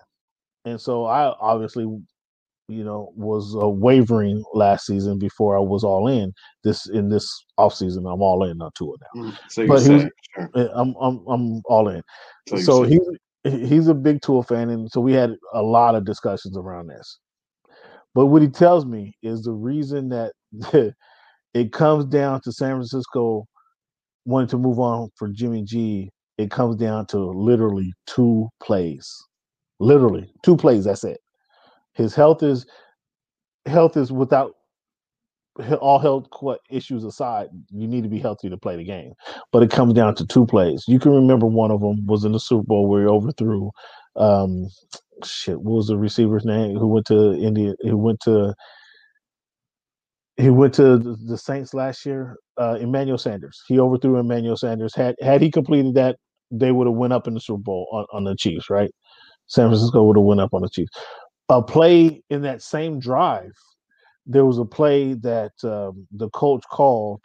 and 0.65 0.79
so 0.79 1.05
I 1.05 1.33
obviously 1.39 1.85
you 2.67 2.83
know, 2.83 3.11
was 3.15 3.55
uh, 3.55 3.67
wavering 3.67 4.43
last 4.53 4.87
season 4.87 5.19
before 5.19 5.55
I 5.55 5.59
was 5.59 5.83
all 5.83 6.07
in. 6.07 6.33
This 6.63 6.89
in 6.89 7.09
this 7.09 7.45
off 7.57 7.75
season, 7.75 8.05
I'm 8.05 8.21
all 8.21 8.43
in 8.43 8.61
on 8.61 8.71
Tua 8.77 8.95
now. 9.01 9.21
Mm, 9.21 9.37
so 9.49 9.67
but 9.67 9.83
sure. 9.83 10.09
Eh, 10.55 10.67
I'm 10.73 10.95
I'm 10.99 11.23
I'm 11.27 11.61
all 11.65 11.89
in. 11.89 12.01
So, 12.47 12.57
so 12.57 12.83
he's 12.83 12.99
he's 13.45 13.87
a 13.87 13.93
big 13.93 14.21
Tua 14.21 14.43
fan, 14.43 14.69
and 14.69 14.89
so 14.91 15.01
we 15.01 15.13
had 15.13 15.35
a 15.53 15.61
lot 15.61 15.95
of 15.95 16.05
discussions 16.05 16.57
around 16.57 16.87
this. 16.87 17.19
But 18.13 18.27
what 18.27 18.41
he 18.41 18.47
tells 18.47 18.85
me 18.85 19.13
is 19.23 19.43
the 19.43 19.53
reason 19.53 20.09
that 20.09 20.33
it 21.53 21.73
comes 21.73 22.05
down 22.05 22.41
to 22.43 22.51
San 22.51 22.71
Francisco 22.71 23.45
wanting 24.25 24.49
to 24.49 24.57
move 24.57 24.79
on 24.79 25.09
for 25.17 25.29
Jimmy 25.29 25.63
G. 25.63 26.09
It 26.37 26.51
comes 26.51 26.75
down 26.75 27.07
to 27.07 27.17
literally 27.19 27.93
two 28.07 28.49
plays, 28.61 29.09
literally 29.79 30.31
two 30.43 30.57
plays. 30.57 30.85
That's 30.85 31.03
it 31.03 31.19
his 31.95 32.13
health 32.13 32.43
is 32.43 32.65
health 33.65 33.97
is 33.97 34.11
without 34.11 34.54
all 35.79 35.99
health 35.99 36.27
issues 36.69 37.03
aside, 37.03 37.47
you 37.71 37.87
need 37.87 38.03
to 38.03 38.09
be 38.09 38.19
healthy 38.19 38.49
to 38.49 38.57
play 38.57 38.75
the 38.75 38.83
game. 38.83 39.13
But 39.51 39.63
it 39.63 39.71
comes 39.71 39.93
down 39.93 40.15
to 40.15 40.25
two 40.25 40.45
plays. 40.45 40.83
You 40.87 40.99
can 40.99 41.11
remember 41.11 41.45
one 41.45 41.71
of 41.71 41.81
them 41.81 42.05
was 42.05 42.25
in 42.25 42.31
the 42.31 42.39
Super 42.39 42.63
Bowl 42.63 42.87
where 42.87 43.01
he 43.01 43.07
overthrew 43.07 43.71
um, 44.15 44.69
shit. 45.23 45.61
What 45.61 45.75
was 45.75 45.87
the 45.87 45.97
receiver's 45.97 46.45
name? 46.45 46.77
Who 46.77 46.87
went 46.87 47.05
to 47.07 47.33
India? 47.33 47.73
Who 47.81 47.97
went 47.97 48.19
to 48.21 48.53
he 50.37 50.49
went 50.49 50.73
to 50.75 50.97
the 50.97 51.37
Saints 51.37 51.73
last 51.73 52.05
year. 52.05 52.37
Uh, 52.57 52.77
Emmanuel 52.79 53.17
Sanders. 53.17 53.61
He 53.67 53.79
overthrew 53.79 54.17
Emmanuel 54.17 54.57
Sanders. 54.57 54.95
Had 54.95 55.15
had 55.21 55.41
he 55.41 55.51
completed 55.51 55.95
that, 55.95 56.17
they 56.51 56.71
would 56.71 56.87
have 56.87 56.95
went 56.95 57.13
up 57.13 57.27
in 57.27 57.33
the 57.33 57.39
Super 57.39 57.61
Bowl 57.61 57.87
on, 57.91 58.05
on 58.11 58.23
the 58.23 58.35
Chiefs, 58.35 58.69
right? 58.69 58.91
San 59.47 59.69
Francisco 59.69 60.03
would 60.03 60.17
have 60.17 60.25
went 60.25 60.41
up 60.41 60.53
on 60.53 60.61
the 60.61 60.69
Chiefs. 60.69 60.91
A 61.49 61.61
play 61.61 62.23
in 62.29 62.41
that 62.41 62.61
same 62.61 62.99
drive, 62.99 63.51
there 64.25 64.45
was 64.45 64.57
a 64.57 64.65
play 64.65 65.13
that 65.13 65.53
um, 65.63 66.07
the 66.11 66.29
coach 66.29 66.63
called 66.71 67.21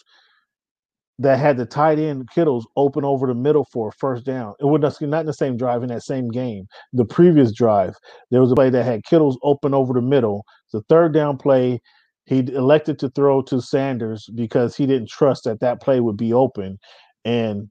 that 1.21 1.39
had 1.39 1.59
the 1.59 1.67
tight 1.67 1.99
end 1.99 2.29
Kittle's 2.31 2.67
open 2.77 3.05
over 3.05 3.27
the 3.27 3.35
middle 3.35 3.67
for 3.71 3.89
a 3.89 3.93
first 3.93 4.25
down. 4.25 4.55
It 4.59 4.65
was 4.65 5.01
not 5.03 5.21
in 5.21 5.27
the 5.27 5.35
same 5.35 5.57
drive 5.59 5.83
in 5.83 5.91
that 5.91 6.03
same 6.03 6.29
game. 6.29 6.67
The 6.95 7.05
previous 7.05 7.53
drive, 7.53 7.95
there 8.31 8.41
was 8.41 8.51
a 8.51 8.55
play 8.55 8.71
that 8.71 8.85
had 8.85 9.05
Kittle's 9.05 9.39
open 9.43 9.75
over 9.75 9.93
the 9.93 10.01
middle. 10.01 10.45
The 10.73 10.83
third 10.89 11.13
down 11.13 11.37
play 11.37 11.81
he 12.25 12.39
elected 12.39 12.99
to 13.01 13.11
throw 13.11 13.43
to 13.43 13.61
Sanders 13.61 14.29
because 14.35 14.77
he 14.77 14.87
didn't 14.87 15.11
trust 15.11 15.45
that 15.45 15.61
that 15.61 15.83
play 15.83 16.01
would 16.01 16.17
be 16.17 16.33
open, 16.33 16.79
and 17.25 17.69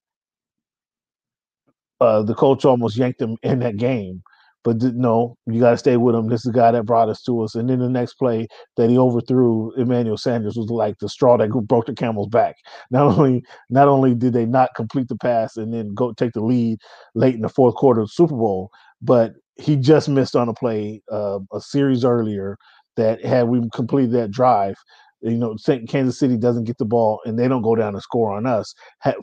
uh, 2.01 2.21
the 2.23 2.35
coach 2.35 2.65
almost 2.65 2.97
yanked 2.97 3.21
him 3.21 3.35
in 3.41 3.59
that 3.59 3.77
game. 3.77 4.21
But 4.63 4.81
no, 4.81 5.35
you 5.45 5.59
got 5.59 5.71
to 5.71 5.77
stay 5.77 5.95
with 5.97 6.15
him. 6.15 6.27
This 6.27 6.45
is 6.45 6.51
the 6.51 6.59
guy 6.59 6.71
that 6.71 6.85
brought 6.85 7.09
us 7.09 7.21
to 7.23 7.41
us. 7.41 7.55
And 7.55 7.69
then 7.69 7.79
the 7.79 7.89
next 7.89 8.15
play 8.15 8.47
that 8.75 8.89
he 8.89 8.97
overthrew 8.97 9.73
Emmanuel 9.75 10.17
Sanders 10.17 10.57
was 10.57 10.69
like 10.69 10.95
the 10.99 11.07
straw 11.07 11.37
that 11.37 11.49
broke 11.49 11.85
the 11.85 11.93
camel's 11.93 12.27
back. 12.27 12.55
Not 12.91 13.17
only 13.17 13.43
not 13.69 13.87
only 13.87 14.13
did 14.15 14.33
they 14.33 14.45
not 14.45 14.75
complete 14.75 15.07
the 15.07 15.15
pass 15.15 15.55
and 15.55 15.73
then 15.73 15.93
go 15.93 16.11
take 16.13 16.33
the 16.33 16.41
lead 16.41 16.79
late 17.15 17.35
in 17.35 17.41
the 17.41 17.49
fourth 17.49 17.75
quarter 17.75 18.01
of 18.01 18.07
the 18.07 18.13
Super 18.13 18.35
Bowl, 18.35 18.69
but 19.01 19.33
he 19.55 19.75
just 19.75 20.09
missed 20.09 20.35
on 20.35 20.49
a 20.49 20.53
play 20.53 21.01
uh, 21.11 21.39
a 21.53 21.61
series 21.61 22.03
earlier 22.03 22.57
that 22.97 23.23
had 23.23 23.47
we 23.47 23.61
completed 23.73 24.11
that 24.11 24.31
drive, 24.31 24.75
you 25.21 25.37
know, 25.37 25.55
Kansas 25.87 26.19
City 26.19 26.37
doesn't 26.37 26.63
get 26.63 26.77
the 26.77 26.85
ball 26.85 27.19
and 27.25 27.37
they 27.37 27.47
don't 27.47 27.61
go 27.61 27.75
down 27.75 27.93
and 27.93 28.03
score 28.03 28.35
on 28.35 28.45
us, 28.45 28.73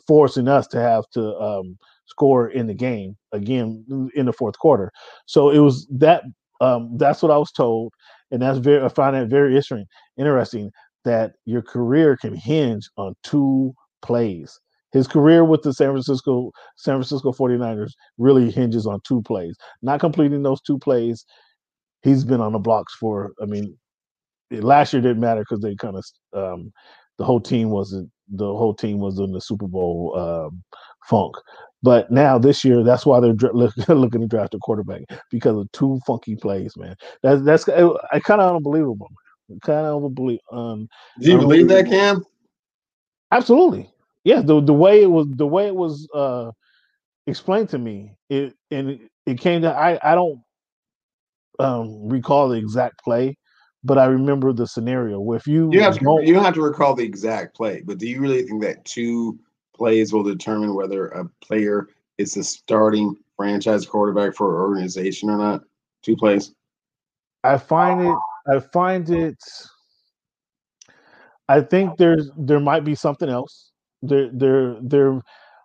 forcing 0.06 0.48
us 0.48 0.66
to 0.68 0.80
have 0.80 1.04
to 1.12 1.34
um, 1.36 1.78
score 2.06 2.48
in 2.48 2.66
the 2.66 2.74
game 2.74 3.16
again 3.32 3.84
in 4.14 4.26
the 4.26 4.32
fourth 4.32 4.58
quarter. 4.58 4.90
So 5.26 5.50
it 5.50 5.58
was 5.58 5.86
that. 5.90 6.22
Um, 6.62 6.96
that's 6.96 7.22
what 7.22 7.30
I 7.30 7.36
was 7.36 7.52
told, 7.52 7.92
and 8.30 8.40
that's 8.40 8.58
very. 8.58 8.82
I 8.82 8.88
find 8.88 9.14
that 9.14 9.28
very 9.28 9.50
interesting. 9.50 9.86
Interesting 10.16 10.70
that 11.04 11.34
your 11.44 11.62
career 11.62 12.16
can 12.16 12.34
hinge 12.34 12.88
on 12.96 13.14
two 13.22 13.74
plays. 14.02 14.58
His 14.92 15.06
career 15.06 15.44
with 15.44 15.62
the 15.62 15.74
San 15.74 15.90
Francisco 15.90 16.50
San 16.76 16.96
Francisco 16.96 17.32
49ers 17.32 17.92
really 18.16 18.50
hinges 18.50 18.86
on 18.86 19.00
two 19.06 19.20
plays. 19.22 19.56
Not 19.82 20.00
completing 20.00 20.42
those 20.42 20.62
two 20.62 20.78
plays 20.78 21.26
he's 22.06 22.24
been 22.24 22.40
on 22.40 22.52
the 22.52 22.58
blocks 22.58 22.94
for. 22.94 23.32
I 23.42 23.46
mean, 23.46 23.76
last 24.50 24.92
year 24.92 25.02
didn't 25.02 25.20
matter 25.20 25.40
because 25.40 25.60
they 25.60 25.74
kind 25.74 25.96
of 25.96 26.04
um, 26.32 26.72
the 27.18 27.24
whole 27.24 27.40
team 27.40 27.70
wasn't 27.70 28.10
the 28.28 28.46
whole 28.46 28.74
team 28.74 28.98
was 28.98 29.18
in 29.18 29.32
the 29.32 29.40
Super 29.40 29.66
Bowl 29.66 30.14
um, 30.16 30.62
funk. 31.08 31.34
But 31.82 32.10
now 32.10 32.38
this 32.38 32.64
year, 32.64 32.82
that's 32.82 33.06
why 33.06 33.20
they're 33.20 33.32
dr- 33.32 33.54
looking 33.88 34.20
to 34.20 34.26
draft 34.26 34.54
a 34.54 34.58
quarterback 34.58 35.02
because 35.30 35.56
of 35.56 35.70
two 35.72 36.00
funky 36.06 36.36
plays, 36.36 36.76
man. 36.76 36.96
That's 37.22 37.42
that's 37.42 37.68
I 37.68 38.20
kind 38.20 38.40
of 38.40 38.56
unbelievable. 38.56 39.08
Kind 39.62 39.86
of 39.86 40.04
unbelievable. 40.04 40.42
Um, 40.50 40.88
Do 41.20 41.32
you 41.32 41.38
believe 41.38 41.68
that, 41.68 41.86
Cam? 41.86 42.24
Absolutely. 43.30 43.90
Yeah. 44.24 44.40
The 44.40 44.60
the 44.60 44.72
way 44.72 45.02
it 45.02 45.10
was 45.10 45.26
the 45.30 45.46
way 45.46 45.66
it 45.66 45.76
was 45.76 46.08
uh, 46.14 46.50
explained 47.26 47.68
to 47.70 47.78
me, 47.78 48.16
it 48.30 48.54
and 48.70 48.90
it, 48.90 49.00
it 49.26 49.40
came 49.40 49.62
to 49.62 49.72
I 49.72 49.98
I 50.02 50.14
don't 50.14 50.40
um, 51.58 52.08
recall 52.08 52.48
the 52.48 52.56
exact 52.56 53.02
play, 53.04 53.36
but 53.84 53.98
I 53.98 54.06
remember 54.06 54.52
the 54.52 54.66
scenario. 54.66 55.32
If 55.32 55.46
you 55.46 55.70
you 55.72 55.80
have 55.82 55.98
to, 55.98 56.20
you 56.22 56.34
don't 56.34 56.44
have 56.44 56.54
to 56.54 56.62
recall 56.62 56.94
the 56.94 57.04
exact 57.04 57.54
play, 57.54 57.82
but 57.84 57.98
do 57.98 58.08
you 58.08 58.20
really 58.20 58.42
think 58.42 58.62
that 58.62 58.84
two 58.84 59.38
plays 59.76 60.12
will 60.12 60.22
determine 60.22 60.74
whether 60.74 61.08
a 61.08 61.28
player 61.42 61.88
is 62.18 62.34
the 62.34 62.44
starting 62.44 63.16
franchise 63.36 63.86
quarterback 63.86 64.34
for 64.34 64.54
an 64.54 64.60
organization 64.62 65.30
or 65.30 65.38
not? 65.38 65.62
Two 66.02 66.16
plays. 66.16 66.54
I 67.44 67.58
find 67.58 68.00
it. 68.06 68.16
I 68.48 68.60
find 68.60 69.08
it. 69.10 69.38
I 71.48 71.60
think 71.60 71.96
there's 71.96 72.30
there 72.36 72.60
might 72.60 72.84
be 72.84 72.94
something 72.94 73.28
else. 73.28 73.70
There, 74.02 74.30
there, 74.32 74.76
there. 74.80 75.20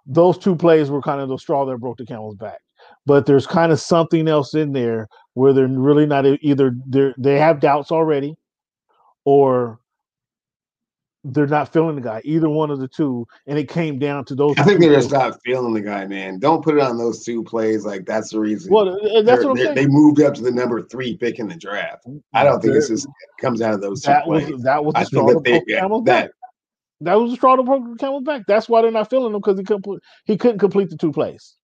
Those 0.06 0.38
two 0.38 0.56
plays 0.56 0.90
were 0.90 1.02
kind 1.02 1.22
of 1.22 1.30
the 1.30 1.38
straw 1.38 1.66
that 1.66 1.78
broke 1.78 1.98
the 1.98 2.06
camel's 2.06 2.36
back 2.36 2.60
but 3.06 3.26
there's 3.26 3.48
kind 3.48 3.72
of 3.72 3.80
something 3.80 4.28
else 4.28 4.54
in 4.54 4.74
there 4.74 5.08
where 5.34 5.54
they're 5.54 5.68
really 5.68 6.06
not 6.06 6.26
either 6.42 6.76
they 6.88 7.14
they 7.18 7.40
have 7.40 7.60
doubts 7.60 7.92
already 7.92 8.36
or 9.26 9.80
they're 11.24 11.48
not 11.48 11.72
feeling 11.72 11.96
the 11.96 12.02
guy 12.02 12.22
either 12.24 12.50
one 12.50 12.72
of 12.72 12.80
the 12.80 12.88
two 12.88 13.28
and 13.46 13.60
it 13.60 13.70
came 13.70 14.00
down 14.00 14.26
to 14.26 14.34
those 14.34 14.56
i 14.58 14.64
think 14.64 14.80
they're 14.80 14.94
just 14.94 15.12
not 15.12 15.40
feeling 15.44 15.74
the 15.74 15.82
guy 15.82 16.06
man. 16.06 16.40
Don't 16.40 16.64
put 16.64 16.76
it 16.76 16.82
on 16.82 16.98
those 16.98 17.24
two 17.24 17.44
plays 17.44 17.86
like 17.86 18.06
that's 18.06 18.32
the 18.32 18.40
reason. 18.40 18.72
Well 18.72 18.90
uh, 18.90 19.20
uh, 19.20 19.22
that's 19.22 19.44
what 19.44 19.52
I'm 19.52 19.58
saying. 19.58 19.76
they 19.76 19.88
moved 19.88 20.22
up 20.22 20.34
to 20.36 20.42
the 20.42 20.52
number 20.52 20.82
three 20.82 21.16
pick 21.16 21.40
in 21.40 21.48
the 21.48 21.56
draft. 21.56 22.06
I 22.34 22.44
don't 22.44 22.62
think 22.62 22.74
this 22.74 22.90
is 22.90 23.08
comes 23.40 23.62
out 23.62 23.74
of 23.74 23.82
those 23.82 24.02
that 24.02 24.26
two 24.26 24.30
was 24.30 24.44
plays. 24.46 24.64
that 24.64 24.84
was 24.84 24.94
the 24.96 25.06
straw 25.06 25.28
that, 25.28 25.44
they, 25.44 25.62
yeah, 25.68 25.88
that, 26.06 26.32
that 27.00 27.16
was 27.16 27.32
the 27.32 27.38
straw 27.38 27.56
that 27.56 27.64
broke 27.64 27.98
camel's 28.00 28.24
back 28.24 28.44
that's 28.48 28.68
why 28.68 28.82
they're 28.82 28.92
not 28.92 29.10
feeling 29.10 29.34
him 29.34 29.40
because 29.40 29.58
he 29.58 29.64
couldn't 29.64 30.02
he 30.26 30.38
couldn't 30.38 30.60
complete 30.60 30.90
the 30.90 30.98
two 30.98 31.12
plays 31.12 31.56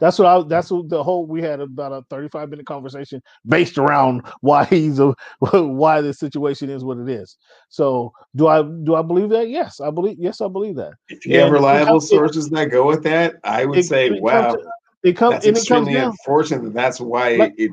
that's 0.00 0.18
what 0.18 0.26
I. 0.26 0.42
That's 0.48 0.70
what 0.70 0.88
the 0.88 1.02
whole. 1.02 1.26
We 1.26 1.42
had 1.42 1.60
about 1.60 1.92
a 1.92 2.02
thirty-five 2.08 2.48
minute 2.48 2.66
conversation 2.66 3.22
based 3.46 3.76
around 3.76 4.22
why 4.40 4.64
he's 4.64 4.98
a 4.98 5.14
why 5.38 6.00
this 6.00 6.18
situation 6.18 6.70
is 6.70 6.82
what 6.82 6.98
it 6.98 7.08
is. 7.08 7.36
So 7.68 8.12
do 8.34 8.48
I 8.48 8.62
do 8.62 8.94
I 8.94 9.02
believe 9.02 9.28
that? 9.28 9.50
Yes, 9.50 9.78
I 9.78 9.90
believe. 9.90 10.16
Yes, 10.18 10.40
I 10.40 10.48
believe 10.48 10.76
that. 10.76 10.94
If 11.08 11.26
you 11.26 11.34
and 11.34 11.42
have 11.42 11.52
reliable 11.52 12.00
sources 12.00 12.46
it, 12.46 12.54
that 12.54 12.70
go 12.70 12.86
with 12.86 13.02
that, 13.04 13.36
I 13.44 13.66
would 13.66 13.78
it, 13.78 13.84
say, 13.84 14.10
wow, 14.10 14.54
comes, 14.54 14.66
it 15.02 15.16
comes. 15.16 15.34
That's 15.34 15.46
extremely 15.46 15.92
it 15.92 16.00
comes 16.00 16.16
unfortunate 16.18 16.64
that 16.64 16.74
that's 16.74 17.00
why 17.00 17.36
like, 17.36 17.54
it. 17.58 17.70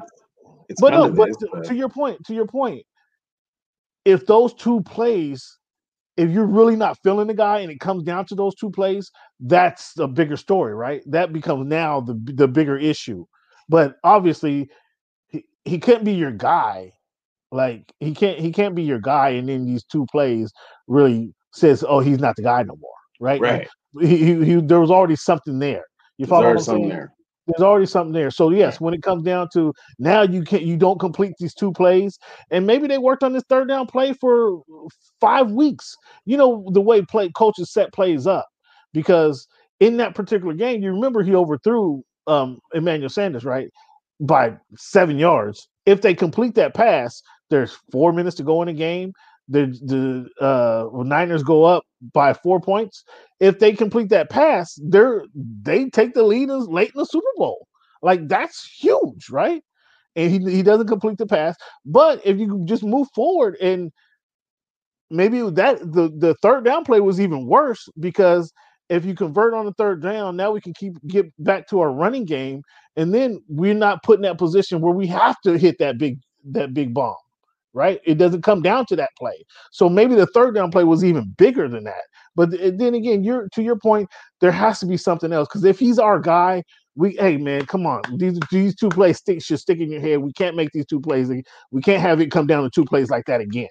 It's 0.69 0.82
but 0.82 0.91
no, 0.91 1.09
but, 1.09 1.28
this, 1.28 1.38
but 1.51 1.63
to 1.65 1.75
your 1.75 1.88
point, 1.88 2.25
to 2.25 2.34
your 2.34 2.45
point, 2.45 2.86
if 4.03 4.25
those 4.25 4.53
two 4.53 4.82
plays 4.82 5.57
if 6.18 6.32
you're 6.32 6.45
really 6.45 6.76
not 6.76 6.97
feeling 7.03 7.28
the 7.28 7.34
guy 7.34 7.59
and 7.59 7.72
it 7.72 7.80
comes 7.80 8.03
down 8.03 8.26
to 8.26 8.36
those 8.36 8.55
two 8.55 8.72
plays, 8.72 9.11
that's 9.39 9.97
a 9.99 10.07
bigger 10.07 10.36
story, 10.36 10.74
right? 10.74 11.01
That 11.05 11.32
becomes 11.32 11.68
now 11.68 12.01
the 12.01 12.20
the 12.34 12.47
bigger 12.47 12.78
issue. 12.78 13.26
But 13.70 13.95
obviously, 14.03 14.70
he, 15.28 15.45
he 15.63 15.80
can't 15.80 16.03
be 16.03 16.13
your 16.13 16.32
guy. 16.32 16.93
Like 17.51 17.93
he 17.99 18.13
can't 18.13 18.39
he 18.39 18.51
can't 18.51 18.76
be 18.76 18.84
your 18.84 18.99
guy, 18.99 19.30
and 19.30 19.47
then 19.47 19.65
these 19.65 19.86
two 19.86 20.05
plays 20.11 20.51
really 20.88 21.34
says, 21.53 21.84
oh, 21.88 21.99
he's 21.99 22.20
not 22.20 22.36
the 22.36 22.43
guy 22.43 22.63
no 22.63 22.76
more, 22.76 22.91
right? 23.20 23.39
Right. 23.39 23.68
He, 24.01 24.18
he, 24.18 24.45
he 24.45 24.55
there 24.61 24.82
was 24.82 24.91
already 24.91 25.15
something 25.15 25.59
there. 25.59 25.86
You 26.18 26.26
follow 26.26 26.47
what 26.47 26.57
I'm 26.57 26.63
saying? 26.63 26.89
There 26.89 27.13
there's 27.47 27.63
already 27.63 27.85
something 27.85 28.13
there. 28.13 28.31
So 28.31 28.49
yes, 28.49 28.79
when 28.79 28.93
it 28.93 29.01
comes 29.01 29.23
down 29.23 29.47
to 29.53 29.73
now 29.99 30.23
you 30.23 30.43
can't 30.43 30.63
you 30.63 30.77
don't 30.77 30.99
complete 30.99 31.33
these 31.39 31.53
two 31.53 31.71
plays, 31.71 32.17
and 32.51 32.67
maybe 32.67 32.87
they 32.87 32.97
worked 32.97 33.23
on 33.23 33.33
this 33.33 33.43
third 33.49 33.67
down 33.67 33.87
play 33.87 34.13
for 34.13 34.61
five 35.21 35.51
weeks. 35.51 35.95
You 36.25 36.37
know 36.37 36.65
the 36.71 36.81
way 36.81 37.01
play 37.03 37.29
coaches 37.31 37.71
set 37.71 37.93
plays 37.93 38.27
up 38.27 38.47
because 38.93 39.47
in 39.79 39.97
that 39.97 40.15
particular 40.15 40.53
game, 40.53 40.81
you 40.81 40.91
remember 40.91 41.23
he 41.23 41.35
overthrew 41.35 42.03
um, 42.27 42.59
Emmanuel 42.73 43.09
Sanders 43.09 43.45
right 43.45 43.69
by 44.19 44.53
seven 44.75 45.17
yards. 45.17 45.67
If 45.85 46.01
they 46.01 46.13
complete 46.13 46.55
that 46.55 46.73
pass, 46.73 47.21
there's 47.49 47.77
four 47.91 48.11
minutes 48.11 48.35
to 48.37 48.43
go 48.43 48.61
in 48.61 48.67
the 48.67 48.73
game 48.73 49.13
the 49.47 49.67
the 50.39 50.45
uh, 50.45 50.89
Niners 51.03 51.43
go 51.43 51.63
up 51.63 51.83
by 52.13 52.33
four 52.33 52.59
points. 52.59 53.03
If 53.39 53.59
they 53.59 53.73
complete 53.73 54.09
that 54.09 54.29
pass, 54.29 54.77
they're 54.83 55.23
they 55.61 55.89
take 55.89 56.13
the 56.13 56.23
lead 56.23 56.49
late 56.49 56.91
in 56.93 56.99
the 56.99 57.05
Super 57.05 57.27
Bowl. 57.37 57.67
Like 58.01 58.27
that's 58.27 58.69
huge, 58.79 59.29
right? 59.29 59.61
And 60.15 60.31
he 60.31 60.51
he 60.51 60.63
doesn't 60.63 60.87
complete 60.87 61.17
the 61.17 61.27
pass. 61.27 61.55
But 61.85 62.21
if 62.25 62.37
you 62.37 62.61
just 62.65 62.83
move 62.83 63.07
forward 63.15 63.55
and 63.61 63.91
maybe 65.09 65.41
that 65.41 65.79
the 65.79 66.11
the 66.17 66.35
third 66.41 66.65
down 66.65 66.83
play 66.83 66.99
was 66.99 67.21
even 67.21 67.47
worse 67.47 67.87
because 67.99 68.51
if 68.89 69.05
you 69.05 69.15
convert 69.15 69.53
on 69.53 69.65
the 69.65 69.73
third 69.73 70.01
down, 70.01 70.37
now 70.37 70.51
we 70.51 70.61
can 70.61 70.73
keep 70.73 70.93
get 71.07 71.25
back 71.43 71.67
to 71.69 71.79
our 71.81 71.91
running 71.91 72.25
game, 72.25 72.61
and 72.95 73.13
then 73.13 73.41
we're 73.49 73.73
not 73.73 74.03
put 74.03 74.17
in 74.17 74.23
that 74.23 74.37
position 74.37 74.81
where 74.81 74.93
we 74.93 75.07
have 75.07 75.35
to 75.43 75.57
hit 75.57 75.77
that 75.79 75.97
big 75.97 76.19
that 76.51 76.73
big 76.73 76.93
bomb 76.93 77.15
right? 77.78 78.01
It 78.03 78.15
doesn't 78.15 78.41
come 78.41 78.63
down 78.63 78.88
to 78.88 78.95
that 78.95 79.11
play. 79.17 79.45
So 79.71 79.88
maybe 79.88 80.15
the 80.15 80.25
third 80.25 80.55
down 80.55 80.71
play 80.71 80.84
was 80.84 81.05
even 81.05 81.34
bigger 81.38 81.69
than 81.69 81.84
that. 81.84 82.01
But 82.36 82.49
then 82.51 82.95
again, 82.95 83.23
you're 83.23 83.47
to 83.53 83.61
your 83.61 83.78
point, 83.78 84.09
there 84.41 84.51
has 84.51 84.80
to 84.80 84.88
be 84.88 84.97
something 84.97 85.32
else. 85.32 85.47
Because 85.47 85.63
if 85.63 85.78
he's 85.78 85.99
our 85.99 86.19
guy, 86.19 86.63
we 86.95 87.11
hey 87.13 87.38
man, 87.38 87.67
come 87.67 87.86
on. 87.86 88.01
These 88.17 88.39
these 88.51 88.75
two 88.75 88.89
plays 88.89 89.17
stick 89.17 89.43
should 89.43 89.59
stick 89.59 89.80
in 89.80 89.91
your 89.91 90.01
head. 90.01 90.17
We 90.19 90.34
can't 90.34 90.55
make 90.55 90.71
these 90.73 90.88
two 90.88 90.99
plays. 90.99 91.30
We 91.71 91.82
can't 91.82 92.01
have 92.01 92.19
it 92.19 92.32
come 92.32 92.47
down 92.47 92.63
to 92.63 92.69
two 92.69 92.86
plays 92.86 93.11
like 93.11 93.25
that 93.28 93.41
again. 93.41 93.69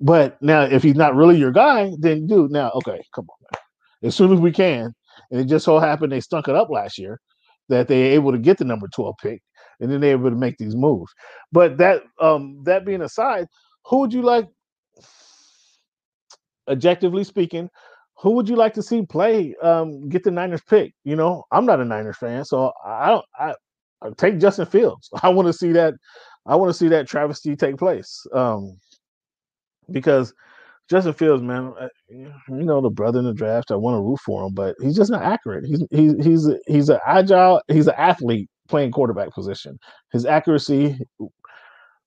But 0.00 0.40
now 0.42 0.62
if 0.62 0.82
he's 0.82 0.96
not 0.96 1.14
really 1.14 1.38
your 1.38 1.52
guy, 1.52 1.92
then 1.98 2.26
dude, 2.26 2.50
now 2.50 2.72
okay, 2.74 3.00
come 3.14 3.26
on, 3.30 3.36
man. 3.52 3.62
As 4.08 4.16
soon 4.16 4.32
as 4.32 4.40
we 4.40 4.50
can, 4.50 4.92
and 5.30 5.40
it 5.40 5.44
just 5.44 5.64
so 5.64 5.78
happened 5.78 6.12
they 6.12 6.20
stunk 6.20 6.48
it 6.48 6.56
up 6.56 6.68
last 6.68 6.98
year 6.98 7.20
that 7.68 7.86
they 7.86 8.02
able 8.14 8.32
to 8.32 8.38
get 8.38 8.58
the 8.58 8.64
number 8.64 8.88
12 8.88 9.14
pick 9.22 9.42
and 9.80 9.90
then 9.90 10.00
they're 10.00 10.12
able 10.12 10.30
to 10.30 10.36
make 10.36 10.56
these 10.58 10.76
moves. 10.76 11.12
But 11.52 11.78
that 11.78 12.02
um 12.20 12.62
that 12.64 12.84
being 12.84 13.02
aside, 13.02 13.46
who 13.86 14.00
would 14.00 14.12
you 14.12 14.22
like, 14.22 14.46
objectively 16.68 17.24
speaking, 17.24 17.70
who 18.16 18.32
would 18.32 18.48
you 18.48 18.56
like 18.56 18.74
to 18.74 18.82
see 18.82 19.02
play 19.06 19.54
um 19.62 20.08
get 20.08 20.24
the 20.24 20.30
Niners 20.30 20.62
pick? 20.68 20.92
You 21.04 21.16
know, 21.16 21.44
I'm 21.52 21.66
not 21.66 21.80
a 21.80 21.84
Niners 21.84 22.18
fan, 22.18 22.44
so 22.44 22.72
I 22.84 23.08
don't 23.08 23.24
I, 23.38 23.54
I 24.02 24.10
take 24.16 24.38
Justin 24.38 24.66
Fields. 24.66 25.08
I 25.22 25.28
want 25.28 25.46
to 25.46 25.52
see 25.52 25.72
that 25.72 25.94
I 26.46 26.56
want 26.56 26.70
to 26.70 26.74
see 26.74 26.88
that 26.88 27.08
travesty 27.08 27.56
take 27.56 27.76
place. 27.76 28.26
Um 28.34 28.78
because 29.90 30.34
Justin 30.90 31.12
Fields, 31.12 31.42
man, 31.42 31.74
uh, 31.78 31.88
you 32.10 32.32
know 32.48 32.80
the 32.80 32.90
brother 32.90 33.18
in 33.18 33.26
the 33.26 33.34
draft. 33.34 33.70
I 33.70 33.76
want 33.76 33.96
to 33.96 34.00
root 34.00 34.20
for 34.24 34.46
him, 34.46 34.54
but 34.54 34.74
he's 34.80 34.96
just 34.96 35.10
not 35.10 35.22
accurate. 35.22 35.66
He's 35.66 35.84
he's 35.90 36.24
he's 36.24 36.48
a, 36.48 36.58
he's 36.66 36.88
an 36.88 36.98
agile. 37.06 37.60
He's 37.68 37.86
an 37.88 37.94
athlete 37.98 38.48
playing 38.68 38.92
quarterback 38.92 39.32
position. 39.32 39.78
His 40.12 40.26
accuracy 40.26 40.98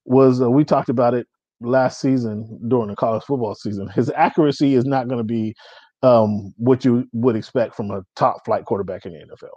was 0.06 0.42
uh, 0.42 0.50
we 0.50 0.64
talked 0.64 0.90
about 0.90 1.14
it 1.14 1.28
last 1.60 2.00
season 2.00 2.60
during 2.68 2.90
the 2.90 2.96
college 2.96 3.24
football 3.24 3.56
season. 3.56 3.88
His 3.90 4.12
accuracy 4.16 4.76
is 4.76 4.86
not 4.86 5.08
going 5.08 5.20
to 5.20 5.24
be 5.24 5.56
um, 6.04 6.54
what 6.58 6.84
you 6.84 7.08
would 7.14 7.36
expect 7.36 7.76
from 7.76 7.92
a 7.92 8.04
top 8.16 8.44
flight 8.46 8.66
quarterback 8.66 9.06
in 9.06 9.14
the 9.14 9.20
NFL. 9.20 9.50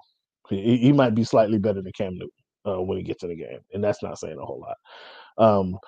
He, 0.51 0.77
he 0.77 0.93
might 0.93 1.15
be 1.15 1.25
slightly 1.25 1.59
better 1.59 1.81
than 1.81 1.93
Cam 1.93 2.15
Newton 2.15 2.31
uh, 2.67 2.83
when 2.83 2.99
he 2.99 3.05
gets 3.05 3.23
in 3.23 3.31
the 3.31 3.37
game, 3.37 3.61
and 3.73 3.83
that's 3.83 4.03
not 4.03 4.19
saying 4.19 4.39
a 4.39 4.45
whole 4.45 4.61
lot. 4.61 4.77
Um, 5.39 5.79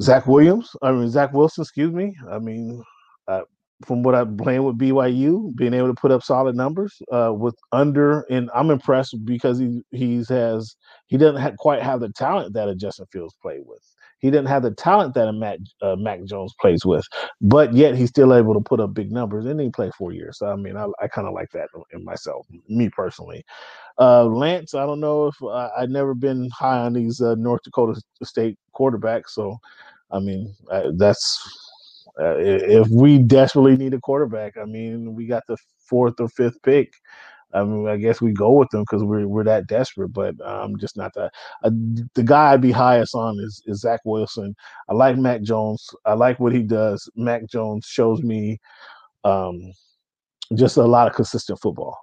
Zach 0.00 0.26
Williams, 0.26 0.70
I 0.82 0.92
mean 0.92 1.10
Zach 1.10 1.32
Wilson, 1.32 1.62
excuse 1.62 1.92
me. 1.92 2.16
I 2.30 2.38
mean, 2.38 2.82
from 3.84 4.02
what 4.02 4.14
I'm 4.14 4.36
playing 4.36 4.64
with 4.64 4.78
BYU, 4.78 5.54
being 5.56 5.74
able 5.74 5.88
to 5.88 5.94
put 5.94 6.10
up 6.10 6.22
solid 6.22 6.54
numbers 6.54 7.00
uh, 7.12 7.32
with 7.32 7.56
under, 7.72 8.22
and 8.30 8.50
I'm 8.54 8.70
impressed 8.70 9.16
because 9.24 9.58
he 9.58 9.82
he's 9.90 10.28
has 10.28 10.76
he 11.06 11.16
doesn't 11.16 11.40
have, 11.40 11.56
quite 11.56 11.82
have 11.82 12.00
the 12.00 12.10
talent 12.10 12.52
that 12.54 12.68
a 12.68 12.74
Justin 12.74 13.06
Fields 13.10 13.34
played 13.40 13.62
with. 13.64 13.82
He 14.18 14.30
didn't 14.30 14.48
have 14.48 14.62
the 14.62 14.72
talent 14.72 15.14
that 15.14 15.28
a 15.28 15.32
Mac 15.32 15.60
uh, 15.80 15.96
Mac 15.96 16.22
Jones 16.24 16.54
plays 16.60 16.84
with, 16.84 17.06
but 17.40 17.72
yet 17.72 17.94
he's 17.94 18.10
still 18.10 18.34
able 18.34 18.52
to 18.52 18.60
put 18.60 18.80
up 18.80 18.92
big 18.92 19.10
numbers. 19.10 19.46
And 19.46 19.58
he 19.58 19.70
played 19.70 19.94
four 19.94 20.12
years, 20.12 20.38
so 20.38 20.48
I 20.48 20.56
mean, 20.56 20.76
I, 20.76 20.86
I 21.00 21.08
kind 21.08 21.26
of 21.26 21.32
like 21.32 21.50
that 21.52 21.68
in 21.92 22.04
myself, 22.04 22.46
me 22.68 22.90
personally. 22.90 23.42
Uh, 23.98 24.24
Lance, 24.24 24.74
I 24.74 24.84
don't 24.84 25.00
know 25.00 25.28
if 25.28 25.42
I've 25.42 25.88
never 25.88 26.14
been 26.14 26.50
high 26.50 26.78
on 26.80 26.92
these 26.92 27.22
uh, 27.22 27.34
North 27.36 27.62
Dakota 27.62 28.00
State 28.22 28.58
quarterbacks, 28.78 29.30
so 29.30 29.56
I 30.10 30.18
mean, 30.18 30.54
that's 30.96 31.69
uh, 32.18 32.36
if 32.38 32.88
we 32.88 33.18
desperately 33.18 33.76
need 33.76 33.94
a 33.94 34.00
quarterback. 34.00 34.56
I 34.56 34.64
mean, 34.64 35.14
we 35.14 35.26
got 35.26 35.42
the 35.46 35.56
fourth 35.78 36.20
or 36.20 36.28
fifth 36.28 36.62
pick. 36.62 36.92
I 37.52 37.64
mean, 37.64 37.88
I 37.88 37.96
guess 37.96 38.20
we 38.20 38.32
go 38.32 38.52
with 38.52 38.68
them 38.70 38.82
because 38.82 39.02
we're 39.02 39.26
we're 39.26 39.44
that 39.44 39.66
desperate. 39.66 40.10
But 40.10 40.34
I'm 40.44 40.72
um, 40.72 40.78
just 40.78 40.96
not 40.96 41.12
that. 41.14 41.32
Uh, 41.64 41.70
the 42.14 42.22
guy 42.22 42.52
I'd 42.52 42.60
be 42.60 42.70
highest 42.70 43.14
on 43.14 43.38
is, 43.40 43.62
is 43.66 43.80
Zach 43.80 44.00
Wilson. 44.04 44.54
I 44.88 44.94
like 44.94 45.16
Mac 45.16 45.42
Jones. 45.42 45.88
I 46.04 46.14
like 46.14 46.38
what 46.38 46.52
he 46.52 46.62
does. 46.62 47.08
Mac 47.16 47.46
Jones 47.46 47.86
shows 47.86 48.22
me 48.22 48.58
um, 49.24 49.72
just 50.54 50.76
a 50.76 50.82
lot 50.82 51.08
of 51.08 51.14
consistent 51.14 51.60
football. 51.60 51.98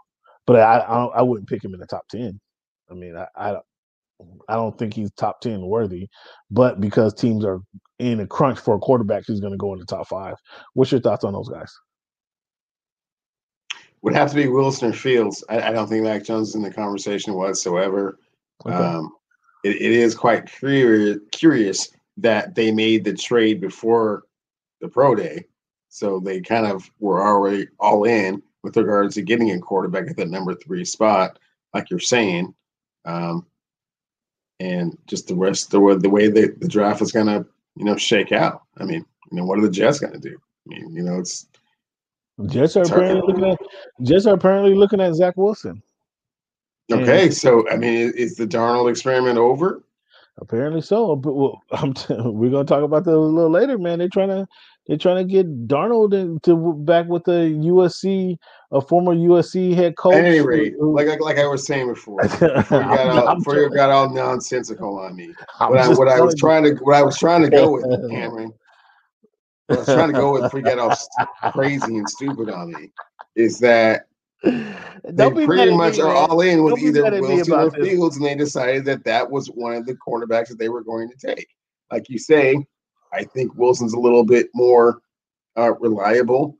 But 0.45 0.57
I, 0.57 0.79
I 0.79 1.05
I 1.05 1.21
wouldn't 1.21 1.49
pick 1.49 1.63
him 1.63 1.73
in 1.73 1.79
the 1.79 1.87
top 1.87 2.07
ten. 2.09 2.39
I 2.89 2.93
mean, 2.93 3.15
I, 3.15 3.27
I 3.35 3.57
I 4.49 4.55
don't 4.55 4.77
think 4.77 4.93
he's 4.93 5.11
top 5.11 5.41
10 5.41 5.61
worthy, 5.61 6.07
but 6.49 6.79
because 6.79 7.13
teams 7.13 7.45
are 7.45 7.59
in 7.99 8.19
a 8.19 8.27
crunch 8.27 8.59
for 8.59 8.75
a 8.75 8.79
quarterback, 8.79 9.23
he's 9.27 9.39
going 9.39 9.51
to 9.51 9.57
go 9.57 9.73
in 9.73 9.79
the 9.79 9.85
top 9.85 10.07
five. 10.07 10.35
What's 10.73 10.91
your 10.91 11.01
thoughts 11.01 11.23
on 11.23 11.33
those 11.33 11.49
guys? 11.49 11.71
Would 14.01 14.15
have 14.15 14.29
to 14.29 14.35
be 14.35 14.47
Wilson 14.47 14.89
or 14.89 14.93
Fields. 14.93 15.43
I, 15.49 15.61
I 15.61 15.71
don't 15.71 15.87
think 15.87 16.03
Mac 16.03 16.23
Jones 16.23 16.49
is 16.49 16.55
in 16.55 16.61
the 16.61 16.71
conversation 16.71 17.33
whatsoever. 17.33 18.19
Okay. 18.65 18.75
Um, 18.75 19.11
it, 19.63 19.75
it 19.75 19.91
is 19.91 20.15
quite 20.15 20.45
curious, 20.45 21.17
curious 21.31 21.89
that 22.17 22.55
they 22.55 22.71
made 22.71 23.03
the 23.03 23.13
trade 23.13 23.59
before 23.59 24.23
the 24.81 24.87
pro 24.87 25.15
day. 25.15 25.45
So 25.89 26.19
they 26.19 26.41
kind 26.41 26.65
of 26.65 26.89
were 26.99 27.25
already 27.25 27.67
all 27.79 28.03
in 28.03 28.41
with 28.63 28.77
regards 28.77 29.15
to 29.15 29.21
getting 29.21 29.51
a 29.51 29.59
quarterback 29.59 30.09
at 30.09 30.17
the 30.17 30.25
number 30.25 30.53
three 30.55 30.85
spot, 30.85 31.39
like 31.73 31.89
you're 31.89 31.99
saying. 31.99 32.53
Um, 33.05 33.45
and 34.59 34.97
just 35.07 35.27
the 35.27 35.35
rest 35.35 35.71
the 35.71 35.79
way 35.79 35.95
the 35.95 36.09
way 36.09 36.29
the, 36.29 36.53
the 36.59 36.67
draft 36.67 37.01
is 37.01 37.11
gonna 37.11 37.45
you 37.75 37.85
know 37.85 37.95
shake 37.95 38.31
out. 38.31 38.63
I 38.77 38.85
mean, 38.85 39.05
you 39.31 39.37
know, 39.37 39.45
what 39.45 39.59
are 39.59 39.63
the 39.63 39.69
Jets 39.69 39.99
gonna 39.99 40.19
do? 40.19 40.37
I 40.37 40.75
mean, 40.75 40.95
you 40.95 41.03
know, 41.03 41.19
it's 41.19 41.47
Jets 42.47 42.75
are 42.75 42.83
apparently 42.83 43.21
looking 43.25 43.45
at 43.45 43.59
Jets 44.01 44.25
are 44.25 44.35
apparently 44.35 44.75
looking 44.75 45.01
at 45.01 45.15
Zach 45.15 45.35
Wilson. 45.37 45.81
Okay, 46.91 47.25
and, 47.25 47.33
so 47.33 47.69
I 47.69 47.77
mean, 47.77 47.93
is, 47.93 48.11
is 48.13 48.35
the 48.35 48.47
Darnold 48.47 48.89
experiment 48.89 49.37
over? 49.37 49.83
Apparently 50.39 50.81
so. 50.81 51.15
But 51.15 51.33
well, 51.33 51.61
t- 51.95 52.15
we're 52.17 52.51
gonna 52.51 52.65
talk 52.65 52.83
about 52.83 53.03
that 53.05 53.15
a 53.15 53.19
little 53.19 53.49
later, 53.49 53.77
man. 53.77 53.99
They're 53.99 54.09
trying 54.09 54.29
to 54.29 54.47
they're 54.87 54.97
trying 54.97 55.27
to 55.27 55.31
get 55.31 55.67
Darnold 55.67 56.41
to 56.43 56.73
back 56.73 57.07
with 57.07 57.25
the 57.25 57.31
USC, 57.31 58.37
a 58.71 58.81
former 58.81 59.13
USC 59.13 59.75
head 59.75 59.97
coach. 59.97 60.15
At 60.15 60.25
any 60.25 60.39
rate, 60.39 60.79
like 60.79 61.19
like 61.19 61.37
I 61.37 61.45
was 61.45 61.65
saying 61.65 61.87
before, 61.87 62.21
before 62.21 62.47
you 62.47 62.65
got, 62.67 63.27
all, 63.27 63.35
before 63.35 63.55
you 63.57 63.69
got 63.69 63.89
all 63.89 64.09
nonsensical 64.09 64.99
on 64.99 65.15
me. 65.15 65.33
What 65.57 65.77
I, 65.77 65.89
what 65.89 66.07
I 66.07 66.21
was 66.21 66.35
trying 66.35 66.63
to 66.63 66.75
what 66.83 66.95
I 66.95 67.03
was 67.03 67.17
trying 67.17 67.41
to 67.43 67.49
go 67.49 67.71
with, 67.71 67.83
Cameron. 68.11 68.53
What 69.67 69.79
I 69.79 69.79
was 69.79 69.87
trying 69.87 70.07
to 70.07 70.13
go 70.13 70.33
with 70.33 70.43
before 70.43 70.59
you 70.59 70.65
got 70.65 70.79
all 70.79 71.51
crazy 71.51 71.97
and 71.97 72.09
stupid 72.09 72.49
on 72.49 72.71
me 72.71 72.91
is 73.35 73.59
that 73.59 74.07
they 74.43 75.29
pretty 75.45 75.75
much 75.75 75.99
are 75.99 76.13
all 76.13 76.39
in 76.41 76.63
with 76.63 76.75
Don't 76.75 76.83
either 76.83 77.21
Wilson 77.21 77.53
or 77.53 77.71
Fields, 77.71 78.17
and 78.17 78.25
they 78.25 78.35
decided 78.35 78.85
that 78.85 79.03
that 79.03 79.29
was 79.29 79.47
one 79.47 79.75
of 79.75 79.85
the 79.85 79.95
cornerbacks 79.95 80.47
that 80.47 80.59
they 80.59 80.69
were 80.69 80.83
going 80.83 81.09
to 81.09 81.27
take. 81.27 81.47
Like 81.91 82.09
you 82.09 82.17
say, 82.17 82.65
I 83.13 83.23
think 83.23 83.55
Wilson's 83.55 83.93
a 83.93 83.99
little 83.99 84.23
bit 84.23 84.49
more 84.53 85.01
uh, 85.57 85.73
reliable 85.75 86.57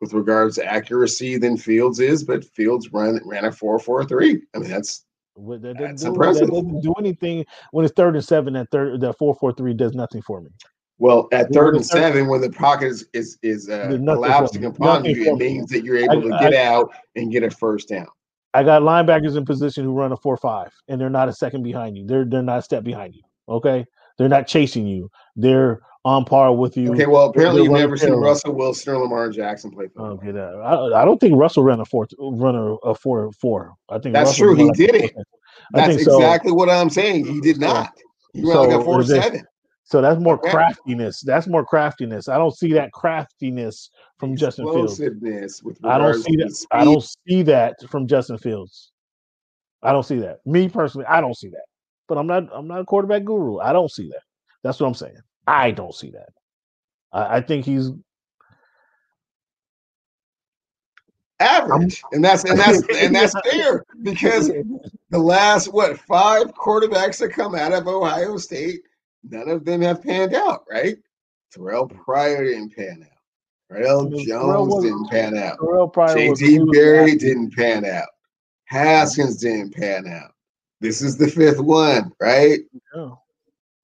with 0.00 0.12
regards 0.12 0.56
to 0.56 0.64
accuracy 0.64 1.38
than 1.38 1.56
Fields 1.56 2.00
is, 2.00 2.22
but 2.22 2.44
Fields 2.44 2.92
ran 2.92 3.20
ran 3.24 3.44
a 3.44 3.52
four 3.52 3.78
four 3.78 4.04
three. 4.04 4.42
I 4.54 4.58
mean, 4.58 4.70
that's 4.70 5.04
well, 5.34 5.58
that 5.58 5.78
that's 5.78 6.02
do, 6.02 6.08
impressive. 6.08 6.48
That 6.48 6.54
doesn't 6.54 6.80
do 6.80 6.92
anything 6.98 7.44
when 7.72 7.84
it's 7.84 7.94
third 7.94 8.14
and 8.14 8.24
seven. 8.24 8.54
That 8.54 8.70
third 8.70 9.00
that 9.00 9.18
four 9.18 9.34
four 9.34 9.52
three 9.52 9.74
does 9.74 9.94
nothing 9.94 10.22
for 10.22 10.40
me. 10.40 10.50
Well, 10.98 11.28
at 11.30 11.52
third 11.52 11.76
and 11.76 11.86
seven, 11.86 12.26
when 12.26 12.40
the 12.40 12.50
pocket 12.50 12.88
is 12.88 13.08
is, 13.12 13.38
is 13.42 13.68
uh, 13.68 13.88
collapsing 13.88 14.64
upon 14.64 15.04
you, 15.04 15.32
it 15.32 15.36
means 15.36 15.70
that 15.70 15.84
you're 15.84 15.96
able 15.96 16.22
to 16.22 16.30
get 16.40 16.54
I, 16.54 16.64
out 16.64 16.92
and 17.14 17.30
get 17.30 17.44
a 17.44 17.50
first 17.50 17.88
down. 17.88 18.08
I 18.54 18.64
got 18.64 18.82
linebackers 18.82 19.36
in 19.36 19.44
position 19.44 19.84
who 19.84 19.92
run 19.92 20.10
a 20.10 20.16
four 20.16 20.36
five, 20.36 20.72
and 20.88 21.00
they're 21.00 21.10
not 21.10 21.28
a 21.28 21.32
second 21.32 21.62
behind 21.62 21.96
you. 21.96 22.04
They're 22.04 22.24
they're 22.24 22.42
not 22.42 22.58
a 22.58 22.62
step 22.62 22.82
behind 22.82 23.14
you. 23.14 23.22
Okay, 23.48 23.86
they're 24.18 24.28
not 24.28 24.46
chasing 24.46 24.86
you. 24.86 25.10
They're 25.36 25.80
on 26.04 26.24
par 26.24 26.54
with 26.54 26.76
you. 26.76 26.92
Okay, 26.92 27.06
well, 27.06 27.26
apparently 27.26 27.62
you've 27.62 27.72
never 27.72 27.96
seen 27.96 28.12
Russell 28.12 28.54
Wilson 28.54 28.94
or 28.94 28.98
Lamar 28.98 29.30
Jackson 29.30 29.70
play 29.70 29.86
football. 29.86 30.06
Oh, 30.06 30.10
okay, 30.12 30.30
that, 30.32 30.54
I, 30.54 31.02
I 31.02 31.04
don't 31.04 31.18
think 31.18 31.36
Russell 31.36 31.62
ran 31.62 31.80
a 31.80 31.84
four 31.84 32.06
run 32.18 32.78
a, 32.82 32.94
four 32.94 33.30
four. 33.32 33.74
I 33.88 33.98
think 33.98 34.14
that's 34.14 34.30
Russell 34.30 34.54
true. 34.54 34.64
He 34.64 34.70
did 34.72 34.94
it. 34.94 35.14
That's 35.72 35.96
exactly 35.96 36.50
so. 36.50 36.54
what 36.54 36.68
I'm 36.68 36.90
saying. 36.90 37.26
He 37.26 37.40
did 37.40 37.58
not. 37.58 37.92
He 38.32 38.42
ran 38.42 38.52
so 38.52 38.62
like 38.62 38.80
a 38.80 38.84
four 38.84 39.02
seven. 39.02 39.44
So 39.84 40.02
that's 40.02 40.20
more 40.20 40.36
craftiness. 40.36 41.22
That's 41.22 41.46
more 41.46 41.64
craftiness. 41.64 42.28
I 42.28 42.36
don't 42.36 42.54
see 42.54 42.74
that 42.74 42.92
craftiness 42.92 43.90
from 44.18 44.36
Justin 44.36 44.66
Fields. 44.70 45.00
I 45.82 45.96
don't 45.96 46.22
see 46.22 46.36
that. 46.36 46.66
I 46.70 46.84
don't 46.84 47.08
see 47.26 47.42
that 47.44 47.76
from 47.88 48.06
Justin 48.06 48.36
Fields. 48.36 48.92
I 49.82 49.92
don't 49.92 50.02
see 50.02 50.18
that. 50.18 50.40
Me 50.44 50.68
personally, 50.68 51.06
I 51.06 51.22
don't 51.22 51.36
see 51.36 51.48
that. 51.48 51.64
But 52.08 52.18
I'm 52.18 52.26
not. 52.26 52.48
I'm 52.52 52.66
not 52.66 52.80
a 52.80 52.84
quarterback 52.84 53.24
guru. 53.24 53.58
I 53.58 53.72
don't 53.72 53.90
see 53.90 54.08
that. 54.08 54.22
That's 54.62 54.80
what 54.80 54.88
I'm 54.88 54.94
saying. 54.94 55.20
I 55.46 55.70
don't 55.70 55.94
see 55.94 56.10
that. 56.10 56.30
I, 57.12 57.36
I 57.36 57.40
think 57.40 57.64
he's 57.64 57.90
average, 61.40 62.02
I'm, 62.04 62.16
and 62.16 62.24
that's 62.24 62.44
and 62.44 62.58
that's 62.58 62.82
and 62.88 63.14
that's 63.14 63.34
fair 63.50 63.84
because 64.02 64.48
the 65.10 65.18
last 65.18 65.72
what 65.72 65.98
five 66.00 66.52
quarterbacks 66.54 67.18
that 67.18 67.30
come 67.30 67.54
out 67.54 67.72
of 67.72 67.86
Ohio 67.86 68.36
State 68.36 68.80
none 69.22 69.48
of 69.48 69.64
them 69.64 69.82
have 69.82 70.02
panned 70.02 70.34
out, 70.34 70.64
right? 70.70 70.96
Terrell 71.52 71.86
Pryor 71.86 72.44
didn't 72.44 72.74
pan 72.74 73.06
out. 73.10 73.76
Terrell 73.76 74.10
Jones 74.10 74.82
didn't 74.82 75.10
pan 75.10 75.36
out. 75.36 75.58
JT 75.58 76.72
Barrett 76.72 77.20
didn't 77.20 77.54
pan 77.54 77.84
out. 77.84 78.08
Haskins 78.64 79.38
didn't 79.38 79.74
pan 79.74 80.06
out. 80.06 80.32
This 80.80 81.02
is 81.02 81.16
the 81.16 81.28
fifth 81.28 81.60
one, 81.60 82.12
right? 82.20 82.60
Yeah. 82.94 83.10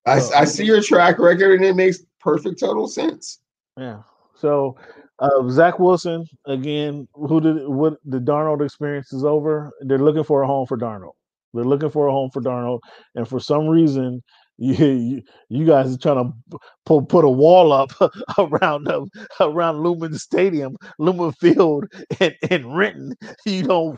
I, 0.07 0.21
I 0.37 0.45
see 0.45 0.65
your 0.65 0.83
track 0.83 1.19
record 1.19 1.57
and 1.57 1.65
it 1.65 1.77
makes 1.77 2.01
perfect 2.21 2.61
total 2.61 2.87
sense. 2.87 3.41
Yeah. 3.79 4.03
So 4.35 4.77
uh, 5.19 5.49
Zach 5.49 5.79
Wilson 5.79 6.27
again, 6.47 7.09
who 7.15 7.41
did 7.41 7.69
what 7.69 7.95
the 8.05 8.19
Darnold 8.19 8.65
experience 8.65 9.13
is 9.13 9.25
over. 9.25 9.73
They're 9.81 9.99
looking 9.99 10.25
for 10.25 10.43
a 10.43 10.47
home 10.47 10.67
for 10.67 10.77
Darnold. 10.77 11.13
They're 11.55 11.65
looking 11.65 11.91
for 11.91 12.09
a 12.09 12.13
home 12.13 12.31
for 12.31 12.43
Darnold, 12.43 12.81
and 13.15 13.27
for 13.27 13.39
some 13.39 13.69
reason, 13.69 14.23
you 14.59 14.75
you, 14.75 15.23
you 15.49 15.67
guys 15.67 15.95
are 15.95 15.99
trying 15.99 16.33
to 16.51 16.59
put 16.85 17.09
put 17.09 17.25
a 17.25 17.29
wall 17.29 17.73
up 17.73 17.93
around 18.39 18.89
uh, 18.89 19.05
around 19.41 19.83
Lumen 19.83 20.19
Stadium, 20.19 20.77
Lumen 20.99 21.33
Field, 21.33 21.87
and, 22.21 22.35
and 22.51 22.77
Renton. 22.77 23.15
You 23.47 23.63
know, 23.65 23.97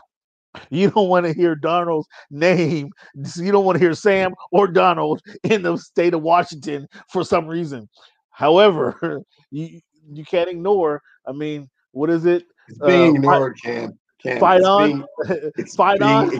You 0.71 0.91
don't 0.91 1.09
want 1.09 1.27
to 1.27 1.33
hear 1.33 1.57
Darnold's 1.57 2.07
name. 2.31 2.91
You 3.37 3.53
don't 3.53 3.65
want 3.65 3.77
to 3.77 3.85
hear 3.85 3.95
Sam 3.95 4.35
or 4.51 4.67
Donald 4.67 5.23
in 5.45 5.63
the 5.63 5.77
state 5.77 6.15
of 6.15 6.23
Washington 6.23 6.89
for 7.09 7.25
some 7.25 7.47
reason. 7.47 7.89
However, 8.31 9.23
you 9.51 9.81
you 10.13 10.25
can't 10.25 10.49
ignore. 10.49 11.03
I 11.27 11.33
mean, 11.33 11.69
what 11.93 12.11
is 12.11 12.27
it? 12.27 12.45
It's 12.69 12.79
being 12.79 13.11
uh, 13.11 13.15
ignored, 13.15 13.59
Cam. 13.63 13.99
Fight 14.41 14.62
on, 14.62 15.05
being, 15.27 15.53
fight 15.77 16.03
on, 16.03 16.31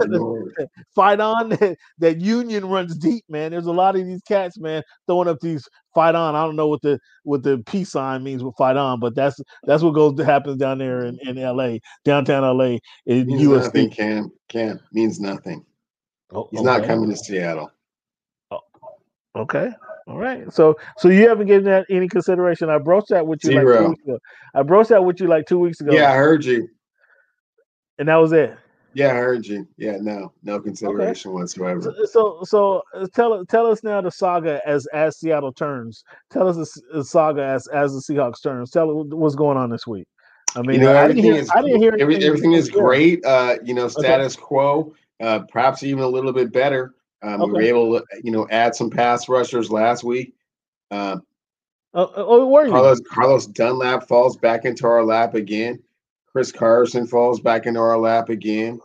fight 0.95 1.21
on. 1.21 1.51
That 1.99 2.21
union 2.21 2.67
runs 2.67 2.97
deep, 2.97 3.25
man. 3.29 3.51
There's 3.51 3.67
a 3.67 3.73
lot 3.73 3.97
of 3.97 4.07
these 4.07 4.23
cats, 4.23 4.59
man, 4.59 4.83
throwing 5.07 5.29
up 5.29 5.39
these 5.41 5.69
fight 5.95 6.15
on. 6.15 6.35
I 6.35 6.45
don't 6.45 6.57
know 6.57 6.69
what 6.69 6.83
the 6.83 6.99
what 7.25 7.43
the 7.43 7.63
peace 7.67 7.91
sign 7.91 8.23
means 8.25 8.43
with 8.43 8.57
fight 8.57 8.77
on, 8.77 8.99
but 9.01 9.15
that's 9.15 9.41
that's 9.65 9.83
what 9.83 9.95
goes 9.95 10.19
happens 10.21 10.59
down 10.59 10.79
there 10.79 11.05
in, 11.05 11.19
in 11.23 11.37
LA, 11.37 11.79
downtown 12.05 12.43
LA. 12.43 12.79
In 13.07 13.27
means 13.27 13.43
USD. 13.43 13.65
nothing, 13.65 13.91
Cam. 13.91 14.33
Cam 14.49 14.81
means 14.93 15.21
nothing. 15.21 15.65
Oh, 16.33 16.49
He's 16.51 16.61
okay. 16.61 16.67
not 16.67 16.85
coming 16.85 17.09
to 17.11 17.17
Seattle. 17.17 17.71
Oh, 18.51 18.61
okay. 19.37 19.71
All 20.09 20.19
right. 20.19 20.53
So 20.53 20.77
so 20.99 21.09
you 21.09 21.29
haven't 21.29 21.47
given 21.47 21.65
that 21.65 21.87
any 21.91 22.09
consideration. 22.09 22.71
I 22.71 22.79
broached 22.79 23.09
that 23.11 23.27
with 23.27 23.45
you 23.45 23.53
Zero. 23.53 23.65
like 23.65 23.79
two 23.79 23.89
weeks 23.91 24.03
ago. 24.05 24.19
I 24.55 24.63
broached 24.63 24.91
that 24.91 25.05
with 25.05 25.21
you 25.21 25.29
like 25.29 25.47
two 25.47 25.59
weeks 25.59 25.81
ago. 25.81 25.93
Yeah, 25.93 26.11
I 26.13 26.15
heard 26.15 26.45
you. 26.45 26.69
And 27.99 28.09
that 28.09 28.17
was 28.17 28.33
it. 28.33 28.57
Yeah, 28.95 29.09
I 29.09 29.17
heard 29.17 29.47
you. 29.47 29.69
Yeah, 29.77 29.99
no, 30.01 30.33
no 30.43 30.59
consideration 30.59 31.31
okay. 31.31 31.35
whatsoever. 31.35 31.83
So, 31.83 32.07
so, 32.07 32.39
so 32.45 32.83
uh, 32.95 33.07
tell 33.15 33.45
tell 33.45 33.67
us 33.67 33.83
now 33.83 34.01
the 34.01 34.11
saga 34.11 34.61
as 34.67 34.87
as 34.87 35.19
Seattle 35.19 35.53
turns. 35.53 36.03
Tell 36.31 36.49
us 36.49 36.57
the, 36.57 36.99
the 36.99 37.05
saga 37.05 37.45
as 37.45 37.67
as 37.67 37.93
the 37.93 38.01
Seahawks 38.01 38.43
turns. 38.43 38.71
Tell 38.71 38.89
us 38.89 39.07
what's 39.11 39.35
going 39.35 39.59
on 39.59 39.69
this 39.69 39.87
week. 39.87 40.07
I 40.55 40.63
mean, 40.63 40.81
you 40.81 40.87
know, 40.87 40.97
I, 40.97 41.09
didn't 41.09 41.23
hear, 41.23 41.35
is, 41.35 41.51
I 41.51 41.61
didn't 41.61 41.83
hear 41.83 41.95
everything, 42.01 42.23
everything 42.25 42.53
is 42.53 42.71
great. 42.71 43.23
Uh, 43.27 43.57
you 43.63 43.75
know, 43.75 43.89
status 43.89 44.35
okay. 44.35 44.43
quo. 44.43 44.95
Uh, 45.21 45.41
perhaps 45.41 45.83
even 45.83 46.03
a 46.03 46.09
little 46.09 46.33
bit 46.33 46.51
better. 46.51 46.95
Um, 47.23 47.43
okay. 47.43 47.51
We 47.51 47.53
were 47.53 47.63
able 47.63 47.99
to, 47.99 48.05
you 48.25 48.31
know, 48.31 48.47
add 48.51 48.75
some 48.75 48.89
pass 48.89 49.29
rushers 49.29 49.71
last 49.71 50.05
week. 50.05 50.35
Uh, 50.91 51.19
oh, 51.93 52.13
oh, 52.17 52.47
where 52.47 52.69
Carlos 52.69 53.01
Carlos 53.01 53.47
Dunlap 53.47 54.09
falls 54.09 54.39
back 54.39 54.65
into 54.65 54.87
our 54.87 55.05
lap 55.05 55.35
again. 55.35 55.83
Chris 56.37 56.53
Carson 56.53 57.07
falls 57.07 57.41
back 57.41 57.65
into 57.65 57.81
our 57.81 57.97
lap 57.97 58.29
again. 58.29 58.79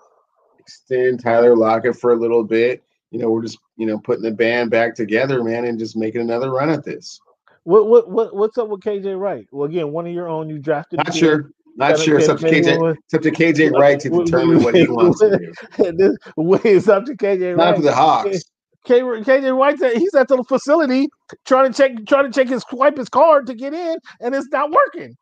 Extend 0.58 1.22
Tyler 1.22 1.54
Lockett 1.54 1.97
for 1.97 2.14
a 2.14 2.16
little 2.16 2.45
bit. 2.45 2.82
You 3.10 3.20
know, 3.20 3.30
we're 3.30 3.41
just 3.41 3.58
you 3.76 3.86
know 3.86 3.99
putting 3.99 4.24
the 4.24 4.32
band 4.32 4.72
back 4.72 4.95
together, 4.95 5.43
man, 5.43 5.66
and 5.66 5.78
just 5.78 5.97
making 5.97 6.22
another 6.22 6.49
run 6.49 6.70
at 6.70 6.86
this. 6.86 7.20
What 7.64 7.88
what 7.88 8.10
what 8.10 8.34
what's 8.34 8.58
up 8.58 8.70
with 8.70 8.80
KJ 8.80 9.20
Wright? 9.20 9.45
Well, 9.52 9.68
again, 9.68 9.91
one 9.91 10.08
of 10.08 10.14
your 10.14 10.30
own 10.30 10.49
you 10.49 10.60
drafted. 10.60 10.99
Not 10.99 11.14
sure. 11.14 11.52
Not 11.76 11.99
sure. 11.99 12.20
It's 12.20 12.30
up 12.30 12.39
to 12.39 12.45
KJ. 12.45 12.95
It's 13.04 13.14
up 13.16 13.22
to 13.22 13.32
KJ 13.32 13.78
Wright 13.78 13.99
to 13.99 14.10
determine 14.10 14.64
what 14.64 14.74
he 14.74 14.88
wants 14.88 15.20
to 15.20 15.38
do. 15.38 15.52
it's 16.64 16.88
up 16.88 17.04
to 17.04 17.18
KJ. 17.18 17.58
Not 17.58 17.76
for 17.76 17.82
the 17.82 17.93
Hawks. 17.93 18.45
KJ 18.88 19.60
Wright, 19.60 19.97
he's 19.97 20.16
at 20.16 20.30
the 20.30 20.41
facility 20.45 21.10
trying 21.45 21.74
to 21.74 21.78
check, 21.78 22.06
trying 22.08 22.32
to 22.32 22.39
check 22.39 22.47
his 22.47 22.64
swipe 22.70 22.95
his 22.95 23.10
card 23.10 23.45
to 23.47 23.54
get 23.56 23.74
in, 23.74 23.97
and 24.22 24.34
it's 24.34 24.47
not 24.54 24.72
working. 24.72 25.18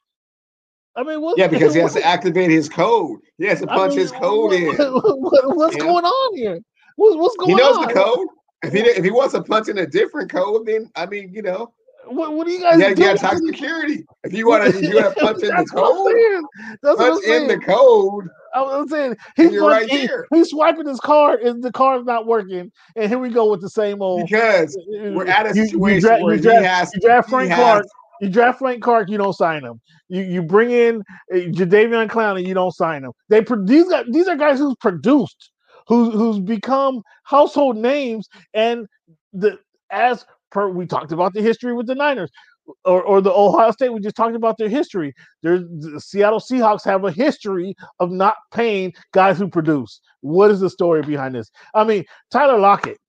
I 1.00 1.04
mean, 1.04 1.22
what, 1.22 1.38
yeah, 1.38 1.48
because 1.48 1.74
he 1.74 1.80
has 1.80 1.94
to 1.94 2.06
activate 2.06 2.50
his 2.50 2.68
code. 2.68 3.22
He 3.38 3.46
has 3.46 3.62
to 3.62 3.68
punch 3.68 3.94
I 3.94 3.96
mean, 3.96 4.00
his 4.00 4.12
code 4.12 4.52
what, 4.52 4.54
in. 4.54 4.68
What, 4.68 5.56
what's 5.56 5.78
yeah. 5.78 5.84
going 5.84 6.04
on 6.04 6.38
here? 6.38 6.60
What's, 6.98 7.16
what's 7.16 7.38
going 7.38 7.54
on? 7.54 7.58
He 7.58 7.64
knows 7.64 7.78
on? 7.78 7.88
the 7.88 7.94
code. 7.94 8.28
If 8.64 8.74
he 8.74 8.80
if 8.82 9.06
he 9.06 9.10
wants 9.10 9.34
to 9.34 9.42
punch 9.42 9.70
in 9.70 9.78
a 9.78 9.88
different 9.88 10.30
code, 10.30 10.66
then 10.66 10.92
I 10.98 11.06
mean, 11.06 11.32
you 11.32 11.42
know. 11.42 11.72
What, 12.06 12.34
what 12.34 12.48
do 12.48 12.52
you 12.52 12.60
guys? 12.60 12.82
Yeah, 12.82 12.90
you 12.90 12.96
got 12.96 13.18
talk 13.18 13.38
security. 13.38 14.04
If 14.26 14.34
you 14.34 14.46
want 14.46 14.74
to, 14.74 14.82
you 14.86 14.96
want 14.96 15.16
to 15.16 15.22
punch 15.26 15.42
in 15.42 15.56
the 15.56 15.66
code. 15.66 16.78
That's 16.84 16.98
punch 16.98 17.24
in 17.24 17.48
the 17.48 17.60
code. 17.60 18.28
I 18.54 18.62
was 18.62 18.90
saying 18.90 19.16
he's 19.38 19.58
right 19.58 19.90
he, 19.90 20.00
here. 20.00 20.28
He's 20.34 20.50
swiping 20.50 20.88
his 20.88 21.00
card, 21.00 21.40
and 21.42 21.64
the 21.64 21.72
card's 21.72 22.06
not 22.06 22.26
working. 22.26 22.72
And 22.98 23.10
here 23.10 23.20
we 23.20 23.30
go 23.30 23.50
with 23.50 23.62
the 23.62 23.70
same 23.70 24.02
old. 24.02 24.26
Because 24.26 24.78
we're 24.90 25.28
at 25.28 25.46
a 25.46 25.54
situation 25.54 25.80
you, 25.80 25.88
you 25.88 26.02
dra- 26.02 26.20
where 26.20 26.36
you 26.36 26.42
draft, 26.42 26.60
he 26.60 26.66
has. 26.66 26.92
You 26.96 27.00
draft 27.00 27.30
Frank 27.30 27.54
Clark. 27.54 27.84
Has, 27.84 27.92
you 28.22 28.30
draft 28.30 28.60
Frank 28.60 28.82
Clark, 28.84 29.10
you 29.10 29.18
don't 29.18 29.34
sign 29.34 29.64
him. 29.64 29.80
You 30.08 30.24
you 30.24 30.42
bring 30.42 30.72
in 30.72 31.02
uh, 31.34 31.38
Jadeveon 31.38 32.10
Clowney, 32.10 32.46
you 32.46 32.54
don't 32.54 32.74
sign 32.74 33.04
him. 33.04 33.12
They 33.30 33.46
these 33.66 33.90
guys, 33.90 34.06
these 34.12 34.28
are 34.28 34.36
guys 34.36 34.60
who's 34.60 34.76
produced, 34.80 35.52
who's 35.88 36.14
who's 36.14 36.40
become 36.40 37.02
household 37.24 37.78
names, 37.78 38.28
and 38.54 38.86
the 39.34 39.58
as 39.92 40.26
per 40.52 40.70
we 40.70 40.86
talked 40.86 41.12
about 41.12 41.34
the 41.34 41.42
history 41.42 41.74
with 41.74 41.88
the 41.88 41.96
Niners. 41.96 42.32
Or, 42.86 43.02
or 43.02 43.20
the 43.20 43.32
Ohio 43.32 43.72
State, 43.72 43.92
we 43.92 44.00
just 44.00 44.16
talked 44.16 44.36
about 44.36 44.60
their 44.60 44.70
history. 44.70 45.12
There's 45.42 45.64
the 45.80 46.00
Seattle 46.00 46.40
Seahawks 46.40 46.86
have 46.86 47.04
a 47.04 47.12
history 47.12 47.74
of 48.00 48.12
not 48.12 48.36
paying 48.54 48.94
guys 49.12 49.40
who 49.40 49.48
produce. 49.50 50.00
What 50.22 50.52
is 50.52 50.60
the 50.60 50.70
story 50.70 51.02
behind 51.02 51.34
this? 51.34 51.50
I 51.74 51.84
mean, 51.84 52.04
Tyler 52.30 52.60
Lockett, 52.60 53.00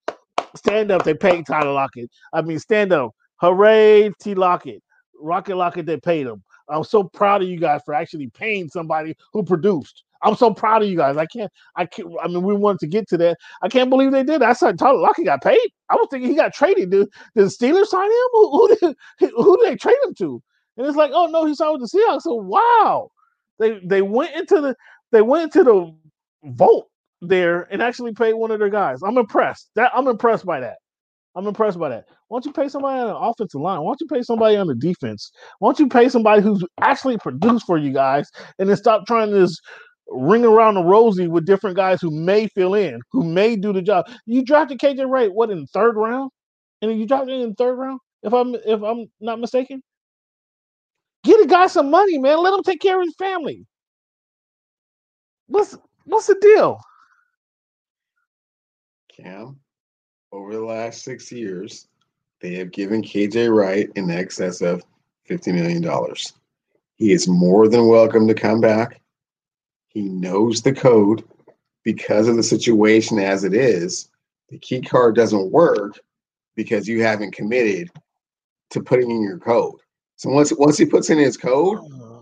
stand 0.57 0.91
up. 0.91 1.05
They 1.05 1.13
paid 1.13 1.45
Tyler 1.47 1.73
Lockett. 1.73 2.09
I 2.33 2.41
mean, 2.41 2.59
stand 2.59 2.91
up. 2.95 3.11
Hooray, 3.43 4.11
T. 4.19 4.35
Lockett. 4.35 4.83
Rocket 5.21 5.57
Lockett, 5.57 5.87
they 5.87 5.99
paid 5.99 6.27
him. 6.27 6.43
I'm 6.69 6.85
so 6.85 7.05
proud 7.05 7.43
of 7.43 7.49
you 7.49 7.59
guys 7.59 7.81
for 7.85 7.95
actually 7.95 8.29
paying 8.29 8.69
somebody 8.69 9.17
who 9.33 9.43
produced. 9.43 10.05
I'm 10.23 10.37
so 10.37 10.53
proud 10.53 10.83
of 10.83 10.89
you 10.89 10.97
guys. 10.97 11.17
I 11.17 11.27
can't, 11.27 11.51
I 11.77 11.87
can't, 11.87 12.09
I 12.23 12.29
mean, 12.29 12.43
we 12.43 12.55
wanted 12.55 12.81
to 12.81 12.87
get 12.87 13.09
to 13.09 13.17
that. 13.19 13.39
I 13.63 13.69
can't 13.69 13.89
believe 13.89 14.13
they 14.13 14.23
did. 14.23 14.43
I 14.43 14.53
said 14.53 14.79
Tyler 14.79 14.99
Lockett 14.99 15.25
got 15.25 15.43
paid. 15.43 15.69
I 15.89 15.95
was 15.95 16.09
thinking 16.11 16.31
he 16.31 16.37
got 16.37 16.53
traded. 16.53 16.91
Did, 16.91 17.09
did 17.35 17.45
the 17.47 17.49
Steelers 17.49 17.87
sign 17.87 18.05
him? 18.05 18.29
Who, 18.33 18.51
who, 18.51 18.77
did, 18.77 18.97
who 19.37 19.57
did 19.59 19.73
they 19.73 19.77
trade 19.77 19.97
him 20.05 20.15
to? 20.15 20.43
And 20.77 20.87
it's 20.87 20.97
like, 20.97 21.11
oh 21.15 21.27
no, 21.27 21.47
he 21.47 21.55
signed 21.55 21.81
with 21.81 21.91
the 21.91 21.99
Seahawks. 21.99 22.23
So 22.23 22.35
wow. 22.35 23.11
They 23.59 23.79
they 23.85 24.03
went 24.03 24.35
into 24.35 24.61
the 24.61 24.75
they 25.13 25.23
went 25.23 25.45
into 25.45 25.65
the 25.65 25.95
vault 26.51 26.89
there 27.21 27.69
and 27.71 27.83
actually 27.83 28.15
paid 28.15 28.33
one 28.33 28.51
of 28.51 28.59
their 28.59 28.71
guys. 28.71 29.03
I'm 29.03 29.19
impressed. 29.19 29.71
That 29.75 29.93
I'm 29.95 30.09
impressed 30.09 30.47
by 30.47 30.61
that. 30.61 30.79
I'm 31.37 31.47
impressed 31.47 31.79
by 31.79 31.91
that. 31.91 32.05
Why 32.29 32.37
don't 32.37 32.47
you 32.47 32.53
pay 32.53 32.69
somebody 32.69 33.01
on 33.01 33.09
the 33.09 33.17
offensive 33.17 33.61
line? 33.61 33.81
Why 33.81 33.91
don't 33.91 34.01
you 34.01 34.07
pay 34.09 34.23
somebody 34.23 34.57
on 34.57 34.67
the 34.67 34.75
defense? 34.75 35.31
Why 35.61 35.69
don't 35.69 35.79
you 35.79 35.89
pay 35.89 36.09
somebody 36.09 36.43
who's 36.43 36.65
actually 36.81 37.19
produced 37.19 37.67
for 37.67 37.79
you 37.79 37.93
guys 37.93 38.29
and 38.59 38.69
then 38.69 38.77
stop 38.77 39.07
trying 39.07 39.31
just 39.31 39.61
ring 40.09 40.45
around 40.45 40.75
the 40.75 40.83
rosy 40.83 41.29
with 41.29 41.47
different 41.47 41.77
guys 41.77 42.01
who 42.01 42.11
may 42.11 42.49
fill 42.49 42.75
in, 42.75 43.01
who 43.13 43.25
may 43.25 43.57
do 43.57 43.73
the 43.73 43.83
job. 43.83 44.07
You 44.27 44.45
drafted 44.45 44.79
KJ 44.81 45.09
Wright, 45.09 45.33
what 45.33 45.51
in 45.51 45.67
third 45.69 45.97
round? 45.97 46.31
And 46.83 46.99
you 46.99 47.07
drafted 47.07 47.41
in 47.41 47.55
third 47.55 47.75
round, 47.77 48.01
if 48.23 48.33
I'm 48.33 48.55
if 48.55 48.83
I'm 48.83 49.07
not 49.21 49.39
mistaken. 49.41 49.83
Get 51.25 51.41
a 51.45 51.47
guy 51.47 51.67
some 51.67 51.91
money, 51.91 52.19
man. 52.19 52.39
Let 52.39 52.55
him 52.55 52.63
take 52.63 52.81
care 52.81 52.99
of 53.01 53.07
his 53.07 53.15
family. 53.17 53.67
What's 55.49 55.77
what's 56.05 56.27
the 56.27 56.37
deal? 56.41 56.81
Cam, 59.17 59.61
over 60.33 60.53
the 60.53 60.65
last 60.65 61.03
six 61.03 61.33
years, 61.33 61.89
they 62.41 62.55
have 62.55 62.73
given 62.73 63.03
KJ 63.03 63.55
Wright 63.55 63.91
in 63.97 64.11
excess 64.11 64.61
of 64.61 64.83
$50 65.29 65.55
million. 65.55 66.15
He 66.95 67.13
is 67.13 67.29
more 67.29 67.69
than 67.69 67.89
welcome 67.89 68.27
to 68.29 68.35
come 68.35 68.61
back. 68.61 69.01
He 69.89 70.03
knows 70.03 70.63
the 70.63 70.73
code 70.73 71.25
because 71.85 72.29
of 72.29 72.37
the 72.37 72.43
situation 72.43 73.19
as 73.19 73.45
it 73.45 73.55
is. 73.55 74.09
The 74.49 74.59
key 74.59 74.81
card 74.81 75.15
doesn't 75.15 75.51
work 75.51 75.99
because 76.57 76.89
you 76.89 77.03
haven't 77.03 77.35
committed 77.35 77.91
to 78.71 78.83
putting 78.83 79.11
in 79.11 79.23
your 79.23 79.39
code. 79.39 79.81
So 80.17 80.31
once 80.31 80.53
once 80.53 80.77
he 80.77 80.85
puts 80.85 81.09
in 81.11 81.19
his 81.19 81.37
code, 81.37 81.79
uh-huh. 81.79 82.21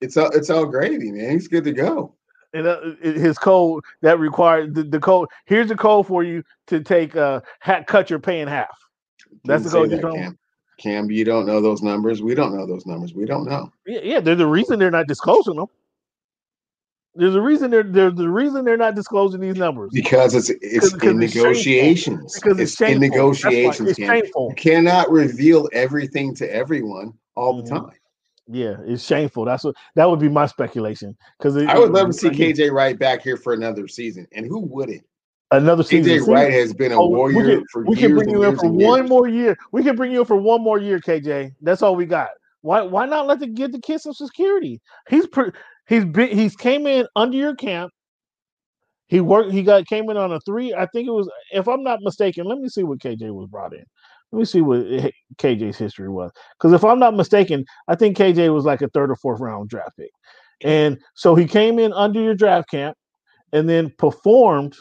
it's 0.00 0.16
all 0.16 0.30
it's 0.30 0.50
all 0.50 0.66
gravy, 0.66 1.10
man. 1.10 1.30
He's 1.30 1.48
good 1.48 1.64
to 1.64 1.72
go 1.72 2.17
and 2.54 2.66
uh, 2.66 2.80
his 3.02 3.38
code 3.38 3.84
that 4.02 4.18
required 4.18 4.74
the, 4.74 4.82
the, 4.82 5.00
code. 5.00 5.28
Here's 5.46 5.68
the 5.68 5.76
code 5.76 6.06
for 6.06 6.24
you 6.24 6.42
to 6.68 6.80
take 6.80 7.16
uh 7.16 7.40
hat, 7.60 7.86
cut 7.86 8.10
your 8.10 8.18
pay 8.18 8.40
in 8.40 8.48
half. 8.48 8.76
That's 9.44 9.64
the 9.64 9.70
code. 9.70 9.90
That, 9.90 10.02
you 10.02 10.12
Cam. 10.12 10.38
Cam, 10.78 11.10
you 11.10 11.24
don't 11.24 11.46
know 11.46 11.60
those 11.60 11.82
numbers. 11.82 12.22
We 12.22 12.34
don't 12.34 12.56
know 12.56 12.66
those 12.66 12.86
numbers. 12.86 13.12
We 13.12 13.26
don't 13.26 13.46
know. 13.46 13.70
Yeah, 13.86 14.00
yeah. 14.02 14.20
There's 14.20 14.40
a 14.40 14.46
reason 14.46 14.78
they're 14.78 14.90
not 14.90 15.08
disclosing 15.08 15.56
them. 15.56 15.66
There's 17.14 17.34
a 17.34 17.42
reason 17.42 17.70
they're 17.70 17.82
there's 17.82 18.14
the 18.14 18.28
reason 18.28 18.64
they're 18.64 18.76
not 18.76 18.94
disclosing 18.94 19.40
these 19.40 19.56
numbers 19.56 19.90
because 19.92 20.36
it's 20.36 20.50
it's 20.50 20.92
because 20.92 21.10
in 21.10 21.22
it's 21.22 21.34
negotiations. 21.34 22.38
Because 22.40 22.60
it's, 22.60 22.80
it's 22.80 22.92
in 22.92 23.00
negotiations. 23.00 23.90
It's 23.90 23.98
shameful. 23.98 24.50
You 24.50 24.54
cannot 24.54 25.10
reveal 25.10 25.68
everything 25.72 26.34
to 26.36 26.54
everyone 26.54 27.12
all 27.34 27.56
mm-hmm. 27.56 27.74
the 27.74 27.80
time. 27.80 27.98
Yeah, 28.50 28.76
it's 28.84 29.04
shameful. 29.04 29.44
That's 29.44 29.62
what 29.62 29.76
that 29.94 30.08
would 30.08 30.20
be 30.20 30.28
my 30.28 30.46
speculation. 30.46 31.16
Because 31.38 31.56
I 31.56 31.78
would 31.78 31.92
love 31.92 32.08
to 32.08 32.12
see 32.14 32.30
KJ 32.30 32.72
Wright 32.72 32.98
back 32.98 33.22
here 33.22 33.36
for 33.36 33.52
another 33.52 33.86
season, 33.86 34.26
and 34.32 34.46
who 34.46 34.60
wouldn't? 34.60 35.04
Another 35.50 35.82
season. 35.82 36.18
KJ 36.18 36.26
Wright 36.26 36.50
has 36.50 36.72
been 36.72 36.92
a 36.92 37.00
oh, 37.00 37.08
warrior 37.08 37.36
we 37.36 37.44
can, 37.44 37.64
for 37.70 37.84
we 37.84 37.96
can 37.96 38.14
bring 38.14 38.30
you 38.30 38.42
in 38.44 38.56
for 38.56 38.70
one 38.70 39.06
more 39.06 39.28
year. 39.28 39.56
We 39.72 39.82
can 39.82 39.96
bring 39.96 40.12
you 40.12 40.20
in 40.20 40.26
for 40.26 40.36
one 40.36 40.62
more 40.62 40.78
year, 40.78 40.98
KJ. 40.98 41.54
That's 41.60 41.82
all 41.82 41.94
we 41.94 42.06
got. 42.06 42.28
Why 42.62 42.82
why 42.82 43.06
not 43.06 43.26
let 43.26 43.40
the 43.40 43.46
get 43.46 43.72
the 43.72 43.80
kid 43.80 44.00
some 44.00 44.14
security? 44.14 44.80
He's 45.08 45.26
pre, 45.26 45.50
he's 45.86 46.06
been 46.06 46.36
he's 46.36 46.56
came 46.56 46.86
in 46.86 47.06
under 47.16 47.36
your 47.36 47.54
camp. 47.54 47.92
He 49.08 49.20
worked. 49.20 49.52
He 49.52 49.62
got 49.62 49.86
came 49.86 50.08
in 50.10 50.16
on 50.16 50.32
a 50.32 50.40
three. 50.40 50.74
I 50.74 50.86
think 50.86 51.08
it 51.08 51.12
was, 51.12 51.30
if 51.50 51.66
I'm 51.66 51.82
not 51.82 52.00
mistaken. 52.02 52.44
Let 52.44 52.58
me 52.58 52.68
see 52.68 52.82
what 52.82 52.98
KJ 52.98 53.32
was 53.34 53.48
brought 53.48 53.74
in. 53.74 53.84
Let 54.32 54.38
me 54.40 54.44
see 54.46 54.60
what 54.62 54.80
eh, 54.90 55.10
KJ's 55.38 55.78
history 55.78 56.08
was. 56.08 56.32
Because 56.58 56.72
if 56.72 56.84
I'm 56.84 56.98
not 56.98 57.14
mistaken, 57.16 57.64
I 57.88 57.96
think 57.96 58.16
KJ 58.16 58.52
was 58.54 58.64
like 58.64 58.82
a 58.82 58.88
third 58.90 59.10
or 59.10 59.16
fourth 59.16 59.40
round 59.40 59.68
draft 59.70 59.96
pick. 59.98 60.10
And 60.62 60.98
so 61.14 61.34
he 61.34 61.46
came 61.46 61.78
in 61.78 61.92
under 61.94 62.20
your 62.20 62.34
draft 62.34 62.70
camp. 62.70 62.96
and 63.52 63.68
then 63.68 63.90
performed 63.98 64.76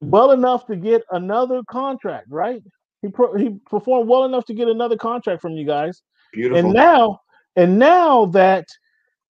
well 0.00 0.32
enough 0.32 0.66
to 0.66 0.76
get 0.76 1.02
another 1.12 1.62
contract, 1.70 2.26
right? 2.30 2.62
He 3.02 3.08
pro- 3.08 3.36
he 3.36 3.50
performed 3.70 4.08
well 4.08 4.24
enough 4.24 4.44
to 4.46 4.54
get 4.54 4.68
another 4.68 4.96
contract 4.96 5.42
from 5.42 5.52
you 5.54 5.66
guys. 5.66 6.02
Beautiful. 6.32 6.58
And 6.58 6.74
now, 6.74 7.20
and 7.56 7.78
now 7.78 8.26
that 8.26 8.66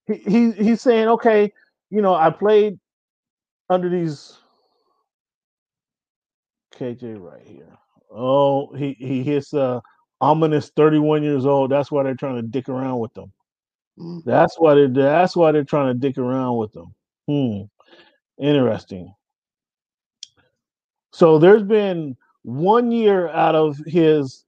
he, 0.07 0.15
he 0.17 0.53
he's 0.53 0.81
saying, 0.83 1.09
okay, 1.09 1.53
you 1.91 2.03
know, 2.03 2.15
I 2.15 2.31
played 2.31 2.79
under 3.71 3.89
these 3.89 4.39
KJ 6.75 7.21
right 7.21 7.43
here. 7.47 7.77
Oh, 8.11 8.73
he 8.75 8.97
he 8.99 9.23
hits 9.23 9.55
uh 9.55 9.81
ominous 10.21 10.71
31 10.77 11.23
years 11.23 11.47
old. 11.47 11.71
That's 11.71 11.91
why 11.91 12.03
they're 12.03 12.15
trying 12.15 12.37
to 12.37 12.43
dick 12.43 12.69
around 12.69 12.99
with 12.99 13.15
them. 13.15 13.33
Mm. 13.99 14.25
That's 14.25 14.59
why 14.59 14.75
they 14.75 14.87
that's 14.87 15.37
why 15.37 15.53
they're 15.53 15.65
trying 15.65 15.89
to 15.89 15.99
dick 15.99 16.19
around 16.19 16.57
with 16.57 16.73
them. 16.73 16.95
Hmm. 17.27 17.63
Interesting. 18.39 19.15
So 21.13 21.39
there's 21.39 21.63
been 21.63 22.17
one 22.43 22.91
year 22.91 23.29
out 23.29 23.55
of 23.55 23.77
his 23.87 24.45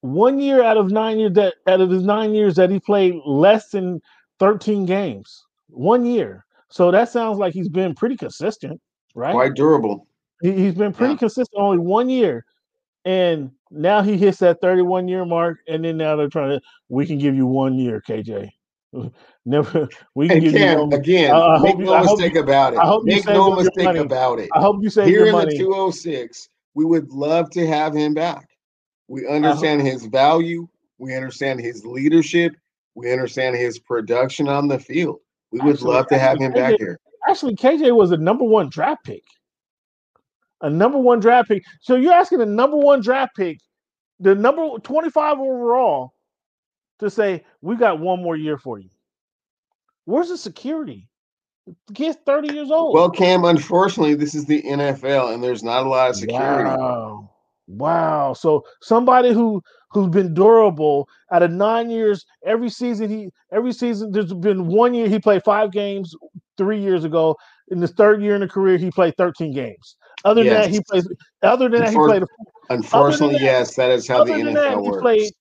one 0.00 0.38
year 0.38 0.62
out 0.62 0.76
of 0.76 0.90
nine 0.90 1.18
years 1.18 1.32
that 1.32 1.54
out 1.66 1.80
of 1.80 1.90
his 1.90 2.02
nine 2.02 2.34
years 2.34 2.56
that 2.56 2.70
he 2.70 2.80
played 2.80 3.14
less 3.24 3.70
than 3.70 4.00
13 4.38 4.84
games. 4.84 5.44
One 5.68 6.04
year. 6.04 6.44
So 6.68 6.90
that 6.90 7.08
sounds 7.08 7.38
like 7.38 7.54
he's 7.54 7.68
been 7.68 7.94
pretty 7.94 8.16
consistent, 8.16 8.80
right? 9.14 9.32
Quite 9.32 9.54
durable. 9.54 10.06
He, 10.42 10.52
he's 10.52 10.74
been 10.74 10.92
pretty 10.92 11.14
Yeah. 11.14 11.18
consistent 11.18 11.60
only 11.60 11.78
one 11.78 12.08
year. 12.08 12.44
And 13.06 13.50
now 13.70 14.00
he 14.02 14.16
hits 14.16 14.38
that 14.38 14.60
31 14.62 15.08
year 15.08 15.24
mark, 15.26 15.58
and 15.68 15.84
then 15.84 15.96
now 15.98 16.16
they're 16.16 16.28
trying 16.28 16.50
to 16.58 16.60
we 16.88 17.06
can 17.06 17.18
give 17.18 17.34
you 17.34 17.46
one 17.46 17.74
year, 17.78 18.02
KJ. 18.08 18.50
Never 19.44 19.88
we 20.14 20.28
can 20.28 20.36
And 20.38 20.44
give 20.44 20.52
you 20.54 20.58
Cam, 20.58 20.78
one, 20.80 20.92
again, 20.94 21.34
I 21.34 21.58
make 21.58 21.72
hope 21.72 21.80
you- 21.80 21.84
no 21.86 22.00
mistake 22.02 22.34
you- 22.34 22.40
about 22.40 22.72
it. 22.74 22.78
I 22.78 22.86
hope 22.86 23.02
you 23.06 23.14
Make 23.16 23.26
no 23.26 23.54
mistake 23.54 23.84
money. 23.84 23.98
about 23.98 24.38
it. 24.38 24.48
I 24.54 24.60
hope 24.60 24.82
you 24.82 24.88
save 24.88 25.08
Here 25.08 25.26
in 25.26 25.32
money. 25.32 25.52
the 25.56 25.64
206, 25.64 26.48
we 26.74 26.84
would 26.84 27.10
love 27.10 27.50
to 27.50 27.66
have 27.66 27.94
him 27.94 28.14
back. 28.14 28.48
We 29.08 29.26
understand 29.26 29.82
his 29.82 30.06
value. 30.06 30.66
We 30.98 31.14
understand 31.14 31.60
his 31.60 31.84
leadership. 31.84 32.54
We 32.94 33.12
understand 33.12 33.56
his 33.56 33.78
production 33.78 34.48
on 34.48 34.68
the 34.68 34.78
field. 34.78 35.18
We 35.50 35.60
would 35.60 35.72
Absolutely. 35.74 35.96
love 35.98 36.06
to 36.08 36.18
have 36.18 36.38
him 36.38 36.52
back 36.52 36.76
here. 36.78 36.98
Actually, 37.28 37.56
KJ 37.56 37.94
was 37.94 38.10
a 38.10 38.16
number 38.16 38.44
one 38.44 38.68
draft 38.68 39.04
pick. 39.04 39.22
A 40.60 40.70
number 40.70 40.98
one 40.98 41.20
draft 41.20 41.48
pick. 41.48 41.62
So 41.80 41.96
you're 41.96 42.12
asking 42.12 42.40
a 42.40 42.46
number 42.46 42.76
one 42.76 43.00
draft 43.00 43.36
pick, 43.36 43.58
the 44.20 44.34
number 44.34 44.78
25 44.78 45.38
overall, 45.38 46.14
to 47.00 47.10
say, 47.10 47.44
we 47.60 47.76
got 47.76 47.98
one 47.98 48.22
more 48.22 48.36
year 48.36 48.56
for 48.56 48.78
you. 48.78 48.88
Where's 50.04 50.28
the 50.28 50.38
security? 50.38 51.08
The 51.66 51.94
kid's 51.94 52.18
30 52.26 52.52
years 52.52 52.70
old. 52.70 52.94
Well, 52.94 53.10
Cam, 53.10 53.44
unfortunately, 53.44 54.14
this 54.14 54.34
is 54.34 54.44
the 54.44 54.62
NFL, 54.62 55.32
and 55.32 55.42
there's 55.42 55.62
not 55.62 55.86
a 55.86 55.88
lot 55.88 56.10
of 56.10 56.16
security. 56.16 56.70
Wow. 56.70 57.30
Wow. 57.66 58.34
So 58.34 58.64
somebody 58.82 59.32
who 59.32 59.62
who's 59.88 60.08
been 60.08 60.34
durable 60.34 61.08
out 61.32 61.42
of 61.42 61.50
nine 61.50 61.88
years, 61.88 62.26
every 62.44 62.68
season 62.68 63.08
he 63.08 63.30
every 63.52 63.72
season 63.72 64.12
there's 64.12 64.34
been 64.34 64.66
one 64.66 64.92
year 64.92 65.08
he 65.08 65.18
played 65.18 65.42
five 65.44 65.72
games 65.72 66.14
three 66.56 66.80
years 66.80 67.04
ago. 67.04 67.36
In 67.68 67.80
his 67.80 67.92
third 67.92 68.22
year 68.22 68.34
in 68.34 68.40
the 68.42 68.48
career, 68.48 68.76
he 68.76 68.90
played 68.90 69.14
13 69.16 69.52
games. 69.52 69.96
Other 70.24 70.44
than 70.44 70.52
that, 70.52 70.68
he 70.68 70.74
Yes. 70.76 70.82
plays 70.90 71.08
other 71.42 71.68
than 71.68 71.80
that, 71.80 71.90
he 71.90 71.96
played 71.96 72.22
Unfortunately, 72.70 73.34
that- 73.36 73.42
yes, 73.42 73.74
that 73.76 73.90
is 73.90 74.06
how 74.08 74.24
the 74.24 74.32
than 74.32 74.52
that, 74.54 74.72
NFL 74.72 74.82
he 74.84 74.90
works. 74.90 75.02
played 75.02 75.32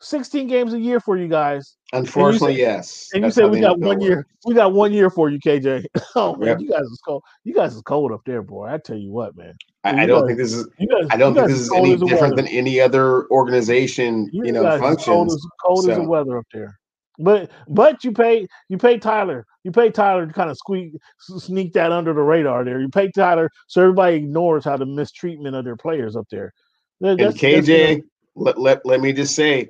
16 0.00 0.48
games 0.48 0.74
a 0.74 0.78
year 0.80 0.98
for 1.00 1.16
you 1.16 1.28
guys. 1.28 1.76
Unfortunately, 1.92 2.56
yes. 2.58 3.08
And 3.14 3.24
you 3.24 3.30
said 3.30 3.50
we 3.50 3.60
got 3.60 3.76
NFL 3.78 3.86
one 3.86 4.00
year. 4.00 4.26
We 4.46 4.54
got 4.54 4.72
one 4.72 4.92
year 4.92 5.10
for 5.10 5.28
you, 5.30 5.38
KJ. 5.38 5.84
oh 6.16 6.34
man, 6.36 6.48
Yep. 6.48 6.60
you 6.60 6.70
guys 6.70 6.82
is 6.82 7.00
cold. 7.06 7.22
You 7.44 7.54
guys 7.54 7.74
is 7.76 7.82
cold 7.82 8.10
up 8.12 8.22
there, 8.26 8.42
boy. 8.42 8.66
I 8.66 8.78
tell 8.78 8.96
you 8.96 9.12
what, 9.12 9.36
man. 9.36 9.54
I, 9.84 10.02
I 10.02 10.06
don't 10.06 10.20
guys- 10.20 10.26
think 10.28 10.38
this 10.38 10.54
is. 10.54 10.68
You 10.78 10.88
guys, 10.88 11.06
I 11.10 11.16
don't 11.16 11.34
think 11.34 11.46
this 11.48 11.60
is 11.60 11.72
any 11.72 11.96
different 11.96 12.20
weather. 12.22 12.36
than 12.36 12.48
any 12.48 12.80
other 12.80 13.28
organization, 13.30 14.28
you, 14.32 14.50
know, 14.52 14.62
guys 14.62 14.98
is 14.98 15.04
Cold 15.04 15.28
as, 15.30 15.46
cold 15.64 15.88
as 15.88 15.96
the 15.96 16.02
weather 16.08 16.38
up 16.38 16.46
there. 16.52 16.78
But 17.18 17.50
but 17.68 18.04
you 18.04 18.12
pay 18.12 18.46
you 18.68 18.78
pay 18.78 18.98
Tyler. 18.98 19.46
You 19.64 19.70
pay 19.72 19.90
Tyler 19.90 20.26
to 20.26 20.32
kind 20.32 20.50
of 20.50 20.56
squeak 20.56 20.94
sneak 21.18 21.72
that 21.74 21.92
under 21.92 22.12
the 22.14 22.20
radar 22.22 22.64
there. 22.64 22.80
You 22.80 22.88
pay 22.88 23.10
Tyler 23.10 23.50
so 23.68 23.82
everybody 23.82 24.16
ignores 24.16 24.64
how 24.64 24.76
the 24.76 24.86
mistreatment 24.86 25.54
of 25.54 25.64
their 25.64 25.76
players 25.76 26.16
up 26.16 26.26
there. 26.30 26.52
That- 27.00 27.10
And 27.10 27.18
that's- 27.20 27.34
that's, 27.34 27.68
you 27.68 27.74
know, 27.78 27.84
KJ, 27.96 28.02
let, 28.34 28.58
let, 28.58 28.86
let 28.86 29.00
me 29.00 29.12
just 29.12 29.34
say, 29.34 29.68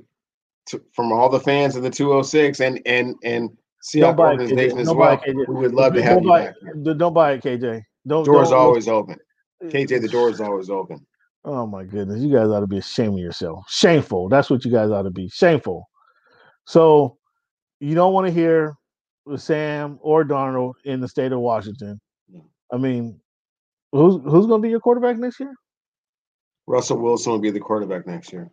to, 0.67 0.81
from 0.95 1.13
all 1.13 1.29
the 1.29 1.41
fans 1.41 1.75
of 1.75 1.83
the 1.83 1.91
206 1.91 2.61
and 2.61 2.81
and 2.87 3.17
and 3.25 3.51
Seahawks 3.83 4.17
don't 4.17 4.19
it, 4.21 4.43
organization 4.43 4.79
as 4.79 4.95
well, 4.95 5.17
KJ. 5.19 5.49
we 5.49 5.55
would 5.57 5.75
love 5.75 5.95
to 5.95 5.99
Don't 6.01 6.09
have 6.09 6.23
you 6.23 6.29
buy 6.29 6.45
back 6.45 6.55
here. 6.63 6.95
Don't 6.95 7.13
buy 7.13 7.33
it, 7.33 7.43
KJ. 7.43 7.83
Don't 8.07 8.25
Doors 8.25 8.51
don't- 8.51 8.59
always 8.59 8.87
open. 8.87 9.17
KJ, 9.65 10.01
the 10.01 10.09
door 10.09 10.31
is 10.31 10.41
always 10.41 10.71
open. 10.71 11.05
Oh 11.45 11.67
my 11.67 11.83
goodness, 11.85 12.21
you 12.21 12.33
guys 12.33 12.49
ought 12.49 12.61
to 12.61 12.67
be 12.69 12.79
ashamed 12.79 13.15
of 13.15 13.19
yourself. 13.19 13.65
Shameful. 13.69 14.29
That's 14.29 14.49
what 14.49 14.65
you 14.65 14.71
guys 14.71 14.91
ought 14.93 15.03
to 15.03 15.11
be. 15.11 15.29
Shameful. 15.29 15.89
So 16.67 17.19
you 17.83 17.97
don't 17.97 18.13
want 18.13 18.29
to 18.29 18.33
hear 18.33 18.77
Sam 19.37 19.99
or 20.01 20.25
Darnold 20.25 20.75
in 20.85 21.01
the 21.01 21.09
state 21.09 21.33
of 21.33 21.41
Washington. 21.41 22.01
I 22.73 22.77
mean, 22.77 23.21
who's 23.91 24.23
who's 24.25 24.47
going 24.47 24.63
to 24.63 24.67
be 24.67 24.71
your 24.71 24.81
quarterback 24.81 25.19
next 25.19 25.41
year? 25.41 25.55
Russell 26.69 26.99
Wilson 26.99 27.33
will 27.33 27.41
be 27.41 27.51
the 27.51 27.61
quarterback 27.61 28.07
next 28.07 28.33
year. 28.33 28.51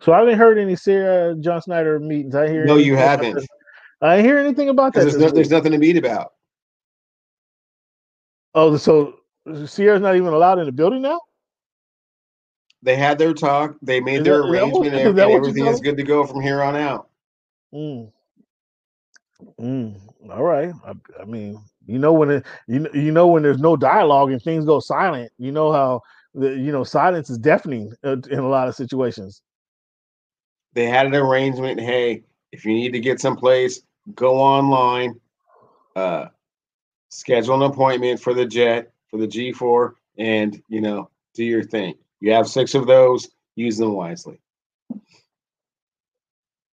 So 0.00 0.12
I 0.12 0.20
haven't 0.20 0.38
heard 0.38 0.58
any 0.58 0.76
Ciara 0.76 1.34
John 1.36 1.60
Schneider 1.60 1.98
meetings. 1.98 2.36
I 2.36 2.48
hear 2.48 2.64
No, 2.64 2.76
you 2.76 2.96
haven't. 2.96 3.44
I 4.00 4.16
didn't 4.16 4.26
hear 4.26 4.38
anything 4.38 4.68
about 4.68 4.92
that. 4.94 5.00
There's, 5.00 5.16
no, 5.16 5.30
there's 5.30 5.50
nothing 5.50 5.72
to 5.72 5.78
meet 5.78 5.96
about. 5.96 6.34
Oh, 8.54 8.76
so 8.76 9.16
Ciara's 9.44 10.02
not 10.02 10.16
even 10.16 10.32
allowed 10.32 10.58
in 10.60 10.66
the 10.66 10.72
building 10.72 11.02
now? 11.02 11.18
They 12.82 12.94
had 12.94 13.18
their 13.18 13.34
talk. 13.34 13.74
They 13.82 14.00
made 14.00 14.18
Is 14.18 14.24
their 14.24 14.42
that 14.42 14.48
arrangement, 14.48 14.86
is 14.94 15.06
and 15.06 15.16
what 15.16 15.30
everything 15.30 15.66
is 15.66 15.80
good 15.80 15.96
to 15.96 16.04
go 16.04 16.24
from 16.26 16.40
here 16.40 16.62
on 16.62 16.76
out. 16.76 17.08
Mm. 17.74 18.12
Mm. 19.60 20.00
All 20.30 20.42
right. 20.42 20.72
I, 20.84 20.92
I 21.20 21.24
mean, 21.24 21.58
you 21.86 21.98
know 21.98 22.12
when 22.12 22.30
it, 22.30 22.46
you 22.66 22.88
you 22.94 23.12
know 23.12 23.26
when 23.26 23.42
there's 23.42 23.58
no 23.58 23.76
dialogue 23.76 24.30
and 24.30 24.42
things 24.42 24.64
go 24.64 24.80
silent. 24.80 25.30
You 25.38 25.52
know 25.52 25.72
how 25.72 26.00
the 26.34 26.50
you 26.50 26.72
know 26.72 26.84
silence 26.84 27.30
is 27.30 27.38
deafening 27.38 27.92
uh, 28.04 28.16
in 28.30 28.38
a 28.38 28.48
lot 28.48 28.68
of 28.68 28.74
situations. 28.74 29.42
They 30.74 30.86
had 30.86 31.06
an 31.06 31.14
arrangement. 31.14 31.80
Hey, 31.80 32.24
if 32.52 32.64
you 32.64 32.74
need 32.74 32.92
to 32.92 33.00
get 33.00 33.20
someplace, 33.20 33.82
go 34.14 34.36
online, 34.36 35.18
uh, 35.94 36.26
schedule 37.08 37.54
an 37.54 37.70
appointment 37.70 38.20
for 38.20 38.34
the 38.34 38.46
jet 38.46 38.92
for 39.08 39.18
the 39.18 39.26
G4, 39.26 39.92
and 40.18 40.60
you 40.68 40.80
know 40.80 41.10
do 41.34 41.44
your 41.44 41.64
thing. 41.64 41.94
You 42.20 42.32
have 42.32 42.48
six 42.48 42.74
of 42.74 42.86
those. 42.86 43.28
Use 43.54 43.78
them 43.78 43.92
wisely. 43.92 44.40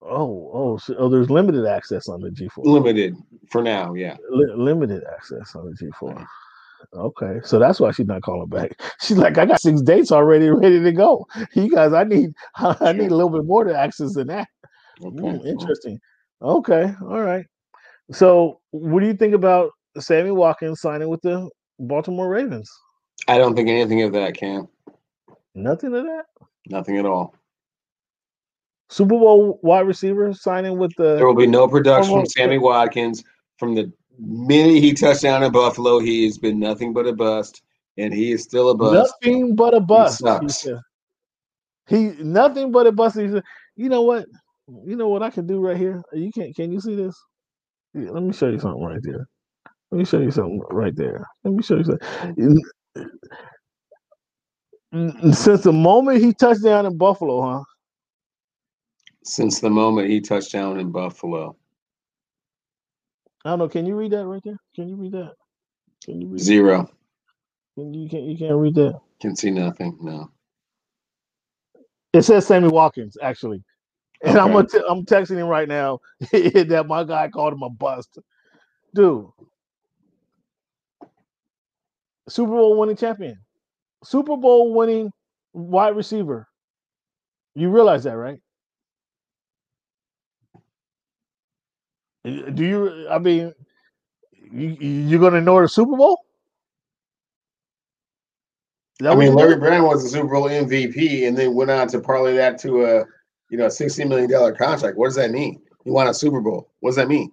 Oh, 0.05 0.50
oh, 0.53 0.76
so, 0.78 0.94
oh, 0.98 1.09
there's 1.09 1.30
limited 1.30 1.66
access 1.66 2.09
on 2.09 2.20
the 2.20 2.30
G4. 2.30 2.64
Limited 2.64 3.16
for 3.50 3.62
now. 3.62 3.94
Yeah. 3.94 4.16
Li- 4.30 4.55
limited 4.57 5.03
access 5.14 5.55
on 5.55 5.66
the 5.66 5.86
G4. 5.86 6.26
Okay, 6.94 7.40
so 7.44 7.59
that's 7.59 7.78
why 7.80 7.92
she's 7.92 8.07
not 8.07 8.22
calling 8.22 8.48
back. 8.48 8.72
She's 9.00 9.16
like, 9.16 9.38
I 9.38 9.46
got 9.46 9.61
six 9.61 9.80
dates 9.80 10.12
already 10.12 10.50
ready 10.50 10.82
to 10.82 10.92
go. 10.92 11.26
You 11.55 11.70
guys, 11.70 11.92
I 11.92 12.05
need, 12.05 12.30
I 12.57 12.92
need 12.92 13.11
a 13.11 13.14
little 13.14 13.30
bit 13.30 13.44
more 13.46 13.64
to 13.64 13.78
access 13.78 14.14
than 14.14 14.26
that. 14.26 14.48
Okay. 15.03 15.38
Mm, 15.38 15.46
interesting. 15.46 15.98
Okay, 16.42 16.92
all 17.03 17.20
right. 17.20 17.46
So, 18.12 18.61
what 18.72 19.00
do 19.00 19.07
you 19.07 19.14
think 19.14 19.34
about 19.34 19.70
Sammy 19.98 20.32
Watkins 20.32 20.80
signing 20.80 21.09
with 21.09 21.22
the 21.22 21.48
Baltimore 21.78 22.28
Ravens? 22.28 22.70
I 23.28 23.38
don't 23.38 23.55
think 23.55 23.68
anything 23.68 24.03
of 24.03 24.12
that, 24.12 24.34
Cam. 24.34 24.68
Nothing 25.55 25.94
of 25.94 26.05
that. 26.05 26.24
Nothing 26.68 26.98
at 26.98 27.07
all. 27.07 27.34
Super 28.93 29.18
Bowl 29.18 29.59
wide 29.62 29.86
receiver 29.86 30.34
signing 30.34 30.76
with 30.76 30.93
the. 30.99 31.16
There 31.16 31.26
will 31.26 31.34
be 31.34 31.47
no 31.47 31.66
production 31.66 32.14
from 32.14 32.26
Sammy 32.26 32.59
Watkins. 32.59 33.24
From 33.59 33.74
the 33.74 33.90
minute 34.18 34.82
he 34.82 34.93
touched 34.93 35.22
down 35.22 35.43
in 35.43 35.51
Buffalo, 35.51 35.99
he 35.99 36.26
has 36.26 36.36
been 36.36 36.59
nothing 36.59 36.93
but 36.93 37.07
a 37.07 37.14
bust, 37.14 37.62
and 37.97 38.12
he 38.12 38.32
is 38.32 38.43
still 38.43 38.68
a 38.68 38.74
bust. 38.74 39.14
Nothing 39.22 39.57
but 39.57 39.72
a 39.72 39.80
bust. 39.80 40.20
He, 40.20 40.49
sucks. 40.49 40.68
he 41.88 42.22
nothing 42.22 42.70
but 42.70 42.86
a 42.86 42.93
bust. 42.93 43.18
He 43.18 43.30
said, 43.30 43.43
"You 43.76 43.88
know 43.88 44.03
what? 44.03 44.26
You 44.84 44.97
know 44.97 45.09
what 45.09 45.22
I 45.22 45.30
can 45.30 45.47
do 45.47 45.59
right 45.59 45.76
here. 45.76 46.03
You 46.12 46.30
can't. 46.30 46.55
Can 46.55 46.70
you 46.70 46.80
see 46.80 46.95
this? 46.95 47.18
Yeah, 47.95 48.11
let 48.11 48.22
me 48.22 48.34
show 48.34 48.51
you 48.51 48.59
something 48.59 48.84
right 48.84 49.03
there. 49.03 49.26
Let 49.90 49.99
me 49.99 50.05
show 50.05 50.20
you 50.20 50.30
something 50.30 50.61
right 50.70 50.95
there. 50.95 51.26
Let 51.45 51.55
me 51.55 51.62
show 51.62 51.78
you 51.78 51.84
something. 51.84 52.62
Since 55.32 55.62
the 55.62 55.72
moment 55.72 56.22
he 56.22 56.34
touched 56.34 56.62
down 56.62 56.84
in 56.84 56.99
Buffalo, 56.99 57.40
huh? 57.40 57.64
Since 59.25 59.61
the 59.61 59.70
moment 59.70 60.11
he 60.11 60.20
touched 60.20 60.53
down 60.53 60.81
in 60.81 60.91
Buffalo, 60.91 61.57
I 63.45 63.51
don't 63.51 63.59
know. 63.61 63.68
Can 63.68 63.87
you 63.87 63.97
read 63.97 64.12
that 64.12 64.27
right 64.27 64.43
there? 64.45 64.59
Can 64.75 64.89
you 64.89 64.97
read 64.97 65.12
that? 65.12 65.33
Can 66.05 66.20
you 66.20 66.29
read? 66.29 66.41
zero. 66.41 66.89
Can 67.77 67.95
you 67.95 68.09
can't 68.09 68.25
you 68.25 68.37
can't 68.37 68.57
read 68.57 68.75
that? 68.75 69.01
Can 69.20 69.37
see 69.37 69.51
nothing. 69.51 69.97
No. 70.01 70.31
It 72.12 72.23
says 72.23 72.47
Sammy 72.47 72.68
Watkins 72.68 73.16
actually. 73.23 73.64
and 74.23 74.39
I'm 74.39 74.53
gonna 74.53 74.68
t- 74.68 74.83
I'm 74.89 75.05
texting 75.05 75.37
him 75.37 75.47
right 75.47 75.68
now 75.68 76.01
that 76.33 76.85
my 76.87 77.05
guy 77.05 77.29
called 77.29 77.53
him 77.55 77.62
a 77.62 77.70
bust, 77.70 78.18
dude. 78.95 79.27
Super 82.29 82.53
Bowl 82.53 82.79
winning 82.79 82.97
champion, 82.97 83.39
Super 84.05 84.37
Bowl 84.37 84.75
winning 84.75 85.11
wide 85.53 85.97
receiver. 85.97 86.47
You 87.55 87.70
realize 87.70 88.05
that, 88.05 88.16
right? 88.16 88.41
Do 92.25 92.64
you? 92.64 93.09
I 93.09 93.18
mean, 93.18 93.53
you 94.53 94.77
you're 94.81 95.20
gonna 95.20 95.39
ignore 95.39 95.62
the 95.62 95.68
Super 95.68 95.97
Bowl? 95.97 96.20
I 99.05 99.14
mean, 99.16 99.35
Larry 99.35 99.57
Brown 99.57 99.85
was 99.85 100.05
the 100.05 100.09
Super 100.09 100.29
Bowl 100.29 100.49
MVP, 100.49 101.27
and 101.27 101.37
then 101.37 101.55
went 101.55 101.70
on 101.70 101.89
to 101.89 102.01
parlay 102.01 102.37
that 102.37 102.59
to 102.61 102.85
a 102.85 103.05
you 103.51 103.59
know 103.59 103.66
a 103.66 103.70
sixty 103.70 104.05
million 104.05 104.31
dollar 104.31 104.53
contract. 104.53 104.97
What 104.97 105.07
does 105.07 105.16
that 105.16 105.31
mean? 105.31 105.61
He 105.85 105.91
won 105.91 106.07
a 106.07 106.14
Super 106.14 106.41
Bowl. 106.41 106.70
What 106.81 106.91
does 106.91 106.97
that 106.97 107.09
mean? 107.09 107.33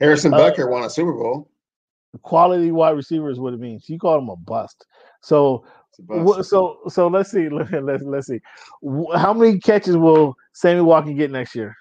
Harrison 0.00 0.32
Butker 0.32 0.64
uh, 0.64 0.70
won 0.70 0.84
a 0.84 0.90
Super 0.90 1.12
Bowl. 1.12 1.50
Quality 2.22 2.72
wide 2.72 2.90
receiver 2.90 3.30
is 3.30 3.38
what 3.38 3.54
it 3.54 3.60
means. 3.60 3.88
You 3.88 3.98
called 3.98 4.22
him 4.22 4.30
a 4.30 4.36
bust. 4.36 4.86
So, 5.22 5.64
so, 6.42 6.78
so 6.88 7.06
let's 7.06 7.30
see. 7.30 7.48
Let's 7.50 8.02
let's 8.02 8.26
see. 8.26 8.40
How 9.14 9.32
many 9.32 9.60
catches 9.60 9.96
will 9.96 10.34
Sammy 10.54 10.80
Watkins 10.80 11.18
get 11.18 11.30
next 11.30 11.54
year? 11.54 11.76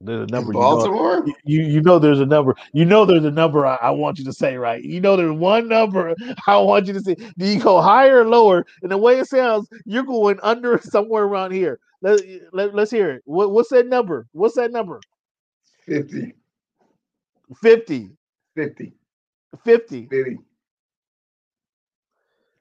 There's 0.00 0.28
a 0.28 0.32
number. 0.32 0.52
In 0.52 0.58
Baltimore. 0.58 1.16
You 1.16 1.26
know, 1.26 1.34
you, 1.44 1.62
you 1.62 1.80
know 1.82 1.98
there's 1.98 2.20
a 2.20 2.26
number. 2.26 2.54
You 2.72 2.86
know 2.86 3.04
there's 3.04 3.24
a 3.24 3.30
number. 3.30 3.66
I, 3.66 3.76
I, 3.76 3.90
want 3.90 4.18
you 4.18 4.24
to 4.24 4.32
say 4.32 4.56
right. 4.56 4.82
You 4.82 5.00
know 5.00 5.14
there's 5.16 5.36
one 5.36 5.68
number 5.68 6.14
I 6.46 6.56
want 6.56 6.86
you 6.86 6.94
to 6.94 7.00
say. 7.00 7.14
Do 7.14 7.46
you 7.46 7.60
go 7.60 7.80
higher 7.82 8.20
or 8.20 8.28
lower? 8.28 8.64
And 8.82 8.90
the 8.90 8.96
way 8.96 9.18
it 9.18 9.26
sounds, 9.26 9.68
you're 9.84 10.04
going 10.04 10.38
under 10.42 10.78
somewhere 10.82 11.24
around 11.24 11.52
here. 11.52 11.78
Let, 12.02 12.20
let 12.52 12.74
let's 12.74 12.90
hear 12.90 13.10
it. 13.10 13.22
What, 13.26 13.50
what's 13.50 13.68
that 13.70 13.86
number? 13.86 14.26
What's 14.32 14.54
that 14.54 14.72
number? 14.72 15.00
Fifty. 15.84 16.34
Fifty. 17.60 18.10
Fifty. 18.56 18.94
Fifty. 19.64 20.06
Fifty. 20.06 20.38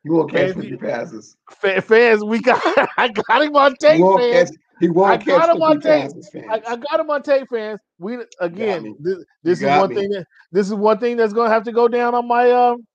You 0.03 0.13
won't 0.13 0.31
catch 0.31 0.55
fifty 0.55 0.77
passes. 0.77 1.35
Fans, 1.59 2.23
we 2.23 2.39
got. 2.41 2.61
I 2.97 3.09
got 3.09 3.41
him 3.41 3.55
on 3.55 3.75
tape. 3.75 4.01
Fans. 4.01 4.51
Catch, 4.51 4.59
he 4.79 4.89
won't 4.89 5.11
I 5.11 5.17
got 5.17 5.55
him 5.55 5.61
on 5.61 5.81
tape. 5.81 6.11
I, 6.49 6.61
I, 6.65 6.75
got 6.77 6.99
him 6.99 7.09
on 7.09 7.21
tape, 7.21 7.49
fans. 7.49 7.79
We 7.97 8.17
again, 8.39 8.95
this, 8.99 9.17
this 9.43 9.61
is 9.61 9.65
one 9.65 9.89
me. 9.89 9.95
thing 9.95 10.09
that 10.11 10.25
this 10.51 10.67
is 10.67 10.73
one 10.73 10.99
thing 10.99 11.17
that's 11.17 11.33
gonna 11.33 11.49
have 11.49 11.63
to 11.63 11.73
go 11.73 11.87
down 11.87 12.15
on 12.15 12.27
my 12.27 12.49
um, 12.51 12.85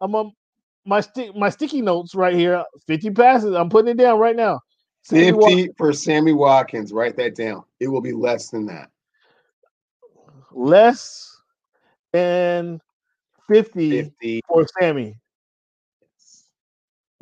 I'm 0.00 0.14
on 0.14 0.32
my 0.86 1.00
stick 1.00 1.34
my 1.34 1.48
sticky 1.48 1.82
notes 1.82 2.14
right 2.14 2.34
here. 2.34 2.64
Fifty 2.86 3.10
passes. 3.10 3.54
I'm 3.54 3.68
putting 3.68 3.90
it 3.90 3.96
down 3.96 4.20
right 4.20 4.36
now. 4.36 4.60
Sammy 5.04 5.32
50 5.32 5.70
for 5.76 5.92
Sammy 5.92 6.32
Watkins. 6.32 6.92
Write 6.92 7.16
that 7.16 7.34
down. 7.34 7.64
It 7.80 7.88
will 7.88 8.00
be 8.00 8.12
less 8.12 8.50
than 8.50 8.66
that. 8.66 8.88
Less 10.52 11.40
than 12.12 12.80
50, 13.48 14.02
50. 14.02 14.42
for 14.46 14.64
Sammy. 14.78 15.16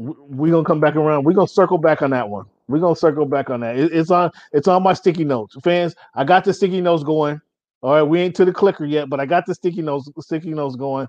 We're 0.01 0.53
gonna 0.53 0.65
come 0.65 0.81
back 0.81 0.97
around. 0.97 1.25
We're 1.25 1.35
gonna 1.35 1.47
circle 1.47 1.77
back 1.77 2.01
on 2.01 2.11
that 2.11 2.29
one. 2.29 2.47
We're 2.69 2.79
gonna 2.79 2.97
circle 2.97 3.27
back 3.27 3.51
on 3.51 3.61
that. 3.61 3.77
It, 3.77 3.93
it's 3.93 4.11
on 4.11 4.31
it's 4.53 4.67
on 4.67 4.83
my 4.83 4.95
sticky 4.95 5.25
notes. 5.25 5.57
Fans, 5.63 5.95
I 6.15 6.25
got 6.25 6.45
the 6.45 6.55
sticky 6.55 6.81
notes 6.81 7.03
going. 7.03 7.41
All 7.83 7.95
right, 7.95 8.03
we 8.03 8.21
ain't 8.21 8.35
to 8.37 8.45
the 8.45 8.53
clicker 8.53 8.87
yet, 8.87 9.11
but 9.11 9.21
I 9.21 9.27
got 9.27 9.45
the 9.47 9.55
sticky 9.55 9.83
notes 9.83 10.09
sticky 10.21 10.51
notes 10.51 10.77
going. 10.77 11.07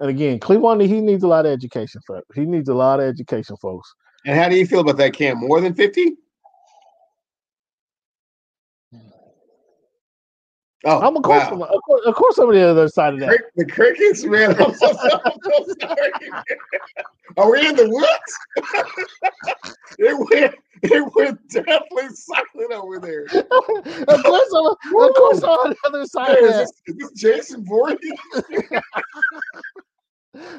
And 0.00 0.10
again, 0.10 0.40
Cleveland, 0.40 0.82
he 0.82 1.00
needs 1.00 1.22
a 1.22 1.28
lot 1.28 1.46
of 1.46 1.52
education, 1.52 2.00
for 2.06 2.22
he 2.34 2.44
needs 2.44 2.68
a 2.68 2.74
lot 2.74 2.98
of 2.98 3.06
education, 3.06 3.56
folks. 3.58 3.94
And 4.26 4.38
how 4.38 4.48
do 4.48 4.56
you 4.56 4.66
feel 4.66 4.80
about 4.80 4.96
that, 4.96 5.12
Cam? 5.12 5.38
More 5.38 5.60
than 5.60 5.74
50? 5.74 6.16
Oh, 10.84 11.00
I'm 11.00 11.16
of 11.16 11.22
course, 11.22 11.48
wow. 11.50 11.62
of 11.66 11.82
course, 11.82 12.06
of 12.06 12.14
course, 12.14 12.38
I'm 12.38 12.48
on 12.48 12.54
the 12.54 12.68
other 12.68 12.88
side 12.88 13.14
of 13.14 13.20
that. 13.20 13.40
The 13.56 13.64
crickets, 13.66 14.24
man. 14.24 14.50
I'm 14.60 14.74
so, 14.74 14.88
I'm 15.24 15.32
so 15.44 15.74
sorry. 15.80 16.10
Are 17.36 17.50
we 17.50 17.66
in 17.68 17.76
the 17.76 17.88
woods? 17.88 18.38
it 19.98 20.18
went, 20.18 20.54
it 20.82 21.14
went 21.14 21.48
definitely 21.50 22.08
silent 22.14 22.72
over 22.72 22.98
there. 22.98 23.24
of 23.32 24.22
course, 24.24 24.52
I'm, 24.56 24.66
of 24.66 25.14
course, 25.14 25.42
I'm 25.42 25.50
on 25.50 25.70
the 25.70 25.76
other 25.86 26.04
side 26.04 26.36
hey, 26.38 26.44
of 26.44 26.52
that. 26.52 26.62
Is 26.62 26.72
this, 26.86 26.96
is 26.96 26.96
this 26.96 27.12
Jason 27.12 27.64
Voorhees? 27.64 28.18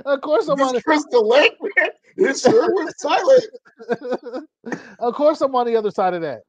of 0.05 0.21
course, 0.21 0.47
I'm 0.47 0.61
on 0.61 0.74
the 0.74 0.82
Crystal 0.82 1.28
Lake, 1.28 1.57
man. 1.61 1.89
It 2.15 2.39
sure 2.39 2.71
was 2.71 2.93
silent. 2.97 3.43
of 4.99 5.13
course, 5.15 5.41
I'm 5.41 5.53
on 5.55 5.65
the 5.65 5.76
other 5.76 5.91
side 5.91 6.13
of 6.13 6.21
that. 6.21 6.43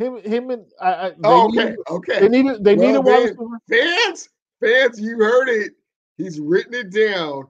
Him, 0.00 0.16
him, 0.22 0.50
and 0.50 0.64
I. 0.80 0.92
I 0.92 1.12
oh, 1.24 1.48
okay, 1.48 1.56
needed, 1.56 1.78
okay. 1.90 2.20
They 2.20 2.28
needed. 2.30 2.64
They 2.64 2.74
well, 2.74 3.02
needed 3.02 3.36
one. 3.36 3.58
Fans, 3.68 4.30
fans, 4.58 4.98
you 4.98 5.18
heard 5.18 5.50
it. 5.50 5.72
He's 6.16 6.40
written 6.40 6.72
it 6.72 6.90
down. 6.90 7.48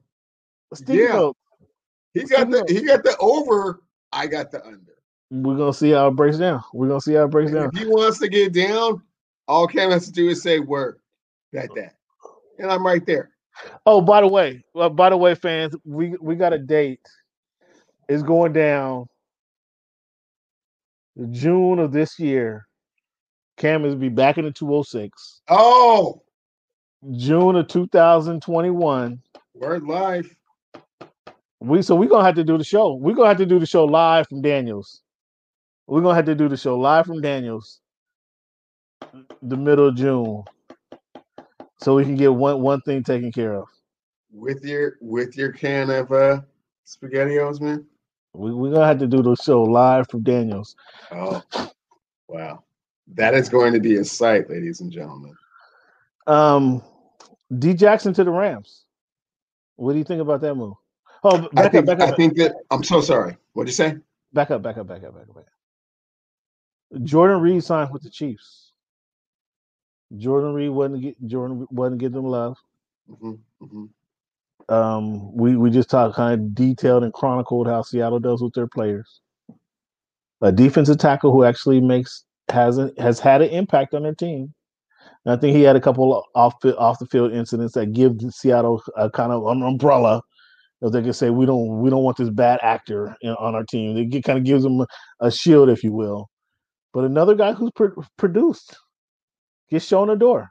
Steve 0.75 0.97
yeah, 0.97 1.31
he 2.13 2.25
got 2.25 2.51
the 2.51 2.65
he 2.69 2.83
got 2.83 3.05
the 3.05 3.17
over. 3.21 3.85
I 4.11 4.27
got 4.27 4.51
the 4.51 4.67
under. 4.67 4.97
We're 5.31 5.57
gonna 5.57 5.73
see 5.73 5.91
how 5.91 6.09
it 6.09 6.17
breaks 6.17 6.39
down. 6.39 6.65
We're 6.73 6.89
gonna 6.89 7.01
see 7.01 7.15
how 7.15 7.27
it 7.27 7.31
breaks 7.31 7.53
and 7.53 7.61
down. 7.61 7.71
If 7.73 7.79
he 7.79 7.87
wants 7.87 8.19
to 8.19 8.29
get 8.29 8.53
down, 8.53 9.01
all 9.47 9.69
Cam 9.69 9.93
has 9.93 10.07
to 10.07 10.13
do 10.13 10.29
is 10.29 10.43
say 10.43 10.59
word. 10.59 10.99
Got 11.55 11.73
that, 11.77 11.95
and 12.59 12.69
I'm 12.69 12.85
right 12.85 13.07
there. 13.07 13.31
Oh, 13.87 14.01
by 14.01 14.23
the 14.23 14.27
way, 14.27 14.65
uh, 14.75 14.89
by 14.89 15.11
the 15.11 15.17
way, 15.17 15.37
fans, 15.37 15.77
we 15.85 16.17
we 16.21 16.35
got 16.35 16.53
a 16.53 16.59
date. 16.59 17.07
It's 18.09 18.25
going 18.25 18.53
down 18.53 19.09
June 21.31 21.79
of 21.79 21.93
this 21.93 22.19
year, 22.19 22.67
Cam 23.57 23.85
is 23.85 23.95
be 23.95 24.09
back 24.09 24.39
in 24.39 24.45
the 24.45 24.53
206. 24.53 25.43
Oh, 25.49 26.23
June 27.13 27.57
of 27.57 27.69
2021. 27.69 29.23
Word 29.55 29.83
life. 29.85 30.35
We 31.61 31.83
so 31.83 31.95
we're 31.95 32.09
gonna 32.09 32.25
have 32.25 32.37
to 32.37 32.45
do 32.45 32.57
the 32.57 32.65
show. 32.65 32.95
We're 32.95 33.15
gonna 33.15 33.29
have 33.29 33.37
to 33.39 33.47
do 33.47 33.59
the 33.59 33.67
show 33.67 33.85
live 33.85 34.27
from 34.29 34.41
Daniels. 34.41 35.03
We're 35.87 36.01
gonna 36.01 36.15
have 36.15 36.25
to 36.27 36.35
do 36.35 36.49
the 36.49 36.57
show 36.57 36.79
live 36.79 37.07
from 37.07 37.21
Daniels 37.21 37.81
the 39.43 39.57
middle 39.57 39.89
of 39.89 39.97
June. 39.97 40.45
So 41.81 41.97
we 41.97 42.05
can 42.05 42.17
get 42.17 42.33
one 42.33 42.61
one 42.61 42.81
thing 42.83 43.03
taken 43.03 43.33
care 43.33 43.55
of. 43.55 43.69
With 44.33 44.65
your 44.65 44.97
with 45.01 45.37
your 45.37 45.53
can 45.53 45.91
of 45.91 46.13
uh 46.13 46.41
spaghettios, 46.87 47.61
man. 47.61 47.87
We, 48.33 48.53
we're 48.53 48.73
gonna 48.73 48.87
have 48.87 48.99
to 49.01 49.07
do 49.07 49.23
the 49.23 49.35
show 49.37 49.63
live 49.63 50.09
from 50.09 50.23
Daniels. 50.23 50.77
Oh, 51.11 51.43
wow, 52.29 52.63
that 53.15 53.35
is 53.35 53.49
going 53.49 53.73
to 53.73 53.81
be 53.81 53.97
a 53.97 54.05
sight, 54.05 54.49
ladies 54.49 54.81
and 54.81 54.93
gentlemen. 54.93 55.35
Um, 56.27 56.83
D 57.59 57.75
Jackson 57.75 58.15
to 58.15 58.25
the 58.25 58.31
Rams. 58.31 58.85
What 59.77 59.93
do 59.93 59.99
you 59.99 60.05
think 60.05 60.21
about 60.21 60.41
that 60.43 60.55
move? 60.55 60.75
Oh, 61.25 61.49
back 61.53 61.67
I 61.67 61.69
think, 61.69 61.89
up, 61.89 61.99
back 61.99 62.09
up. 62.09 62.13
I 62.13 62.17
think 62.17 62.37
that 62.37 62.55
I'm 62.71 62.85
so 62.85 63.01
sorry. 63.01 63.37
What'd 63.53 63.69
you 63.69 63.75
say? 63.75 63.97
Back 64.33 64.51
up, 64.51 64.63
back 64.63 64.79
up, 64.79 64.87
back 64.87 65.03
up, 65.03 65.15
back 65.15 65.29
up, 65.29 65.35
back 65.35 65.47
up. 65.47 67.01
Jarran 67.01 67.41
Reed 67.41 67.65
signed 67.65 67.91
with 67.93 68.03
the 68.03 68.11
Chiefs. 68.11 68.73
Jarran 70.15 70.55
Reed 70.55 70.71
wasn't 70.71 71.03
get 71.03 71.27
Jarran 71.27 71.67
wasn't 71.71 72.01
getting 72.01 72.17
them 72.17 72.27
love. 72.27 72.57
Mm-hmm, 73.11 73.65
mm-hmm. 73.65 73.85
Um, 74.71 75.35
we 75.37 75.57
we 75.57 75.71
just 75.71 75.91
talked 75.91 76.15
kind 76.15 76.41
of 76.41 76.55
detailed 76.55 77.03
and 77.03 77.13
chronicled 77.13 77.67
how 77.67 77.83
Seattle 77.83 78.21
does 78.21 78.41
with 78.41 78.55
their 78.55 78.69
players. 78.69 79.21
A 80.43 80.53
defensive 80.53 80.99
tackle 80.99 81.33
who 81.33 81.45
actually 81.45 81.81
makes 81.81 82.25
has 82.49 82.79
a, 82.79 82.93
has 82.99 83.19
had 83.19 83.43
an 83.43 83.51
impact 83.51 83.95
on 83.95 84.05
their 84.05 84.15
team. 84.15 84.55
And 85.25 85.35
I 85.35 85.41
think 85.41 85.57
he 85.57 85.63
had 85.63 85.77
a 85.77 85.81
couple 85.81 86.25
off 86.35 86.55
off 86.65 86.99
the 87.01 87.07
field 87.07 87.33
incidents 87.33 87.75
that 87.75 87.93
give 87.93 88.13
Seattle 88.31 88.83
a 88.97 89.11
kind 89.11 89.33
of 89.33 89.45
an 89.47 89.63
umbrella. 89.63 90.23
If 90.83 90.93
they 90.93 91.03
can 91.03 91.13
say 91.13 91.31
we 91.31 91.47
don't 91.47 91.81
we 91.81 91.91
don't 91.91 92.05
want 92.05 92.17
this 92.17 92.31
bad 92.31 92.61
actor 92.63 93.15
in, 93.21 93.31
on 93.33 93.55
our 93.55 93.65
team, 93.65 93.97
it 93.97 94.25
kind 94.25 94.39
of 94.39 94.45
gives 94.45 94.63
them 94.63 94.81
a, 94.81 94.87
a, 95.21 95.31
shield, 95.31 95.69
if 95.69 95.85
you 95.85 95.93
will. 95.93 96.31
But 96.95 97.05
another 97.05 97.35
guy 97.35 97.53
who's 97.53 97.71
pr- 97.75 98.01
produced 98.17 98.77
gets 99.69 99.85
shown 99.85 100.09
a 100.09 100.17
door. 100.17 100.49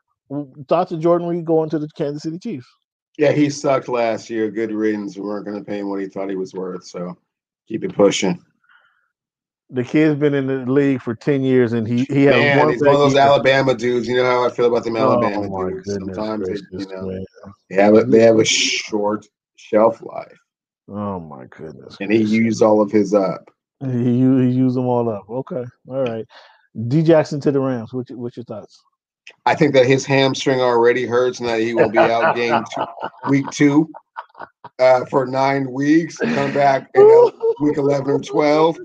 Thoughts 0.67 0.91
of 0.91 0.99
Jarran 0.99 1.27
Reed 1.27 1.45
going 1.45 1.71
to 1.71 1.79
the 1.79 1.87
Kansas 1.97 2.21
City 2.21 2.37
Chiefs? 2.37 2.67
Yeah, 3.19 3.33
he 3.33 3.49
sucked 3.49 3.89
last 3.89 4.29
year. 4.29 4.49
Good 4.49 4.71
riddance. 4.71 5.17
We 5.17 5.23
weren't 5.23 5.45
going 5.45 5.59
to 5.59 5.63
pay 5.69 5.79
him 5.79 5.89
what 5.89 5.99
he 5.99 6.07
thought 6.07 6.29
he 6.29 6.37
was 6.37 6.53
worth. 6.53 6.85
So 6.85 7.17
keep 7.67 7.83
it 7.83 7.93
pushing. 7.93 8.41
The 9.69 9.83
kid's 9.83 10.17
been 10.17 10.33
in 10.33 10.47
the 10.47 10.71
league 10.71 11.01
for 11.01 11.15
ten 11.15 11.43
years, 11.43 11.73
and 11.73 11.85
he 11.85 12.05
he 12.05 12.23
has 12.23 12.35
man, 12.35 12.59
one. 12.59 12.69
He's 12.71 12.81
one 12.81 12.95
of 12.95 13.01
those 13.01 13.17
Alabama 13.17 13.75
dudes. 13.75 14.07
You 14.07 14.15
know 14.15 14.23
how 14.23 14.45
I 14.45 14.49
feel 14.49 14.67
about 14.67 14.85
them 14.85 14.95
Alabama 14.95 15.49
oh, 15.53 15.69
dudes. 15.69 15.93
Sometimes 15.93 16.45
gracious, 16.45 16.65
they, 16.71 16.77
you 16.79 16.87
know 16.87 17.25
they 17.69 17.75
have 17.75 17.93
a 17.93 18.05
they 18.05 18.21
have 18.21 18.39
a 18.39 18.45
short 18.45 19.27
shelf 19.57 20.01
life. 20.01 20.39
Oh 20.87 21.19
my 21.19 21.43
goodness! 21.49 21.97
And 21.99 22.13
he 22.13 22.23
used 22.23 22.63
all 22.63 22.81
of 22.81 22.89
his 22.89 23.13
up. 23.13 23.51
He 23.81 24.03
he 24.05 24.49
used 24.49 24.77
them 24.77 24.87
all 24.87 25.09
up. 25.09 25.29
Okay, 25.29 25.65
all 25.89 26.03
right. 26.03 26.25
D 26.87 27.03
Jackson 27.03 27.41
to 27.41 27.51
the 27.51 27.59
Rams. 27.59 27.93
What 27.93 28.09
what's 28.11 28.37
your 28.37 28.45
thoughts? 28.45 28.81
I 29.45 29.55
think 29.55 29.73
that 29.73 29.85
his 29.85 30.05
hamstring 30.05 30.61
already 30.61 31.05
hurts 31.05 31.39
and 31.39 31.49
that 31.49 31.61
he 31.61 31.73
will 31.73 31.89
be 31.89 31.97
out 31.97 32.35
game 32.35 32.63
two, 32.73 32.85
week 33.29 33.49
two 33.51 33.89
uh, 34.79 35.05
for 35.05 35.25
nine 35.25 35.71
weeks. 35.71 36.17
Come 36.17 36.53
back 36.53 36.89
and 36.93 37.31
week 37.61 37.77
11 37.77 38.09
or 38.09 38.19
12 38.19 38.77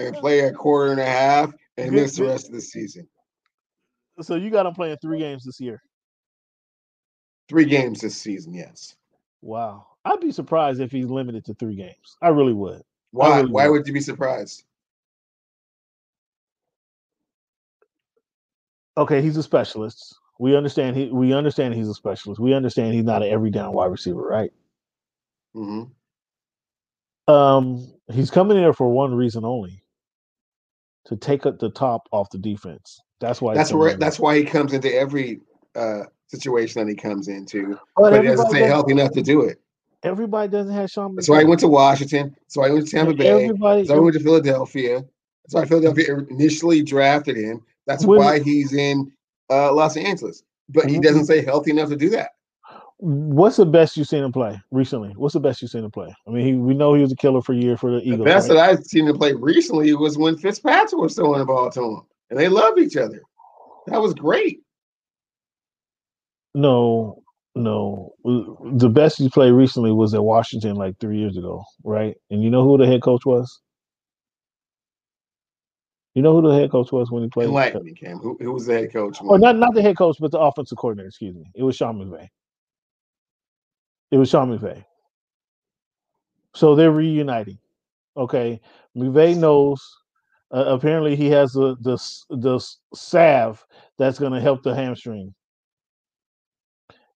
and 0.00 0.16
play 0.16 0.40
a 0.40 0.52
quarter 0.52 0.92
and 0.92 1.00
a 1.00 1.06
half 1.06 1.52
and 1.76 1.92
miss 1.92 2.16
the 2.16 2.24
rest 2.24 2.48
of 2.48 2.54
the 2.54 2.60
season. 2.60 3.06
So 4.20 4.34
you 4.34 4.50
got 4.50 4.66
him 4.66 4.74
playing 4.74 4.96
three 5.00 5.18
games 5.18 5.44
this 5.44 5.60
year. 5.60 5.82
Three 7.48 7.64
games 7.64 8.00
this 8.00 8.16
season, 8.16 8.54
yes. 8.54 8.94
Wow. 9.42 9.86
I'd 10.04 10.20
be 10.20 10.32
surprised 10.32 10.80
if 10.80 10.92
he's 10.92 11.06
limited 11.06 11.44
to 11.46 11.54
three 11.54 11.74
games. 11.74 12.16
I 12.22 12.28
really 12.28 12.52
would. 12.52 12.82
Why? 13.12 13.40
really 13.40 13.50
Why 13.50 13.68
would. 13.68 13.78
would 13.78 13.86
you 13.86 13.92
be 13.92 14.00
surprised? 14.00 14.64
Okay, 19.00 19.22
he's 19.22 19.36
a 19.38 19.42
specialist. 19.42 20.14
We 20.38 20.54
understand 20.54 20.94
he 20.94 21.10
we 21.10 21.32
understand 21.32 21.74
he's 21.74 21.88
a 21.88 21.94
specialist. 21.94 22.38
We 22.38 22.52
understand 22.52 22.92
he's 22.92 23.04
not 23.04 23.22
an 23.22 23.30
every 23.30 23.50
down 23.50 23.72
wide 23.72 23.86
receiver, 23.86 24.22
right? 24.22 24.52
Mm-hmm. 25.56 27.32
Um, 27.32 27.92
he's 28.12 28.30
coming 28.30 28.58
in 28.58 28.62
there 28.62 28.74
for 28.74 28.90
one 28.90 29.14
reason 29.14 29.44
only. 29.44 29.82
To 31.06 31.16
take 31.16 31.46
up 31.46 31.58
the 31.58 31.70
top 31.70 32.08
off 32.12 32.28
the 32.30 32.38
defense. 32.38 33.00
That's 33.20 33.40
why 33.40 33.54
That's 33.54 33.72
where. 33.72 33.90
in. 33.90 33.98
That's 33.98 34.20
why 34.20 34.36
he 34.36 34.44
comes 34.44 34.74
into 34.74 34.94
every 34.94 35.40
uh, 35.74 36.02
situation 36.26 36.84
that 36.84 36.90
he 36.90 36.94
comes 36.94 37.28
into, 37.28 37.78
but, 37.96 38.10
but 38.10 38.22
he 38.22 38.28
doesn't 38.28 38.50
stay 38.50 38.64
healthy 38.64 38.92
enough 38.92 39.12
to 39.12 39.22
do 39.22 39.42
it. 39.42 39.60
everybody 40.02 40.50
doesn't 40.50 40.74
have 40.74 40.90
Sean 40.90 41.14
That's 41.14 41.28
why 41.28 41.40
he 41.40 41.46
went 41.46 41.60
to 41.60 41.68
Washington. 41.68 42.36
That's 42.42 42.56
why 42.56 42.68
he 42.68 42.74
went 42.74 42.86
to 42.86 42.92
Tampa 42.92 43.14
Bay. 43.14 43.44
Everybody, 43.44 43.80
That's 43.80 43.90
why 43.90 43.96
he 43.96 44.02
went 44.02 44.16
to 44.16 44.22
Philadelphia. 44.22 45.04
That's 45.44 45.54
why 45.54 45.64
Philadelphia 45.64 46.18
initially 46.28 46.82
drafted 46.82 47.36
him. 47.36 47.62
That's 47.90 48.06
When- 48.06 48.20
why 48.20 48.38
he's 48.38 48.72
in 48.72 49.10
uh, 49.50 49.72
Los 49.74 49.96
Angeles. 49.96 50.44
But 50.68 50.88
he 50.88 50.98
Mhm. 50.98 51.02
doesn't 51.02 51.24
say 51.26 51.44
healthy 51.44 51.72
enough 51.72 51.88
to 51.88 51.96
do 51.96 52.08
that. 52.10 52.30
what's 53.02 53.56
the 53.56 53.64
best 53.64 53.96
you've 53.96 54.06
seen 54.06 54.22
him 54.22 54.30
play 54.30 54.60
recently? 54.70 55.08
What's 55.16 55.32
the 55.32 55.40
best 55.40 55.62
you've 55.62 55.70
seen 55.70 55.84
him 55.84 55.90
play? 55.90 56.14
I 56.28 56.30
mean, 56.30 56.44
he, 56.46 56.52
we 56.52 56.74
know 56.74 56.92
he 56.92 57.00
was 57.00 57.10
a 57.10 57.16
killer 57.16 57.40
for 57.40 57.54
a 57.54 57.56
year 57.56 57.76
for 57.78 57.90
the 57.90 58.02
Eagles. 58.02 58.18
The 58.18 58.24
best 58.24 58.48
right? 58.50 58.54
that 58.56 58.68
I've 58.70 58.84
seen 58.84 59.08
him 59.08 59.16
play 59.16 59.32
recently 59.32 59.94
was 59.94 60.18
when 60.18 60.36
Fitzpatrick 60.36 61.00
was 61.00 61.14
throwing 61.14 61.38
the 61.38 61.46
ball 61.46 61.70
to 61.70 61.82
him, 61.82 62.02
and 62.28 62.38
they 62.38 62.48
love 62.50 62.76
each 62.78 62.96
other. 62.98 63.22
That 63.86 64.02
was 64.02 64.12
great. 64.12 64.60
No, 66.54 67.22
no. 67.54 68.12
The 68.24 68.88
best 68.90 69.18
he 69.18 69.28
played 69.30 69.52
recently 69.52 69.92
was 69.92 70.12
at 70.14 70.22
Washington 70.22 70.76
like 70.76 70.98
three 71.00 71.18
years 71.18 71.36
ago, 71.36 71.64
right? 71.84 72.14
And 72.30 72.42
you 72.42 72.50
know 72.50 72.62
who 72.64 72.76
the 72.76 72.86
head 72.86 73.02
coach 73.02 73.24
was? 73.24 73.60
You 76.14 76.22
know 76.22 76.40
who 76.40 76.48
the 76.48 76.54
head 76.54 76.70
coach 76.70 76.90
was 76.90 77.10
when 77.10 77.22
he 77.22 77.28
played? 77.28 77.46
Enlighten 77.46 77.84
me, 77.84 77.94
Cam. 77.94 78.18
Who, 78.18 78.36
who 78.40 78.52
was 78.52 78.66
the 78.66 78.74
head 78.74 78.92
coach? 78.92 79.18
Or 79.22 79.38
not 79.38 79.56
not 79.56 79.74
the 79.74 79.82
head 79.82 79.96
coach, 79.96 80.16
but 80.18 80.32
the 80.32 80.40
offensive 80.40 80.76
coordinator. 80.76 81.08
Excuse 81.08 81.36
me. 81.36 81.50
It 81.54 81.62
was 81.62 81.76
Sean 81.76 81.98
McVay. 81.98 82.28
It 84.10 84.16
was 84.16 84.28
Sean 84.28 84.56
McVay. 84.56 84.84
So 86.54 86.74
they're 86.74 86.90
reuniting. 86.90 87.58
Okay, 88.16 88.60
McVay 88.96 89.36
knows. 89.36 89.80
Uh, 90.52 90.64
apparently, 90.66 91.14
he 91.14 91.26
has 91.30 91.52
the 91.52 91.76
the 91.80 91.96
the 92.30 92.58
salve 92.92 93.64
that's 93.98 94.18
going 94.18 94.32
to 94.32 94.40
help 94.40 94.64
the 94.64 94.74
hamstring. 94.74 95.32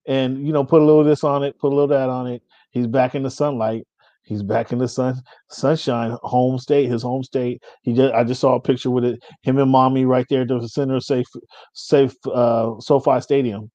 And 0.07 0.45
you 0.45 0.53
know, 0.53 0.63
put 0.63 0.81
a 0.81 0.85
little 0.85 1.01
of 1.01 1.07
this 1.07 1.25
on 1.25 1.43
it, 1.43 1.59
put 1.59 1.67
a 1.67 1.75
little 1.75 1.83
of 1.83 1.89
that 1.89 2.09
on 2.09 2.27
it. 2.27 2.43
He's 2.71 2.87
back 2.87 3.13
in 3.13 3.23
the 3.23 3.31
sunlight. 3.31 3.85
He's 4.25 4.41
back 4.41 4.71
in 4.71 4.79
the 4.79 4.87
sun, 4.87 5.21
sunshine, 5.49 6.17
home 6.23 6.57
state, 6.57 6.89
his 6.89 7.03
home 7.03 7.23
state. 7.23 7.61
He 7.83 7.93
just, 7.93 8.13
I 8.13 8.23
just 8.23 8.41
saw 8.41 8.55
a 8.55 8.59
picture 8.59 8.89
with 8.89 9.05
it, 9.05 9.23
him 9.43 9.59
and 9.59 9.69
mommy 9.69 10.05
right 10.05 10.25
there 10.29 10.41
at 10.41 10.47
the 10.47 10.67
center 10.67 10.95
of 10.95 11.03
safe, 11.03 11.27
safe, 11.73 12.13
uh, 12.25 12.79
SoFi 12.79 13.21
Stadium. 13.21 13.69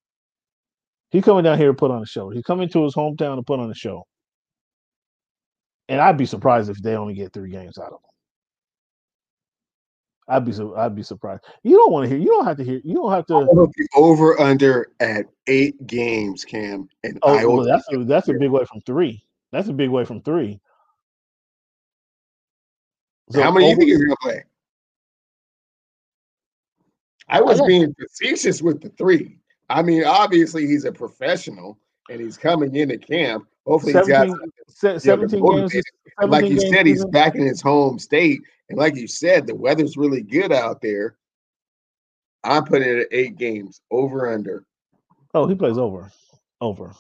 He's 1.12 1.24
coming 1.24 1.44
down 1.44 1.57
here 1.57 1.68
to 1.68 1.74
put 1.74 1.92
on 1.92 2.03
a 2.03 2.07
show. 2.07 2.30
He's 2.30 2.42
coming 2.42 2.68
to 2.70 2.82
his 2.82 2.94
hometown 2.94 3.36
to 3.36 3.42
put 3.42 3.61
on 3.61 3.70
a 3.70 3.74
show. 3.74 4.05
And 5.88 6.01
I'd 6.01 6.18
be 6.18 6.26
surprised 6.26 6.68
if 6.68 6.82
they 6.82 6.96
only 6.96 7.14
get 7.14 7.32
three 7.32 7.51
games 7.51 7.78
out 7.78 7.92
of 7.92 7.94
him. 7.94 8.11
I'd 10.28 10.44
be, 10.44 10.53
I'd 10.76 10.94
be 10.96 11.03
surprised. 11.03 11.42
You 11.62 11.76
don't 11.76 11.92
want 11.92 12.05
to 12.05 12.09
hear. 12.09 12.18
You 12.18 12.28
don't 12.28 12.44
have 12.44 12.57
to 12.57 12.64
hear. 12.64 12.80
You 12.84 12.94
don't 12.94 13.12
have 13.12 13.26
to. 13.26 13.34
I 13.34 13.44
will 13.44 13.70
be 13.76 13.86
over 13.96 14.40
under 14.40 14.92
at 15.01 15.26
eight 15.48 15.84
games, 15.86 16.44
Cam, 16.44 16.88
and 17.03 17.18
Oh, 17.22 17.57
well, 17.57 17.64
that's 17.64 17.84
a 17.92 18.05
that's 18.05 18.28
a 18.28 18.34
big 18.34 18.51
way 18.51 18.64
from 18.64 18.80
three. 18.82 19.24
That's 19.53 19.68
a 19.68 19.72
big 19.72 19.90
way 19.90 20.05
from 20.05 20.20
three. 20.22 20.61
So 23.30 23.42
how 23.42 23.51
many 23.53 23.66
do 23.66 23.70
you 23.70 23.76
think 23.76 23.90
he's 23.90 23.98
to 24.11 24.16
play? 24.20 24.44
I 27.28 27.40
was 27.40 27.59
got- 27.61 27.68
being 27.68 27.94
facetious 27.94 28.61
with 28.61 28.80
the 28.80 28.88
three. 28.90 29.38
I 29.68 29.82
mean, 29.82 30.05
obviously 30.05 30.66
he's 30.66 30.84
a 30.84 30.90
professional 30.90 31.78
and 32.11 32.20
he's 32.20 32.36
coming 32.36 32.74
into 32.74 32.98
camp. 32.98 33.46
Hopefully 33.66 33.92
he's 33.92 34.09
got 34.09 34.26
17, 34.28 34.38
se- 34.68 34.92
yeah, 34.94 34.98
17 34.98 35.68
games. 35.68 35.82
Like 36.26 36.44
you 36.46 36.59
games 36.59 36.74
said, 36.74 36.86
he's 36.86 36.96
season. 36.96 37.11
back 37.12 37.36
in 37.36 37.42
his 37.46 37.61
home 37.61 38.01
state. 38.01 38.40
And 38.68 38.78
like 38.78 38.96
you 38.96 39.07
said, 39.07 39.46
the 39.46 39.55
weather's 39.55 39.96
really 39.96 40.22
good 40.22 40.51
out 40.53 40.80
there. 40.80 41.16
I'm 42.42 42.64
putting 42.64 42.88
it 42.88 42.98
at 43.03 43.07
eight 43.12 43.36
games. 43.36 43.80
Over 43.92 44.32
under. 44.32 44.64
Oh, 45.34 45.46
he 45.46 45.55
plays 45.55 45.78
over, 45.78 46.11
over, 46.61 46.92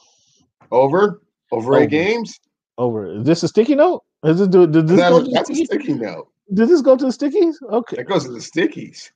Over? 0.70 1.20
Over 1.50 1.74
Over. 1.74 1.82
eight 1.84 1.90
games? 1.90 2.38
over. 2.78 3.18
Is 3.18 3.24
this 3.24 3.42
a 3.42 3.48
sticky 3.48 3.74
note? 3.74 4.02
Is 4.24 4.38
this 4.38 4.48
do, 4.48 4.66
did 4.66 4.86
this 4.88 4.98
That's, 4.98 5.10
go 5.10 5.16
a, 5.18 5.20
to 5.20 5.24
the 5.26 5.30
that's 5.32 5.50
a 5.50 5.54
sticky? 5.54 5.66
sticky 5.84 5.94
note. 5.94 6.28
Did 6.54 6.68
this 6.68 6.80
go 6.80 6.96
to 6.96 7.04
the 7.04 7.10
stickies? 7.10 7.54
Okay. 7.70 7.96
That 7.96 8.04
goes 8.08 8.24
to 8.24 8.32
the 8.32 8.38
stickies. 8.38 9.10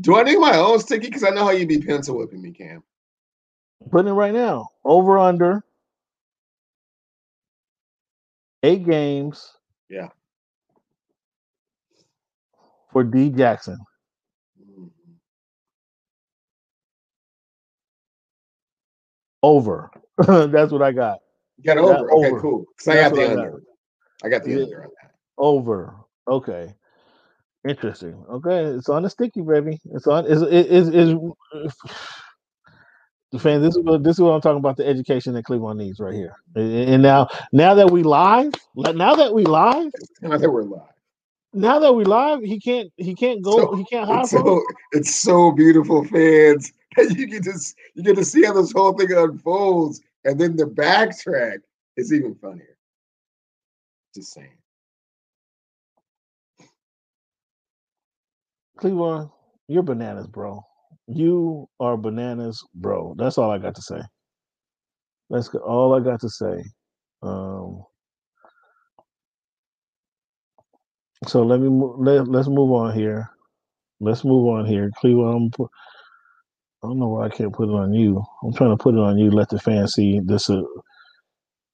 Do 0.00 0.16
I 0.16 0.22
need 0.22 0.38
my 0.38 0.56
own 0.56 0.78
sticky? 0.80 1.06
Because 1.06 1.24
I 1.24 1.30
know 1.30 1.44
how 1.44 1.50
you 1.50 1.66
be 1.66 1.78
pencil 1.80 2.16
whipping 2.16 2.42
me, 2.42 2.52
Cam. 2.52 2.82
Putting 3.90 4.10
it 4.10 4.14
right 4.14 4.32
now. 4.34 4.68
Over 4.84 5.18
under. 5.18 5.62
Eight 8.62 8.84
games. 8.84 9.52
Yeah. 9.88 10.08
For 12.92 13.04
D 13.04 13.30
Jackson. 13.30 13.78
Over. 19.42 19.90
That's 20.26 20.72
what 20.72 20.82
I 20.82 20.92
got. 20.92 21.20
You 21.58 21.64
got 21.64 21.78
over. 21.78 22.10
Okay, 22.12 22.28
over. 22.28 22.40
cool. 22.40 22.64
Because 22.76 22.88
I 22.88 22.94
got 22.96 23.14
the 23.14 23.22
I 23.22 23.34
got. 23.34 23.38
under. 23.38 23.62
I 24.24 24.28
got 24.28 24.44
the 24.44 24.50
Yeah. 24.50 24.62
under 24.64 24.84
on 24.84 24.90
that. 25.02 25.10
Over. 25.38 25.94
Okay. 26.28 26.74
Interesting. 27.68 28.24
Okay, 28.30 28.64
it's 28.64 28.88
on 28.88 29.02
the 29.02 29.10
sticky, 29.10 29.42
baby. 29.42 29.78
It's 29.92 30.06
on. 30.06 30.26
Is 30.26 30.42
is 30.42 30.88
is. 30.88 31.14
The 33.32 33.38
fan. 33.38 33.60
This 33.62 33.76
is 33.76 33.82
what 33.82 34.02
this 34.02 34.16
is 34.16 34.20
what 34.22 34.30
I'm 34.30 34.40
talking 34.40 34.58
about. 34.58 34.76
The 34.78 34.86
education 34.86 35.34
that 35.34 35.44
Cleveland 35.44 35.78
needs 35.78 36.00
right 36.00 36.14
here. 36.14 36.34
And 36.54 36.72
and 36.72 37.02
now, 37.02 37.28
now 37.52 37.74
that 37.74 37.90
we 37.90 38.02
live, 38.02 38.52
now 38.76 39.14
that 39.16 39.34
we 39.34 39.44
live, 39.44 39.92
Now 40.22 40.38
that 40.38 40.50
we're 40.50 40.62
live. 40.62 40.88
Now 41.52 41.78
that 41.80 41.92
we 41.92 42.04
live, 42.04 42.42
he 42.42 42.60
can't. 42.60 42.90
He 42.96 43.14
can't 43.14 43.42
go. 43.42 43.58
So- 43.58 43.74
he 43.74 43.84
can't 43.84 44.08
hide 44.08 44.22
It's 44.22 44.30
so 44.30 44.62
it's 44.92 45.14
so 45.14 45.52
beautiful, 45.52 46.04
fans. 46.04 46.72
You 46.98 47.28
get 47.28 47.44
to 47.44 47.52
you 47.94 48.02
get 48.02 48.16
to 48.16 48.24
see 48.24 48.44
how 48.44 48.52
this 48.52 48.72
whole 48.72 48.92
thing 48.92 49.12
unfolds, 49.12 50.00
and 50.24 50.40
then 50.40 50.56
the 50.56 50.64
backtrack 50.64 51.58
is 51.96 52.12
even 52.12 52.34
funnier. 52.34 52.76
Just 54.12 54.32
saying. 54.32 54.58
Cleveland, 58.76 59.30
you're 59.68 59.84
bananas, 59.84 60.26
bro. 60.26 60.64
You 61.06 61.68
are 61.78 61.96
bananas, 61.96 62.60
bro. 62.74 63.14
That's 63.16 63.38
all 63.38 63.52
I 63.52 63.58
got 63.58 63.76
to 63.76 63.82
say. 63.82 64.00
That's 65.30 65.48
all 65.54 65.94
I 65.94 66.00
got 66.00 66.20
to 66.22 66.28
say. 66.28 66.64
Um, 67.22 67.84
so 71.26 71.42
let 71.42 71.60
me 71.60 71.68
let, 71.98 72.28
let's 72.28 72.48
move 72.48 72.72
on 72.72 72.94
here. 72.94 73.28
Let's 74.00 74.24
move 74.24 74.48
on 74.48 74.66
here. 74.66 74.90
Cleveland, 74.96 75.54
I'm 75.58 75.66
I 76.82 76.88
don't 76.88 76.98
know 76.98 77.08
why 77.08 77.26
I 77.26 77.28
can't 77.28 77.52
put 77.52 77.68
it 77.68 77.72
on 77.72 77.92
you. 77.92 78.24
I'm 78.42 78.54
trying 78.54 78.70
to 78.70 78.82
put 78.82 78.94
it 78.94 79.00
on 79.00 79.18
you. 79.18 79.30
Let 79.30 79.50
the 79.50 79.58
fans 79.58 79.94
see 79.94 80.20
this. 80.20 80.48
Uh, 80.48 80.62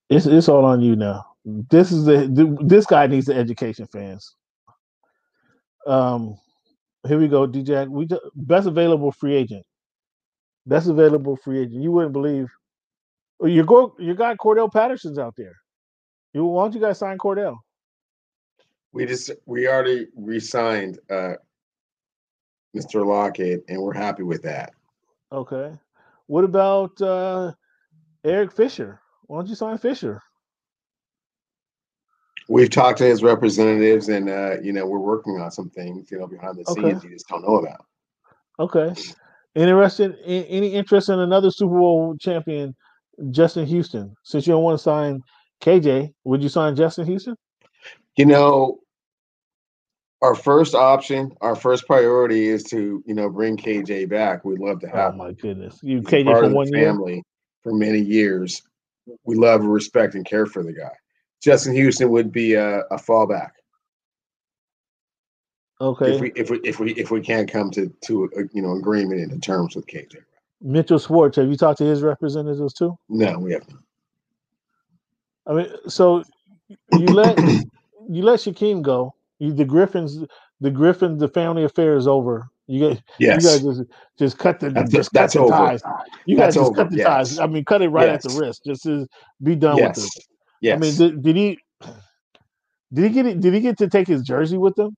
it's 0.09 0.25
it's 0.25 0.49
all 0.49 0.65
on 0.65 0.81
you 0.81 0.95
now. 0.95 1.25
This 1.45 1.93
is 1.93 2.03
the, 2.03 2.57
this 2.61 2.85
guy 2.85 3.07
needs 3.07 3.27
the 3.27 3.35
education, 3.35 3.87
fans. 3.87 4.35
Um, 5.85 6.37
here 7.07 7.17
we 7.17 7.29
go, 7.29 7.47
DJ. 7.47 7.87
We 7.87 8.05
just, 8.05 8.21
best 8.35 8.67
available 8.67 9.13
free 9.13 9.33
agent. 9.33 9.65
Best 10.65 10.89
available 10.89 11.37
free 11.37 11.59
agent. 11.59 11.81
You 11.81 11.93
wouldn't 11.93 12.11
believe. 12.11 12.47
Your 13.41 13.63
go, 13.63 13.95
your 13.97 14.15
guy 14.15 14.35
Cordarrelle 14.35 14.73
Patterson's 14.73 15.17
out 15.19 15.35
there. 15.37 15.55
You 16.33 16.43
why 16.43 16.65
don't 16.65 16.73
you 16.73 16.81
guys 16.81 16.99
sign 16.99 17.17
Cordarrelle? 17.17 17.59
We 18.97 19.05
just 19.05 19.29
we 19.45 19.67
already 19.67 20.07
re-signed 20.15 20.97
uh 21.11 21.33
Mr. 22.75 23.05
Lockett, 23.05 23.63
and 23.69 23.79
we're 23.79 23.93
happy 23.93 24.23
with 24.23 24.41
that. 24.41 24.73
Okay. 25.31 25.71
What 26.25 26.43
about 26.43 26.99
uh 26.99 27.51
Eric 28.23 28.51
Fisher? 28.51 28.99
Why 29.27 29.37
don't 29.37 29.49
you 29.49 29.53
sign 29.53 29.77
Fisher? 29.77 30.19
We've 32.49 32.71
talked 32.71 32.97
to 32.97 33.03
his 33.03 33.21
representatives, 33.21 34.09
and 34.09 34.29
uh, 34.29 34.55
you 34.63 34.73
know 34.73 34.87
we're 34.87 34.97
working 34.97 35.39
on 35.39 35.51
some 35.51 35.69
things, 35.69 36.09
you 36.09 36.17
know, 36.17 36.25
behind 36.25 36.57
the 36.57 36.67
Okay. 36.67 36.81
scenes 36.89 37.03
you 37.03 37.11
just 37.11 37.27
don't 37.27 37.43
know 37.43 37.57
about. 37.57 37.85
Okay. 38.59 38.99
Interested? 39.53 40.15
Any 40.25 40.73
interest 40.73 41.09
in 41.09 41.19
another 41.19 41.51
Super 41.51 41.77
Bowl 41.77 42.15
champion, 42.19 42.75
Justin 43.29 43.67
Houston? 43.67 44.15
Since 44.23 44.47
you 44.47 44.53
don't 44.53 44.63
want 44.63 44.79
to 44.79 44.83
sign 44.83 45.21
KJ, 45.61 46.15
would 46.23 46.41
you 46.41 46.49
sign 46.49 46.75
Justin 46.75 47.05
Houston? 47.05 47.35
You 48.15 48.25
know, 48.25 48.79
our 50.21 50.35
first 50.35 50.75
option, 50.75 51.31
our 51.41 51.55
first 51.55 51.85
priority 51.85 52.47
is 52.47 52.63
to 52.65 53.03
you 53.05 53.13
know 53.13 53.29
bring 53.29 53.57
KJ 53.57 54.09
back. 54.09 54.43
We'd 54.45 54.59
love 54.59 54.79
to 54.81 54.87
oh 54.87 54.97
have. 54.97 55.13
Oh 55.13 55.17
my 55.17 55.31
goodness, 55.33 55.79
you 55.81 55.99
He's 55.99 56.07
KJ 56.07 56.39
for 56.39 56.49
one 56.49 56.73
year. 56.73 56.87
family 56.87 57.23
for 57.63 57.73
many 57.73 57.99
years. 57.99 58.61
We 59.23 59.35
love, 59.35 59.63
respect, 59.63 60.15
and 60.15 60.25
care 60.25 60.45
for 60.45 60.63
the 60.63 60.73
guy. 60.73 60.91
Justin 61.41 61.73
Houston 61.73 62.09
would 62.09 62.31
be 62.31 62.55
a, 62.55 62.79
a 62.81 62.97
fallback 62.97 63.51
Okay, 65.79 66.15
if 66.15 66.21
we 66.21 66.31
if 66.35 66.49
we 66.49 66.59
if 66.63 66.79
we 66.79 66.93
if 66.93 67.11
we 67.11 67.21
can't 67.21 67.49
come 67.49 67.69
to 67.71 67.93
to 68.05 68.25
a, 68.35 68.41
you 68.51 68.63
know 68.63 68.71
agreement 68.73 69.21
into 69.21 69.37
terms 69.39 69.75
with 69.75 69.85
KJ. 69.85 70.15
Mitchell 70.59 70.97
Schwartz. 70.97 71.37
Have 71.37 71.49
you 71.49 71.55
talked 71.55 71.77
to 71.77 71.83
his 71.83 72.01
representatives 72.01 72.73
too? 72.73 72.97
No, 73.09 73.37
we 73.37 73.53
have 73.53 73.67
not. 73.69 73.81
I 75.45 75.53
mean, 75.53 75.67
so 75.87 76.23
you 76.91 77.11
let 77.11 77.37
you 78.09 78.23
let 78.23 78.39
Shaquem 78.39 78.81
go. 78.81 79.13
You, 79.39 79.53
the 79.53 79.65
Griffins, 79.65 80.23
the 80.61 80.71
Griffins, 80.71 81.19
the 81.19 81.27
family 81.27 81.63
affair 81.63 81.95
is 81.95 82.07
over. 82.07 82.49
You 82.65 82.89
got 82.89 83.01
Yes, 83.19 83.43
you 83.43 83.49
guys 83.49 83.61
just 83.63 83.81
just 84.19 84.37
cut 84.37 84.59
the 84.59 84.69
That's- 84.71 84.91
just 84.91 85.13
that's 85.13 85.33
cut 85.33 85.39
the 85.39 85.45
over. 85.45 85.55
ties. 85.55 85.81
You 86.25 86.35
guys 86.35 86.55
That's 86.55 86.55
just 86.55 86.67
over, 86.71 86.75
cut 86.83 86.89
the 86.91 86.97
yes. 86.97 87.07
ties. 87.07 87.39
I 87.39 87.47
mean, 87.47 87.63
cut 87.63 87.81
it 87.81 87.89
right 87.89 88.09
at 88.09 88.21
the 88.23 88.37
wrist. 88.39 88.63
Just 88.65 88.83
to 88.83 89.07
be 89.41 89.55
done 89.55 89.75
with 89.81 89.97
it. 89.97 90.25
yes. 90.61 90.75
I 90.75 90.79
mean, 90.79 90.95
did, 90.97 91.23
did 91.23 91.35
he 91.35 91.59
did 92.93 93.03
he 93.05 93.09
get 93.09 93.25
it? 93.25 93.39
Did 93.41 93.53
he 93.53 93.59
get 93.61 93.77
to 93.79 93.87
take 93.87 94.07
his 94.07 94.21
jersey 94.23 94.57
with 94.57 94.77
him? 94.77 94.95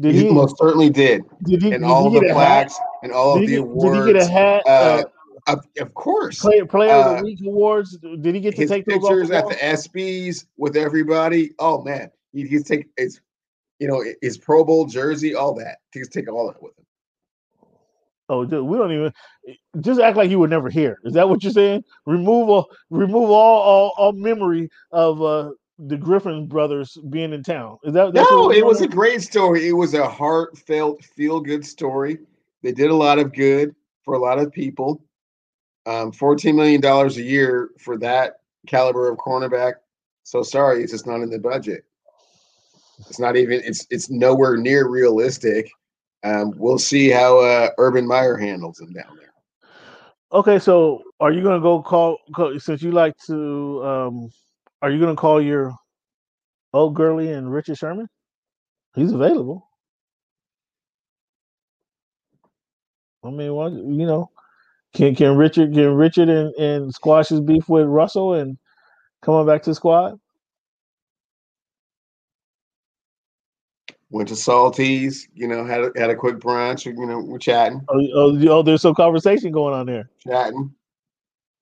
Did 0.00 0.14
he, 0.14 0.24
he? 0.26 0.30
most 0.30 0.58
certainly 0.58 0.90
did, 0.90 1.22
Did 1.44 1.62
he? 1.62 1.72
and 1.72 1.84
all 1.84 2.10
he 2.10 2.18
the 2.18 2.32
plaques 2.32 2.76
and 3.04 3.12
all 3.12 3.34
Did 3.36 3.44
of 3.44 3.48
he, 3.50 3.56
the 3.56 3.62
awards. 3.62 3.98
did 3.98 4.06
he 4.06 4.12
get 4.12 4.22
a 4.22 4.26
hat? 4.32 4.62
Uh, 4.66 4.70
uh, 4.70 5.02
of, 5.46 5.64
of 5.78 5.94
course, 5.94 6.40
player 6.40 6.66
player 6.66 6.92
of 6.92 7.06
uh, 7.06 7.16
the 7.18 7.22
week 7.24 7.38
awards. 7.46 7.96
Did 8.20 8.34
he 8.34 8.40
get 8.40 8.56
to 8.56 8.66
take 8.66 8.86
those 8.86 8.98
pictures 8.98 9.28
the 9.28 9.36
at 9.36 9.48
the 9.48 9.54
ESPYS 9.56 10.46
with 10.56 10.76
everybody. 10.76 11.52
Oh 11.60 11.82
man, 11.82 12.10
he 12.32 12.48
can 12.48 12.64
take 12.64 12.86
his, 12.96 13.20
you 13.78 13.88
know, 13.88 14.04
his 14.22 14.38
Pro 14.38 14.64
Bowl 14.64 14.86
jersey, 14.86 15.34
all 15.34 15.54
that. 15.54 15.78
He 15.92 16.00
can 16.00 16.10
take 16.10 16.30
all 16.30 16.46
that 16.48 16.62
with 16.62 16.78
him. 16.78 16.84
Oh, 18.28 18.44
dude, 18.44 18.64
we 18.64 18.78
don't 18.78 18.92
even 18.92 19.12
just 19.80 20.00
act 20.00 20.16
like 20.16 20.30
you 20.30 20.38
were 20.38 20.48
never 20.48 20.70
here. 20.70 20.98
Is 21.04 21.12
that 21.12 21.28
what 21.28 21.42
you're 21.42 21.52
saying? 21.52 21.84
Remove 22.06 22.48
all, 22.48 22.70
remove 22.88 23.30
all, 23.30 23.60
all, 23.60 23.92
all 23.98 24.12
memory 24.12 24.70
of 24.92 25.20
uh, 25.20 25.50
the 25.78 25.96
Griffin 25.96 26.46
brothers 26.46 26.96
being 27.10 27.34
in 27.34 27.42
town. 27.42 27.78
Is 27.84 27.92
that 27.92 28.14
no, 28.14 28.50
it 28.50 28.64
was 28.64 28.80
a 28.80 28.88
great 28.88 29.20
story. 29.20 29.68
It 29.68 29.74
was 29.74 29.92
a 29.92 30.08
heartfelt, 30.08 31.04
feel 31.04 31.40
good 31.40 31.66
story. 31.66 32.18
They 32.62 32.72
did 32.72 32.90
a 32.90 32.96
lot 32.96 33.18
of 33.18 33.34
good 33.34 33.74
for 34.04 34.14
a 34.14 34.18
lot 34.18 34.38
of 34.38 34.50
people. 34.52 35.04
Um, 35.86 36.12
$14 36.12 36.54
million 36.54 36.82
a 36.82 37.08
year 37.10 37.70
for 37.78 37.98
that 37.98 38.40
caliber 38.66 39.10
of 39.10 39.18
cornerback. 39.18 39.74
So 40.22 40.42
sorry, 40.42 40.82
it's 40.82 40.92
just 40.92 41.06
not 41.06 41.20
in 41.20 41.28
the 41.28 41.38
budget. 41.38 41.84
It's 43.08 43.18
not 43.18 43.36
even, 43.36 43.60
it's 43.64 43.86
it's 43.90 44.10
nowhere 44.10 44.56
near 44.56 44.88
realistic. 44.88 45.70
Um, 46.22 46.52
we'll 46.56 46.78
see 46.78 47.10
how 47.10 47.38
uh, 47.40 47.70
Urban 47.78 48.06
Meyer 48.06 48.36
handles 48.36 48.80
him 48.80 48.92
down 48.92 49.16
there. 49.16 49.32
Okay, 50.32 50.58
so 50.58 51.02
are 51.20 51.32
you 51.32 51.42
gonna 51.42 51.60
go 51.60 51.82
call, 51.82 52.18
call 52.34 52.58
since 52.58 52.82
you 52.82 52.90
like 52.90 53.14
to? 53.26 53.84
um 53.84 54.28
Are 54.82 54.90
you 54.90 54.98
gonna 54.98 55.14
call 55.14 55.40
your 55.40 55.72
old 56.72 56.94
Gurley 56.94 57.30
and 57.30 57.52
Richard 57.52 57.78
Sherman? 57.78 58.08
He's 58.94 59.12
available. 59.12 59.68
I 63.24 63.30
mean, 63.30 63.54
why, 63.54 63.68
you 63.68 64.06
know, 64.06 64.30
can 64.92 65.14
can 65.14 65.36
Richard 65.36 65.72
can 65.72 65.94
Richard 65.94 66.28
and, 66.28 66.54
and 66.54 66.92
squash 66.92 67.28
his 67.28 67.40
beef 67.40 67.68
with 67.68 67.86
Russell 67.86 68.34
and 68.34 68.58
come 69.22 69.34
on 69.34 69.46
back 69.46 69.62
to 69.62 69.70
the 69.70 69.74
squad? 69.74 70.18
Went 74.14 74.28
to 74.28 74.34
Salties, 74.34 75.26
you 75.34 75.48
know, 75.48 75.64
had 75.64 75.80
a, 75.80 75.90
had 75.96 76.08
a 76.08 76.14
quick 76.14 76.36
brunch. 76.36 76.86
You 76.86 76.94
know, 77.04 77.18
we're 77.18 77.36
chatting, 77.36 77.80
Oh, 77.88 78.06
oh, 78.14 78.48
oh, 78.48 78.62
there's 78.62 78.80
some 78.82 78.94
conversation 78.94 79.50
going 79.50 79.74
on 79.74 79.86
there. 79.86 80.08
chatting, 80.24 80.72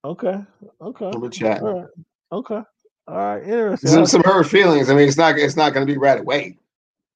Okay, 0.04 0.38
okay, 0.82 1.10
we're 1.16 1.30
chatting. 1.30 1.66
all 1.66 1.80
right, 1.80 1.88
okay, 2.30 2.60
all 3.08 3.16
right, 3.16 3.42
interesting. 3.42 3.90
Some 3.90 4.04
some 4.04 4.22
hurt 4.22 4.48
feelings. 4.48 4.90
I 4.90 4.94
mean, 4.94 5.08
it's 5.08 5.16
not 5.16 5.38
it's 5.38 5.56
not 5.56 5.72
going 5.72 5.86
to 5.86 5.90
be 5.90 5.96
right 5.98 6.20
away. 6.20 6.58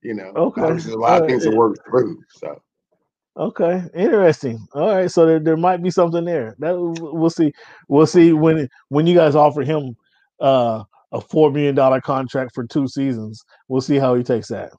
You 0.01 0.15
know, 0.15 0.33
Okay. 0.37 0.63
there's 0.63 0.87
a 0.87 0.97
lot 0.97 1.17
of 1.17 1.17
Alright. 1.17 1.29
things 1.29 1.43
to 1.45 1.51
work 1.51 1.77
through. 1.87 2.19
So 2.31 2.63
Okay, 3.37 3.83
interesting. 3.95 4.67
All 4.73 4.95
right, 4.95 5.11
so 5.11 5.27
there, 5.27 5.39
there 5.39 5.59
might 5.59 5.83
be 5.83 5.91
something 5.91 6.25
there. 6.25 6.57
That 6.61 6.79
we'll 6.79 7.29
see. 7.29 7.53
We'll 7.89 8.07
see 8.07 8.33
when 8.33 8.71
when 8.89 9.07
you 9.07 9.15
guys 9.15 9.35
offer 9.35 9.61
him 9.61 9.97
uh, 10.41 10.85
a 11.13 11.21
four 11.21 11.51
million 11.53 11.75
dollar 11.75 12.01
contract 12.01 12.53
for 12.55 12.67
two 12.67 12.89
seasons. 12.89 13.45
We'll 13.69 13.83
see 13.83 13.99
how 13.99 14.15
he 14.15 14.23
takes 14.23 14.49
that, 14.49 14.73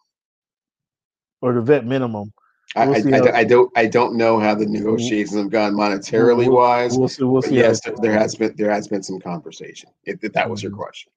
or 1.48 1.54
the 1.54 1.62
vet 1.62 1.86
minimum. 1.86 2.34
I, 2.76 2.86
We'll 2.88 3.16
I, 3.16 3.30
I, 3.30 3.38
I 3.40 3.44
don't 3.44 3.72
I 3.78 3.86
don't 3.88 4.16
know 4.18 4.40
how 4.40 4.54
the 4.54 4.66
negotiations 4.66 5.36
have 5.38 5.50
gone 5.50 5.74
monetarily 5.74 6.48
We'll- 6.48 6.58
wise. 6.58 6.98
We'll 6.98 7.08
see. 7.08 7.24
We'll 7.24 7.42
see. 7.42 7.56
yes, 7.56 7.80
there, 7.84 7.96
there 8.02 8.12
has 8.14 8.36
been 8.36 8.54
there 8.58 8.70
has 8.72 8.88
been 8.88 9.02
some 9.04 9.20
conversation. 9.20 9.90
If, 10.04 10.24
if 10.24 10.34
that 10.34 10.50
was 10.50 10.62
your 10.62 10.72
Mhm. 10.74 10.78
question. 10.78 11.12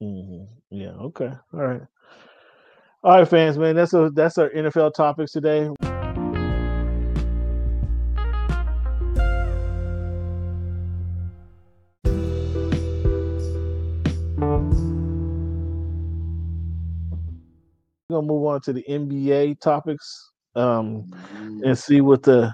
hmm 0.00 0.42
Yeah. 0.70 0.92
Okay. 1.08 1.30
All 1.52 1.60
right. 1.60 1.82
All 3.04 3.18
right, 3.18 3.28
fans, 3.28 3.58
man. 3.58 3.76
That's 3.76 3.92
a 3.92 4.10
that's 4.14 4.38
our 4.38 4.48
NFL 4.50 4.94
topics 4.94 5.32
today. 5.32 5.68
Gonna 18.14 18.26
move 18.26 18.46
on 18.46 18.60
to 18.62 18.72
the 18.72 18.84
NBA 18.88 19.60
topics 19.60 20.30
um, 20.56 21.12
and 21.64 21.78
see 21.78 22.00
what 22.00 22.22
the 22.22 22.52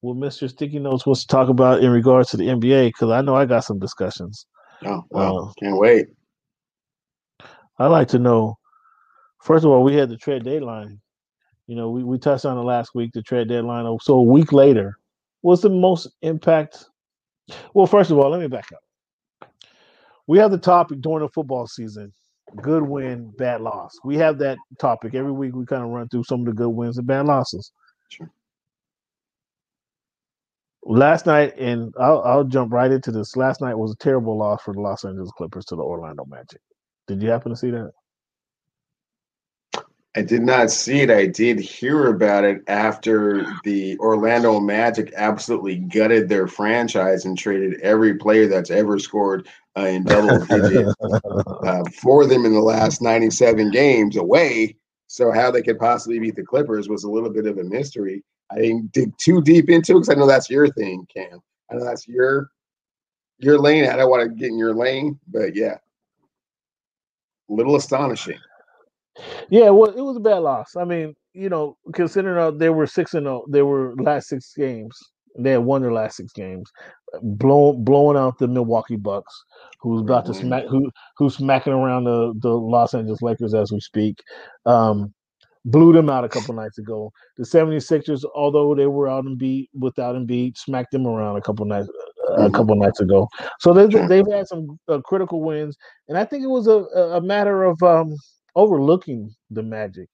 what 0.00 0.16
Mr. 0.16 0.48
Sticky 0.48 0.78
Notes 0.78 1.06
wants 1.06 1.22
to 1.22 1.26
talk 1.26 1.48
about 1.48 1.82
in 1.82 1.90
regards 1.90 2.30
to 2.30 2.36
the 2.36 2.48
NBA 2.48 2.88
because 2.88 3.10
I 3.10 3.22
know 3.22 3.34
I 3.34 3.46
got 3.46 3.64
some 3.64 3.78
discussions. 3.78 4.46
Oh 4.84 5.04
well, 5.10 5.48
Uh, 5.48 5.52
can't 5.60 5.78
wait. 5.78 6.08
I'd 7.78 7.86
like 7.88 8.08
to 8.08 8.18
know, 8.18 8.58
first 9.42 9.64
of 9.64 9.70
all, 9.70 9.82
we 9.82 9.94
had 9.94 10.08
the 10.08 10.16
trade 10.16 10.44
deadline. 10.44 11.00
You 11.66 11.76
know, 11.76 11.90
we, 11.90 12.04
we 12.04 12.18
touched 12.18 12.44
on 12.44 12.56
it 12.56 12.62
last 12.62 12.94
week, 12.94 13.10
the 13.12 13.22
trade 13.22 13.48
deadline. 13.48 13.98
So 14.00 14.14
a 14.14 14.22
week 14.22 14.52
later, 14.52 14.98
what's 15.40 15.62
the 15.62 15.68
most 15.68 16.08
impact? 16.22 16.84
Well, 17.74 17.86
first 17.86 18.10
of 18.10 18.18
all, 18.18 18.30
let 18.30 18.40
me 18.40 18.46
back 18.46 18.68
up. 18.72 19.50
We 20.26 20.38
have 20.38 20.50
the 20.50 20.58
topic 20.58 21.00
during 21.00 21.20
the 21.20 21.28
football 21.28 21.66
season 21.66 22.12
good 22.62 22.82
win, 22.82 23.32
bad 23.36 23.60
loss. 23.60 23.92
We 24.04 24.16
have 24.16 24.38
that 24.38 24.58
topic 24.78 25.14
every 25.14 25.32
week. 25.32 25.54
We 25.54 25.66
kind 25.66 25.82
of 25.82 25.90
run 25.90 26.08
through 26.08 26.24
some 26.24 26.40
of 26.40 26.46
the 26.46 26.52
good 26.52 26.70
wins 26.70 26.98
and 26.98 27.06
bad 27.06 27.26
losses. 27.26 27.72
Sure. 28.08 28.30
Last 30.84 31.26
night, 31.26 31.54
and 31.58 31.92
I'll, 31.98 32.22
I'll 32.22 32.44
jump 32.44 32.72
right 32.72 32.90
into 32.90 33.10
this. 33.10 33.36
Last 33.36 33.60
night 33.60 33.74
was 33.74 33.92
a 33.92 33.96
terrible 33.96 34.38
loss 34.38 34.62
for 34.62 34.72
the 34.72 34.80
Los 34.80 35.04
Angeles 35.04 35.32
Clippers 35.36 35.64
to 35.66 35.76
the 35.76 35.82
Orlando 35.82 36.24
Magic. 36.26 36.60
Did 37.08 37.22
you 37.22 37.28
happen 37.28 37.50
to 37.50 37.56
see 37.56 37.70
that? 37.70 37.90
I 40.16 40.22
did 40.22 40.42
not 40.42 40.70
see 40.70 41.02
it. 41.02 41.10
I 41.10 41.26
did 41.26 41.60
hear 41.60 42.06
about 42.06 42.44
it 42.44 42.62
after 42.68 43.44
the 43.64 43.98
Orlando 43.98 44.58
Magic 44.60 45.12
absolutely 45.14 45.76
gutted 45.76 46.26
their 46.26 46.48
franchise 46.48 47.26
and 47.26 47.36
traded 47.36 47.78
every 47.82 48.14
player 48.14 48.46
that's 48.46 48.70
ever 48.70 48.98
scored 48.98 49.46
uh, 49.76 49.82
in 49.82 50.04
double 50.04 50.40
digits 50.46 50.94
uh, 51.66 51.84
for 52.00 52.24
them 52.24 52.46
in 52.46 52.54
the 52.54 52.60
last 52.60 53.02
97 53.02 53.70
games 53.70 54.16
away. 54.16 54.74
So 55.06 55.30
how 55.30 55.50
they 55.50 55.60
could 55.60 55.78
possibly 55.78 56.18
beat 56.18 56.34
the 56.34 56.42
Clippers 56.42 56.88
was 56.88 57.04
a 57.04 57.10
little 57.10 57.30
bit 57.30 57.44
of 57.44 57.58
a 57.58 57.64
mystery. 57.64 58.24
I 58.50 58.56
didn't 58.56 58.92
dig 58.92 59.12
too 59.18 59.42
deep 59.42 59.68
into 59.68 59.92
it 59.92 59.94
because 59.96 60.08
I 60.08 60.14
know 60.14 60.26
that's 60.26 60.48
your 60.48 60.72
thing, 60.72 61.06
Cam. 61.14 61.42
I 61.70 61.74
know 61.74 61.84
that's 61.84 62.08
your 62.08 62.50
your 63.38 63.58
lane. 63.58 63.86
I 63.86 63.96
don't 63.96 64.08
want 64.08 64.22
to 64.22 64.34
get 64.34 64.48
in 64.48 64.56
your 64.56 64.74
lane, 64.74 65.20
but 65.28 65.54
yeah, 65.54 65.76
a 67.50 67.52
little 67.52 67.76
astonishing. 67.76 68.38
Yeah, 69.50 69.70
well, 69.70 69.90
it 69.90 70.00
was 70.00 70.16
a 70.16 70.20
bad 70.20 70.38
loss. 70.38 70.76
I 70.76 70.84
mean, 70.84 71.14
you 71.34 71.48
know, 71.48 71.76
considering 71.94 72.38
uh, 72.38 72.50
they 72.50 72.70
were 72.70 72.86
six 72.86 73.14
and 73.14 73.24
zero, 73.26 73.44
they 73.48 73.62
were 73.62 73.94
last 73.96 74.28
six 74.28 74.52
games. 74.56 74.98
They 75.38 75.50
had 75.52 75.64
won 75.64 75.82
their 75.82 75.92
last 75.92 76.16
six 76.16 76.32
games, 76.32 76.70
blowing 77.22 77.84
blowing 77.84 78.16
out 78.16 78.38
the 78.38 78.48
Milwaukee 78.48 78.96
Bucks, 78.96 79.34
who's 79.80 80.00
about 80.00 80.24
to 80.26 80.32
Mhm. 80.32 80.40
smack 80.40 80.64
who 80.66 80.90
who's 81.18 81.36
smacking 81.36 81.74
around 81.74 82.04
the 82.04 82.32
the 82.40 82.50
Los 82.50 82.94
Angeles 82.94 83.20
Lakers 83.22 83.54
as 83.54 83.70
we 83.72 83.80
speak. 83.80 84.18
Um, 84.64 85.12
blew 85.66 85.92
them 85.92 86.08
out 86.08 86.24
a 86.24 86.28
couple 86.28 86.54
nights 86.54 86.78
ago. 86.78 87.10
The 87.36 87.44
76ers, 87.44 88.24
although 88.34 88.74
they 88.74 88.86
were 88.86 89.08
out 89.08 89.24
and 89.24 89.36
beat 89.36 89.68
without 89.78 90.14
Embiid, 90.16 90.56
smacked 90.56 90.92
them 90.92 91.06
around 91.06 91.36
a 91.36 91.42
couple 91.42 91.66
nights 91.66 91.88
a 92.38 92.50
Mhm. 92.50 92.54
couple 92.54 92.76
nights 92.76 93.00
ago. 93.00 93.28
So 93.60 93.74
they 93.74 93.88
Sure. 93.90 94.08
they've 94.08 94.26
had 94.32 94.46
some 94.48 94.78
uh, 94.88 95.00
critical 95.04 95.42
wins, 95.42 95.76
and 96.08 96.16
I 96.16 96.24
think 96.24 96.44
it 96.44 96.48
was 96.48 96.66
a 96.66 96.84
a 96.94 97.16
a 97.18 97.20
matter 97.20 97.64
of 97.64 97.82
um 97.82 98.14
overlooking 98.56 99.32
the 99.50 99.62
Magic. 99.62 100.08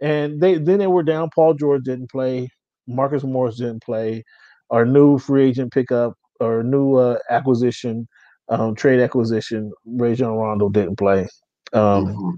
And 0.00 0.40
they 0.40 0.56
then 0.58 0.80
they 0.80 0.88
were 0.88 1.04
down. 1.04 1.30
Paul 1.32 1.54
George 1.54 1.84
didn't 1.84 2.10
play. 2.10 2.48
Marcus 2.88 3.22
Morris 3.22 3.58
didn't 3.58 3.84
play. 3.84 4.24
Our 4.70 4.84
new 4.84 5.18
free 5.18 5.48
agent 5.48 5.72
pickup, 5.72 6.14
our 6.40 6.64
new 6.64 6.96
uh, 6.96 7.18
acquisition, 7.30 8.08
um, 8.48 8.74
trade 8.74 8.98
acquisition. 9.00 9.70
Rajon 9.86 10.34
Rondo 10.34 10.68
didn't 10.70 10.96
play. 10.96 11.28
Um, 11.72 12.06
Mhm. 12.06 12.32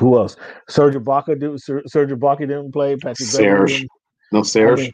Who 0.00 0.18
else? 0.18 0.36
Serge 0.68 0.94
Ibaka 0.94 1.38
did. 1.38 1.60
Serge 1.60 2.10
Ibaka 2.10 2.40
didn't 2.40 2.72
play. 2.72 2.96
Patrick 2.96 3.28
Serge. 3.28 3.86
No 4.32 4.42
Serge. 4.42 4.92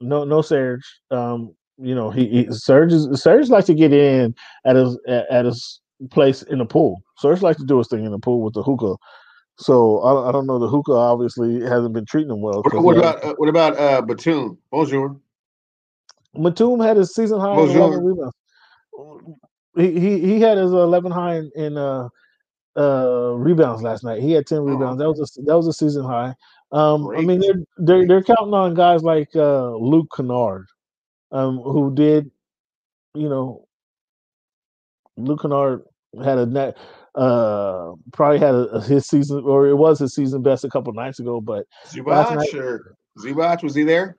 no, 0.00 0.24
no 0.24 0.42
Serge. 0.42 0.82
Um, 1.12 1.54
you 1.78 1.94
know, 1.94 2.10
he, 2.10 2.26
he 2.26 2.46
Serge 2.50 2.92
is 2.92 3.22
Serge 3.22 3.48
likes 3.48 3.66
to 3.66 3.74
get 3.74 3.92
in 3.92 4.34
at 4.64 4.74
his 4.74 4.98
at, 5.06 5.30
at 5.30 5.44
his 5.44 5.80
place 6.10 6.42
in 6.42 6.58
the 6.58 6.64
pool. 6.64 7.02
Serge 7.18 7.42
likes 7.42 7.60
to 7.60 7.66
do 7.66 7.78
his 7.78 7.88
thing 7.88 8.04
in 8.04 8.12
the 8.12 8.18
pool 8.18 8.42
with 8.42 8.54
the 8.54 8.62
hookah. 8.62 8.96
So 9.58 10.00
I, 10.00 10.28
I 10.28 10.32
don't 10.32 10.46
know. 10.46 10.58
The 10.58 10.68
hookah 10.68 10.92
obviously 10.92 11.60
hasn't 11.60 11.92
been 11.92 12.06
treating 12.06 12.30
him 12.30 12.40
well. 12.40 12.62
What, 12.62 12.82
what 12.82 12.96
about 12.96 13.22
uh, 13.22 13.34
what 13.36 13.48
about 13.48 13.78
uh, 13.78 14.00
Batum? 14.00 14.58
Bonjour. 14.70 15.20
Batum 16.34 16.80
had 16.80 16.96
his 16.96 17.14
season 17.14 17.40
high 17.40 17.52
in 17.52 17.56
Bonjour. 17.56 17.76
11 17.76 18.04
rebounds. 18.04 18.34
He, 19.76 20.00
he 20.00 20.18
he 20.20 20.40
had 20.40 20.56
his 20.56 20.72
11 20.72 21.12
high 21.12 21.36
in, 21.36 21.50
in 21.54 21.76
uh 21.76 22.08
uh 22.76 23.34
rebounds 23.36 23.82
last 23.82 24.02
night. 24.02 24.22
He 24.22 24.32
had 24.32 24.46
10 24.46 24.62
rebounds. 24.62 24.98
That 24.98 25.08
was 25.08 25.36
a, 25.38 25.42
that 25.42 25.56
was 25.56 25.66
a 25.66 25.72
season 25.72 26.04
high. 26.04 26.34
Um, 26.72 27.08
I 27.10 27.20
mean 27.20 27.40
they're, 27.40 27.62
they're 27.78 28.06
they're 28.06 28.22
counting 28.22 28.54
on 28.54 28.74
guys 28.74 29.02
like 29.02 29.28
uh 29.34 29.74
Luke 29.74 30.08
Kennard, 30.16 30.66
um, 31.32 31.58
who 31.58 31.94
did, 31.94 32.30
you 33.14 33.28
know, 33.28 33.66
Luke 35.16 35.42
Kennard 35.42 35.82
had 36.24 36.38
a 36.38 36.46
net 36.46 36.76
uh 37.14 37.92
probably 38.12 38.38
had 38.38 38.54
a, 38.54 38.68
a- 38.70 38.80
his 38.82 39.06
season 39.06 39.42
or 39.44 39.66
it 39.66 39.74
was 39.76 39.98
his 39.98 40.14
season 40.14 40.42
best 40.42 40.64
a 40.64 40.68
couple 40.68 40.92
nights 40.92 41.18
ago, 41.20 41.40
but 41.40 41.64
last 42.04 42.30
night- 42.34 42.48
Zubac 42.52 42.60
or 42.60 42.96
Zubac 43.18 43.62
was 43.62 43.74
he 43.74 43.82
there? 43.82 44.16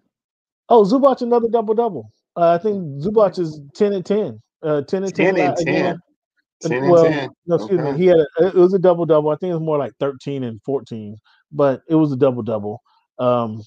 oh 0.69 0.83
Zubac 0.83 1.21
another 1.21 1.47
double 1.49 1.73
double. 1.73 2.11
Uh, 2.35 2.51
I 2.51 2.57
think 2.57 2.83
Zubac 3.03 3.37
is 3.39 3.59
10 3.75 3.93
and 3.93 4.05
10. 4.05 4.41
Uh 4.63 4.81
10 4.83 5.03
and 5.03 5.15
10. 5.15 5.35
10 5.35 5.47
and 5.49 5.59
again, 5.59 5.73
10. 6.61 6.71
10 6.71 6.83
and 6.83 6.91
well, 6.91 7.03
10. 7.05 7.29
No, 7.47 7.55
excuse 7.55 7.81
me. 7.81 7.97
He 7.97 8.05
had 8.05 8.17
a, 8.19 8.47
it 8.47 8.55
was 8.55 8.73
a 8.73 8.79
double 8.79 9.05
double. 9.05 9.31
I 9.31 9.35
think 9.35 9.51
it 9.51 9.55
was 9.55 9.63
more 9.63 9.77
like 9.77 9.93
13 9.99 10.43
and 10.43 10.61
14, 10.63 11.17
but 11.51 11.81
it 11.89 11.95
was 11.95 12.11
a 12.11 12.15
double 12.15 12.43
double. 12.43 12.81
Um, 13.19 13.61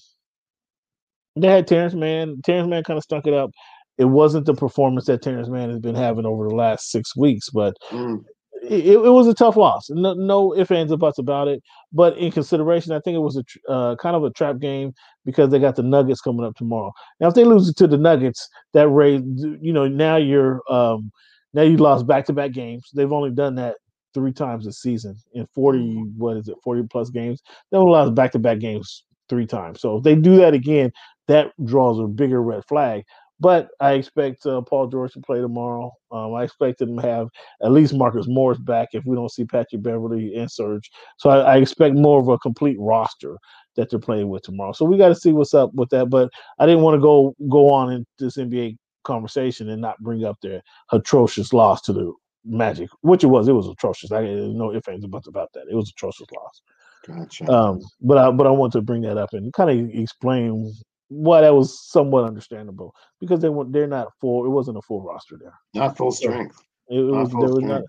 they 1.35 1.47
had 1.49 1.67
Terrence 1.67 1.93
Mann. 1.93 2.41
Terrence 2.43 2.69
Mann 2.69 2.83
kind 2.83 2.97
of 2.97 3.03
stuck 3.03 3.27
it 3.27 3.33
up. 3.33 3.51
It 3.97 4.05
wasn't 4.05 4.45
the 4.45 4.53
performance 4.53 5.05
that 5.05 5.21
Terrence 5.21 5.49
Mann 5.49 5.69
has 5.69 5.79
been 5.79 5.95
having 5.95 6.25
over 6.25 6.47
the 6.47 6.55
last 6.55 6.91
six 6.91 7.15
weeks, 7.15 7.49
but 7.49 7.75
Mm. 7.91 8.23
it, 8.63 8.87
it 8.87 9.11
was 9.11 9.27
a 9.27 9.33
tough 9.33 9.55
loss. 9.55 9.89
No, 9.89 10.13
no 10.13 10.55
ifs, 10.55 10.71
ands, 10.71 10.91
or 10.91 10.97
buts 10.97 11.19
about 11.19 11.47
it. 11.47 11.61
But 11.93 12.17
in 12.17 12.31
consideration, 12.31 12.91
I 12.91 12.99
think 12.99 13.15
it 13.15 13.19
was 13.19 13.37
a 13.37 13.43
tr- 13.43 13.57
uh, 13.69 13.95
kind 13.97 14.15
of 14.15 14.23
a 14.23 14.31
trap 14.31 14.59
game 14.59 14.93
because 15.23 15.49
they 15.49 15.59
got 15.59 15.75
the 15.75 15.83
Nuggets 15.83 16.21
coming 16.21 16.45
up 16.45 16.55
tomorrow. 16.55 16.91
Now, 17.19 17.27
if 17.27 17.35
they 17.35 17.43
lose 17.43 17.69
it 17.69 17.77
to 17.77 17.87
the 17.87 17.97
Nuggets, 17.97 18.49
that 18.73 18.89
raised, 18.89 19.25
you 19.61 19.71
know, 19.71 19.87
now 19.87 20.17
you're 20.17 20.61
um, 20.69 21.11
now 21.53 21.61
you 21.61 21.77
lost 21.77 22.05
back 22.07 22.25
to 22.25 22.33
back 22.33 22.51
games. 22.51 22.89
They've 22.93 23.11
only 23.11 23.31
done 23.31 23.55
that 23.55 23.75
three 24.13 24.33
times 24.33 24.65
this 24.65 24.81
season 24.81 25.15
in 25.33 25.45
40, 25.53 26.03
what 26.17 26.37
is 26.37 26.47
it, 26.47 26.55
40 26.63 26.83
plus 26.89 27.09
games. 27.09 27.41
They 27.71 27.77
only 27.77 27.91
lost 27.91 28.15
back 28.15 28.31
to 28.31 28.39
back 28.39 28.59
games 28.59 29.03
three 29.29 29.45
times. 29.45 29.81
So 29.81 29.97
if 29.97 30.03
they 30.03 30.15
do 30.15 30.37
that 30.37 30.53
again, 30.53 30.91
that 31.27 31.51
draws 31.63 31.99
a 31.99 32.07
bigger 32.07 32.41
red 32.41 32.63
flag. 32.65 33.03
But 33.39 33.69
I 33.81 33.93
expect 33.93 34.45
uh, 34.45 34.61
Paul 34.61 34.87
George 34.87 35.13
to 35.13 35.21
play 35.21 35.41
tomorrow. 35.41 35.91
Um, 36.11 36.33
I 36.35 36.43
expect 36.43 36.79
them 36.79 36.95
to 36.97 37.01
have 37.01 37.27
at 37.61 37.71
least 37.71 37.93
Marcus 37.93 38.27
Morris 38.27 38.59
back 38.59 38.89
if 38.93 39.03
we 39.05 39.15
don't 39.15 39.31
see 39.31 39.43
Patrick 39.43 39.83
Beverley 39.83 40.35
and 40.35 40.49
Serge. 40.49 40.89
So 41.17 41.29
I, 41.29 41.39
I 41.39 41.57
expect 41.57 41.95
more 41.95 42.19
of 42.21 42.29
a 42.29 42.37
complete 42.39 42.77
roster 42.79 43.37
that 43.75 43.89
they're 43.89 43.99
playing 43.99 44.29
with 44.29 44.43
tomorrow. 44.43 44.71
So 44.71 44.85
we 44.85 44.97
got 44.97 45.09
to 45.09 45.15
see 45.15 45.33
what's 45.33 45.53
up 45.53 45.73
with 45.73 45.89
that. 45.89 46.09
But 46.09 46.29
I 46.59 46.65
didn't 46.65 46.83
want 46.83 46.95
to 46.95 47.01
go 47.01 47.35
go 47.49 47.69
on 47.71 47.91
in 47.91 48.05
this 48.19 48.37
NBA 48.37 48.77
conversation 49.03 49.69
and 49.69 49.81
not 49.81 49.99
bring 49.99 50.23
up 50.23 50.37
their 50.41 50.61
atrocious 50.91 51.51
loss 51.51 51.81
to 51.83 51.93
the 51.93 52.13
Magic, 52.47 52.89
which 53.01 53.23
it 53.23 53.27
was. 53.27 53.47
It 53.47 53.53
was 53.53 53.67
atrocious. 53.67 54.11
I 54.11 54.21
no 54.21 54.71
ifs 54.71 54.87
ands 54.87 55.03
or 55.03 55.07
buts 55.07 55.27
about 55.27 55.49
that. 55.53 55.65
It 55.69 55.75
was 55.75 55.89
atrocious 55.89 56.27
loss. 56.31 56.61
Gotcha. 57.07 57.51
Um, 57.51 57.81
but 58.01 58.19
I 58.19 58.29
but 58.29 58.45
I 58.45 58.51
want 58.51 58.71
to 58.73 58.81
bring 58.81 59.01
that 59.01 59.17
up 59.17 59.33
and 59.33 59.51
kind 59.51 59.71
of 59.71 59.89
explain 59.99 60.71
why 61.09 61.41
that 61.41 61.53
was 61.53 61.87
somewhat 61.89 62.23
understandable 62.23 62.93
because 63.19 63.39
they 63.39 63.49
were 63.49 63.65
they're 63.65 63.87
not 63.87 64.11
full. 64.19 64.45
It 64.45 64.49
wasn't 64.49 64.77
a 64.77 64.81
full 64.81 65.03
roster 65.03 65.37
there. 65.39 65.53
Not 65.73 65.97
full 65.97 66.11
strength. 66.11 66.57
It, 66.89 66.99
it 66.99 67.03
Not 67.03 67.21
was 67.21 67.31
full 67.31 67.41
there 67.41 67.49
was 67.49 67.63
not 67.63 67.83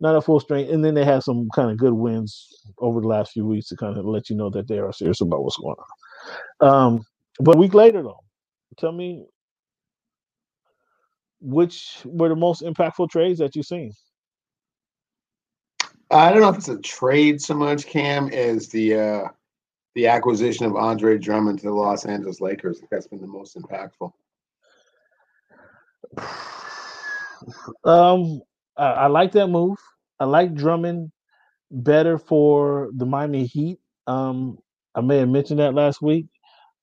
not 0.00 0.16
a 0.16 0.20
full 0.22 0.40
strength, 0.40 0.70
and 0.70 0.84
then 0.84 0.94
they 0.94 1.04
had 1.04 1.22
some 1.22 1.48
kind 1.54 1.70
of 1.70 1.78
good 1.78 1.92
wins 1.92 2.48
over 2.78 3.00
the 3.00 3.08
last 3.08 3.32
few 3.32 3.46
weeks 3.46 3.68
to 3.68 3.76
kind 3.76 3.96
of 3.96 4.04
let 4.04 4.28
you 4.28 4.36
know 4.36 4.50
that 4.50 4.68
they 4.68 4.78
are 4.78 4.92
serious 4.92 5.20
about 5.20 5.42
what's 5.42 5.56
going 5.56 5.76
on. 6.60 6.68
Um, 6.68 7.04
but 7.40 7.56
a 7.56 7.58
week 7.58 7.74
later, 7.74 8.02
though, 8.02 8.20
tell 8.76 8.92
me 8.92 9.24
which 11.40 12.00
were 12.04 12.28
the 12.28 12.36
most 12.36 12.62
impactful 12.62 13.10
trades 13.10 13.38
that 13.38 13.54
you've 13.54 13.66
seen. 13.66 13.92
I 16.10 16.30
don't 16.30 16.40
know 16.40 16.48
if 16.48 16.56
it's 16.56 16.68
a 16.68 16.78
trade 16.78 17.40
so 17.40 17.54
much, 17.54 17.86
Cam, 17.86 18.28
as 18.28 18.68
the 18.68 18.94
uh, 18.94 19.28
the 19.94 20.06
acquisition 20.06 20.66
of 20.66 20.76
Andre 20.76 21.18
Drummond 21.18 21.60
to 21.60 21.66
the 21.66 21.72
Los 21.72 22.04
Angeles 22.04 22.40
Lakers. 22.40 22.80
That's 22.90 23.06
been 23.06 23.20
the 23.20 23.26
most 23.26 23.56
impactful. 23.56 24.12
Um, 27.84 28.40
I, 28.76 28.84
I 28.84 29.06
like 29.06 29.32
that 29.32 29.48
move. 29.48 29.78
I 30.18 30.24
like 30.24 30.54
Drummond 30.54 31.12
better 31.70 32.18
for 32.18 32.90
the 32.94 33.06
Miami 33.06 33.46
Heat. 33.46 33.78
Um, 34.06 34.58
I 34.94 35.00
may 35.00 35.18
have 35.18 35.28
mentioned 35.28 35.60
that 35.60 35.74
last 35.74 36.00
week, 36.02 36.26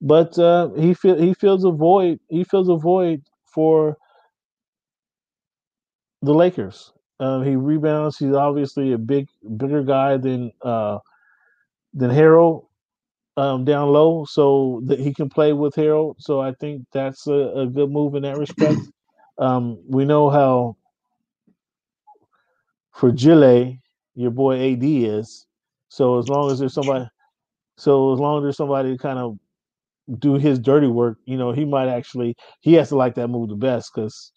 but 0.02 0.38
uh, 0.38 0.70
he 0.74 0.94
feel 0.94 1.18
he 1.18 1.34
feels 1.34 1.64
a 1.64 1.72
void. 1.72 2.20
He 2.30 2.44
feels 2.44 2.70
a 2.70 2.76
void 2.76 3.24
for 3.46 3.98
the 6.22 6.34
Lakers. 6.34 6.92
Um, 7.20 7.44
he 7.44 7.56
rebounds. 7.56 8.18
He's 8.18 8.34
obviously 8.34 8.94
a 8.94 8.98
big, 8.98 9.28
bigger 9.58 9.84
guy 9.84 10.18
than 10.18 10.52
uh, 10.62 11.00
than 11.94 12.10
Harrell 12.10 12.66
um, 13.38 13.66
down 13.66 13.90
low, 13.90 14.26
so 14.26 14.82
that 14.86 15.00
he 15.00 15.14
can 15.14 15.30
play 15.30 15.54
with 15.54 15.76
Harrell. 15.76 16.16
So 16.20 16.42
I 16.42 16.54
think 16.54 16.84
that's 16.94 17.28
a, 17.28 17.52
a 17.56 17.66
good 17.68 17.90
move 17.90 18.16
in 18.16 18.24
that 18.24 18.38
respect. 18.38 18.80
Um, 19.38 19.82
we 19.88 20.06
know 20.06 20.30
how 20.30 20.76
for 22.94 23.10
fragile 23.10 23.76
your 24.16 24.32
boy 24.32 24.74
AD 24.74 24.84
is. 24.84 25.46
So 25.90 26.20
as 26.20 26.28
long 26.30 26.52
as 26.52 26.60
there's 26.60 26.74
somebody, 26.74 27.06
so 27.78 28.14
as 28.14 28.20
long 28.20 28.38
as 28.40 28.44
there's 28.44 28.58
somebody 28.58 28.92
to 28.92 28.98
kind 28.98 29.20
of 29.20 29.38
do 30.20 30.36
his 30.36 30.60
dirty 30.60 30.88
work, 30.88 31.18
you 31.26 31.38
know, 31.38 31.52
he 31.52 31.66
might 31.66 31.88
actually 31.88 32.36
he 32.62 32.74
has 32.74 32.90
to 32.90 32.96
like 32.96 33.16
that 33.16 33.30
move 33.30 33.50
the 33.50 33.56
best 33.56 33.92
because 33.94 34.32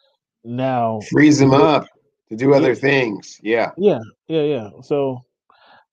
now 0.44 1.00
Frees 1.10 1.40
him 1.40 1.52
up 1.52 1.86
to 2.28 2.36
do 2.36 2.54
other 2.54 2.68
Yeah. 2.68 2.74
things. 2.74 3.40
Yeah. 3.42 3.70
yeah, 3.76 4.00
yeah, 4.28 4.42
yeah. 4.42 4.70
So 4.82 5.22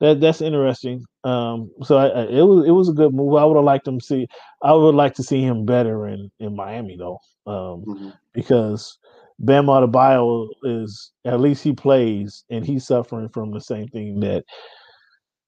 that 0.02 0.20
that's 0.20 0.42
interesting. 0.42 1.06
Um, 1.24 1.72
so 1.84 1.98
I, 1.98 2.08
I, 2.08 2.22
it 2.24 2.42
was 2.42 2.68
it 2.68 2.72
was 2.72 2.90
a 2.90 2.94
good 2.94 3.14
move. 3.14 3.36
I 3.36 3.46
would 3.46 3.56
have 3.56 3.64
liked 3.64 3.88
him 3.88 4.00
to 4.00 4.06
see. 4.06 4.28
I 4.62 4.74
would 4.74 4.96
like 4.96 5.14
to 5.16 5.24
see 5.24 5.42
him 5.42 5.66
better 5.66 6.08
in 6.08 6.30
in 6.40 6.56
Miami 6.56 6.98
though, 6.98 7.20
um, 7.48 7.86
Mhm. 7.86 8.14
because 8.34 8.98
Bam 9.40 9.68
Adebayo 9.68 10.50
is 10.64 11.12
at 11.26 11.40
least 11.40 11.64
he 11.64 11.74
plays 11.74 12.44
and 12.50 12.66
he's 12.66 12.86
suffering 12.86 13.30
from 13.30 13.52
the 13.52 13.62
same 13.62 13.88
thing 13.88 14.20
that. 14.22 14.44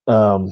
Um, 0.07 0.51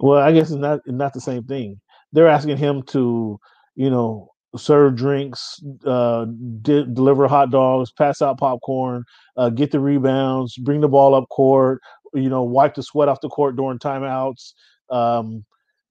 well, 0.00 0.18
I 0.22 0.32
guess 0.32 0.50
it's 0.50 0.60
not 0.60 0.80
not 0.86 1.12
the 1.12 1.20
same 1.20 1.44
thing. 1.44 1.80
They're 2.12 2.28
asking 2.28 2.56
him 2.56 2.82
to, 2.84 3.38
you 3.74 3.90
know, 3.90 4.30
serve 4.56 4.96
drinks, 4.96 5.62
uh, 5.84 6.24
de- 6.62 6.86
deliver 6.86 7.28
hot 7.28 7.50
dogs, 7.50 7.92
pass 7.92 8.22
out 8.22 8.38
popcorn, 8.38 9.04
uh, 9.36 9.50
get 9.50 9.70
the 9.70 9.80
rebounds, 9.80 10.56
bring 10.56 10.80
the 10.80 10.88
ball 10.88 11.14
up 11.14 11.28
court, 11.30 11.80
you 12.14 12.28
know, 12.28 12.42
wipe 12.42 12.74
the 12.74 12.82
sweat 12.82 13.08
off 13.08 13.20
the 13.20 13.28
court 13.28 13.56
during 13.56 13.78
timeouts. 13.78 14.52
Um, 14.90 15.44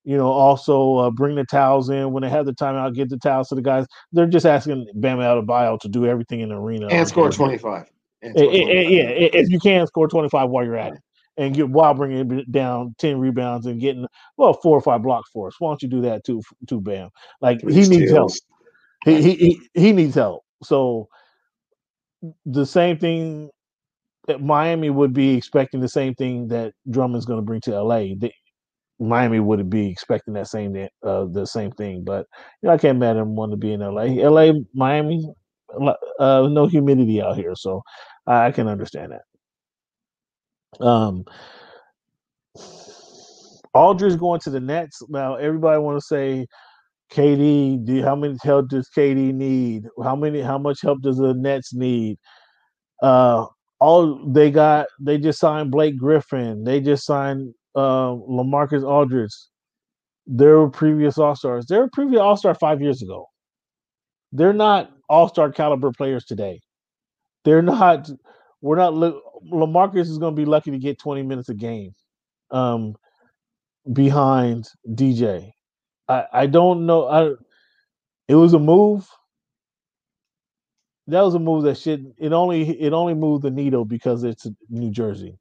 you 0.03 0.15
know, 0.15 0.27
also 0.27 0.95
uh, 0.95 1.11
bring 1.11 1.35
the 1.35 1.43
towels 1.43 1.89
in 1.89 2.13
when 2.13 2.23
they 2.23 2.29
have 2.29 2.45
the 2.45 2.53
timeout. 2.53 2.95
Get 2.95 3.09
the 3.09 3.17
towels 3.17 3.49
to 3.49 3.55
the 3.55 3.61
guys. 3.61 3.85
They're 4.13 4.25
just 4.25 4.45
asking 4.45 4.87
Bam 4.95 5.17
Adebayo 5.17 5.79
to 5.81 5.89
do 5.89 6.05
everything 6.05 6.39
in 6.39 6.49
the 6.49 6.55
arena 6.55 6.87
And 6.89 7.07
score 7.07 7.29
25. 7.29 7.85
Score 8.21 8.53
eh, 8.53 8.63
25. 8.63 8.89
yeah, 8.89 9.09
if 9.09 9.49
you 9.49 9.59
can 9.59 9.85
score 9.85 10.07
25 10.07 10.49
while 10.49 10.63
you're 10.63 10.77
at 10.77 10.93
it 10.93 10.99
and 11.37 11.53
get 11.53 11.69
while 11.69 11.93
bringing 11.93 12.39
it 12.39 12.51
down 12.51 12.95
10 12.99 13.19
rebounds 13.19 13.65
and 13.65 13.79
getting 13.79 14.07
well 14.37 14.53
four 14.53 14.77
or 14.77 14.81
five 14.81 15.03
blocks 15.03 15.29
for 15.31 15.47
us. 15.47 15.55
Why 15.59 15.69
don't 15.69 15.81
you 15.81 15.89
do 15.89 16.01
that 16.01 16.23
too, 16.23 16.41
too 16.67 16.81
Bam? 16.81 17.09
Like 17.41 17.61
he 17.61 17.87
needs 17.87 18.11
help. 18.11 18.31
He, 19.05 19.21
he 19.21 19.35
he 19.35 19.69
he 19.73 19.91
needs 19.91 20.15
help. 20.15 20.43
So 20.63 21.07
the 22.45 22.65
same 22.65 22.97
thing 22.97 23.49
that 24.27 24.41
Miami 24.41 24.89
would 24.89 25.13
be 25.13 25.35
expecting 25.35 25.79
the 25.79 25.89
same 25.89 26.13
thing 26.15 26.47
that 26.49 26.73
Drummond's 26.89 27.25
going 27.25 27.39
to 27.39 27.45
bring 27.45 27.61
to 27.61 27.81
LA. 27.81 28.13
Miami 28.99 29.39
would 29.39 29.69
be 29.69 29.89
expecting 29.89 30.33
that 30.33 30.47
same 30.47 30.75
uh, 31.03 31.25
the 31.25 31.45
same 31.45 31.71
thing, 31.71 32.03
but 32.03 32.25
you 32.61 32.67
know, 32.67 32.73
I 32.73 32.77
can't 32.77 32.97
imagine 32.97 33.35
wanting 33.35 33.53
to 33.53 33.57
be 33.57 33.73
in 33.73 33.81
LA. 33.81 34.03
LA, 34.03 34.53
Miami, 34.73 35.27
uh, 36.19 36.47
no 36.49 36.67
humidity 36.67 37.21
out 37.21 37.37
here, 37.37 37.53
so 37.55 37.83
I, 38.25 38.47
I 38.47 38.51
can 38.51 38.67
understand 38.67 39.13
that. 39.13 40.85
Um, 40.85 41.25
Aldridge 43.73 44.17
going 44.19 44.39
to 44.41 44.49
the 44.49 44.59
Nets. 44.59 45.03
Now 45.09 45.35
everybody 45.35 45.79
want 45.79 45.99
to 45.99 46.05
say 46.05 46.47
KD. 47.11 47.85
Do, 47.85 48.03
how 48.03 48.15
many 48.15 48.35
help 48.43 48.69
does 48.69 48.89
KD 48.95 49.33
need? 49.33 49.83
How 50.03 50.15
many? 50.15 50.41
How 50.41 50.57
much 50.57 50.81
help 50.81 51.01
does 51.01 51.17
the 51.17 51.35
Nets 51.35 51.73
need? 51.73 52.17
Uh, 53.01 53.45
all 53.79 54.31
they 54.31 54.49
got, 54.51 54.87
they 54.99 55.17
just 55.17 55.39
signed 55.39 55.71
Blake 55.71 55.97
Griffin. 55.97 56.63
They 56.63 56.81
just 56.81 57.05
signed 57.05 57.53
uh, 57.75 58.11
Lamarcus 58.11 58.83
Aldridge. 58.83 59.35
They 60.25 60.47
were 60.47 60.69
previous 60.69 61.17
All 61.17 61.35
Stars. 61.35 61.67
They 61.67 61.77
were 61.77 61.89
previous 61.91 62.19
All 62.19 62.35
Star 62.37 62.55
five 62.55 62.81
years 62.81 63.01
ago. 63.01 63.27
They're 64.31 64.53
not 64.53 64.91
All 65.09 65.29
Star 65.29 65.51
caliber 65.51 65.91
players 65.91 66.25
today. 66.25 66.59
They're 67.45 67.61
not. 67.61 68.09
We're 68.61 68.75
not. 68.75 68.93
Lamarcus 68.93 70.01
is 70.01 70.17
going 70.17 70.35
to 70.35 70.39
be 70.41 70.45
lucky 70.45 70.71
to 70.71 70.79
get 70.79 70.99
twenty 70.99 71.23
minutes 71.23 71.49
a 71.49 71.53
game, 71.53 71.93
um, 72.51 72.95
behind 73.93 74.67
DJ. 74.89 75.51
I 76.09 76.25
I 76.33 76.47
don't 76.47 76.85
know. 76.85 77.07
I 77.07 77.33
it 78.27 78.35
was 78.35 78.53
a 78.53 78.59
move. 78.59 79.07
That 81.07 81.21
was 81.21 81.35
a 81.35 81.39
move 81.39 81.63
that 81.63 81.77
should 81.77 82.13
it 82.17 82.33
only 82.33 82.69
it 82.81 82.93
only 82.93 83.13
moved 83.13 83.43
the 83.43 83.51
needle 83.51 83.85
because 83.85 84.23
it's 84.23 84.47
New 84.69 84.91
Jersey. 84.91 85.37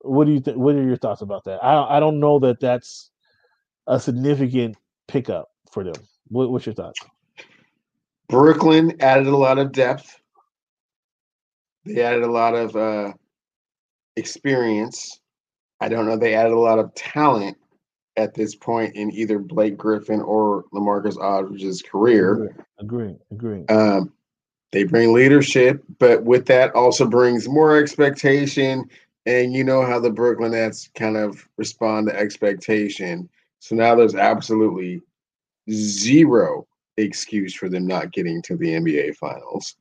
What 0.00 0.26
do 0.26 0.32
you 0.32 0.40
think? 0.40 0.56
What 0.56 0.76
are 0.76 0.82
your 0.82 0.96
thoughts 0.96 1.22
about 1.22 1.44
that? 1.44 1.62
I 1.64 1.96
I 1.96 2.00
don't 2.00 2.20
know 2.20 2.38
that 2.40 2.60
that's 2.60 3.10
a 3.86 3.98
significant 3.98 4.76
pickup 5.08 5.48
for 5.70 5.84
them. 5.84 5.94
What, 6.28 6.50
what's 6.50 6.66
your 6.66 6.74
thoughts? 6.74 7.00
Brooklyn 8.28 8.96
added 9.00 9.26
a 9.26 9.36
lot 9.36 9.58
of 9.58 9.72
depth. 9.72 10.20
They 11.84 12.02
added 12.02 12.22
a 12.22 12.30
lot 12.30 12.54
of 12.54 12.74
uh, 12.74 13.12
experience. 14.16 15.20
I 15.80 15.88
don't 15.88 16.06
know. 16.06 16.16
They 16.16 16.34
added 16.34 16.52
a 16.52 16.58
lot 16.58 16.78
of 16.78 16.94
talent 16.94 17.58
at 18.16 18.34
this 18.34 18.54
point 18.54 18.94
in 18.94 19.12
either 19.12 19.38
Blake 19.38 19.76
Griffin 19.76 20.20
or 20.22 20.64
Lamarcus 20.72 21.16
Aldridge's 21.16 21.82
career. 21.82 22.56
Agree, 22.78 23.16
agree. 23.30 23.64
Um, 23.68 24.12
they 24.74 24.82
bring 24.82 25.12
leadership, 25.12 25.84
but 26.00 26.24
with 26.24 26.46
that 26.46 26.74
also 26.74 27.06
brings 27.06 27.48
more 27.48 27.78
expectation. 27.78 28.84
And 29.24 29.54
you 29.54 29.62
know 29.62 29.86
how 29.86 30.00
the 30.00 30.10
Brooklyn 30.10 30.50
Nets 30.50 30.90
kind 30.96 31.16
of 31.16 31.48
respond 31.56 32.08
to 32.08 32.18
expectation. 32.18 33.28
So 33.60 33.76
now 33.76 33.94
there's 33.94 34.16
absolutely 34.16 35.00
zero 35.70 36.66
excuse 36.96 37.54
for 37.54 37.68
them 37.68 37.86
not 37.86 38.10
getting 38.10 38.42
to 38.42 38.56
the 38.56 38.70
NBA 38.70 39.14
Finals. 39.14 39.76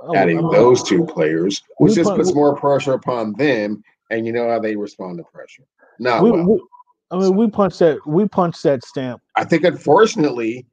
Oh, 0.00 0.16
adding 0.16 0.42
oh, 0.42 0.50
those 0.50 0.82
two 0.82 1.04
players, 1.04 1.62
which 1.76 1.96
just 1.96 2.14
puts 2.14 2.34
more 2.34 2.56
pressure 2.56 2.94
upon 2.94 3.34
them. 3.34 3.84
And 4.10 4.24
you 4.24 4.32
know 4.32 4.48
how 4.48 4.60
they 4.60 4.76
respond 4.76 5.18
to 5.18 5.24
pressure. 5.24 5.64
Not 5.98 6.22
we, 6.22 6.30
well. 6.30 6.46
We, 6.46 6.62
I 7.10 7.18
mean, 7.18 7.36
we 7.36 7.50
punched 7.50 7.80
that. 7.80 7.98
We 8.06 8.26
punched 8.26 8.62
that 8.62 8.82
stamp. 8.82 9.20
I 9.36 9.44
think, 9.44 9.64
unfortunately, 9.64 10.64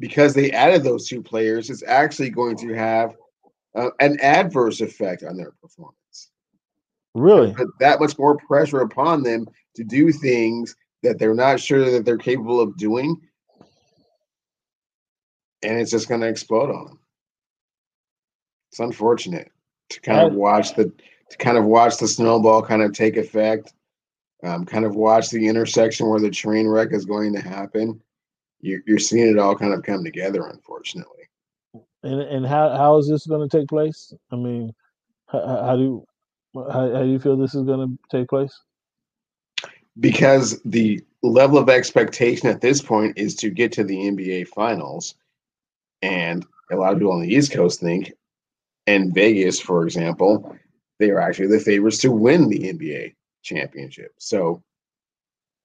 because 0.00 0.34
they 0.34 0.50
added 0.50 0.82
those 0.82 1.08
two 1.08 1.22
players, 1.22 1.70
it's 1.70 1.84
actually 1.84 2.30
going 2.30 2.56
to 2.56 2.74
have 2.74 3.14
uh, 3.76 3.90
an 4.00 4.18
adverse 4.20 4.80
effect 4.80 5.22
on 5.22 5.36
their 5.36 5.52
performance. 5.62 6.30
Really, 7.14 7.52
put 7.54 7.68
that 7.80 8.00
much 8.00 8.18
more 8.18 8.36
pressure 8.36 8.80
upon 8.80 9.22
them 9.22 9.46
to 9.76 9.84
do 9.84 10.12
things 10.12 10.74
that 11.02 11.18
they're 11.18 11.34
not 11.34 11.60
sure 11.60 11.90
that 11.90 12.04
they're 12.04 12.18
capable 12.18 12.60
of 12.60 12.76
doing, 12.76 13.16
and 15.62 15.78
it's 15.78 15.90
just 15.90 16.08
going 16.08 16.20
to 16.20 16.28
explode 16.28 16.70
on 16.70 16.86
them. 16.86 16.98
It's 18.70 18.80
unfortunate 18.80 19.50
to 19.90 20.00
kind 20.00 20.20
of 20.20 20.34
watch 20.34 20.74
the 20.74 20.92
to 21.30 21.36
kind 21.38 21.58
of 21.58 21.64
watch 21.64 21.98
the 21.98 22.08
snowball 22.08 22.62
kind 22.62 22.82
of 22.82 22.92
take 22.92 23.16
effect 23.16 23.72
um, 24.42 24.64
kind 24.64 24.84
of 24.84 24.96
watch 24.96 25.30
the 25.30 25.46
intersection 25.46 26.08
where 26.08 26.20
the 26.20 26.30
train 26.30 26.66
wreck 26.66 26.92
is 26.92 27.04
going 27.04 27.34
to 27.34 27.40
happen. 27.40 28.00
You, 28.60 28.82
you're 28.86 28.98
seeing 28.98 29.28
it 29.28 29.38
all 29.38 29.56
kind 29.56 29.72
of 29.72 29.82
come 29.82 30.04
together, 30.04 30.46
unfortunately. 30.46 31.28
And 32.02 32.20
and 32.20 32.46
how 32.46 32.70
how 32.70 32.98
is 32.98 33.08
this 33.08 33.26
going 33.26 33.48
to 33.48 33.58
take 33.58 33.68
place? 33.68 34.12
I 34.30 34.36
mean, 34.36 34.72
how, 35.28 35.40
how 35.64 35.76
do 35.76 35.82
you 35.82 36.06
how, 36.54 36.92
how 36.92 37.02
do 37.02 37.08
you 37.08 37.18
feel 37.18 37.36
this 37.36 37.54
is 37.54 37.64
going 37.64 37.88
to 37.88 37.98
take 38.16 38.28
place? 38.28 38.58
Because 39.98 40.60
the 40.64 41.02
level 41.22 41.58
of 41.58 41.68
expectation 41.68 42.48
at 42.48 42.60
this 42.60 42.80
point 42.80 43.18
is 43.18 43.34
to 43.36 43.50
get 43.50 43.72
to 43.72 43.84
the 43.84 43.96
NBA 43.96 44.48
Finals, 44.48 45.14
and 46.02 46.46
a 46.70 46.76
lot 46.76 46.92
of 46.92 46.98
people 46.98 47.12
on 47.12 47.22
the 47.22 47.32
East 47.32 47.52
Coast 47.52 47.80
think, 47.80 48.12
and 48.86 49.14
Vegas, 49.14 49.60
for 49.60 49.84
example, 49.84 50.56
they 50.98 51.10
are 51.10 51.20
actually 51.20 51.48
the 51.48 51.60
favorites 51.60 51.98
to 51.98 52.12
win 52.12 52.48
the 52.48 52.72
NBA 52.72 53.14
championship. 53.42 54.12
So 54.18 54.62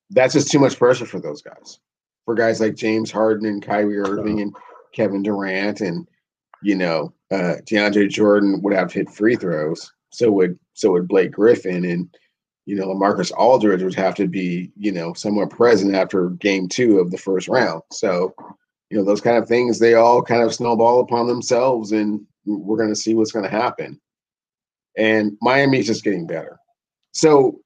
that's 0.10 0.34
just 0.34 0.52
too 0.52 0.60
much 0.60 0.78
pressure 0.78 1.06
for 1.06 1.20
those 1.20 1.42
guys. 1.42 1.80
For 2.26 2.36
guys 2.36 2.60
like 2.60 2.76
James 2.76 3.12
Harden 3.12 3.48
and 3.48 3.62
Kyrie 3.62 4.00
Irving 4.00 4.42
and 4.42 4.56
Kevin 4.94 5.24
Durant 5.24 5.82
and 5.82 6.08
you 6.64 6.76
know 6.76 7.14
uh, 7.32 7.56
DeAndre 7.66 8.10
Jordan 8.10 8.62
would 8.64 8.74
have 8.74 8.92
hit 8.92 9.10
free 9.10 9.36
throws. 9.36 9.92
So 10.12 10.32
would 10.32 10.58
so 10.74 10.92
would 10.92 11.08
Blake 11.08 11.32
Griffin 11.32 11.86
and 11.86 12.10
you 12.66 12.76
know 12.76 12.94
Marcus 12.94 13.32
Aldridge 13.32 13.84
would 13.84 13.96
have 13.96 14.16
to 14.16 14.28
be 14.28 14.72
you 14.78 14.92
know 14.92 15.14
somewhat 15.14 15.52
present 15.52 15.94
after 15.94 16.30
game 16.32 16.68
two 16.68 17.00
of 17.00 17.12
the 17.12 17.18
first 17.18 17.48
round. 17.48 17.82
So 17.92 18.34
you 18.90 18.98
know 18.98 19.04
those 19.04 19.22
kind 19.22 19.38
of 19.38 19.48
things 19.48 19.78
they 19.78 19.94
all 19.94 20.22
kind 20.22 20.42
of 20.42 20.54
snowball 20.54 21.02
upon 21.02 21.28
themselves, 21.28 21.92
and 21.92 22.26
we're 22.46 22.78
going 22.78 22.90
to 22.90 22.96
see 22.96 23.14
what's 23.14 23.32
going 23.32 23.46
to 23.46 23.52
happen. 23.52 24.00
And 24.98 25.38
Miami's 25.42 25.88
just 25.88 26.04
getting 26.04 26.26
better. 26.26 26.58
So 27.12 27.60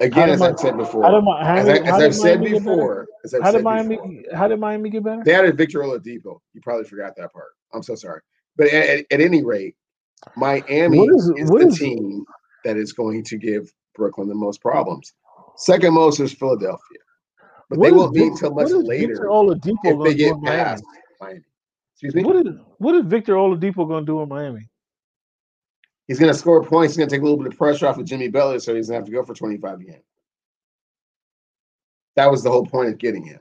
Again, 0.00 0.30
as 0.30 0.40
I've 0.40 0.58
said 0.58 0.76
before, 0.76 1.02
how 1.02 1.10
did, 1.10 1.24
how, 1.24 1.56
as, 1.56 1.68
I, 1.68 2.04
I've 2.04 2.14
said 2.14 2.40
before, 2.40 3.08
how 3.42 3.52
did 3.52 3.62
Miami? 3.62 3.96
Before, 3.96 4.36
how 4.36 4.48
did 4.48 4.60
Miami 4.60 4.90
get 4.90 5.04
better? 5.04 5.22
They 5.24 5.34
added 5.34 5.56
Victor 5.56 5.80
Oladipo. 5.80 6.40
You 6.54 6.60
probably 6.62 6.84
forgot 6.84 7.14
that 7.16 7.32
part. 7.32 7.52
I'm 7.72 7.82
so 7.82 7.94
sorry, 7.94 8.20
but 8.56 8.68
at, 8.68 9.06
at, 9.10 9.20
any 9.20 9.44
rate, 9.44 9.76
Miami 10.36 11.00
is, 11.00 11.32
is 11.36 11.50
the 11.50 11.56
is, 11.56 11.78
team 11.78 12.24
that 12.64 12.76
is 12.76 12.92
going 12.92 13.24
to 13.24 13.36
give 13.36 13.72
Brooklyn 13.94 14.28
the 14.28 14.34
most 14.34 14.60
problems. 14.60 15.12
Second 15.56 15.94
most 15.94 16.20
is 16.20 16.32
Philadelphia, 16.32 16.98
but 17.68 17.80
they 17.80 17.92
won't 17.92 18.14
be 18.14 18.22
until 18.22 18.54
much 18.54 18.70
later 18.70 19.08
Victor 19.08 19.26
Oladipo 19.26 19.78
if 19.84 20.04
they 20.04 20.14
get 20.14 20.42
past 20.42 20.84
Miami. 21.20 21.40
Excuse 21.94 22.14
me. 22.14 22.24
What 22.24 22.46
is 22.46 22.54
what 22.78 22.94
is 22.94 23.04
Victor 23.04 23.34
Oladipo 23.34 23.88
going 23.88 24.06
to 24.06 24.12
do 24.12 24.22
in 24.22 24.28
Miami? 24.28 24.68
He's 26.06 26.18
going 26.18 26.32
to 26.32 26.38
score 26.38 26.64
points. 26.64 26.94
He's 26.94 26.96
going 26.96 27.08
to 27.08 27.14
take 27.14 27.20
a 27.20 27.24
little 27.24 27.38
bit 27.38 27.48
of 27.48 27.58
pressure 27.58 27.86
off 27.86 27.98
of 27.98 28.06
Jimmy 28.06 28.28
Butler, 28.28 28.60
so 28.60 28.74
he's 28.74 28.88
going 28.88 28.96
to 28.96 29.00
have 29.00 29.06
to 29.06 29.12
go 29.12 29.24
for 29.24 29.34
25 29.34 29.80
again. 29.80 30.00
That 32.18 32.32
was 32.32 32.42
the 32.42 32.50
whole 32.50 32.66
point 32.66 32.88
of 32.88 32.98
getting 32.98 33.22
him. 33.22 33.38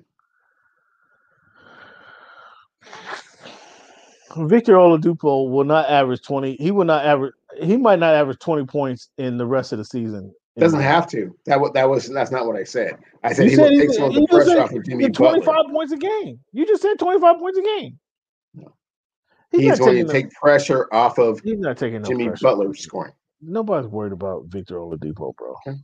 Victor 4.38 4.74
Oladipo 4.74 5.50
will 5.50 5.64
not 5.64 5.90
average 5.90 6.22
20. 6.22 6.58
He 6.58 6.70
will 6.70 6.86
not 6.86 7.04
average. 7.04 7.34
He 7.60 7.76
might 7.76 7.98
not 7.98 8.14
average 8.14 8.38
20 8.38 8.68
points 8.68 9.10
in 9.18 9.40
the 9.40 9.48
rest 9.48 9.72
of 9.72 9.80
the 9.80 9.84
season. 9.84 10.32
Doesn't 10.60 10.80
have 10.80 11.08
to. 11.08 11.36
That 11.48 11.60
was 11.60 11.72
that 11.74 11.90
was 11.90 12.08
that's 12.08 12.30
not 12.30 12.46
what 12.46 12.56
I 12.56 12.64
said. 12.64 13.00
I 13.24 13.34
said 13.34 13.46
you 13.46 13.50
he 13.50 13.56
said 13.56 13.72
will 13.72 13.80
take 13.80 13.90
some 13.94 14.04
of 14.04 14.14
the 14.14 14.28
pressure 14.28 14.62
off 14.62 14.72
of 14.72 14.86
Jimmy 14.86 15.10
25 15.10 15.44
Butler. 15.44 15.74
points 15.74 15.94
a 15.94 15.98
game. 15.98 16.40
You 16.54 16.68
just 16.68 16.84
said 16.84 17.00
25 17.00 17.38
points 17.40 17.58
a 17.58 17.64
game. 17.64 18.00
He's, 19.50 19.62
he's 19.62 19.80
going 19.80 20.06
to 20.06 20.14
take 20.14 20.30
pressure 20.34 20.88
off 20.94 21.18
of 21.18 21.42
he's 21.44 21.58
not 21.58 21.78
taking 21.80 22.04
no 22.04 22.10
Jimmy 22.10 22.28
pressure. 22.28 22.44
Butler 22.44 22.76
scoring. 22.76 23.14
Nobody's 23.42 23.90
worried 23.90 24.14
about 24.14 24.46
Victor 24.46 24.76
Oladipo, 24.76 25.36
bro. 25.36 25.56
Okay. 25.66 25.78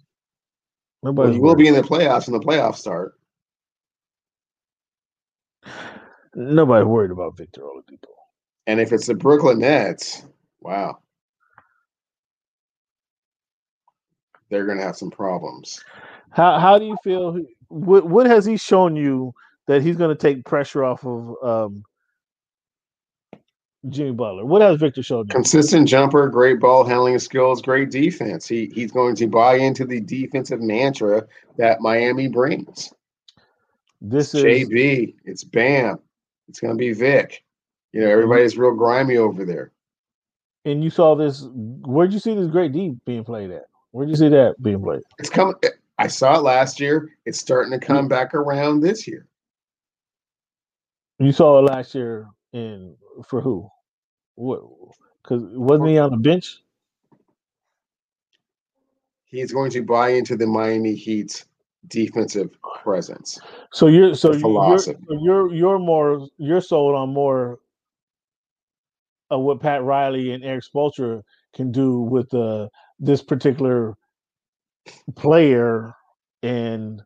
Nobody 1.03 1.38
well, 1.38 1.41
will 1.41 1.55
be 1.55 1.67
in 1.67 1.73
the 1.73 1.81
playoffs 1.81 2.30
when 2.30 2.39
the 2.39 2.45
playoffs 2.45 2.77
start. 2.77 3.13
Nobody's 6.35 6.88
worried 6.88 7.11
about 7.11 7.38
Victor 7.38 7.61
Oladipo. 7.61 8.09
And 8.65 8.80
if 8.80 8.91
it's 8.91 9.07
the 9.07 9.13
Brooklyn 9.13 9.59
Nets, 9.59 10.25
wow. 10.61 10.97
They're 14.49 14.65
going 14.65 14.77
to 14.77 14.84
have 14.84 14.95
some 14.95 15.11
problems. 15.11 15.84
How 16.31 16.57
how 16.59 16.80
do 16.80 16.85
you 16.85 16.97
feel? 17.03 17.38
What 17.67 18.07
what 18.07 18.25
has 18.25 18.45
he 18.45 18.57
shown 18.57 18.95
you 18.95 19.34
that 19.67 19.81
he's 19.81 19.97
going 19.97 20.15
to 20.15 20.21
take 20.21 20.45
pressure 20.45 20.84
off 20.84 21.05
of 21.05 21.35
um, 21.43 21.84
Jimmy 23.89 24.11
Butler? 24.11 24.45
What 24.45 24.61
has 24.61 24.80
Victor 24.80 25.03
showed 25.03 25.27
you? 25.27 25.35
Consistent 25.35 25.88
jumper, 25.88 26.27
great 26.30 26.60
ball 26.60 26.85
handling 26.85 27.19
skills, 27.19 27.61
great 27.61 27.91
defense. 27.91 28.47
He 28.47 28.72
he's 28.73 28.91
going 28.91 29.15
to 29.18 29.27
buy 29.27 29.55
into 29.55 29.85
the 29.85 29.99
defensive 29.99 30.61
mantra 30.61 31.26
that 31.57 31.81
Miami 31.81 32.27
brings. 32.27 32.93
This 34.01 34.34
it's 34.34 34.43
is 34.43 34.69
JB. 34.69 35.15
It's 35.26 35.43
Bam. 35.43 35.99
It's 36.47 36.60
going 36.60 36.73
to 36.73 36.77
be 36.77 36.93
Vic. 36.93 37.43
You 37.91 38.01
know, 38.01 38.10
everybody's 38.10 38.57
real 38.57 38.73
grimy 38.73 39.18
over 39.18 39.45
there. 39.45 39.72
And 40.65 40.84
you 40.84 40.89
saw 40.89 41.15
this. 41.15 41.47
Where'd 41.51 42.14
you 42.14 42.19
see 42.19 42.35
this 42.35 42.47
great 42.47 42.72
D 42.72 42.95
being 43.05 43.23
played 43.23 43.51
at? 43.51 43.65
Where'd 43.91 44.10
you 44.10 44.15
see 44.15 44.30
that 44.30 44.61
being 44.61 44.81
played? 44.81 45.03
It's 45.19 45.30
coming. 45.30 45.55
I 45.97 46.07
saw 46.07 46.38
it 46.38 46.43
last 46.43 46.80
year. 46.80 47.10
It's 47.26 47.39
starting 47.39 47.77
to 47.77 47.85
come 47.85 48.07
back 48.07 48.34
around 48.34 48.80
this 48.80 49.07
year. 49.07 49.27
You 51.19 51.31
saw 51.31 51.60
it 51.60 51.64
last 51.64 51.93
year 51.93 52.27
in 52.53 52.95
for 53.27 53.41
who? 53.41 53.69
What? 54.35 54.64
Because 55.22 55.43
wasn't 55.43 55.89
he 55.89 55.97
on 55.97 56.11
the 56.11 56.18
bench? 56.18 56.57
He's 59.26 59.51
going 59.51 59.72
to 59.72 59.81
buy 59.81 60.10
into 60.10 60.35
the 60.35 60.45
Miami 60.45 60.95
Heat's 60.95 61.45
defensive 61.88 62.49
presence. 62.84 63.39
So 63.72 63.88
you're 63.88 64.15
so 64.15 64.34
you're, 64.34 64.77
you're 65.22 65.53
you're 65.53 65.80
more 65.80 66.27
you're 66.38 66.61
sold 66.61 66.95
on 66.95 67.14
more 67.14 67.60
of 69.30 69.41
what 69.41 69.60
Pat 69.60 69.84
Riley 69.84 70.31
and 70.31 70.43
Erik 70.43 70.64
Spoelstra 70.64 71.23
can 71.55 71.72
do 71.72 71.99
with 71.99 72.34
uh, 72.34 72.68
this 72.99 73.23
particular 73.23 73.95
player 75.15 75.93
and 76.43 77.01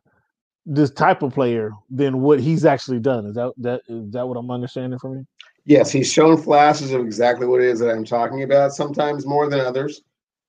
this 0.66 0.90
type 0.90 1.22
of 1.22 1.32
player 1.32 1.70
than 1.90 2.20
what 2.20 2.40
he's 2.40 2.64
actually 2.64 3.00
done. 3.00 3.26
Is 3.26 3.34
that 3.36 3.52
that 3.58 3.80
is 3.88 4.10
that 4.12 4.28
what 4.28 4.36
I'm 4.36 4.50
understanding 4.50 4.98
from 4.98 5.14
you? 5.14 5.26
Yes, 5.68 5.92
he's 5.92 6.10
shown 6.10 6.38
flashes 6.38 6.92
of 6.92 7.02
exactly 7.02 7.46
what 7.46 7.60
it 7.60 7.66
is 7.66 7.78
that 7.80 7.90
I'm 7.90 8.02
talking 8.02 8.42
about. 8.42 8.72
Sometimes 8.72 9.26
more 9.26 9.50
than 9.50 9.60
others. 9.60 10.00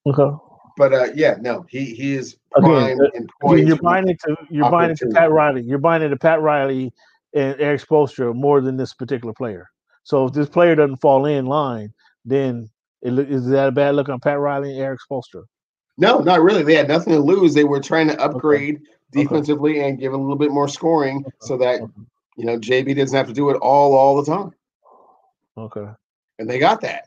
Okay. 0.07 0.33
But 0.77 0.93
uh, 0.93 1.07
yeah, 1.13 1.35
no, 1.41 1.65
he 1.67 1.93
he 1.93 2.13
is 2.13 2.37
uh, 2.55 2.61
poised. 2.61 3.67
you're 3.67 3.75
to- 3.75 3.83
buying 3.83 4.07
into 4.07 4.37
you're 4.49 4.71
buying 4.71 4.91
into 4.91 5.07
Pat. 5.07 5.29
Riley. 5.29 5.61
You're 5.61 5.77
buying 5.77 6.03
into 6.03 6.15
Pat 6.15 6.41
Riley 6.41 6.93
and 7.33 7.59
Erik 7.59 7.85
Spoelstra 7.85 8.33
more 8.33 8.61
than 8.61 8.77
this 8.77 8.93
particular 8.93 9.33
player. 9.33 9.69
So 10.03 10.25
if 10.25 10.33
this 10.33 10.47
player 10.47 10.73
doesn't 10.73 11.01
fall 11.01 11.25
in 11.25 11.47
line, 11.47 11.93
then 12.23 12.69
it, 13.01 13.19
is 13.19 13.45
that 13.47 13.67
a 13.67 13.71
bad 13.73 13.95
look 13.95 14.07
on 14.07 14.21
Pat 14.21 14.39
Riley 14.39 14.71
and 14.71 14.79
Erik 14.79 15.01
Spoelstra? 15.11 15.43
No, 15.97 16.19
not 16.19 16.41
really. 16.41 16.63
They 16.63 16.75
had 16.75 16.87
nothing 16.87 17.11
to 17.11 17.19
lose. 17.19 17.53
They 17.53 17.65
were 17.65 17.81
trying 17.81 18.07
to 18.07 18.21
upgrade 18.21 18.79
defensively 19.11 19.81
and 19.81 19.99
give 19.99 20.13
a 20.13 20.17
little 20.17 20.37
bit 20.37 20.51
more 20.51 20.69
scoring 20.69 21.25
so 21.41 21.57
that 21.57 21.81
you 22.37 22.45
know 22.45 22.57
JB 22.57 22.95
doesn't 22.95 23.17
have 23.17 23.27
to 23.27 23.33
do 23.33 23.49
it 23.49 23.57
all 23.57 23.93
all 23.93 24.15
the 24.15 24.23
time. 24.23 24.53
Okay. 25.57 25.85
And 26.39 26.49
they 26.49 26.59
got 26.59 26.81
that. 26.81 27.05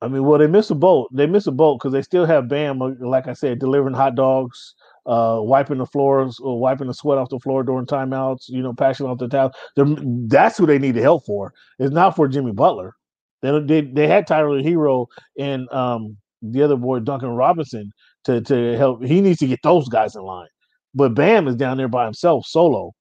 I 0.00 0.08
mean, 0.08 0.24
well, 0.24 0.38
they 0.38 0.46
miss 0.46 0.70
a 0.70 0.74
boat. 0.74 1.08
They 1.12 1.26
miss 1.26 1.46
a 1.46 1.52
boat 1.52 1.78
because 1.78 1.92
they 1.92 2.02
still 2.02 2.24
have 2.24 2.48
Bam, 2.48 2.80
uh, 2.80 2.90
like 3.00 3.26
I 3.26 3.32
said, 3.32 3.58
delivering 3.58 3.94
hot 3.94 4.14
dogs, 4.14 4.74
uh, 5.06 5.38
wiping 5.40 5.78
the 5.78 5.86
floors 5.86 6.38
or 6.40 6.60
wiping 6.60 6.86
the 6.86 6.94
sweat 6.94 7.18
off 7.18 7.30
the 7.30 7.40
floor 7.40 7.64
during 7.64 7.86
timeouts. 7.86 8.48
You 8.48 8.62
know, 8.62 8.72
passing 8.72 9.06
off 9.06 9.18
the 9.18 9.28
towel. 9.28 9.52
They're, 9.74 9.86
that's 10.28 10.56
who 10.56 10.66
they 10.66 10.78
need 10.78 10.92
the 10.92 11.02
help 11.02 11.26
for. 11.26 11.52
It's 11.78 11.92
not 11.92 12.14
for 12.14 12.28
Jimmy 12.28 12.52
Butler. 12.52 12.94
They 13.42 13.58
they, 13.60 13.80
they 13.80 14.06
had 14.06 14.26
Tyler 14.26 14.62
Herro 14.62 15.06
and 15.38 15.70
um, 15.72 16.16
the 16.42 16.62
other 16.62 16.76
boy 16.76 17.00
Duncan 17.00 17.30
Robinson 17.30 17.92
to 18.24 18.40
to 18.42 18.76
help. 18.76 19.02
He 19.02 19.20
needs 19.20 19.40
to 19.40 19.48
get 19.48 19.60
those 19.64 19.88
guys 19.88 20.14
in 20.14 20.22
line. 20.22 20.48
But 20.94 21.14
Bam 21.14 21.48
is 21.48 21.56
down 21.56 21.76
there 21.76 21.88
by 21.88 22.04
himself, 22.04 22.46
solo. 22.46 22.92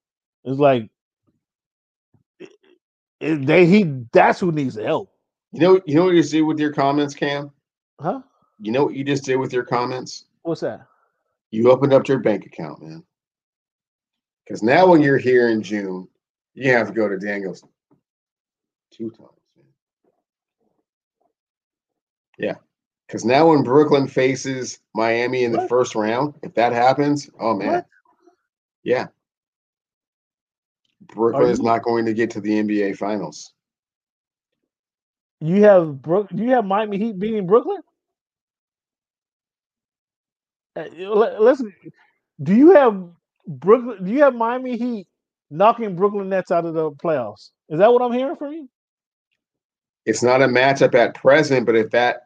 It's 0.45 0.59
like 0.59 0.89
they 3.19 3.65
he. 3.65 3.84
That's 4.11 4.39
who 4.39 4.52
needs 4.52 4.76
the 4.76 4.84
help, 4.84 5.11
You 5.52 5.61
know, 5.61 5.81
you 5.85 5.95
know 5.95 6.06
what 6.06 6.14
you 6.15 6.22
just 6.22 6.31
did 6.31 6.41
with 6.44 6.60
your 6.60 6.73
comments, 6.73 7.14
Cam? 7.15 7.52
huh? 7.99 8.22
You 8.60 8.72
know 8.72 8.85
what 8.85 8.95
you 8.95 9.03
just 9.03 9.23
did 9.26 9.35
with 9.38 9.53
your 9.53 9.64
comments? 9.64 10.26
What's 10.44 10.61
that? 10.61 10.88
You 11.52 11.72
opened 11.72 11.94
up 11.94 12.07
your 12.07 12.19
bank 12.19 12.45
account, 12.45 12.81
man. 12.81 13.03
Because 14.45 14.64
now 14.64 14.88
when 14.88 15.02
you're 15.02 15.18
here 15.18 15.49
in 15.49 15.61
June, 15.61 16.07
you 16.53 16.72
have 16.72 16.88
to 16.88 16.94
go 16.94 17.07
to 17.07 17.18
Daniels 17.18 17.64
two 18.91 19.10
times, 19.11 19.30
man. 19.56 19.65
Yeah. 22.38 22.56
Because 23.07 23.23
now 23.26 23.49
when 23.49 23.64
Brooklyn 23.64 24.07
faces 24.07 24.80
Miami 24.95 25.44
in 25.44 25.52
the 25.52 25.68
first 25.68 25.95
round, 25.95 26.35
if 26.44 26.53
that 26.56 26.73
happens, 26.73 27.30
oh 27.39 27.56
man. 27.56 27.72
What? 27.73 27.85
Yeah. 28.84 29.07
Brooklyn 31.13 31.49
is 31.49 31.61
not 31.61 31.84
going 31.84 32.05
to 32.05 32.13
get 32.13 32.31
to 32.31 32.41
the 32.41 32.51
NBA 32.51 32.97
finals. 32.97 33.53
You 35.39 35.63
have 35.63 36.01
Brook. 36.01 36.29
You 36.34 36.51
have 36.51 36.65
Miami 36.65 36.97
Heat 36.97 37.19
beating 37.19 37.45
Brooklyn. 37.45 37.81
Uh. 40.75 40.85
Do 42.43 42.55
you 42.55 42.71
have 42.71 43.03
Brooklyn? 43.47 44.03
Do 44.03 44.11
you 44.11 44.21
have 44.21 44.35
Miami 44.35 44.77
Heat 44.77 45.07
knocking 45.49 45.95
Brooklyn 45.95 46.29
Nets 46.29 46.51
out 46.51 46.65
of 46.65 46.73
the 46.73 46.91
playoffs? 46.91 47.51
Is 47.69 47.79
that 47.79 47.91
what 47.91 48.01
I'm 48.01 48.13
hearing 48.13 48.35
from 48.35 48.53
you? 48.53 48.69
It's 50.05 50.23
not 50.23 50.41
a 50.41 50.47
matchup 50.47 50.95
at 50.95 51.15
present, 51.15 51.65
but 51.65 51.75
if 51.75 51.91
that 51.91 52.23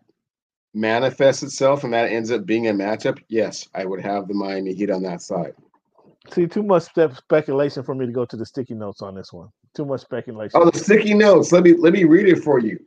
manifests 0.74 1.44
itself 1.44 1.84
and 1.84 1.94
that 1.94 2.12
ends 2.12 2.32
up 2.32 2.46
being 2.46 2.68
a 2.68 2.74
matchup, 2.74 3.20
yes, 3.28 3.68
I 3.74 3.86
would 3.86 4.02
have 4.02 4.28
the 4.28 4.34
Miami 4.34 4.74
Heat 4.74 4.90
on 4.90 5.04
that 5.04 5.22
side. 5.22 5.54
See, 6.30 6.46
too 6.46 6.64
much 6.64 6.84
speculation 6.84 7.84
for 7.84 7.96
me 7.96 8.06
to 8.06 8.12
go 8.12 8.26
to 8.26 8.38
the 8.38 8.46
sticky 8.46 8.76
notes 8.76 9.02
on 9.02 9.16
this 9.16 9.34
one. 9.34 9.50
Too 9.74 9.86
much 9.86 10.02
speculation. 10.02 10.52
Oh, 10.54 10.70
the 10.70 10.78
sticky 10.78 11.14
notes. 11.14 11.52
Let 11.52 11.64
me 11.64 11.74
let 11.74 11.94
me 11.94 12.04
read 12.04 12.28
it 12.28 12.44
for 12.44 12.60
you. 12.60 12.80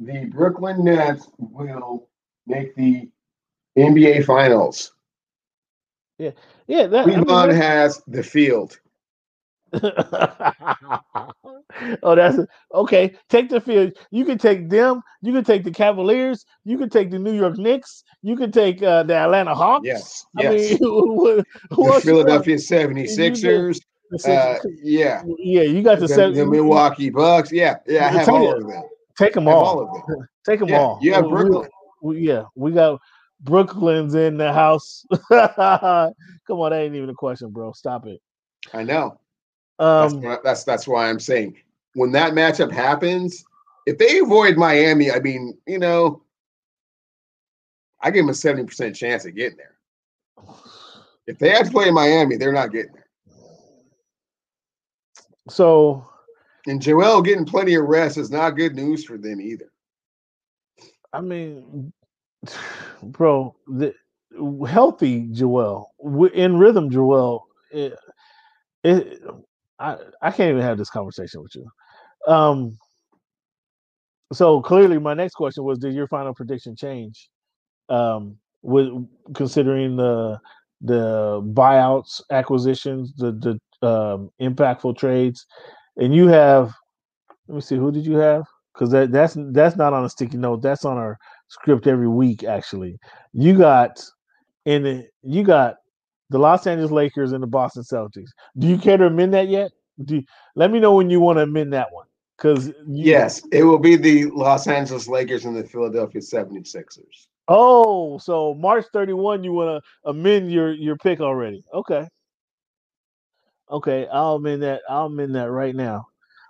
The 0.00 0.26
Brooklyn 0.26 0.84
Nets 0.84 1.28
will 1.38 2.08
make 2.46 2.74
the 2.74 3.08
NBA 3.76 4.24
Finals. 4.24 4.94
yeah, 6.18 6.30
yeah. 6.66 6.86
that. 6.86 7.04
I 7.04 7.06
mean, 7.06 7.24
Cleveland 7.24 7.52
has 7.52 8.02
the 8.06 8.22
field. 8.22 8.78
oh, 12.02 12.14
that's 12.14 12.38
okay. 12.74 13.14
Take 13.28 13.48
the 13.48 13.60
field. 13.60 13.92
You 14.10 14.24
can 14.24 14.38
take 14.38 14.68
them. 14.68 15.02
You 15.22 15.32
can 15.32 15.44
take 15.44 15.64
the 15.64 15.70
Cavaliers. 15.70 16.44
You 16.64 16.78
can 16.78 16.88
take 16.90 17.10
the 17.10 17.18
New 17.18 17.32
York 17.32 17.58
Knicks. 17.58 18.04
You 18.22 18.36
can 18.36 18.52
take 18.52 18.82
uh, 18.82 19.02
the 19.04 19.14
Atlanta 19.14 19.54
Hawks. 19.54 19.86
Yes, 19.86 20.26
I 20.38 20.42
yes. 20.42 20.70
mean, 20.70 20.78
who, 20.80 21.16
who 21.24 21.36
the 21.36 21.44
else 21.76 21.80
you 21.80 21.90
got? 21.90 22.02
Philadelphia 22.02 22.56
76ers. 22.56 23.80
Uh, 24.26 24.58
yeah. 24.82 25.22
yeah, 25.38 25.62
you 25.62 25.82
got 25.82 25.94
the, 25.98 26.06
The, 26.06 26.14
seven. 26.14 26.34
the 26.36 26.44
Milwaukee 26.44 27.08
Bucks. 27.08 27.50
Yeah, 27.50 27.76
yeah. 27.86 28.06
I 28.06 28.08
have 28.10 28.28
all 28.28 28.52
of 28.54 28.66
them. 28.68 28.82
Take 29.16 29.32
them 29.32 29.48
all. 29.48 29.64
all 29.64 29.80
of 29.80 30.06
them. 30.06 30.28
Take 30.46 30.60
them 30.60 30.68
Yeah, 30.68 30.80
all. 30.80 30.98
you 31.00 31.14
have 31.14 31.24
We- 31.24 31.30
we- 31.30 31.36
Brooklyn. 31.44 31.70
we- 32.02 32.18
yeah, 32.20 32.42
we 32.54 32.72
got 32.72 33.00
Brooklyn's 33.40 34.14
in 34.14 34.36
the 34.36 34.52
house. 34.52 35.06
Come 35.30 36.58
on, 36.60 36.70
that 36.72 36.80
ain't 36.80 36.94
even 36.94 37.08
a 37.08 37.14
question, 37.14 37.50
bro. 37.50 37.72
Stop 37.72 38.06
it. 38.06 38.20
I 38.74 38.82
know. 38.82 39.18
That's, 39.82 40.14
Um, 40.14 40.22
what- 40.22 40.44
that's 40.44 40.62
that's 40.64 40.86
why 40.86 41.08
I'm 41.08 41.18
saying 41.18 41.56
when 41.94 42.12
that 42.12 42.34
matchup 42.34 42.70
happens, 42.70 43.44
if 43.86 43.98
they 43.98 44.20
avoid 44.20 44.56
Miami, 44.56 45.10
I 45.10 45.18
mean, 45.18 45.58
you 45.66 45.78
know, 45.78 46.22
I 48.00 48.10
give 48.10 48.24
them 48.24 48.30
a 48.30 48.34
70% 48.34 48.94
chance 48.94 49.24
of 49.24 49.34
getting 49.34 49.58
there. 49.58 49.76
If 51.26 51.38
they 51.38 51.50
have 51.50 51.66
to 51.66 51.72
play 51.72 51.88
in 51.88 51.94
Miami, 51.94 52.36
they're 52.36 52.52
not 52.52 52.72
getting 52.72 52.92
there. 52.92 53.08
so 55.48 56.08
And 56.68 56.80
Joel 56.80 57.20
getting 57.22 57.44
plenty 57.44 57.74
of 57.74 57.84
rest 57.86 58.16
is 58.18 58.30
not 58.30 58.50
good 58.50 58.76
news 58.76 59.04
for 59.04 59.18
them 59.18 59.40
either. 59.40 59.72
I 61.12 61.20
mean, 61.20 61.92
bro, 63.02 63.56
the 63.66 63.94
healthy 64.68 65.26
Joel 65.32 65.92
in 66.34 66.56
rhythm, 66.56 66.88
Joel. 66.88 67.48
It, 67.70 67.98
it, 68.84 69.22
I 69.82 69.96
I 70.22 70.30
can't 70.30 70.50
even 70.50 70.62
have 70.62 70.78
this 70.78 70.90
conversation 70.90 71.42
with 71.42 71.54
you. 71.54 71.66
Um. 72.32 72.78
So 74.32 74.62
clearly, 74.62 74.98
my 74.98 75.14
next 75.14 75.34
question 75.34 75.64
was: 75.64 75.78
Did 75.78 75.94
your 75.94 76.08
final 76.08 76.34
prediction 76.34 76.76
change? 76.76 77.28
Um, 77.88 78.38
with 78.62 78.88
considering 79.34 79.96
the 79.96 80.38
the 80.80 81.42
buyouts, 81.54 82.20
acquisitions, 82.30 83.14
the 83.16 83.32
the 83.32 83.86
um, 83.86 84.30
impactful 84.40 84.96
trades, 84.96 85.46
and 85.96 86.14
you 86.14 86.28
have. 86.28 86.72
Let 87.48 87.56
me 87.56 87.60
see. 87.60 87.76
Who 87.76 87.92
did 87.92 88.06
you 88.06 88.16
have? 88.16 88.44
because 88.72 88.90
that 88.90 89.12
that's 89.12 89.36
that's 89.52 89.76
not 89.76 89.92
on 89.92 90.04
a 90.04 90.08
sticky 90.08 90.38
note. 90.38 90.62
That's 90.62 90.84
on 90.84 90.96
our 90.96 91.18
script 91.48 91.86
every 91.86 92.08
week. 92.08 92.44
Actually, 92.44 92.98
you 93.32 93.56
got 93.56 94.02
in 94.64 94.82
the 94.82 95.08
you 95.22 95.42
got 95.42 95.76
the 96.32 96.38
Los 96.38 96.66
Angeles 96.66 96.90
Lakers 96.90 97.32
and 97.32 97.42
the 97.42 97.46
Boston 97.46 97.82
Celtics. 97.82 98.30
Do 98.58 98.66
you 98.66 98.78
care 98.78 98.96
to 98.96 99.06
amend 99.06 99.34
that 99.34 99.48
yet? 99.48 99.70
Do 100.04 100.16
you, 100.16 100.22
let 100.56 100.70
me 100.70 100.80
know 100.80 100.94
when 100.94 101.10
you 101.10 101.20
want 101.20 101.38
to 101.38 101.42
amend 101.42 101.72
that 101.72 101.92
one. 101.92 102.06
Because 102.36 102.72
Yes, 102.88 103.42
it 103.52 103.62
will 103.62 103.78
be 103.78 103.94
the 103.94 104.26
Los 104.26 104.66
Angeles 104.66 105.06
Lakers 105.06 105.44
and 105.44 105.54
the 105.54 105.62
Philadelphia 105.62 106.20
76ers. 106.20 107.28
Oh, 107.48 108.18
so 108.18 108.54
March 108.54 108.86
thirty 108.92 109.12
one, 109.12 109.42
you 109.42 109.52
want 109.52 109.82
to 109.82 110.08
amend 110.08 110.50
your 110.50 110.72
your 110.72 110.96
pick 110.96 111.20
already? 111.20 111.64
Okay. 111.74 112.08
Okay, 113.70 114.06
I'll 114.12 114.36
amend 114.36 114.62
that. 114.62 114.82
I'll 114.88 115.06
amend 115.06 115.34
that 115.34 115.50
right 115.50 115.74
now. 115.74 116.06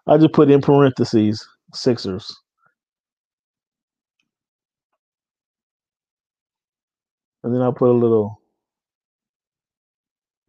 I'll 0.06 0.18
just 0.18 0.32
put 0.32 0.50
in 0.50 0.60
parentheses 0.60 1.46
Sixers. 1.72 2.34
And 7.44 7.54
then 7.54 7.62
I'll 7.62 7.72
put 7.72 7.90
a 7.90 7.92
little 7.92 8.41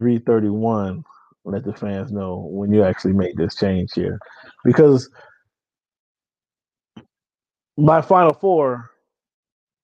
331, 0.04 1.04
let 1.46 1.64
the 1.64 1.74
fans 1.74 2.12
know 2.12 2.48
when 2.52 2.74
you 2.74 2.84
actually 2.84 3.14
make 3.14 3.36
this 3.38 3.56
change 3.56 3.94
here. 3.94 4.20
Because 4.66 5.10
my 7.78 8.02
final 8.02 8.34
four 8.34 8.92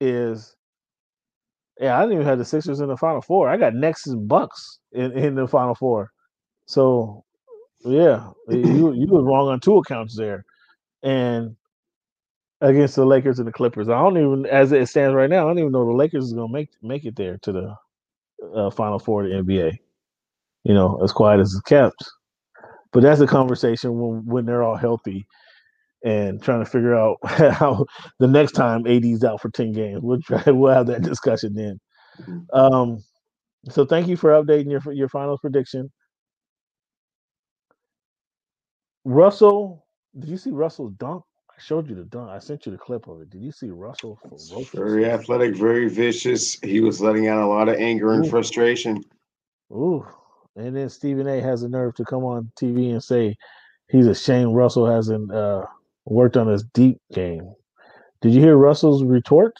is 0.02 0.56
yeah, 1.80 1.98
I 1.98 2.02
didn't 2.02 2.16
even 2.16 2.26
have 2.26 2.38
the 2.38 2.46
Sixers 2.46 2.82
in 2.82 2.90
the 2.90 2.98
final 2.98 3.22
four. 3.22 3.48
I 3.48 3.56
got 3.56 3.74
Nexus 3.74 4.14
Bucks 4.16 4.80
in, 4.92 5.14
in 5.14 5.36
the 5.36 5.48
final 5.48 5.76
four. 5.76 6.12
So 6.66 7.24
yeah, 7.86 8.30
you 8.50 8.92
you 8.92 9.08
were 9.08 9.24
wrong 9.24 9.48
on 9.48 9.62
two 9.62 9.78
accounts 9.78 10.18
there. 10.18 10.44
And 11.02 11.56
against 12.62 12.98
the 12.98 13.06
Lakers 13.06 13.40
and 13.40 13.48
the 13.48 13.54
Clippers. 13.54 13.88
I 13.88 14.02
don't 14.02 14.18
even, 14.18 14.46
as 14.46 14.74
it 14.74 14.90
stands 14.90 15.16
right 15.16 15.30
now, 15.30 15.46
I 15.46 15.50
don't 15.50 15.60
even 15.60 15.72
know 15.72 15.86
the 15.86 15.94
Lakers 15.94 16.26
is 16.26 16.34
gonna 16.34 16.52
make 16.52 16.70
make 16.82 17.06
it 17.06 17.16
there 17.16 17.38
to 17.44 17.52
the 17.54 17.76
uh, 18.54 18.70
Final 18.72 19.00
Four 19.00 19.24
of 19.24 19.30
the 19.30 19.36
NBA. 19.36 19.80
You 20.70 20.76
know, 20.76 21.00
as 21.04 21.12
quiet 21.12 21.40
as 21.40 21.52
it's 21.52 21.62
kept. 21.64 21.98
But 22.94 23.02
that's 23.02 23.22
a 23.22 23.28
conversation 23.28 23.98
when 24.00 24.26
when 24.26 24.46
they're 24.46 24.62
all 24.64 24.78
healthy. 24.78 25.26
and 26.04 26.42
trying 26.42 26.64
to 26.64 26.70
figure 26.70 26.96
out 26.96 27.18
how 27.26 27.86
the 28.20 28.28
next 28.28 28.54
time 28.54 28.86
AD's 28.88 29.24
out 29.24 29.42
for 29.42 29.50
10 29.50 29.74
games. 29.74 30.00
We'll 30.02 30.22
try 30.22 30.44
we'll 30.48 30.74
have 30.74 30.88
that 30.88 31.02
discussion 31.02 31.54
then. 31.56 31.80
Mhm. 32.22 32.46
Um 32.54 33.04
so 33.70 33.86
thank 33.86 34.08
you 34.08 34.16
for 34.16 34.30
updating 34.32 34.70
your 34.72 34.94
your 34.94 35.10
finals 35.10 35.40
prediction. 35.42 35.92
Russell, 39.06 39.86
did 40.18 40.30
you 40.30 40.38
see 40.38 40.52
Russell's 40.52 40.94
dunk? 40.94 41.24
I 41.50 41.60
showed 41.62 41.90
you 41.90 41.96
the 41.96 42.06
dunk. 42.06 42.30
I 42.30 42.40
sent 42.40 42.66
you 42.66 42.72
the 42.72 42.78
clip 42.78 43.08
of 43.08 43.22
it. 43.22 43.30
Did 43.32 43.42
you 43.42 43.52
see 43.52 43.70
Russell? 43.72 44.20
Very 44.74 45.06
athletic, 45.06 45.56
very 45.56 45.90
vicious. 45.90 46.60
He 46.62 46.80
was 46.80 47.02
letting 47.02 47.28
out 47.28 47.42
a 47.42 47.48
lot 47.48 47.68
of 47.70 47.76
anger 47.76 48.14
and 48.14 48.26
Ooh. 48.26 48.30
frustration. 48.30 49.04
Ooh. 49.72 50.06
And 50.56 50.76
then 50.76 50.90
Stephen 50.90 51.28
A 51.28 51.42
has 51.42 51.62
the 51.62 51.70
nerve 51.70 51.96
to 51.96 52.06
come 52.06 52.24
on 52.24 52.52
TV 52.60 52.92
and 52.92 53.04
say 53.04 53.38
he's 53.90 54.08
ashamed 54.08 54.56
Russell 54.56 54.86
hasn't 54.86 55.32
uh, 55.34 55.66
worked 56.06 56.38
on 56.38 56.48
his 56.48 56.64
deep 56.64 57.00
game. 57.14 57.54
Did 58.22 58.34
you 58.34 58.42
hear 58.42 58.58
Russell's 58.58 59.04
retort? 59.04 59.54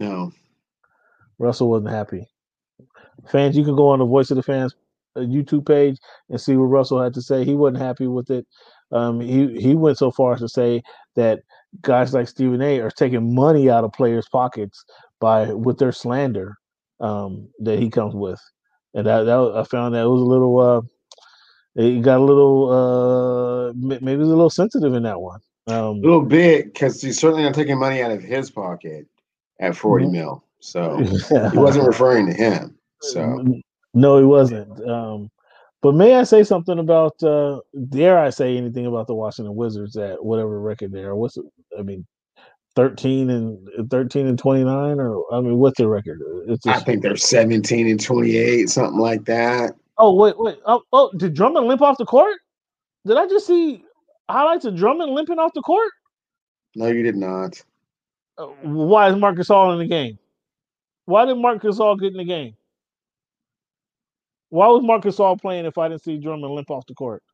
No. 0.00 0.32
Russell 1.38 1.70
wasn't 1.70 1.90
happy. 1.90 2.26
Fans, 3.30 3.56
you 3.56 3.64
can 3.64 3.76
go 3.76 3.88
on 3.88 3.98
the 3.98 4.06
Voice 4.06 4.30
of 4.30 4.36
the 4.36 4.42
Fans 4.42 4.74
uh, 5.16 5.20
YouTube 5.20 5.66
page 5.66 5.98
and 6.30 6.40
see 6.40 6.56
what 6.56 6.64
Russell 6.66 7.02
had 7.02 7.14
to 7.14 7.22
say. 7.22 7.44
He 7.44 7.54
wasn't 7.54 7.82
happy 7.82 8.06
with 8.06 8.30
it. 8.30 8.46
Um, 8.90 9.20
he 9.20 9.60
he 9.60 9.74
went 9.74 9.98
so 9.98 10.10
far 10.10 10.34
as 10.34 10.40
to 10.40 10.48
say 10.48 10.82
that 11.14 11.40
guys 11.82 12.14
like 12.14 12.28
Stephen 12.28 12.62
A. 12.62 12.80
are 12.80 12.90
taking 12.90 13.34
money 13.34 13.68
out 13.68 13.84
of 13.84 13.92
players' 13.92 14.28
pockets 14.30 14.84
by 15.20 15.52
with 15.52 15.78
their 15.78 15.92
slander 15.92 16.56
um, 17.00 17.48
that 17.60 17.78
he 17.78 17.90
comes 17.90 18.14
with, 18.14 18.40
and 18.98 19.06
that, 19.06 19.22
that 19.24 19.52
I 19.54 19.62
found 19.64 19.94
that 19.94 20.02
it 20.02 20.08
was 20.08 20.20
a 20.22 20.24
little. 20.24 20.58
Uh, 20.58 20.80
it 21.76 22.02
got 22.02 22.18
a 22.18 22.24
little 22.24 22.68
uh, 22.70 23.72
maybe 23.76 24.12
it 24.12 24.18
was 24.18 24.28
a 24.28 24.32
little 24.34 24.50
sensitive 24.50 24.94
in 24.94 25.04
that 25.04 25.20
one. 25.20 25.38
Um, 25.68 25.98
A 25.98 26.00
little 26.00 26.22
bit, 26.22 26.64
because 26.72 27.00
he's 27.00 27.18
certainly 27.20 27.44
not 27.44 27.54
taking 27.54 27.78
money 27.78 28.02
out 28.02 28.10
of 28.10 28.22
his 28.22 28.50
pocket 28.50 29.06
at 29.60 29.76
40 29.76 30.06
Mhm. 30.06 30.10
mil. 30.12 30.44
So 30.60 30.96
he 31.52 31.58
wasn't 31.58 31.86
referring 31.86 32.26
to 32.26 32.32
him. 32.32 32.76
So 33.02 33.44
No, 33.94 34.18
he 34.18 34.24
wasn't. 34.24 34.80
Um, 34.88 35.30
but 35.80 35.94
may 35.94 36.16
I 36.16 36.24
say 36.24 36.42
something 36.42 36.80
about? 36.80 37.22
Uh, 37.22 37.60
dare 37.90 38.18
I 38.18 38.30
say 38.30 38.56
anything 38.56 38.86
about 38.86 39.06
the 39.06 39.14
Washington 39.14 39.54
Wizards 39.54 39.96
at 39.96 40.24
whatever 40.24 40.60
record 40.60 40.90
they 40.90 41.04
are? 41.04 41.14
What's 41.14 41.36
it? 41.36 41.44
I 41.78 41.82
mean, 41.82 42.04
thirteen 42.78 43.28
and 43.28 43.90
thirteen 43.90 44.28
and 44.28 44.38
twenty 44.38 44.62
nine, 44.62 45.00
or 45.00 45.24
I 45.34 45.40
mean, 45.40 45.58
what's 45.58 45.78
their 45.78 45.88
record? 45.88 46.20
It's 46.46 46.64
I 46.64 46.78
think 46.78 47.02
they're 47.02 47.16
17 47.16 47.88
and 47.88 48.00
28, 48.00 48.70
something 48.70 49.00
like 49.00 49.24
that. 49.24 49.74
oh 49.98 50.14
wait, 50.14 50.38
wait. 50.38 50.58
Oh, 50.64 50.82
oh, 50.92 51.10
did 51.16 51.34
Drummond 51.34 51.66
limp 51.66 51.82
off 51.82 51.98
the 51.98 52.04
court? 52.04 52.36
Did 53.04 53.16
I 53.16 53.26
just 53.26 53.48
see 53.48 53.82
highlights 54.30 54.64
of 54.64 54.76
Drummond 54.76 55.12
limping 55.12 55.40
off 55.40 55.52
the 55.54 55.60
court? 55.62 55.90
No, 56.76 56.86
you 56.86 57.02
did 57.02 57.16
not. 57.16 57.60
Uh, 58.38 58.46
why 58.62 59.10
is 59.10 59.16
Marc 59.16 59.36
Gasol 59.36 59.72
in 59.72 59.80
the 59.80 59.86
game? 59.86 60.16
Why 61.06 61.24
did 61.24 61.34
Marc 61.34 61.60
Gasol 61.60 61.98
get 61.98 62.12
in 62.12 62.18
the 62.18 62.24
game? 62.24 62.54
Why 64.50 64.68
was 64.68 64.84
Marc 64.84 65.02
Gasol 65.02 65.40
playing 65.40 65.66
if 65.66 65.78
I 65.78 65.88
didn't 65.88 66.04
see 66.04 66.16
Drummond 66.16 66.54
limp 66.54 66.70
off 66.70 66.86
the 66.86 66.94
court? 66.94 67.24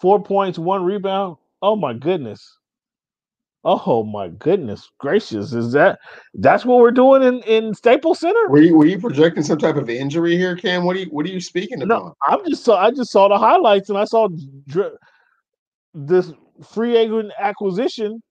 Four 0.00 0.22
points, 0.22 0.58
one 0.58 0.84
rebound. 0.84 1.36
Oh 1.62 1.76
my 1.76 1.94
goodness. 1.94 2.58
Oh 3.68 4.04
my 4.04 4.28
goodness 4.28 4.88
gracious. 4.98 5.52
Is 5.52 5.72
that 5.72 5.98
that's 6.34 6.64
what 6.64 6.78
we're 6.78 6.92
doing 6.92 7.22
in, 7.24 7.42
in 7.42 7.74
Staples 7.74 8.20
Center? 8.20 8.48
Were 8.48 8.60
you 8.60 8.76
were 8.76 8.86
you 8.86 8.98
projecting 8.98 9.42
some 9.42 9.58
type 9.58 9.74
of 9.74 9.90
injury 9.90 10.36
here, 10.36 10.54
Cam? 10.54 10.84
What 10.84 10.94
are 10.94 11.00
you 11.00 11.06
what 11.06 11.26
are 11.26 11.30
you 11.30 11.40
speaking 11.40 11.82
about? 11.82 12.04
No? 12.04 12.14
I'm 12.28 12.48
just 12.48 12.64
saw 12.64 12.76
I 12.80 12.92
just 12.92 13.10
saw 13.10 13.26
the 13.26 13.38
highlights 13.38 13.88
and 13.88 13.98
I 13.98 14.04
saw 14.04 14.28
Dr- 14.68 14.96
this 15.94 16.32
free 16.64 16.96
agent 16.96 17.32
acquisition. 17.40 18.22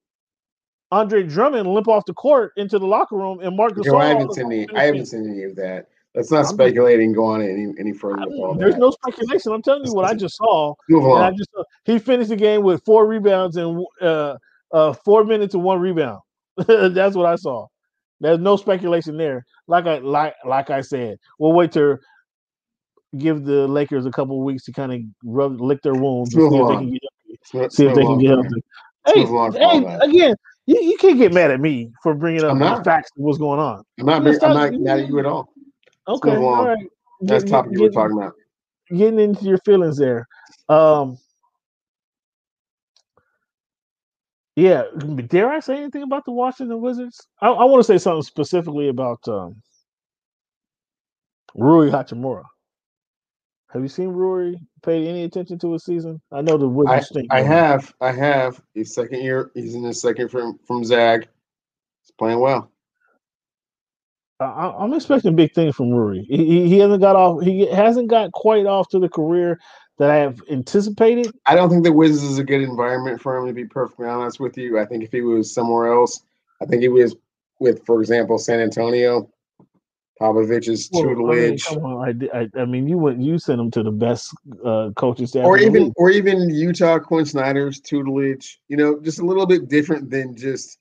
Andre 0.91 1.23
Drummond 1.23 1.67
limp 1.67 1.89
off 1.89 2.05
the 2.05 2.13
court 2.13 2.53
into 2.55 2.79
the 2.79 2.85
locker 2.85 3.17
room, 3.17 3.39
and 3.41 3.57
Marcus. 3.57 3.85
Well, 3.89 3.97
I 3.97 4.05
haven't 4.05 4.33
seen 4.35 4.45
any. 4.45 4.67
I 4.73 4.83
haven't 4.83 5.07
seen 5.07 5.29
any 5.29 5.43
of 5.43 5.55
that. 5.57 5.87
Let's 6.15 6.31
not 6.31 6.41
just- 6.43 6.53
speculate 6.53 6.99
and 6.99 7.13
go 7.13 7.25
on 7.25 7.41
any 7.41 7.73
any 7.77 7.93
further 7.93 8.21
I 8.21 8.25
mean, 8.25 8.57
there's 8.57 8.75
that. 8.75 8.79
no 8.79 8.91
speculation. 8.91 9.51
I'm 9.51 9.61
telling 9.61 9.85
you 9.85 9.93
what 9.93 10.05
I 10.05 10.13
just 10.13 10.37
saw. 10.37 10.73
I 10.89 11.31
just 11.31 11.51
saw, 11.51 11.63
he 11.83 11.99
finished 11.99 12.29
the 12.29 12.35
game 12.35 12.63
with 12.63 12.83
four 12.85 13.05
rebounds 13.05 13.57
and 13.57 13.85
uh, 14.01 14.35
uh, 14.71 14.93
four 14.93 15.23
minutes 15.23 15.53
and 15.53 15.63
one 15.63 15.79
rebound. 15.79 16.21
That's 16.67 17.15
what 17.15 17.25
I 17.25 17.35
saw. 17.35 17.67
There's 18.21 18.39
no 18.39 18.55
speculation 18.55 19.17
there. 19.17 19.45
Like 19.67 19.85
I 19.85 19.97
like 19.97 20.35
like 20.45 20.69
I 20.69 20.81
said, 20.81 21.17
we'll 21.37 21.53
wait 21.53 21.73
to 21.73 21.97
give 23.17 23.43
the 23.43 23.67
Lakers 23.67 24.05
a 24.05 24.11
couple 24.11 24.41
weeks 24.43 24.63
to 24.65 24.71
kind 24.71 24.93
of 24.93 25.01
rub 25.23 25.59
lick 25.59 25.81
their 25.81 25.93
wounds 25.93 26.33
see 26.33 26.41
if 26.41 26.51
they 26.51 26.75
can 26.75 26.91
get 26.91 27.01
Let's 27.53 27.75
see 27.75 27.85
if 27.85 27.95
they 27.95 28.03
can 28.03 28.19
get 28.19 28.29
healthy. 28.29 28.63
Hey, 29.05 29.19
move 29.19 29.29
along 29.29 29.51
from 29.51 29.61
all 29.61 29.79
hey, 29.81 29.97
again, 30.01 30.35
you, 30.65 30.81
you 30.81 30.97
can't 30.97 31.17
get 31.17 31.31
mad 31.33 31.51
at 31.51 31.59
me 31.59 31.91
for 32.01 32.15
bringing 32.15 32.43
up 32.43 32.57
the 32.57 32.83
facts 32.83 33.11
of 33.17 33.23
what's 33.23 33.37
going 33.37 33.59
on. 33.59 33.83
I'm 33.99 34.05
not. 34.05 34.25
I'm 34.43 34.53
not 34.53 34.73
mad 34.79 34.99
at 35.01 35.07
you 35.07 35.19
at 35.19 35.25
all. 35.25 35.53
Okay, 36.07 36.35
all 36.35 36.67
right. 36.67 36.87
That's 37.21 37.43
Get- 37.43 37.51
topic 37.51 37.71
we're 37.75 37.89
talking 37.89 38.17
about. 38.17 38.33
getting 38.89 39.19
into 39.19 39.45
your 39.45 39.57
feelings 39.59 39.97
there. 39.97 40.27
Um, 40.69 41.17
yeah, 44.55 44.83
dare 45.27 45.49
I 45.49 45.59
say 45.59 45.77
anything 45.77 46.03
about 46.03 46.25
the 46.25 46.31
Washington 46.31 46.79
Wizards? 46.81 47.27
I, 47.41 47.47
I 47.49 47.65
want 47.65 47.79
to 47.79 47.87
say 47.87 47.97
something 47.97 48.23
specifically 48.23 48.89
about 48.89 49.19
um, 49.27 49.61
Rui 51.55 51.89
Hachimura. 51.89 52.43
Have 53.71 53.81
you 53.81 53.89
seen 53.89 54.09
Rui 54.09 54.55
paid 54.83 55.07
any 55.07 55.23
attention 55.23 55.59
to 55.59 55.73
his 55.73 55.83
season? 55.83 56.21
I 56.31 56.41
know 56.41 56.57
the 56.57 56.67
Wizards 56.67 57.07
stink. 57.07 57.27
I 57.29 57.41
have. 57.41 57.93
I 57.99 58.11
have. 58.11 58.61
He's 58.73 58.93
second 58.93 59.21
year. 59.21 59.51
He's 59.53 59.75
in 59.75 59.83
his 59.83 59.99
second 59.99 60.29
from 60.29 60.57
from 60.65 60.85
Zag. 60.85 61.27
He's 62.01 62.11
playing 62.17 62.39
well. 62.39 62.71
I- 64.39 64.75
I'm 64.77 64.93
expecting 64.93 65.35
big 65.35 65.53
things 65.53 65.75
from 65.75 65.91
Rui. 65.91 66.23
He, 66.23 66.67
he, 66.67 66.79
hasn't 66.79 67.01
got 67.01 67.15
off. 67.15 67.41
He 67.43 67.67
hasn't 67.67 68.09
got 68.09 68.31
quite 68.33 68.65
off 68.65 68.89
to 68.89 68.99
the 68.99 69.09
career 69.09 69.59
that 69.97 70.09
I 70.09 70.17
have 70.17 70.41
anticipated. 70.49 71.31
I 71.45 71.55
don't 71.55 71.69
think 71.69 71.83
the 71.83 71.93
Wizards 71.93 72.23
is 72.23 72.37
a 72.37 72.43
good 72.43 72.61
environment 72.61 73.21
for 73.21 73.37
him 73.37 73.47
to 73.47 73.53
be 73.53 73.65
perfectly 73.65 74.07
honest 74.07 74.39
with 74.39 74.57
you. 74.57 74.77
I 74.77 74.85
think 74.85 75.03
if 75.03 75.11
he 75.11 75.21
was 75.21 75.53
somewhere 75.53 75.93
else, 75.93 76.21
I 76.61 76.65
think 76.65 76.81
he 76.81 76.89
was 76.89 77.15
with, 77.59 77.85
for 77.85 78.01
example, 78.01 78.37
San 78.37 78.59
Antonio, 78.59 79.29
Popovich's 80.19 80.89
Well, 80.91 81.03
I 81.03 81.05
mean, 81.05 81.15
tutelage, 81.57 81.67
on, 81.67 82.29
I, 82.33 82.39
I, 82.39 82.61
I 82.61 82.65
mean, 82.65 82.87
you 82.87 82.97
went, 82.97 83.21
you 83.21 83.37
sent 83.37 83.59
him 83.59 83.71
to 83.71 83.83
the 83.83 83.91
best 83.91 84.33
uh, 84.65 84.91
coaching 84.95 85.27
staff, 85.27 85.45
or 85.45 85.57
even 85.57 85.93
or 85.97 86.09
even 86.09 86.49
Utah 86.49 86.99
Quin 86.99 87.25
Snyder's 87.25 87.79
tutelage. 87.79 88.59
You 88.67 88.77
know, 88.77 88.99
just 89.01 89.19
a 89.19 89.25
little 89.25 89.45
bit 89.45 89.67
different 89.67 90.09
than 90.09 90.35
just 90.35 90.79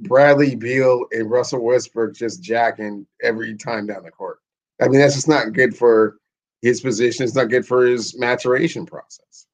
Bradley 0.00 0.56
Beal 0.56 1.06
and 1.12 1.30
Russell 1.30 1.64
Westbrook 1.64 2.14
just 2.14 2.42
jacking 2.42 3.06
every 3.22 3.56
time 3.56 3.86
down 3.86 4.02
the 4.02 4.10
court. 4.10 4.38
I 4.80 4.88
mean, 4.88 5.00
that's 5.00 5.14
just 5.14 5.28
not 5.28 5.52
good 5.52 5.76
for 5.76 6.18
his 6.62 6.80
position. 6.80 7.24
It's 7.24 7.34
not 7.34 7.50
good 7.50 7.66
for 7.66 7.86
his 7.86 8.18
maturation 8.18 8.86
process. 8.86 9.46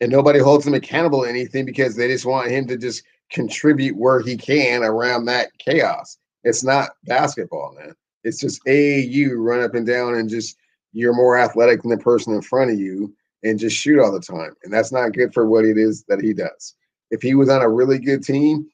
And 0.00 0.10
nobody 0.10 0.38
holds 0.38 0.66
him 0.66 0.74
accountable 0.74 1.22
to 1.22 1.28
anything 1.28 1.66
because 1.66 1.94
they 1.94 2.08
just 2.08 2.24
want 2.24 2.50
him 2.50 2.66
to 2.68 2.76
just 2.78 3.02
contribute 3.30 3.96
where 3.96 4.20
he 4.20 4.36
can 4.36 4.82
around 4.82 5.26
that 5.26 5.50
chaos. 5.58 6.16
It's 6.44 6.64
not 6.64 6.92
basketball, 7.04 7.76
man. 7.78 7.94
It's 8.24 8.40
just 8.40 8.64
AAU 8.64 9.32
run 9.36 9.60
up 9.60 9.74
and 9.74 9.86
down 9.86 10.14
and 10.14 10.28
just 10.28 10.56
you're 10.92 11.14
more 11.14 11.38
athletic 11.38 11.82
than 11.82 11.90
the 11.90 11.98
person 11.98 12.34
in 12.34 12.42
front 12.42 12.70
of 12.70 12.78
you 12.78 13.14
and 13.42 13.58
just 13.58 13.76
shoot 13.76 14.00
all 14.00 14.12
the 14.12 14.20
time. 14.20 14.54
And 14.64 14.72
that's 14.72 14.92
not 14.92 15.12
good 15.12 15.32
for 15.32 15.46
what 15.46 15.64
it 15.64 15.78
is 15.78 16.04
that 16.04 16.20
he 16.20 16.32
does. 16.32 16.74
If 17.10 17.22
he 17.22 17.34
was 17.34 17.48
on 17.48 17.62
a 17.62 17.68
really 17.68 17.98
good 17.98 18.22
team, 18.22 18.68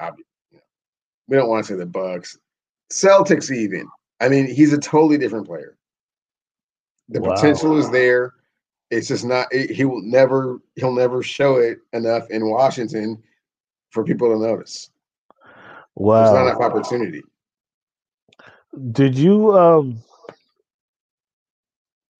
I'd 0.00 0.12
you 0.50 0.56
know, 0.56 0.62
we 1.28 1.36
don't 1.36 1.48
want 1.48 1.64
to 1.66 1.72
say 1.72 1.78
the 1.78 1.86
Bucks, 1.86 2.38
Celtics 2.92 3.54
even. 3.54 3.88
I 4.20 4.28
mean, 4.28 4.46
he's 4.46 4.72
a 4.72 4.78
totally 4.78 5.18
different 5.18 5.46
player. 5.46 5.76
The 7.08 7.20
Wow. 7.20 7.34
potential 7.34 7.78
is 7.78 7.90
there. 7.90 8.34
It's 8.90 9.08
just 9.08 9.24
not. 9.24 9.46
It, 9.52 9.70
he 9.70 9.84
will 9.84 10.02
never. 10.02 10.60
He'll 10.76 10.94
never 10.94 11.22
show 11.22 11.56
it 11.56 11.78
enough 11.92 12.28
in 12.30 12.48
Washington 12.48 13.22
for 13.90 14.04
people 14.04 14.28
to 14.32 14.38
notice. 14.38 14.90
Well 15.94 16.22
there's 16.22 16.32
not 16.32 16.46
enough 16.46 16.60
opportunity. 16.60 17.22
Did 18.92 19.16
you 19.16 19.56
um 19.56 20.00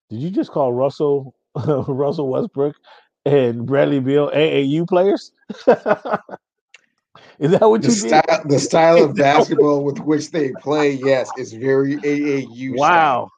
did 0.09 0.19
you 0.19 0.29
just 0.29 0.51
call 0.51 0.73
Russell 0.73 1.35
Russell 1.65 2.29
Westbrook 2.29 2.75
and 3.25 3.65
Bradley 3.65 3.99
Beal 3.99 4.29
AAU 4.29 4.87
players? 4.87 5.31
Is 7.41 7.51
that 7.51 7.67
what 7.67 7.81
The 7.81 7.87
you 7.87 7.91
style, 7.91 8.41
the 8.45 8.59
style 8.59 9.03
of 9.03 9.15
basketball 9.17 9.83
with 9.83 9.99
which 9.99 10.29
they 10.31 10.53
play, 10.53 10.91
yes, 10.91 11.33
is 11.35 11.53
very 11.53 11.97
AAU. 11.97 12.71
did? 12.71 12.77
style. 12.77 13.23
Wow. 13.23 13.31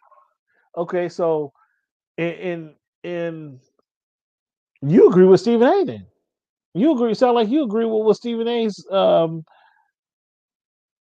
Okay, 0.77 1.07
so 1.07 1.53
in 2.17 2.31
in, 2.33 2.75
in 3.03 3.59
you 4.81 5.09
agree 5.09 5.25
with 5.25 5.39
Stephen 5.39 5.67
A. 5.67 5.85
Then 5.85 6.05
you 6.73 6.93
agree. 6.93 7.13
Sound 7.13 7.35
like 7.35 7.47
you 7.47 7.63
agree 7.63 7.85
with 7.85 8.05
what 8.05 8.17
Stephen 8.17 8.47
A's 8.47 8.85
um 8.91 9.45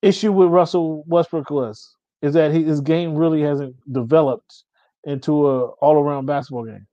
issue 0.02 0.32
with 0.32 0.48
Russell 0.48 1.02
Westbrook 1.06 1.51
was. 1.51 1.97
is 2.22 2.35
that 2.35 2.52
he, 2.52 2.64
his 2.64 2.82
game 2.82 3.14
really 3.14 3.40
hasn't 3.40 3.77
developed 3.93 4.64
into 5.05 5.47
a 5.48 5.68
all 5.81 5.94
around 5.94 6.27
basketball 6.27 6.66
game. 6.66 6.86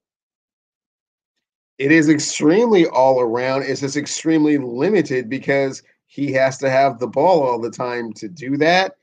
It 1.77 1.91
is 1.91 2.09
extremely 2.09 2.87
all 2.87 3.19
around. 3.19 3.63
It's 3.63 3.81
just 3.81 3.97
extremely 3.97 4.57
limited 4.57 5.29
because 5.29 5.83
he 6.07 6.31
has 6.33 6.57
to 6.57 6.69
have 6.69 6.99
the 6.99 7.07
ball 7.07 7.43
all 7.43 7.59
the 7.59 7.69
time 7.69 8.13
to 8.13 8.27
do 8.27 8.57
that. 8.57 8.95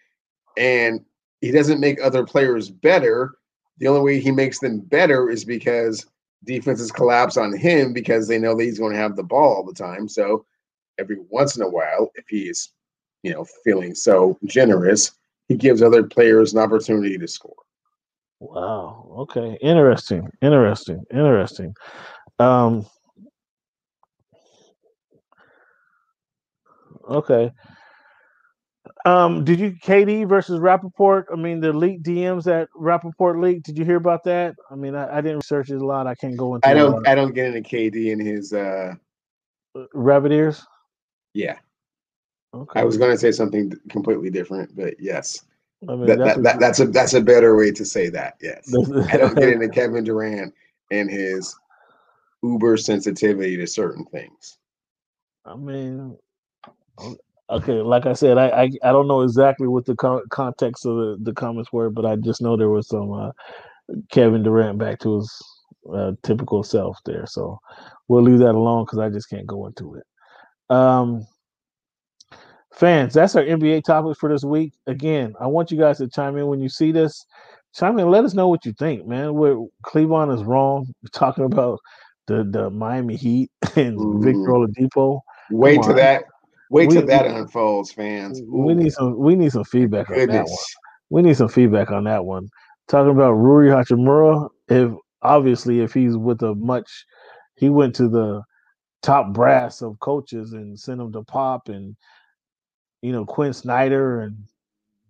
And 0.56 1.04
he 1.40 1.50
doesn't 1.52 1.80
make 1.80 2.02
other 2.02 2.24
players 2.24 2.70
better. 2.70 3.34
The 3.78 3.88
only 3.88 4.00
way 4.00 4.20
he 4.20 4.30
makes 4.30 4.58
them 4.58 4.80
better 4.80 5.30
is 5.30 5.44
because 5.44 6.06
defenses 6.44 6.90
collapse 6.90 7.36
on 7.36 7.56
him 7.56 7.92
because 7.92 8.26
they 8.26 8.38
know 8.38 8.56
that 8.56 8.64
he's 8.64 8.78
going 8.78 8.92
to 8.92 8.98
have 8.98 9.16
the 9.16 9.22
ball 9.22 9.56
all 9.56 9.64
the 9.64 9.74
time. 9.74 10.08
So 10.08 10.44
every 10.98 11.18
once 11.28 11.56
in 11.56 11.62
a 11.62 11.68
while, 11.68 12.10
if 12.14 12.24
he's, 12.28 12.70
you 13.22 13.32
know, 13.32 13.46
feeling 13.64 13.94
so 13.94 14.38
generous, 14.46 15.12
he 15.48 15.56
gives 15.56 15.82
other 15.82 16.02
players 16.02 16.54
an 16.54 16.60
opportunity 16.60 17.18
to 17.18 17.28
score. 17.28 17.54
Wow. 18.40 19.14
Okay. 19.18 19.58
Interesting. 19.60 20.30
Interesting. 20.42 21.04
Interesting. 21.12 21.74
Um, 22.38 22.86
okay. 27.08 27.52
Um, 29.06 29.44
did 29.44 29.60
you 29.60 29.72
KD 29.72 30.28
versus 30.28 30.58
Rappaport? 30.58 31.24
I 31.32 31.36
mean, 31.36 31.60
the 31.60 31.72
leaked 31.72 32.04
DMs 32.04 32.44
that 32.44 32.68
Rappaport 32.76 33.40
leaked. 33.40 33.66
Did 33.66 33.78
you 33.78 33.84
hear 33.84 33.96
about 33.96 34.24
that? 34.24 34.56
I 34.70 34.74
mean, 34.74 34.94
I, 34.94 35.18
I 35.18 35.20
didn't 35.20 35.38
research 35.38 35.70
it 35.70 35.80
a 35.80 35.86
lot. 35.86 36.06
I 36.06 36.14
can't 36.14 36.36
go 36.36 36.54
into. 36.54 36.66
I 36.66 36.74
don't. 36.74 37.06
I 37.06 37.14
don't 37.14 37.34
get 37.34 37.54
into 37.54 37.60
KD 37.60 38.12
and 38.12 38.20
his 38.20 38.52
uh 38.52 38.94
rabbit 39.92 40.32
ears. 40.32 40.64
Yeah. 41.34 41.58
Okay. 42.54 42.80
I 42.80 42.84
was 42.84 42.96
going 42.96 43.10
to 43.10 43.18
say 43.18 43.32
something 43.32 43.72
completely 43.88 44.30
different, 44.30 44.76
but 44.76 44.94
yes. 45.00 45.44
I 45.88 45.96
mean, 45.96 46.06
that, 46.06 46.18
that's, 46.18 46.34
that, 46.36 46.42
that, 46.42 46.60
that's 46.60 46.80
a 46.80 46.86
that's 46.86 47.14
a 47.14 47.20
better 47.20 47.56
way 47.56 47.72
to 47.72 47.84
say 47.84 48.08
that. 48.10 48.36
Yes, 48.40 48.72
I 49.12 49.16
don't 49.16 49.34
get 49.34 49.50
into 49.50 49.68
Kevin 49.68 50.04
Durant 50.04 50.54
and 50.90 51.10
his 51.10 51.54
uber 52.42 52.76
sensitivity 52.76 53.56
to 53.56 53.66
certain 53.66 54.04
things. 54.06 54.58
I 55.44 55.56
mean, 55.56 56.16
okay, 57.50 57.80
like 57.82 58.06
I 58.06 58.12
said, 58.12 58.38
I 58.38 58.48
I, 58.48 58.70
I 58.82 58.92
don't 58.92 59.08
know 59.08 59.22
exactly 59.22 59.66
what 59.66 59.86
the 59.86 59.96
con- 59.96 60.22
context 60.30 60.86
of 60.86 60.96
the, 60.96 61.16
the 61.20 61.32
comments 61.32 61.72
were, 61.72 61.90
but 61.90 62.06
I 62.06 62.16
just 62.16 62.42
know 62.42 62.56
there 62.56 62.70
was 62.70 62.88
some 62.88 63.12
uh, 63.12 63.30
Kevin 64.10 64.42
Durant 64.42 64.78
back 64.78 64.98
to 65.00 65.16
his 65.16 65.42
uh, 65.92 66.12
typical 66.22 66.62
self 66.62 66.98
there. 67.04 67.26
So 67.26 67.58
we'll 68.08 68.22
leave 68.22 68.38
that 68.38 68.54
alone 68.54 68.84
because 68.84 68.98
I 68.98 69.10
just 69.10 69.28
can't 69.30 69.46
go 69.46 69.66
into 69.66 69.94
it. 69.94 70.04
Um, 70.70 71.26
fans, 72.74 73.14
that's 73.14 73.36
our 73.36 73.42
NBA 73.42 73.84
topics 73.84 74.18
for 74.18 74.28
this 74.28 74.44
week. 74.44 74.72
Again, 74.86 75.34
I 75.40 75.46
want 75.46 75.70
you 75.70 75.78
guys 75.78 75.98
to 75.98 76.08
chime 76.08 76.36
in 76.36 76.46
when 76.46 76.60
you 76.60 76.68
see 76.68 76.92
this. 76.92 77.24
Chime 77.74 77.98
in, 77.98 78.08
let 78.08 78.24
us 78.24 78.34
know 78.34 78.48
what 78.48 78.64
you 78.64 78.72
think, 78.72 79.06
man. 79.06 79.34
Where 79.34 79.58
Cleveland 79.82 80.32
is 80.32 80.44
wrong. 80.44 80.86
We're 81.02 81.08
talking 81.12 81.44
about 81.44 81.80
the 82.26 82.44
the 82.44 82.70
Miami 82.70 83.16
Heat 83.16 83.50
and 83.76 83.98
mm. 83.98 84.22
Victor 84.22 84.50
Oladipo. 84.50 85.20
Wait 85.50 85.82
till 85.82 85.94
that. 85.94 86.24
Wait 86.74 86.90
till 86.90 87.06
that 87.06 87.26
unfolds, 87.26 87.92
fans. 87.92 88.40
Ooh. 88.40 88.64
We 88.66 88.74
need 88.74 88.92
some. 88.92 89.16
We 89.16 89.36
need 89.36 89.52
some 89.52 89.62
feedback 89.62 90.08
Goodness. 90.08 90.28
on 90.28 90.34
that 90.34 90.44
one. 90.44 90.58
We 91.10 91.22
need 91.22 91.36
some 91.36 91.48
feedback 91.48 91.92
on 91.92 92.02
that 92.04 92.24
one. 92.24 92.48
Talking 92.88 93.12
about 93.12 93.32
Rui 93.34 93.68
Hachimura. 93.68 94.48
If 94.68 94.90
obviously, 95.22 95.80
if 95.80 95.94
he's 95.94 96.16
with 96.16 96.42
a 96.42 96.56
much, 96.56 96.90
he 97.54 97.70
went 97.70 97.94
to 97.96 98.08
the 98.08 98.42
top 99.02 99.32
brass 99.32 99.82
of 99.82 100.00
coaches 100.00 100.52
and 100.52 100.76
sent 100.76 101.00
him 101.00 101.12
to 101.12 101.22
Pop 101.22 101.68
and 101.68 101.94
you 103.02 103.12
know 103.12 103.24
Quin 103.24 103.52
Snyder 103.52 104.22
and 104.22 104.36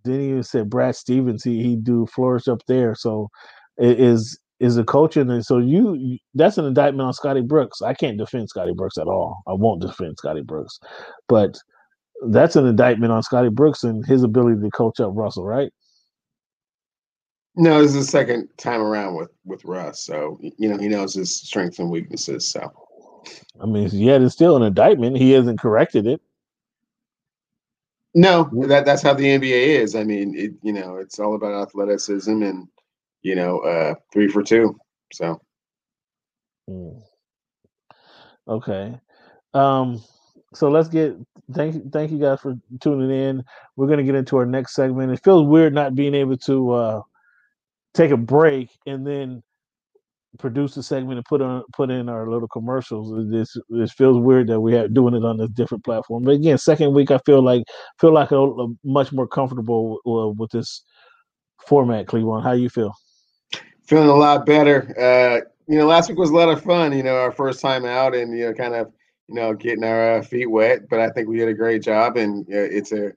then 0.05 0.21
he 0.21 0.29
even 0.31 0.43
said 0.43 0.69
Brad 0.69 0.97
Stevens. 0.97 1.43
He 1.43 1.63
he 1.63 1.77
do 1.77 2.05
flourish 2.07 2.47
up 2.47 2.61
there. 2.67 2.95
So 2.95 3.31
it 3.79 3.99
is 3.99 4.39
is 4.61 4.77
a 4.77 4.85
coaching 4.85 5.31
and 5.31 5.45
so 5.45 5.59
you 5.59 6.19
that's 6.35 6.59
an 6.59 6.65
indictment 6.65 7.07
on 7.07 7.13
Scotty 7.13 7.41
Brooks. 7.41 7.83
I 7.83 7.95
can't 7.95 8.19
defend 8.19 8.49
Scotty 8.49 8.73
Brooks 8.73 8.99
at 8.99 9.09
all. 9.09 9.43
I 9.47 9.53
won't 9.53 9.83
defend 9.83 10.17
Scotty 10.19 10.43
Brooks, 10.43 10.79
but 11.29 11.59
that's 12.29 12.57
an 12.57 12.67
indictment 12.67 13.13
on 13.13 13.23
Scotty 13.23 13.49
Brooks 13.49 13.83
and 13.83 14.07
his 14.07 14.23
ability 14.23 14.61
to 14.63 14.71
coach 14.71 15.01
up 15.01 15.11
Russell, 15.15 15.45
right? 15.45 15.73
No, 17.57 17.81
this 17.81 17.95
is 17.95 18.07
the 18.07 18.11
second 18.11 18.49
time 18.57 18.81
around 18.81 19.15
with 19.15 19.31
with 19.45 19.65
Russ, 19.65 20.01
so 20.01 20.39
you 20.41 20.69
know 20.69 20.77
he 20.77 20.89
knows 20.89 21.15
his 21.15 21.35
strengths 21.35 21.79
and 21.79 21.91
weaknesses. 21.91 22.49
So, 22.49 22.73
I 23.61 23.67
mean, 23.67 23.89
yet 23.93 24.23
it's 24.23 24.35
still 24.35 24.57
an 24.57 24.63
indictment. 24.63 25.17
He 25.17 25.31
hasn't 25.33 25.61
corrected 25.61 26.07
it. 26.07 26.21
No, 28.15 28.51
that 28.67 28.85
that's 28.85 29.03
how 29.03 29.15
the 29.15 29.25
NBA 29.25 29.81
is. 29.83 29.95
I 29.95 30.03
mean, 30.03 30.35
it, 30.37 30.53
you 30.63 30.73
know, 30.73 30.97
it's 30.97 31.21
all 31.21 31.37
about 31.37 31.69
athleticism 31.69 32.43
and 32.43 32.67
you 33.25 33.35
know, 33.35 33.59
uh, 33.61 33.95
three 34.13 34.29
for 34.29 34.43
two. 34.45 34.79
So, 35.13 35.41
mm. 36.71 37.03
okay. 38.47 39.01
Um, 39.55 40.01
so 40.53 40.71
let's 40.71 40.89
get 40.89 41.17
thank 41.53 41.93
thank 41.93 42.13
you 42.13 42.19
guys 42.19 42.41
for 42.41 42.55
tuning 42.81 43.11
in. 43.11 43.43
We're 43.77 43.89
gonna 43.89 44.05
get 44.05 44.15
into 44.15 44.37
our 44.37 44.47
next 44.47 44.75
segment. 44.75 45.11
It 45.11 45.25
feels 45.25 45.49
weird 45.49 45.75
not 45.75 45.97
being 45.97 46.15
able 46.15 46.37
to 46.39 46.71
uh, 46.71 47.03
take 47.95 48.13
a 48.13 48.17
break 48.17 48.71
and 48.87 49.05
then 49.07 49.43
produce 50.39 50.77
a 50.77 50.83
segment 50.83 51.17
and 51.17 51.25
put 51.25 51.41
on 51.41 51.63
put 51.73 51.91
in 51.91 52.09
our 52.09 52.29
little 52.29 52.49
commercials. 52.49 53.31
This 53.31 53.57
this 53.71 53.93
feels 53.93 54.19
weird 54.19 54.49
that 54.49 54.61
we 54.61 54.77
are 54.77 54.87
doing 54.87 55.15
it 55.15 55.25
on 55.25 55.41
a 55.41 55.49
different 55.49 55.85
platform. 55.85 56.25
But 56.25 56.35
again, 56.35 56.59
second 56.59 56.93
week, 56.93 57.11
I 57.11 57.19
feel 57.25 57.43
like 57.43 57.63
feel 57.99 58.13
like 58.13 58.33
a, 58.33 58.39
a 58.39 58.69
much 58.85 59.13
more 59.13 59.27
comfortable 59.27 59.99
with, 60.05 60.39
with 60.39 60.51
this 60.51 60.85
format. 61.67 62.07
Cleveland, 62.07 62.45
how 62.45 62.53
you 62.53 62.69
feel? 62.69 62.95
Feeling 63.87 64.09
a 64.09 64.15
lot 64.15 64.47
better. 64.47 64.95
Uh, 64.99 65.49
you 65.67 65.79
know, 65.79 65.87
last 65.87 66.09
week 66.09 66.19
was 66.19 66.31
a 66.31 66.35
lot 66.35 66.49
of 66.49 66.63
fun. 66.63 66.97
You 66.97 67.03
know, 67.03 67.17
our 67.17 67.33
first 67.33 67.61
time 67.61 67.85
out, 67.85 68.15
and 68.15 68.37
you 68.37 68.47
know, 68.47 68.53
kind 68.53 68.75
of, 68.75 68.93
you 69.29 69.35
know, 69.35 69.55
getting 69.55 69.85
our 69.85 70.17
uh, 70.19 70.23
feet 70.23 70.51
wet. 70.51 70.89
But 70.89 71.01
I 71.01 71.11
think 71.11 71.29
we 71.29 71.37
did 71.39 71.49
a 71.49 71.55
great 71.55 71.83
job, 71.83 72.17
and 72.17 72.47
uh, 72.49 72.57
it's 72.57 72.93
a, 72.93 73.13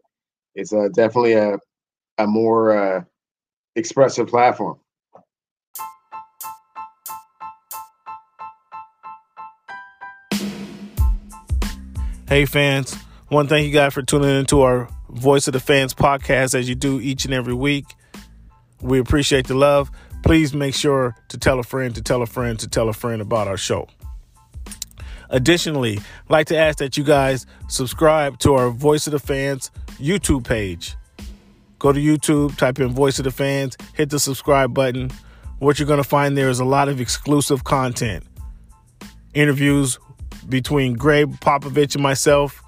it's 0.55 0.71
a 0.71 0.89
definitely 0.89 1.33
a, 1.33 1.57
a 2.17 2.27
more 2.27 2.77
uh, 2.77 3.03
expressive 3.75 4.27
platform. 4.27 4.79
Hey 12.29 12.45
fans, 12.45 12.93
one 13.29 13.47
thank 13.47 13.65
you 13.65 13.71
guys 13.71 13.93
for 13.93 14.01
tuning 14.01 14.37
into 14.37 14.59
our 14.59 14.89
Voice 15.07 15.47
of 15.47 15.53
the 15.53 15.61
Fans 15.61 15.93
podcast 15.93 16.53
as 16.55 16.67
you 16.67 16.75
do 16.75 16.99
each 16.99 17.23
and 17.23 17.33
every 17.33 17.53
week. 17.53 17.85
We 18.81 18.99
appreciate 18.99 19.47
the 19.47 19.55
love 19.55 19.89
please 20.23 20.53
make 20.53 20.73
sure 20.73 21.15
to 21.29 21.37
tell 21.37 21.59
a 21.59 21.63
friend 21.63 21.95
to 21.95 22.01
tell 22.01 22.21
a 22.21 22.25
friend 22.25 22.59
to 22.59 22.67
tell 22.67 22.89
a 22.89 22.93
friend 22.93 23.21
about 23.21 23.47
our 23.47 23.57
show. 23.57 23.87
Additionally, 25.29 25.97
I'd 25.97 26.29
like 26.29 26.47
to 26.47 26.57
ask 26.57 26.77
that 26.79 26.97
you 26.97 27.03
guys 27.03 27.45
subscribe 27.67 28.39
to 28.39 28.53
our 28.53 28.69
Voice 28.69 29.07
of 29.07 29.11
the 29.11 29.19
Fans 29.19 29.71
YouTube 29.99 30.45
page. 30.45 30.95
Go 31.79 31.91
to 31.91 31.99
YouTube, 31.99 32.57
type 32.57 32.79
in 32.79 32.89
Voice 32.89 33.19
of 33.19 33.25
the 33.25 33.31
Fans, 33.31 33.77
hit 33.93 34.09
the 34.09 34.19
subscribe 34.19 34.73
button. 34.73 35.11
What 35.59 35.79
you're 35.79 35.87
going 35.87 36.01
to 36.01 36.07
find 36.07 36.37
there 36.37 36.49
is 36.49 36.59
a 36.59 36.65
lot 36.65 36.87
of 36.87 37.01
exclusive 37.01 37.63
content. 37.63 38.23
Interviews 39.33 39.99
between 40.47 40.93
Gregg 40.93 41.27
Popovich 41.39 41.93
and 41.93 42.01
myself, 42.01 42.63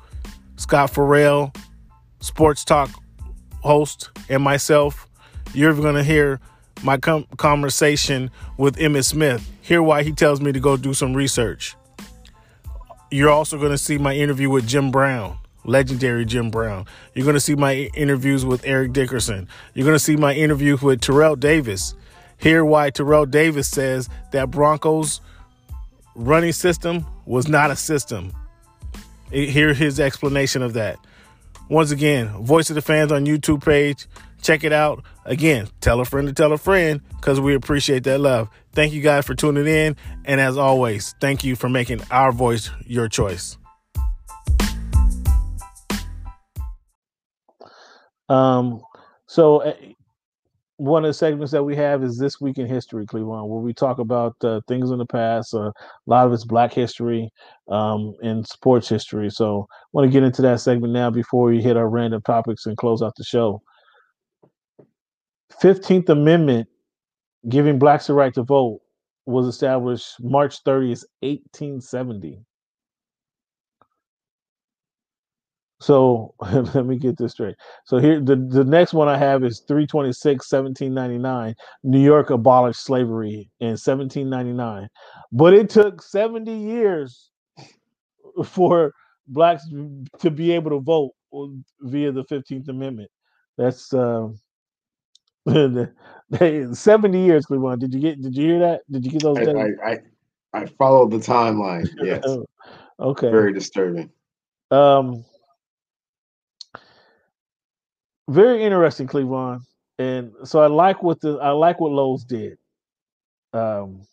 Scott 0.58 0.90
Farrell, 0.90 1.54
sports 2.20 2.66
talk 2.66 2.90
host, 3.62 4.10
and 4.28 4.44
myself. 4.44 5.08
You're 5.54 5.74
going 5.74 5.96
to 5.96 6.04
hear 6.04 6.40
my 6.84 6.98
com- 6.98 7.26
conversation 7.38 8.32
with 8.58 8.78
Emmitt 8.78 9.06
Smith. 9.06 9.50
Hear 9.62 9.84
why 9.84 10.04
he 10.04 10.12
tells 10.12 10.42
me 10.42 10.52
to 10.52 10.60
go 10.60 10.78
do 10.78 10.94
some 10.94 11.14
research. 11.14 11.76
You're 13.12 13.30
also 13.30 13.58
going 13.58 13.72
to 13.72 13.78
see 13.78 13.98
my 13.98 14.14
interview 14.14 14.50
with 14.50 14.68
Jim 14.68 14.92
Brown, 14.92 15.38
legendary 15.66 16.26
Jim 16.26 16.52
Brown. 16.52 16.86
You're 17.14 17.26
going 17.26 17.36
to 17.36 17.40
see 17.40 17.56
my 17.56 17.90
interviews 17.96 18.46
with 18.46 18.66
Eric 18.66 18.94
Dickerson. 18.94 19.48
You're 19.74 19.86
going 19.86 19.96
to 19.96 20.04
see 20.04 20.16
my 20.16 20.34
interview 20.34 20.78
with 20.82 21.02
Terrell 21.02 21.36
Davis. 21.36 21.96
Hear 22.38 22.64
why 22.64 22.90
Terrell 22.92 23.26
Davis 23.26 23.68
says 23.68 24.10
that 24.32 24.52
Broncos 24.52 25.22
running 26.16 26.54
system 26.54 27.06
was 27.26 27.48
not 27.48 27.72
a 27.72 27.76
system. 27.76 28.32
Hear 29.32 29.74
his 29.74 30.00
explanation 30.00 30.62
of 30.62 30.74
that. 30.74 30.98
Once 31.70 31.92
again, 31.92 32.30
Voice 32.44 32.70
of 32.70 32.76
the 32.76 32.82
Fans 32.82 33.12
on 33.12 33.26
YouTube 33.26 33.64
page. 33.64 34.08
Check 34.42 34.64
it 34.64 34.74
out. 34.74 35.04
Again, 35.26 35.68
tell 35.82 36.00
a 36.00 36.06
friend 36.06 36.28
to 36.28 36.34
tell 36.34 36.54
a 36.54 36.58
friend 36.58 37.02
because 37.18 37.40
we 37.40 37.56
appreciate 37.56 38.04
that 38.06 38.20
love. 38.20 38.50
Thank 38.74 38.94
you 38.94 39.02
guys 39.02 39.26
for 39.26 39.36
tuning 39.36 39.68
in. 39.68 39.96
And 40.26 40.40
as 40.40 40.58
always, 40.58 41.14
thank 41.20 41.44
you 41.44 41.56
for 41.56 41.70
making 41.70 42.02
our 42.12 42.32
voice 42.32 42.70
your 42.86 43.08
choice. 43.08 43.58
Um, 48.30 48.82
so 49.28 49.64
uh, 49.64 49.74
one 50.78 51.04
of 51.04 51.10
the 51.10 51.14
segments 51.14 51.52
that 51.52 51.64
we 51.64 51.76
have 51.76 52.04
is 52.04 52.18
this 52.18 52.40
week 52.40 52.58
in 52.58 52.68
history, 52.68 53.06
Cleveland, 53.06 53.50
where 53.50 53.60
we 53.60 53.74
talk 53.74 54.00
about 54.00 54.36
uh, 54.44 54.62
things 54.68 54.92
in 54.92 54.98
the 54.98 55.06
past. 55.06 55.54
Uh, 55.54 55.68
a 55.68 55.74
lot 56.06 56.26
of 56.26 56.32
it's 56.32 56.46
Black 56.46 56.74
history 56.74 57.30
um, 57.68 58.14
and 58.22 58.48
sports 58.48 58.88
history. 58.88 59.30
So, 59.30 59.68
I 59.70 59.76
want 59.92 60.08
to 60.08 60.12
get 60.12 60.24
into 60.24 60.42
that 60.44 60.62
segment 60.62 60.94
now 60.94 61.10
before 61.10 61.48
we 61.48 61.62
hit 61.62 61.76
our 61.76 61.90
random 61.90 62.22
topics 62.22 62.66
and 62.66 62.78
close 62.78 63.02
out 63.02 63.14
the 63.18 63.24
show. 63.26 63.62
15th 65.62 66.10
Amendment 66.10 66.68
giving 67.48 67.80
blacks 67.80 68.08
the 68.08 68.14
right 68.14 68.34
to 68.34 68.44
vote 68.44 68.82
was 69.26 69.48
established 69.48 70.16
March 70.22 70.64
30th, 70.64 71.04
1870. 71.22 72.42
So 75.82 76.34
let 76.42 76.86
me 76.86 76.98
get 76.98 77.18
this 77.18 77.34
straight. 77.34 77.56
So 77.86 77.98
here 77.98 78.20
the, 78.20 78.36
the 78.36 78.66
next 78.66 78.94
one 78.94 79.08
I 79.08 79.18
have 79.18 79.44
is 79.44 79.62
326 79.62 80.52
1799. 80.52 81.56
New 81.84 82.00
York 82.00 82.30
abolished 82.32 82.84
slavery 82.84 83.50
in 83.60 83.70
1799. 83.70 84.90
But 85.32 85.54
it 85.54 85.70
took 85.70 86.02
70 86.02 86.52
years 86.52 87.32
for 88.46 88.94
blacks 89.28 89.64
to 90.20 90.30
be 90.32 90.52
able 90.52 90.72
to 90.72 90.80
vote 90.80 91.12
via 91.82 92.12
the 92.12 92.26
15th 92.26 92.68
Amendment. 92.68 93.10
That's 93.58 93.94
uh, 93.94 94.28
70 96.74 97.20
years, 97.20 97.46
Cleveland. 97.46 97.82
Did 97.82 97.94
you 97.94 98.00
get 98.00 98.22
did 98.22 98.36
you 98.36 98.46
hear 98.46 98.60
that? 98.60 98.82
Did 98.92 99.06
you 99.06 99.12
get 99.12 99.24
those? 99.24 99.38
I, 99.40 99.52
I, 99.52 99.92
I, 99.92 100.00
I 100.54 100.66
followed 100.66 101.12
the 101.12 101.18
timeline. 101.18 101.88
Yes. 102.04 102.24
okay. 103.00 103.32
Very 103.32 103.54
disturbing. 103.54 104.12
Um 104.72 105.26
very 108.30 108.64
interesting, 108.64 109.08
Cleveland. 109.08 109.62
And 109.98 110.34
so 110.44 110.60
I 110.60 110.68
like 110.68 111.02
what 111.02 111.20
the 111.22 111.38
I 111.38 111.50
like 111.50 111.80
what 111.80 111.92
Lowe's 111.92 112.24
did. 112.24 112.58
Um 113.54 114.06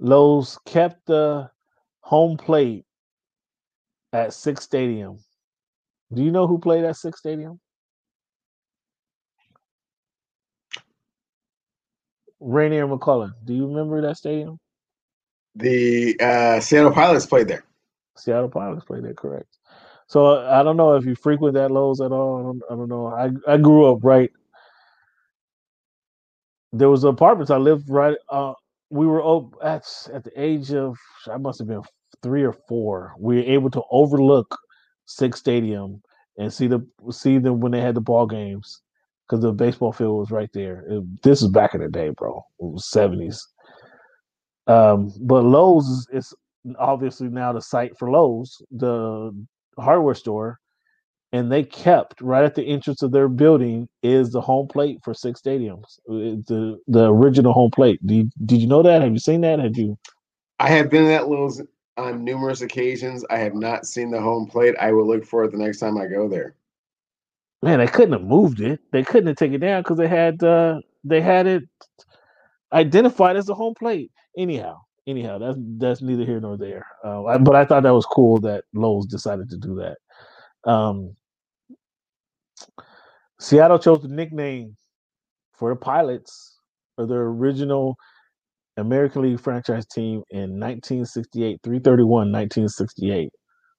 Lowe's 0.00 0.58
kept 0.66 1.06
the 1.06 1.50
home 2.00 2.36
plate 2.36 2.84
at 4.12 4.32
Sick's 4.32 4.64
Stadium. 4.64 5.18
Do 6.12 6.22
you 6.22 6.30
know 6.30 6.46
who 6.46 6.58
played 6.58 6.84
at 6.84 6.96
Sick's 6.96 7.20
Stadium? 7.20 7.60
Rainier 12.44 12.86
McCullough. 12.86 13.32
Do 13.44 13.54
you 13.54 13.66
remember 13.66 14.02
that 14.02 14.16
stadium? 14.16 14.58
The 15.56 16.16
uh, 16.20 16.60
Seattle 16.60 16.92
Pilots 16.92 17.26
played 17.26 17.48
there. 17.48 17.64
Seattle 18.16 18.50
Pilots 18.50 18.84
played 18.84 19.04
there, 19.04 19.14
correct. 19.14 19.56
So 20.06 20.46
I 20.46 20.62
don't 20.62 20.76
know 20.76 20.94
if 20.94 21.06
you 21.06 21.14
frequent 21.14 21.54
that 21.54 21.70
Lowe's 21.70 22.00
at 22.00 22.12
all. 22.12 22.38
I 22.38 22.42
don't, 22.42 22.62
I 22.70 22.74
don't 22.74 22.88
know. 22.88 23.06
I, 23.06 23.54
I 23.54 23.56
grew 23.56 23.90
up 23.90 24.00
right. 24.02 24.30
There 26.72 26.90
was 26.90 27.04
apartments. 27.04 27.50
I 27.50 27.56
lived 27.56 27.88
right. 27.88 28.16
Uh, 28.28 28.52
we 28.90 29.06
were 29.06 29.24
up 29.24 29.54
at 29.62 29.84
at 30.12 30.24
the 30.24 30.32
age 30.36 30.72
of 30.72 30.98
I 31.32 31.38
must 31.38 31.58
have 31.60 31.68
been 31.68 31.82
three 32.22 32.42
or 32.42 32.52
four. 32.68 33.14
We 33.18 33.36
were 33.36 33.42
able 33.42 33.70
to 33.70 33.82
overlook 33.90 34.58
Sick 35.06 35.36
Stadium 35.36 36.02
and 36.36 36.52
see 36.52 36.66
the 36.66 36.86
see 37.10 37.38
them 37.38 37.60
when 37.60 37.72
they 37.72 37.80
had 37.80 37.94
the 37.94 38.00
ball 38.00 38.26
games 38.26 38.82
because 39.28 39.42
the 39.42 39.52
baseball 39.52 39.92
field 39.92 40.18
was 40.18 40.30
right 40.30 40.50
there. 40.52 40.84
It, 40.88 41.22
this 41.22 41.42
is 41.42 41.48
back 41.48 41.74
in 41.74 41.80
the 41.80 41.88
day, 41.88 42.10
bro. 42.10 42.44
It 42.58 42.64
was 42.64 42.88
seventies. 42.88 43.46
Um, 44.66 45.12
but 45.20 45.44
Lowe's 45.44 45.86
is, 45.86 46.08
is 46.12 46.34
obviously 46.78 47.28
now 47.28 47.52
the 47.52 47.60
site 47.60 47.96
for 47.98 48.10
Lowe's, 48.10 48.62
the 48.70 49.32
hardware 49.78 50.14
store, 50.14 50.58
and 51.32 51.50
they 51.50 51.64
kept 51.64 52.20
right 52.20 52.44
at 52.44 52.54
the 52.54 52.62
entrance 52.64 53.02
of 53.02 53.12
their 53.12 53.28
building 53.28 53.88
is 54.02 54.30
the 54.30 54.40
home 54.40 54.68
plate 54.68 55.00
for 55.04 55.12
Sick's 55.12 55.40
Stadiums, 55.40 55.98
uh, 56.08 56.40
the 56.46 56.78
the 56.86 57.12
original 57.12 57.52
home 57.52 57.70
plate. 57.70 58.00
Did 58.06 58.30
did 58.46 58.60
you 58.60 58.68
know 58.68 58.82
that? 58.82 59.02
Have 59.02 59.12
you 59.12 59.18
seen 59.18 59.40
that? 59.42 59.58
Had 59.58 59.76
you? 59.76 59.98
I 60.60 60.68
have 60.68 60.90
been 60.90 61.10
at 61.10 61.28
Lowe's 61.28 61.60
on 61.96 62.24
numerous 62.24 62.60
occasions. 62.60 63.24
I 63.30 63.38
have 63.38 63.54
not 63.54 63.86
seen 63.86 64.10
the 64.10 64.20
home 64.20 64.46
plate. 64.46 64.74
I 64.80 64.92
will 64.92 65.06
look 65.06 65.24
for 65.24 65.44
it 65.44 65.52
the 65.52 65.58
next 65.58 65.78
time 65.78 65.98
I 65.98 66.06
go 66.06 66.28
there. 66.28 66.54
Man, 67.64 67.78
they 67.78 67.86
couldn't 67.86 68.12
have 68.12 68.22
moved 68.28 68.60
it. 68.60 68.80
They 68.92 69.02
couldn't 69.02 69.28
have 69.28 69.36
taken 69.36 69.54
it 69.54 69.66
down 69.66 69.80
because 69.80 69.96
they 69.96 70.06
had 70.06 70.44
uh, 70.44 70.80
they 71.02 71.22
had 71.22 71.46
it 71.46 71.62
identified 72.74 73.36
as 73.36 73.48
a 73.48 73.54
home 73.54 73.72
plate. 73.72 74.12
Anyhow, 74.36 74.82
anyhow, 75.06 75.38
that's 75.38 75.56
that's 75.78 76.02
neither 76.02 76.26
here 76.26 76.40
nor 76.40 76.58
there. 76.58 76.86
Uh, 77.02 77.24
I, 77.24 77.38
but 77.38 77.56
I 77.56 77.64
thought 77.64 77.84
that 77.84 77.94
was 77.94 78.04
cool 78.04 78.38
that 78.42 78.64
Lowe's 78.74 79.06
decided 79.06 79.48
to 79.48 79.56
do 79.56 79.76
that. 79.76 80.70
Um, 80.70 81.16
Seattle 83.40 83.78
chose 83.78 84.02
the 84.02 84.08
nickname 84.08 84.76
for 85.54 85.70
the 85.70 85.76
Pilots 85.76 86.58
of 86.98 87.08
their 87.08 87.22
original 87.22 87.96
American 88.76 89.22
League 89.22 89.40
franchise 89.40 89.86
team 89.86 90.22
in 90.28 90.60
1968, 90.60 91.60
331, 91.64 92.30
1968. 92.30 93.30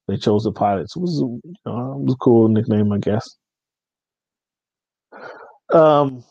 They 0.07 0.17
chose 0.17 0.45
the 0.45 0.51
Pilots. 0.51 0.95
It 0.95 1.01
was, 1.01 1.19
you 1.19 1.53
know, 1.67 1.99
it 1.99 2.05
was 2.05 2.13
a 2.15 2.17
cool 2.17 2.47
nickname, 2.47 2.91
I 2.91 2.97
guess. 2.97 3.37
Um, 5.73 6.23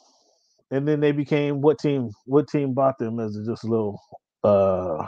and 0.70 0.86
then 0.86 1.00
they 1.00 1.12
became 1.12 1.60
what 1.60 1.78
team? 1.78 2.10
What 2.26 2.48
team 2.48 2.74
bought 2.74 2.98
them 2.98 3.20
as 3.20 3.38
just 3.46 3.64
a 3.64 3.68
little 3.68 4.00
uh 4.42 5.06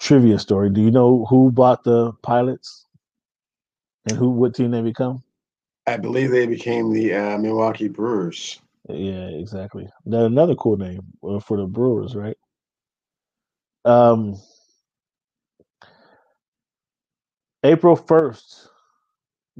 trivia 0.00 0.38
story. 0.38 0.70
Do 0.70 0.80
you 0.80 0.90
know 0.90 1.26
who 1.28 1.50
bought 1.50 1.84
the 1.84 2.12
pilots 2.22 2.86
and 4.06 4.16
who 4.16 4.30
what 4.30 4.54
team 4.54 4.70
they 4.70 4.82
become? 4.82 5.22
I 5.86 5.96
believe 5.96 6.30
they 6.30 6.46
became 6.46 6.92
the 6.92 7.14
uh, 7.14 7.38
Milwaukee 7.38 7.88
Brewers. 7.88 8.60
Yeah, 8.88 9.28
exactly. 9.28 9.88
Another 10.06 10.54
cool 10.54 10.76
name 10.76 11.00
uh, 11.26 11.40
for 11.40 11.56
the 11.56 11.66
Brewers, 11.66 12.14
right? 12.14 12.36
Um, 13.84 14.36
April 17.64 17.96
first, 17.96 18.68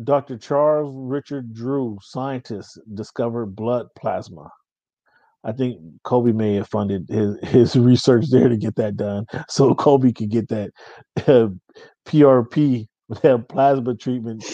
Dr. 0.05 0.39
Charles 0.39 0.95
Richard 0.97 1.53
Drew, 1.53 1.99
scientist, 2.03 2.79
discovered 2.95 3.57
blood 3.57 3.89
plasma. 3.97 4.51
I 5.45 5.53
think 5.53 5.81
Kobe 6.05 6.33
may 6.33 6.55
have 6.55 6.69
funded 6.69 7.09
his, 7.09 7.37
his 7.43 7.77
research 7.77 8.27
there 8.31 8.49
to 8.49 8.57
get 8.57 8.77
that 8.77 8.97
done, 8.97 9.27
so 9.49 9.75
Kobe 9.75 10.13
could 10.13 10.31
get 10.31 10.49
that 10.49 10.71
uh, 11.27 11.49
PRP, 12.07 12.87
that 13.23 13.49
plasma 13.49 13.95
treatment, 13.97 14.45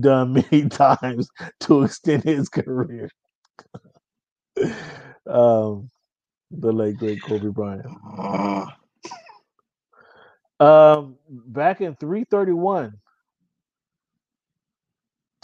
done 0.00 0.32
many 0.34 0.68
times 0.68 1.28
to 1.60 1.82
extend 1.82 2.24
his 2.24 2.48
career. 2.48 3.08
um, 5.26 5.90
the 6.50 6.72
late 6.72 6.96
great 6.96 7.20
Kobe 7.22 7.48
Bryant. 7.48 7.86
Um, 10.60 11.16
back 11.28 11.80
in 11.80 11.96
331, 11.96 12.94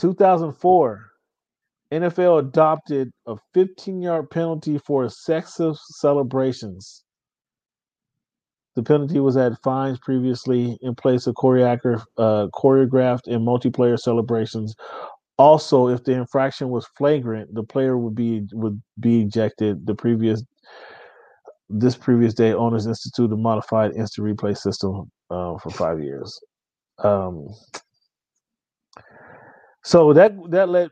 2004, 0.00 1.06
NFL 1.92 2.38
adopted 2.38 3.10
a 3.26 3.36
15 3.54 4.00
yard 4.00 4.30
penalty 4.30 4.78
for 4.78 5.04
excessive 5.04 5.76
celebrations. 5.76 7.04
The 8.76 8.82
penalty 8.82 9.20
was 9.20 9.36
at 9.36 9.60
fines 9.62 9.98
previously 9.98 10.78
in 10.80 10.94
place 10.94 11.26
of 11.26 11.34
choreographed, 11.34 12.04
uh, 12.16 12.46
choreographed 12.54 13.26
and 13.26 13.46
multiplayer 13.46 13.98
celebrations. 13.98 14.74
Also, 15.36 15.88
if 15.88 16.04
the 16.04 16.12
infraction 16.12 16.68
was 16.68 16.86
flagrant, 16.96 17.52
the 17.52 17.64
player 17.64 17.98
would 17.98 18.14
be 18.14 18.46
would 18.52 18.80
be 19.00 19.22
ejected. 19.22 19.86
The 19.86 19.94
previous 19.94 20.42
this 21.68 21.96
previous 21.96 22.34
day, 22.34 22.52
owners 22.52 22.86
instituted 22.86 23.34
a 23.34 23.36
modified 23.36 23.92
instant 23.94 24.26
replay 24.26 24.56
system 24.56 25.10
uh, 25.30 25.56
for 25.58 25.70
five 25.70 26.00
years. 26.02 26.40
Um, 26.98 27.48
so 29.82 30.12
that 30.12 30.32
that 30.50 30.68
let 30.68 30.90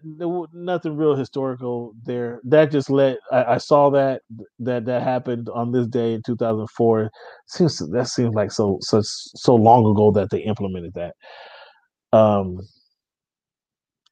nothing 0.54 0.96
real 0.96 1.14
historical 1.14 1.92
there. 2.04 2.40
That 2.44 2.70
just 2.70 2.88
let 2.88 3.18
I, 3.30 3.44
I, 3.44 3.58
saw 3.58 3.90
that 3.90 4.22
that 4.60 4.86
that 4.86 5.02
happened 5.02 5.48
on 5.52 5.72
this 5.72 5.86
day 5.86 6.14
in 6.14 6.22
2004. 6.24 7.10
Seems 7.46 7.78
that 7.78 8.08
seems 8.08 8.34
like 8.34 8.50
so 8.50 8.78
such 8.80 9.04
so 9.06 9.54
long 9.54 9.84
ago 9.90 10.10
that 10.12 10.30
they 10.30 10.38
implemented 10.40 10.94
that. 10.94 11.14
Um, 12.16 12.60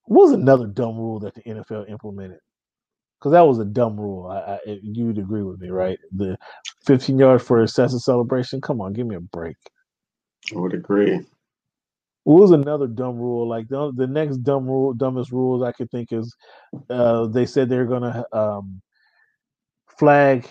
was 0.07 0.33
another 0.33 0.67
dumb 0.67 0.97
rule 0.97 1.21
that 1.21 1.35
the 1.35 1.43
NFL 1.43 1.91
implemented? 1.91 2.39
Because 3.19 3.33
that 3.33 3.47
was 3.47 3.59
a 3.59 3.65
dumb 3.65 3.99
rule. 3.99 4.27
I, 4.27 4.57
I 4.57 4.79
you'd 4.83 5.17
agree 5.17 5.43
with 5.43 5.59
me, 5.59 5.71
right? 5.71 5.99
The 6.15 6.37
15 6.85 7.19
yards 7.19 7.43
for 7.43 7.63
excessive 7.63 8.01
celebration. 8.01 8.61
Come 8.61 8.83
on, 8.83 8.93
give 8.93 9.07
me 9.07 9.17
a 9.17 9.21
break. 9.21 9.57
I 10.55 10.59
would 10.59 10.75
agree. 10.75 11.21
What 12.27 12.41
was 12.41 12.51
another 12.51 12.89
dumb 12.89 13.19
rule? 13.19 13.49
Like 13.49 13.69
the, 13.69 13.93
the 13.95 14.09
next 14.09 14.39
dumb 14.39 14.67
rule, 14.67 14.93
dumbest 14.93 15.31
rules 15.31 15.63
I 15.63 15.71
could 15.71 15.89
think 15.93 16.13
is, 16.13 16.35
uh, 16.91 17.29
they 17.29 17.47
said 17.47 17.69
they're 17.69 17.87
gonna 17.87 18.25
um, 18.33 18.83
flag 19.97 20.45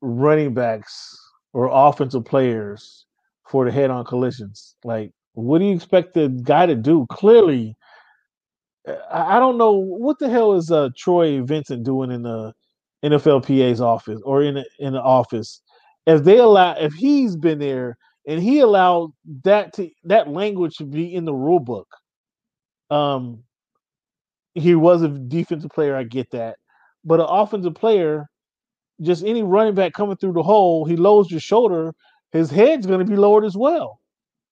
running 0.00 0.54
backs 0.54 1.18
or 1.52 1.68
offensive 1.70 2.24
players 2.24 3.04
for 3.46 3.66
the 3.66 3.72
head-on 3.72 4.06
collisions. 4.06 4.76
Like, 4.84 5.12
what 5.34 5.58
do 5.58 5.66
you 5.66 5.74
expect 5.74 6.14
the 6.14 6.30
guy 6.30 6.64
to 6.64 6.74
do? 6.74 7.04
Clearly, 7.10 7.76
I, 8.88 9.36
I 9.36 9.38
don't 9.38 9.58
know 9.58 9.72
what 9.72 10.18
the 10.18 10.30
hell 10.30 10.54
is 10.54 10.70
uh, 10.70 10.88
Troy 10.96 11.42
Vincent 11.42 11.84
doing 11.84 12.10
in 12.10 12.22
the 12.22 12.54
NFLPA's 13.04 13.82
office 13.82 14.22
or 14.24 14.42
in 14.42 14.64
in 14.78 14.94
the 14.94 15.02
office. 15.02 15.60
If 16.06 16.24
they 16.24 16.38
allow, 16.38 16.72
if 16.76 16.94
he's 16.94 17.36
been 17.36 17.58
there 17.58 17.98
and 18.26 18.42
he 18.42 18.60
allowed 18.60 19.12
that 19.44 19.72
to 19.74 19.90
that 20.04 20.28
language 20.28 20.76
to 20.76 20.84
be 20.84 21.14
in 21.14 21.24
the 21.24 21.34
rule 21.34 21.60
book. 21.60 21.88
Um, 22.90 23.44
he 24.54 24.74
was 24.74 25.02
a 25.02 25.08
defensive 25.08 25.70
player. 25.70 25.96
I 25.96 26.04
get 26.04 26.30
that, 26.32 26.56
but 27.04 27.20
an 27.20 27.26
offensive 27.28 27.74
player, 27.74 28.26
just 29.02 29.24
any 29.24 29.42
running 29.42 29.74
back 29.74 29.92
coming 29.92 30.16
through 30.16 30.34
the 30.34 30.42
hole, 30.42 30.84
he 30.84 30.96
lowers 30.96 31.30
your 31.30 31.40
shoulder, 31.40 31.92
his 32.32 32.50
head's 32.50 32.86
going 32.86 33.00
to 33.00 33.04
be 33.04 33.16
lowered 33.16 33.44
as 33.44 33.56
well. 33.56 33.98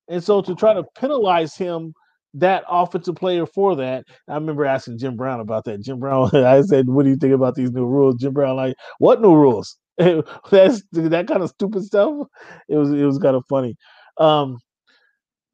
And 0.08 0.22
so 0.22 0.42
to 0.42 0.54
try 0.54 0.74
to 0.74 0.84
penalize 0.96 1.56
him, 1.56 1.94
that 2.34 2.64
offensive 2.68 3.16
player 3.16 3.46
for 3.46 3.76
that, 3.76 4.04
I 4.28 4.34
remember 4.34 4.64
asking 4.64 4.98
Jim 4.98 5.16
Brown 5.16 5.40
about 5.40 5.64
that. 5.64 5.82
Jim 5.82 5.98
Brown, 5.98 6.30
I 6.34 6.62
said, 6.62 6.88
"What 6.88 7.04
do 7.04 7.10
you 7.10 7.16
think 7.16 7.34
about 7.34 7.54
these 7.54 7.70
new 7.72 7.86
rules?" 7.86 8.16
Jim 8.16 8.32
Brown, 8.32 8.56
like, 8.56 8.74
"What 8.98 9.20
new 9.20 9.34
rules?" 9.34 9.76
That's 10.50 10.82
that 10.92 11.26
kind 11.28 11.42
of 11.42 11.50
stupid 11.50 11.84
stuff. 11.84 12.26
It 12.68 12.76
was 12.76 12.90
it 12.92 13.04
was 13.04 13.18
kind 13.18 13.36
of 13.36 13.44
funny. 13.48 13.76
Um, 14.18 14.58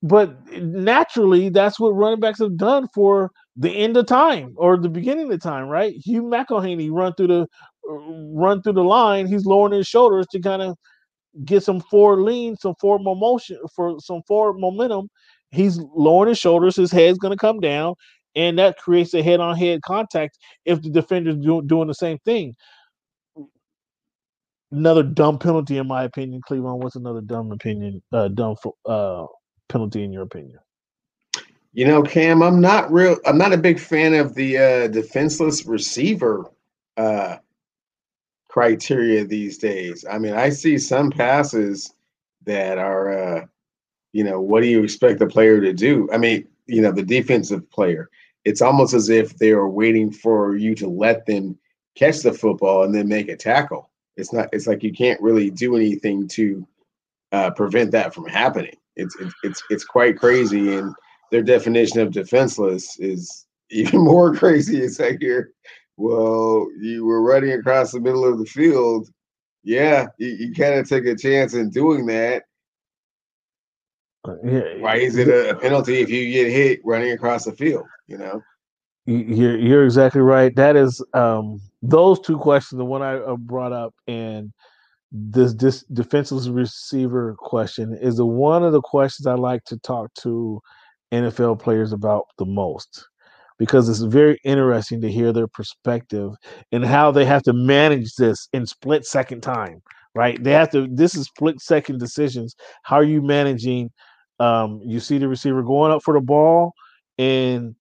but 0.03 0.37
naturally, 0.53 1.49
that's 1.49 1.81
what 1.81 1.91
running 1.91 2.21
backs 2.21 2.39
have 2.39 2.57
done 2.57 2.87
for 2.95 3.31
the 3.57 3.71
end 3.71 3.97
of 3.97 4.07
time 4.07 4.55
or 4.57 4.77
the 4.79 4.89
beginning 4.89 5.33
of 5.33 5.43
time, 5.43 5.67
right? 5.69 5.95
Hugh 5.97 6.23
McElhenny 6.23 6.89
run 6.93 7.15
through 7.15 7.27
the 7.29 7.47
run 7.85 8.63
through 8.63 8.75
the 8.75 8.85
line. 8.85 9.27
He's 9.27 9.45
lowering 9.45 9.73
his 9.77 9.89
shoulders 9.89 10.27
to 10.33 10.41
kind 10.41 10.63
of 10.63 10.77
get 11.45 11.63
some 11.65 11.81
forward 11.81 12.23
lean, 12.23 12.57
some 12.57 12.75
forward 12.81 13.03
motion 13.05 13.59
for 13.75 13.97
some 14.01 14.23
forward 14.29 14.59
momentum. 14.59 15.09
He's 15.51 15.79
lowering 15.95 16.31
his 16.31 16.39
shoulders. 16.39 16.77
His 16.77 16.93
head's 16.93 17.19
going 17.19 17.33
to 17.33 17.39
come 17.41 17.61
down, 17.61 17.95
and 18.37 18.59
that 18.59 18.79
creates 18.79 19.15
a 19.15 19.23
head-on-head 19.23 19.83
contact 19.83 20.39
if 20.65 20.83
the 20.83 20.91
defender's 20.91 21.37
do, 21.39 21.63
doing 21.63 21.89
the 21.89 21.95
same 21.95 22.19
thing. 22.25 22.55
Another 24.71 25.03
dumb 25.03 25.39
penalty, 25.39 25.79
in 25.79 25.87
my 25.87 26.05
opinion. 26.05 26.43
Cleveland, 26.47 26.83
what's 26.83 26.97
another 26.97 27.23
dumb 27.23 27.53
opinion? 27.53 28.03
Uh, 28.13 28.29
dumb 28.29 28.55
uh, 28.87 29.27
penalty 29.69 30.05
in 30.05 30.13
your 30.13 30.23
opinion? 30.23 30.59
You 31.73 31.87
know, 31.87 32.03
Cam, 32.03 32.43
I'm 32.43 32.61
not 32.61 32.93
real. 32.93 33.17
I'm 33.25 33.39
not 33.39 33.53
a 33.53 33.59
big 33.59 33.79
fan 33.79 34.15
of 34.15 34.35
the 34.35 34.59
uh, 34.59 34.89
defenseless 34.89 35.65
receiver 35.65 36.51
uh, 36.97 37.37
criteria 38.49 39.25
these 39.25 39.59
days. 39.59 40.05
I 40.11 40.19
mean, 40.19 40.35
I 40.35 40.51
see 40.51 40.79
some 40.79 41.11
passes 41.11 41.95
that 42.45 42.79
are, 42.79 43.37
uh, 43.39 43.47
you 44.13 44.25
know, 44.25 44.41
what 44.41 44.63
do 44.63 44.69
you 44.69 44.83
expect 44.83 45.19
the 45.19 45.27
player 45.27 45.61
to 45.61 45.73
do? 45.73 46.09
I 46.13 46.19
mean, 46.19 46.49
you 46.67 46.83
know, 46.83 46.93
the 46.93 47.03
defensive 47.03 47.71
player. 47.71 48.11
It's 48.45 48.63
almost 48.63 48.95
as 48.95 49.09
if 49.09 49.37
they 49.37 49.51
are 49.51 49.69
waiting 49.69 50.11
for 50.11 50.57
you 50.57 50.75
to 50.77 50.89
let 50.89 51.27
them 51.27 51.59
catch 51.95 52.21
the 52.21 52.33
football 52.33 52.85
and 52.85 52.95
then 52.95 53.09
make 53.09 53.29
a 53.29 53.37
tackle. 53.37 53.91
It's 54.19 54.33
not. 54.33 54.49
It's 54.53 54.67
like 54.67 54.83
you 54.83 54.93
can't 54.93 55.21
really 55.23 55.49
do 55.49 55.77
anything 55.77 56.27
to 56.29 56.67
uh, 57.33 57.51
prevent 57.53 57.93
that 57.93 58.13
from 58.13 58.27
happening. 58.27 58.77
It's 58.97 59.17
it's 59.21 59.35
it's, 59.45 59.63
it's 59.71 59.85
quite 59.85 60.19
crazy, 60.19 60.75
and 60.75 60.93
their 61.31 61.43
definition 61.43 62.01
of 62.01 62.13
defenseless 62.13 62.99
is 62.99 63.47
even 63.71 64.01
more 64.01 64.35
crazy. 64.35 64.83
It's 64.83 64.99
like 64.99 65.23
you're, 65.23 65.51
well, 65.97 66.69
you 66.81 67.07
were 67.07 67.23
running 67.23 67.53
across 67.53 67.93
the 67.93 68.01
middle 68.01 68.25
of 68.25 68.39
the 68.39 68.45
field. 68.45 69.09
Yeah, 69.63 70.09
you, 70.19 70.29
you 70.29 70.55
kind 70.55 70.75
of 70.75 70.89
took 70.89 71.07
a 71.07 71.17
chance 71.17 71.55
in 71.55 71.71
doing 71.71 72.07
that. 72.07 72.43
Uh, 74.27 74.35
Why 74.79 74.97
is 74.97 75.17
it 75.17 75.29
a 75.29 75.55
penalty 75.57 76.01
if 76.01 76.11
you 76.11 76.33
get 76.33 76.51
hit 76.51 76.81
running 76.85 77.13
across 77.13 77.45
the 77.45 77.53
field? 77.53 77.87
You 78.09 78.19
know. 78.19 78.43
You're 79.09 79.59
you're 79.59 79.85
exactly 79.87 80.21
right. 80.21 80.55
That 80.55 80.77
is 80.77 81.03
um, 81.15 81.61
those 81.81 82.21
two 82.21 82.37
questions. 82.37 82.79
The 82.79 82.85
one 82.85 83.01
I 83.01 83.17
uh, 83.17 83.37
brought 83.37 83.73
up 83.73 83.95
and 84.07 84.53
this 85.11 85.55
this 85.55 85.83
defenseless 85.95 86.49
receiver 86.49 87.35
question 87.39 87.97
is 88.03 88.19
the 88.19 88.27
one 88.27 88.63
of 88.63 88.73
the 88.73 88.83
questions 88.83 89.27
I 89.27 89.35
like 89.35 89.65
to 89.65 89.79
talk 89.79 90.13
to 90.21 90.61
NFL 91.11 91.59
players 91.59 91.93
about 91.93 92.25
the 92.37 92.45
most 92.45 93.07
because 93.59 93.89
it's 93.89 94.01
very 94.01 94.39
interesting 94.45 95.01
to 95.01 95.11
hear 95.11 95.33
their 95.33 95.49
perspective 95.49 96.33
and 96.71 96.85
how 96.85 97.11
they 97.11 97.25
have 97.25 97.43
to 97.45 97.55
manage 97.55 98.15
this 98.17 98.47
in 98.53 98.67
split 98.67 99.07
second 99.07 99.41
time 99.41 99.81
right 100.15 100.43
they 100.45 100.53
have 100.53 100.71
to 100.73 100.87
this 100.93 101.15
is 101.15 101.27
split 101.27 101.61
second 101.61 101.99
decisions 101.99 102.55
how 102.83 102.97
are 102.97 103.05
you 103.05 103.23
managing 103.23 103.91
um, 104.41 104.81
you 104.85 105.01
see 105.01 105.17
the 105.17 105.29
receiver 105.29 105.63
going 105.63 105.93
up 105.93 106.03
for 106.03 106.13
the 106.13 106.21
ball 106.21 106.73
and 107.19 107.75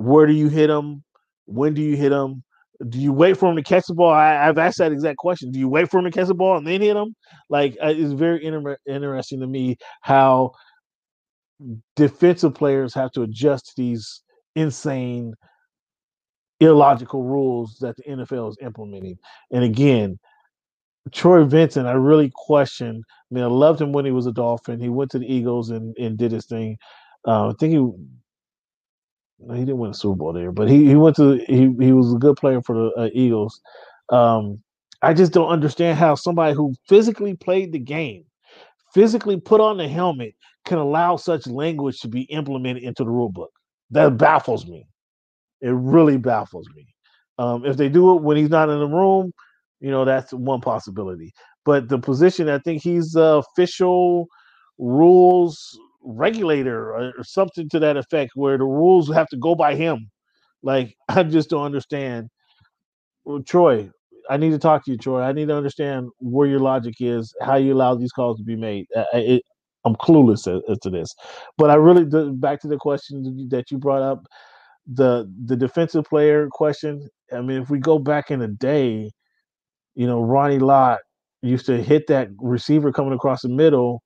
where 0.00 0.26
do 0.26 0.32
you 0.32 0.48
hit 0.48 0.68
them 0.68 1.02
when 1.46 1.74
do 1.74 1.82
you 1.82 1.96
hit 1.96 2.10
them 2.10 2.42
do 2.88 2.98
you 2.98 3.12
wait 3.12 3.36
for 3.36 3.50
him 3.50 3.56
to 3.56 3.62
catch 3.62 3.86
the 3.86 3.94
ball? 3.94 4.10
I, 4.10 4.32
have 4.32 4.56
asked 4.56 4.78
that 4.78 4.92
exact 4.92 5.18
question. 5.18 5.50
Do 5.50 5.58
you 5.58 5.68
wait 5.68 5.90
for 5.90 5.98
him 5.98 6.06
to 6.06 6.10
catch 6.10 6.28
the 6.28 6.34
ball 6.34 6.56
and 6.56 6.66
then 6.66 6.80
hit 6.80 6.96
him? 6.96 7.14
Like 7.50 7.76
uh, 7.82 7.92
it's 7.94 8.12
very 8.12 8.42
inter- 8.42 8.78
interesting 8.88 9.40
to 9.40 9.46
me 9.46 9.76
how 10.00 10.52
defensive 11.94 12.54
players 12.54 12.94
have 12.94 13.10
to 13.12 13.22
adjust 13.22 13.66
to 13.66 13.72
these 13.76 14.22
insane, 14.56 15.34
illogical 16.60 17.22
rules 17.22 17.76
that 17.80 17.96
the 17.96 18.04
NFL 18.04 18.50
is 18.50 18.56
implementing. 18.62 19.18
And 19.50 19.62
again, 19.62 20.18
Troy 21.12 21.44
Vincent, 21.44 21.86
I 21.86 21.92
really 21.92 22.30
question. 22.34 23.02
I 23.30 23.34
mean, 23.34 23.44
I 23.44 23.48
loved 23.48 23.80
him 23.80 23.92
when 23.92 24.06
he 24.06 24.10
was 24.10 24.26
a 24.26 24.32
Dolphin. 24.32 24.80
He 24.80 24.88
went 24.88 25.10
to 25.10 25.18
the 25.18 25.30
Eagles 25.30 25.68
and, 25.68 25.94
and 25.98 26.16
did 26.16 26.32
his 26.32 26.46
thing. 26.46 26.78
Uh, 27.26 27.48
I 27.48 27.52
think 27.58 27.72
he 27.72 27.90
he 29.48 29.60
didn't 29.60 29.78
win 29.78 29.90
a 29.90 29.94
Super 29.94 30.16
Bowl 30.16 30.32
there, 30.32 30.52
but 30.52 30.68
he 30.68 30.86
he 30.86 30.96
went 30.96 31.16
to 31.16 31.36
he 31.46 31.74
he 31.80 31.92
was 31.92 32.12
a 32.12 32.18
good 32.18 32.36
player 32.36 32.60
for 32.62 32.74
the 32.74 32.90
uh, 32.96 33.08
Eagles. 33.12 33.60
Um, 34.10 34.62
I 35.02 35.14
just 35.14 35.32
don't 35.32 35.48
understand 35.48 35.98
how 35.98 36.14
somebody 36.14 36.54
who 36.54 36.74
physically 36.88 37.34
played 37.34 37.72
the 37.72 37.78
game, 37.78 38.24
physically 38.92 39.40
put 39.40 39.60
on 39.60 39.78
the 39.78 39.88
helmet, 39.88 40.34
can 40.66 40.78
allow 40.78 41.16
such 41.16 41.46
language 41.46 42.00
to 42.00 42.08
be 42.08 42.22
implemented 42.22 42.82
into 42.82 43.04
the 43.04 43.10
rule 43.10 43.30
book. 43.30 43.50
That 43.90 44.18
baffles 44.18 44.66
me. 44.66 44.86
It 45.60 45.70
really 45.70 46.16
baffles 46.16 46.68
me. 46.74 46.86
Um, 47.38 47.64
if 47.64 47.76
they 47.76 47.88
do 47.88 48.16
it 48.16 48.22
when 48.22 48.36
he's 48.36 48.50
not 48.50 48.68
in 48.68 48.78
the 48.78 48.86
room, 48.86 49.32
you 49.80 49.90
know 49.90 50.04
that's 50.04 50.32
one 50.32 50.60
possibility. 50.60 51.32
But 51.64 51.88
the 51.88 51.98
position, 51.98 52.48
I 52.48 52.58
think 52.58 52.82
he's 52.82 53.12
the 53.12 53.42
official 53.42 54.26
rules 54.78 55.78
regulator 56.02 56.92
or, 56.92 57.12
or 57.18 57.24
something 57.24 57.68
to 57.70 57.78
that 57.80 57.96
effect 57.96 58.32
where 58.34 58.58
the 58.58 58.64
rules 58.64 59.12
have 59.12 59.28
to 59.28 59.36
go 59.36 59.54
by 59.54 59.74
him. 59.74 60.10
Like 60.62 60.94
I 61.08 61.22
just 61.22 61.50
don't 61.50 61.64
understand. 61.64 62.28
Well, 63.24 63.42
Troy, 63.42 63.90
I 64.28 64.36
need 64.36 64.50
to 64.50 64.58
talk 64.58 64.84
to 64.84 64.90
you, 64.90 64.98
Troy. 64.98 65.22
I 65.22 65.32
need 65.32 65.48
to 65.48 65.56
understand 65.56 66.08
where 66.18 66.46
your 66.46 66.60
logic 66.60 66.94
is, 67.00 67.34
how 67.42 67.56
you 67.56 67.74
allow 67.74 67.94
these 67.94 68.12
calls 68.12 68.38
to 68.38 68.44
be 68.44 68.56
made. 68.56 68.86
it, 69.12 69.42
I'm 69.84 69.96
clueless 69.96 70.46
as, 70.46 70.62
as, 70.68 70.78
to 70.80 70.90
this, 70.90 71.14
but 71.56 71.70
I 71.70 71.74
really 71.74 72.04
back 72.32 72.60
to 72.60 72.68
the 72.68 72.76
question 72.76 73.48
that 73.50 73.70
you 73.70 73.78
brought 73.78 74.02
up, 74.02 74.26
the 74.86 75.30
the 75.46 75.56
defensive 75.56 76.04
player 76.04 76.48
question. 76.50 77.08
I 77.32 77.40
mean, 77.40 77.62
if 77.62 77.70
we 77.70 77.78
go 77.78 77.98
back 77.98 78.30
in 78.30 78.40
the 78.40 78.48
day, 78.48 79.10
you 79.94 80.06
know, 80.06 80.20
Ronnie 80.20 80.58
Lott 80.58 81.00
used 81.42 81.66
to 81.66 81.82
hit 81.82 82.06
that 82.08 82.28
receiver 82.38 82.92
coming 82.92 83.14
across 83.14 83.42
the 83.42 83.48
middle 83.48 84.02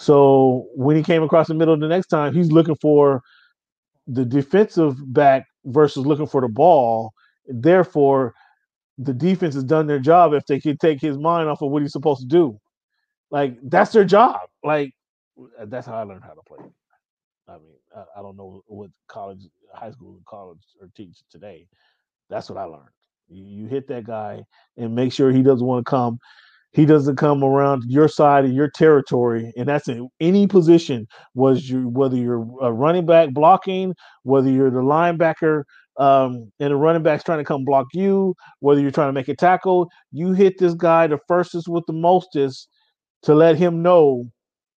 so 0.00 0.66
when 0.74 0.96
he 0.96 1.02
came 1.02 1.22
across 1.22 1.48
the 1.48 1.52
middle 1.52 1.76
the 1.76 1.86
next 1.86 2.06
time, 2.06 2.32
he's 2.32 2.50
looking 2.50 2.74
for 2.76 3.20
the 4.06 4.24
defensive 4.24 4.96
back 5.12 5.44
versus 5.66 6.06
looking 6.06 6.26
for 6.26 6.40
the 6.40 6.48
ball. 6.48 7.12
Therefore, 7.46 8.32
the 8.96 9.12
defense 9.12 9.54
has 9.54 9.62
done 9.62 9.86
their 9.86 9.98
job 9.98 10.32
if 10.32 10.46
they 10.46 10.58
can 10.58 10.78
take 10.78 11.02
his 11.02 11.18
mind 11.18 11.50
off 11.50 11.60
of 11.60 11.70
what 11.70 11.82
he's 11.82 11.92
supposed 11.92 12.22
to 12.22 12.26
do. 12.26 12.58
Like 13.30 13.58
that's 13.62 13.92
their 13.92 14.06
job. 14.06 14.40
Like 14.64 14.94
that's 15.66 15.86
how 15.86 15.96
I 15.96 16.04
learned 16.04 16.24
how 16.24 16.32
to 16.32 16.42
play. 16.46 16.64
I 17.46 17.58
mean, 17.58 17.76
I, 17.94 18.20
I 18.20 18.22
don't 18.22 18.38
know 18.38 18.62
what 18.68 18.88
college, 19.06 19.48
high 19.74 19.90
school, 19.90 20.18
college 20.26 20.62
are 20.80 20.88
teaching 20.96 21.12
today. 21.30 21.66
That's 22.30 22.48
what 22.48 22.58
I 22.58 22.64
learned. 22.64 22.88
You, 23.28 23.44
you 23.44 23.66
hit 23.66 23.86
that 23.88 24.04
guy 24.04 24.46
and 24.78 24.94
make 24.94 25.12
sure 25.12 25.30
he 25.30 25.42
doesn't 25.42 25.66
want 25.66 25.84
to 25.84 25.90
come 25.90 26.18
he 26.72 26.86
doesn't 26.86 27.16
come 27.16 27.42
around 27.42 27.84
your 27.86 28.08
side 28.08 28.44
of 28.44 28.52
your 28.52 28.70
territory, 28.70 29.52
and 29.56 29.68
that's 29.68 29.88
in 29.88 30.08
any 30.20 30.46
position. 30.46 31.06
Was 31.34 31.68
you 31.68 31.88
whether 31.88 32.16
you're 32.16 32.46
a 32.60 32.72
running 32.72 33.06
back 33.06 33.30
blocking, 33.32 33.94
whether 34.22 34.48
you're 34.48 34.70
the 34.70 34.80
linebacker 34.80 35.64
um, 35.98 36.50
and 36.60 36.70
the 36.70 36.76
running 36.76 37.02
back's 37.02 37.24
trying 37.24 37.38
to 37.38 37.44
come 37.44 37.64
block 37.64 37.86
you, 37.92 38.34
whether 38.60 38.80
you're 38.80 38.90
trying 38.90 39.08
to 39.08 39.12
make 39.12 39.28
a 39.28 39.36
tackle, 39.36 39.88
you 40.12 40.32
hit 40.32 40.58
this 40.58 40.74
guy 40.74 41.06
the 41.06 41.18
firstest 41.26 41.68
with 41.68 41.84
the 41.86 41.92
mostest 41.92 42.68
to 43.22 43.34
let 43.34 43.56
him 43.56 43.82
know 43.82 44.30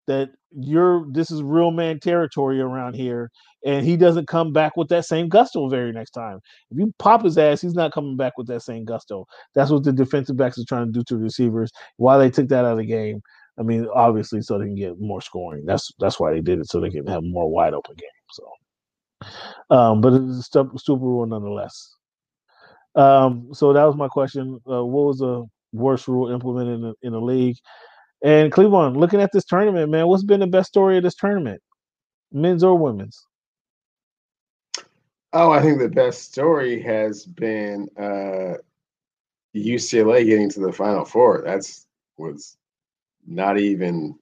that 0.07 0.29
you're 0.55 1.05
this 1.11 1.31
is 1.31 1.41
real 1.41 1.71
man 1.71 1.99
territory 1.99 2.59
around 2.59 2.93
here 2.95 3.31
and 3.65 3.85
he 3.85 3.97
doesn't 3.97 4.27
come 4.27 4.51
back 4.51 4.75
with 4.77 4.89
that 4.89 5.05
same 5.05 5.29
gusto 5.29 5.67
very 5.69 5.91
next 5.91 6.11
time. 6.11 6.39
If 6.69 6.77
you 6.77 6.93
pop 6.99 7.23
his 7.23 7.37
ass 7.37 7.61
he's 7.61 7.73
not 7.73 7.93
coming 7.93 8.17
back 8.17 8.37
with 8.37 8.47
that 8.47 8.61
same 8.61 8.85
gusto. 8.85 9.25
That's 9.55 9.71
what 9.71 9.83
the 9.83 9.91
defensive 9.91 10.37
backs 10.37 10.59
are 10.59 10.65
trying 10.67 10.87
to 10.87 10.91
do 10.91 11.03
to 11.07 11.17
receivers 11.17 11.71
why 11.97 12.17
they 12.17 12.29
took 12.29 12.49
that 12.49 12.65
out 12.65 12.73
of 12.73 12.77
the 12.77 12.85
game. 12.85 13.21
I 13.57 13.63
mean 13.63 13.87
obviously 13.95 14.41
so 14.41 14.57
they 14.57 14.65
can 14.65 14.75
get 14.75 14.99
more 14.99 15.21
scoring. 15.21 15.65
That's 15.65 15.91
that's 15.99 16.19
why 16.19 16.31
they 16.31 16.41
did 16.41 16.59
it 16.59 16.69
so 16.69 16.79
they 16.79 16.89
can 16.89 17.07
have 17.07 17.23
more 17.23 17.49
wide 17.49 17.73
open 17.73 17.95
games 17.95 18.11
so. 18.31 19.75
Um 19.75 20.01
but 20.01 20.13
it's 20.13 20.37
a 20.37 20.43
stupid 20.77 21.01
rule 21.01 21.25
nonetheless. 21.25 21.95
Um 22.95 23.49
so 23.53 23.73
that 23.73 23.85
was 23.85 23.95
my 23.95 24.07
question. 24.07 24.59
Uh, 24.69 24.85
what 24.85 25.07
was 25.07 25.17
the 25.19 25.45
worst 25.73 26.07
rule 26.07 26.31
implemented 26.31 26.75
in 26.75 26.81
the, 26.81 26.93
in 27.01 27.11
the 27.13 27.21
league 27.21 27.57
and 28.23 28.51
Cleveland, 28.51 28.97
looking 28.97 29.21
at 29.21 29.31
this 29.33 29.43
tournament, 29.43 29.91
man, 29.91 30.07
what's 30.07 30.23
been 30.23 30.39
the 30.39 30.47
best 30.47 30.69
story 30.69 30.97
of 30.97 31.03
this 31.03 31.15
tournament, 31.15 31.61
men's 32.31 32.63
or 32.63 32.75
women's? 32.75 33.27
Oh, 35.33 35.51
I 35.51 35.61
think 35.61 35.79
the 35.79 35.89
best 35.89 36.31
story 36.31 36.81
has 36.83 37.25
been 37.25 37.89
uh, 37.97 38.57
UCLA 39.55 40.25
getting 40.25 40.49
to 40.51 40.59
the 40.59 40.71
Final 40.71 41.05
Four. 41.05 41.41
That's 41.43 41.87
was 42.17 42.55
not 43.27 43.59
even 43.59 44.17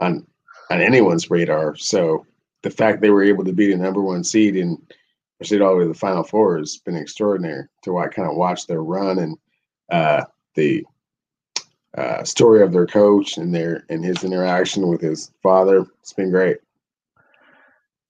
on 0.00 0.26
on 0.70 0.80
anyone's 0.80 1.30
radar. 1.30 1.76
So 1.76 2.26
the 2.62 2.70
fact 2.70 3.00
they 3.00 3.10
were 3.10 3.24
able 3.24 3.44
to 3.44 3.52
beat 3.52 3.72
a 3.72 3.76
number 3.76 4.00
one 4.00 4.22
seed 4.22 4.56
and 4.56 4.78
proceed 5.38 5.62
all 5.62 5.72
the 5.72 5.78
way 5.78 5.84
to 5.84 5.88
the 5.88 5.94
Final 5.94 6.22
Four 6.22 6.58
has 6.58 6.76
been 6.76 6.96
extraordinary 6.96 7.64
to 7.82 7.98
I 7.98 8.08
kind 8.08 8.28
of 8.28 8.36
watch 8.36 8.66
their 8.66 8.82
run 8.82 9.18
and 9.18 9.38
uh, 9.90 10.24
the 10.54 10.84
uh, 11.96 12.22
story 12.24 12.62
of 12.62 12.72
their 12.72 12.86
coach 12.86 13.36
and 13.36 13.54
their 13.54 13.84
and 13.88 14.04
his 14.04 14.22
interaction 14.24 14.88
with 14.88 15.00
his 15.00 15.32
father. 15.42 15.86
It's 16.00 16.12
been 16.12 16.30
great. 16.30 16.58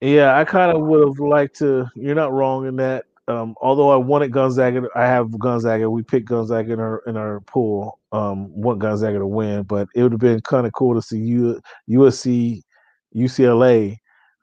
Yeah, 0.00 0.38
I 0.38 0.44
kind 0.44 0.74
of 0.74 0.82
would 0.82 1.06
have 1.06 1.18
liked 1.18 1.58
to. 1.58 1.86
You're 1.94 2.14
not 2.14 2.32
wrong 2.32 2.66
in 2.66 2.76
that. 2.76 3.04
Um, 3.28 3.54
although 3.60 3.90
I 3.90 3.96
wanted 3.96 4.32
Gonzaga, 4.32 4.88
I 4.96 5.02
have 5.02 5.38
Gonzaga. 5.38 5.88
We 5.88 6.02
picked 6.02 6.28
Gonzaga 6.28 6.72
in 6.72 6.80
our 6.80 7.02
in 7.06 7.16
our 7.16 7.40
pool. 7.42 7.98
Um, 8.12 8.50
want 8.52 8.80
Gonzaga 8.80 9.18
to 9.18 9.26
win, 9.26 9.62
but 9.62 9.88
it 9.94 10.02
would 10.02 10.12
have 10.12 10.20
been 10.20 10.40
kind 10.40 10.66
of 10.66 10.72
cool 10.72 10.94
to 10.94 11.02
see 11.02 11.18
U, 11.18 11.60
USC, 11.88 12.62
UCLA 13.14 13.98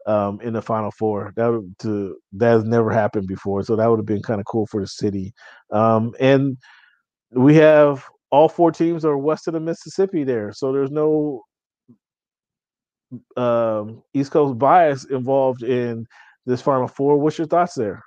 um, 0.05 0.39
in 0.41 0.53
the 0.53 0.61
Final 0.61 0.91
Four. 0.91 1.33
That 1.35 1.75
to 1.79 2.17
that 2.33 2.49
has 2.49 2.63
never 2.63 2.91
happened 2.91 3.27
before, 3.27 3.63
so 3.63 3.75
that 3.75 3.87
would 3.87 3.99
have 3.99 4.05
been 4.05 4.21
kind 4.21 4.39
of 4.39 4.45
cool 4.45 4.67
for 4.67 4.79
the 4.79 4.87
city. 4.87 5.33
Um, 5.71 6.13
and 6.19 6.57
we 7.31 7.55
have 7.55 8.05
all 8.31 8.49
four 8.49 8.71
teams 8.71 9.05
are 9.05 9.17
west 9.17 9.47
of 9.47 9.53
the 9.53 9.59
Mississippi 9.59 10.23
there, 10.23 10.51
so 10.53 10.71
there's 10.71 10.91
no 10.91 11.43
um, 13.35 14.03
East 14.13 14.31
Coast 14.31 14.57
bias 14.57 15.05
involved 15.05 15.63
in 15.63 16.05
this 16.45 16.61
Final 16.61 16.87
Four. 16.87 17.17
What's 17.17 17.37
your 17.37 17.47
thoughts 17.47 17.75
there? 17.75 18.03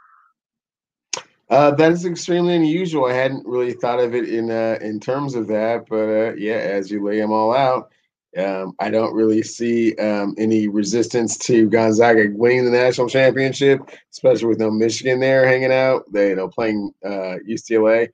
Uh, 1.48 1.72
that 1.72 1.90
is 1.90 2.05
extremely 2.05 2.55
unusual. 2.55 3.06
I 3.06 3.14
hadn't 3.14 3.47
really 3.47 3.72
thought 3.72 3.98
of 3.98 4.14
it 4.14 4.28
in 4.28 4.51
uh, 4.51 4.78
in 4.80 5.01
terms 5.01 5.34
of 5.34 5.48
that, 5.48 5.86
but 5.88 6.09
uh, 6.09 6.34
yeah, 6.34 6.55
as 6.55 6.90
you 6.90 7.05
lay 7.05 7.18
them 7.18 7.32
all 7.32 7.52
out, 7.52 7.90
um, 8.38 8.74
I 8.78 8.88
don't 8.88 9.14
really 9.14 9.42
see 9.42 9.97
um, 9.97 10.36
any 10.38 10.68
resistance 10.68 11.36
to 11.38 11.68
Gonzaga 11.68 12.28
winning 12.32 12.66
the 12.66 12.70
national 12.70 13.09
championship, 13.09 13.80
especially 14.12 14.47
with 14.47 14.60
no 14.60 14.70
Michigan 14.70 15.18
there 15.18 15.44
hanging 15.47 15.72
out. 15.72 16.05
They 16.12 16.28
you 16.28 16.36
know 16.36 16.48
playing 16.48 16.92
UCLA. 17.05 18.10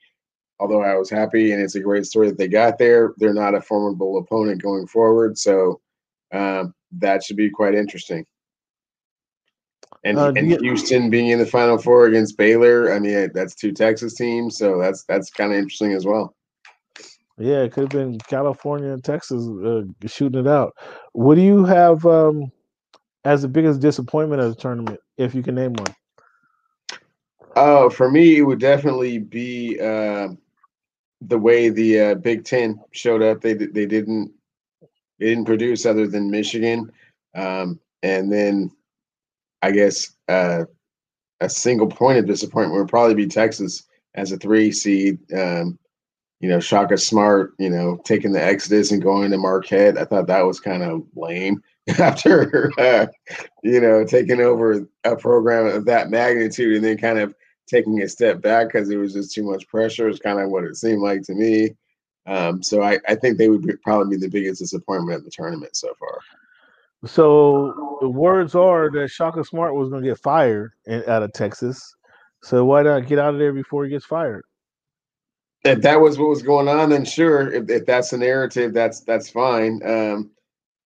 Although 0.59 0.83
I 0.83 0.95
was 0.95 1.11
happy, 1.11 1.53
and 1.53 1.63
it's 1.63 1.75
a 1.75 1.81
great 1.81 2.07
story 2.07 2.29
that 2.29 2.39
they 2.39 2.49
got 2.49 2.79
there. 2.79 3.13
They're 3.19 3.35
not 3.35 3.55
a 3.55 3.61
formidable 3.61 4.19
opponent 4.19 4.63
going 4.63 4.87
forward, 4.87 5.37
so 5.37 5.81
um, 6.33 6.75
that 6.93 7.23
should 7.23 7.37
be 7.37 7.51
quite 7.51 7.75
interesting. 7.75 8.25
And, 10.05 10.19
uh, 10.19 10.33
and 10.37 10.51
Houston 10.61 11.11
being 11.11 11.29
in 11.29 11.39
the 11.39 11.47
Final 11.47 11.79
Four 11.79 12.07
against 12.07 12.39
Baylor, 12.39 12.93
I 12.93 12.99
mean 12.99 13.31
that's 13.35 13.55
two 13.55 13.73
Texas 13.73 14.15
teams, 14.15 14.57
so 14.57 14.79
that's 14.79 15.05
that's 15.05 15.31
kind 15.31 15.53
of 15.53 15.59
interesting 15.59 15.93
as 15.93 16.07
well. 16.07 16.35
Yeah, 17.39 17.63
it 17.63 17.73
could 17.73 17.83
have 17.83 17.91
been 17.91 18.19
California 18.21 18.93
and 18.93 19.05
Texas 19.05 19.47
uh, 19.47 19.83
shooting 20.07 20.41
it 20.41 20.47
out. 20.47 20.75
What 21.13 21.35
do 21.35 21.43
you 21.43 21.65
have 21.65 22.07
um, 22.07 22.51
as 23.25 23.43
the 23.43 23.49
biggest 23.49 23.81
disappointment 23.81 24.41
of 24.41 24.55
the 24.55 24.61
tournament, 24.61 25.01
if 25.19 25.35
you 25.35 25.43
can 25.43 25.55
name 25.55 25.75
one? 25.75 25.95
Oh, 27.57 27.91
for 27.91 28.11
me, 28.11 28.39
it 28.39 28.43
would 28.43 28.61
definitely 28.61 29.19
be 29.19 29.79
uh, 29.81 30.29
the 31.21 31.39
way 31.39 31.69
the 31.69 32.01
uh, 32.01 32.15
Big 32.15 32.45
Ten 32.45 32.81
showed 32.93 33.23
up. 33.23 33.41
They 33.41 33.55
they 33.55 33.87
didn't 33.87 34.33
they 35.19 35.27
didn't 35.27 35.47
produce 35.47 35.87
other 35.87 36.07
than 36.07 36.31
Michigan, 36.31 36.91
um, 37.35 37.81
and 38.03 38.33
then 38.33 38.71
I 39.63 39.71
guess 39.71 40.13
uh, 40.29 40.65
a 41.41 41.49
single 41.49 41.89
point 41.89 42.19
of 42.19 42.27
disappointment 42.27 42.79
would 42.79 42.89
probably 42.89 43.15
be 43.15 43.27
Texas 43.27 43.85
as 44.15 44.33
a 44.33 44.37
three 44.37 44.73
seed. 44.73 45.19
Um, 45.33 45.79
you 46.41 46.51
know, 46.51 46.61
Shaka 46.61 46.99
Smart, 46.99 47.55
you 47.59 47.71
know, 47.71 47.99
taking 48.05 48.33
the 48.33 48.43
Exodus 48.43 48.91
and 48.91 49.03
going 49.03 49.31
to 49.31 49.39
Marquette. 49.39 49.97
I 49.97 50.05
thought 50.05 50.27
that 50.27 50.45
was 50.45 50.61
kind 50.61 50.83
of 50.83 51.03
lame 51.15 51.63
after, 51.99 52.71
uh, 52.79 53.07
you 53.63 53.81
know, 53.81 54.05
taking 54.05 54.41
over 54.41 54.87
a 55.05 55.17
program 55.17 55.67
of 55.67 55.87
that 55.87 56.11
magnitude 56.11 56.77
and 56.77 56.85
then 56.85 56.99
kind 56.99 57.19
of 57.19 57.35
taking 57.67 58.03
a 58.03 58.09
step 58.09 58.41
back 58.41 58.69
because 58.69 58.91
it 58.91 58.97
was 58.97 59.13
just 59.13 59.33
too 59.33 59.43
much 59.43 59.67
pressure. 59.69 60.09
Is 60.09 60.19
kind 60.19 60.41
of 60.41 60.51
what 60.51 60.65
it 60.65 60.77
seemed 60.77 61.03
like 61.03 61.23
to 61.23 61.35
me. 61.35 61.77
Um, 62.27 62.63
so 62.63 62.83
I, 62.83 62.99
I 63.09 63.15
think 63.15 63.39
they 63.39 63.49
would 63.49 63.63
be, 63.63 63.77
probably 63.77 64.17
be 64.17 64.21
the 64.21 64.31
biggest 64.31 64.61
disappointment 64.61 65.19
of 65.19 65.25
the 65.25 65.31
tournament 65.31 65.77
so 65.77 65.95
far. 65.99 66.19
So 67.05 67.99
the 68.01 68.09
words 68.09 68.55
are 68.55 68.91
that 68.91 69.09
Shaka 69.09 69.45
Smart 69.45 69.75
was 69.75 69.91
going 69.91 70.03
to 70.03 70.09
get 70.09 70.19
fired 70.19 70.73
in, 70.87 71.05
out 71.09 71.23
of 71.23 71.33
Texas. 71.33 71.95
So 72.43 72.65
why 72.65 72.83
not 72.83 73.07
get 73.07 73.19
out 73.19 73.35
of 73.35 73.39
there 73.39 73.53
before 73.53 73.85
he 73.85 73.91
gets 73.91 74.05
fired? 74.05 74.45
If 75.65 75.83
that 75.83 76.01
was 76.01 76.19
what 76.19 76.29
was 76.29 76.43
going 76.43 76.69
on, 76.69 76.91
then 76.91 77.05
sure. 77.05 77.53
If, 77.53 77.69
if 77.71 77.87
that's 77.87 78.11
the 78.11 78.19
narrative, 78.19 78.73
that's 78.73 79.01
that's 79.01 79.29
fine. 79.29 79.81
Um, 79.85 80.31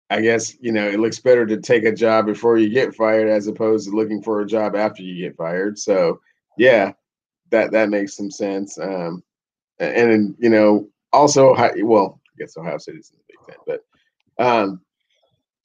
I 0.09 0.21
guess 0.21 0.57
you 0.61 0.73
know 0.73 0.89
it 0.89 1.01
looks 1.01 1.21
better 1.21 1.45
to 1.47 1.59
take 1.59 1.85
a 1.85 1.93
job 1.93 2.27
before 2.27 2.57
you 2.57 2.71
get 2.71 2.95
fired 2.95 3.29
as 3.29 3.47
opposed 3.47 3.89
to 3.89 3.97
looking 3.97 4.23
for 4.23 4.41
a 4.41 4.47
job 4.47 4.75
after 4.75 5.03
you 5.03 5.23
get 5.23 5.37
fired. 5.37 5.79
So 5.79 6.21
yeah, 6.61 6.93
that 7.49 7.73
that 7.73 7.89
makes 7.89 8.15
some 8.15 8.31
sense. 8.31 8.79
Um, 8.79 9.25
and, 9.79 10.11
and 10.11 10.35
you 10.39 10.51
know 10.51 10.91
also 11.11 11.55
well, 11.55 12.21
I 12.27 12.35
guess 12.39 12.57
Ohio 12.59 12.77
State 12.77 12.97
is 12.97 13.11
in 13.11 13.17
the 13.17 13.25
Big 13.29 13.39
Ten, 13.47 13.81
but 14.37 14.45
um, 14.45 14.83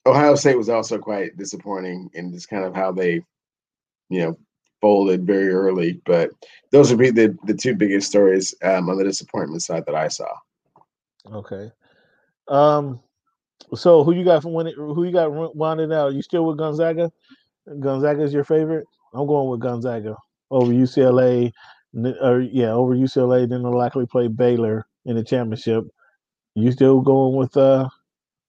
Ohio 0.06 0.36
State 0.36 0.58
was 0.58 0.70
also 0.70 0.98
quite 0.98 1.36
disappointing 1.36 2.10
in 2.14 2.32
just 2.32 2.50
kind 2.50 2.64
of 2.64 2.74
how 2.74 2.94
they, 2.94 3.16
you 4.08 4.22
know, 4.22 4.38
folded 4.80 5.28
very 5.28 5.50
early. 5.50 6.00
But 6.06 6.30
those 6.72 6.92
would 6.92 7.00
be 7.00 7.12
the 7.12 7.38
the 7.44 7.54
two 7.54 7.76
biggest 7.76 8.08
stories 8.08 8.56
um, 8.64 8.90
on 8.90 8.98
the 8.98 9.04
disappointment 9.04 9.64
side 9.64 9.86
that 9.88 9.96
I 9.96 10.08
saw. 10.08 10.32
Okay. 11.30 11.74
Um. 12.48 13.02
So 13.74 14.06
who 14.06 14.14
you 14.14 14.24
got 14.24 14.44
from 14.44 14.54
winning? 14.54 14.76
Who 14.78 15.04
you 15.04 15.12
got 15.12 15.56
winding 15.58 15.92
out? 15.92 16.14
You 16.14 16.22
still 16.22 16.46
with 16.46 16.58
Gonzaga? 16.58 17.12
Gonzaga 17.82 18.22
is 18.22 18.34
your 18.34 18.46
favorite. 18.46 18.88
I'm 19.14 19.28
going 19.28 19.50
with 19.50 19.60
Gonzaga 19.60 20.16
over 20.52 20.72
UCLA. 20.72 21.52
Or 22.22 22.42
yeah, 22.42 22.72
over 22.72 22.96
UCLA. 22.96 23.48
Then 23.48 23.64
they'll 23.64 23.78
likely 23.78 24.06
play 24.06 24.28
Baylor 24.28 24.86
in 25.06 25.16
the 25.16 25.24
championship. 25.24 25.86
You 26.56 26.72
still 26.72 27.02
going 27.02 27.36
with 27.36 27.56
uh, 27.58 27.90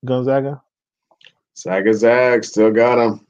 Gonzaga? 0.04 0.62
Zaga 1.56 1.94
Zag, 1.94 2.44
still 2.44 2.70
got 2.70 2.98
him. 2.98 3.26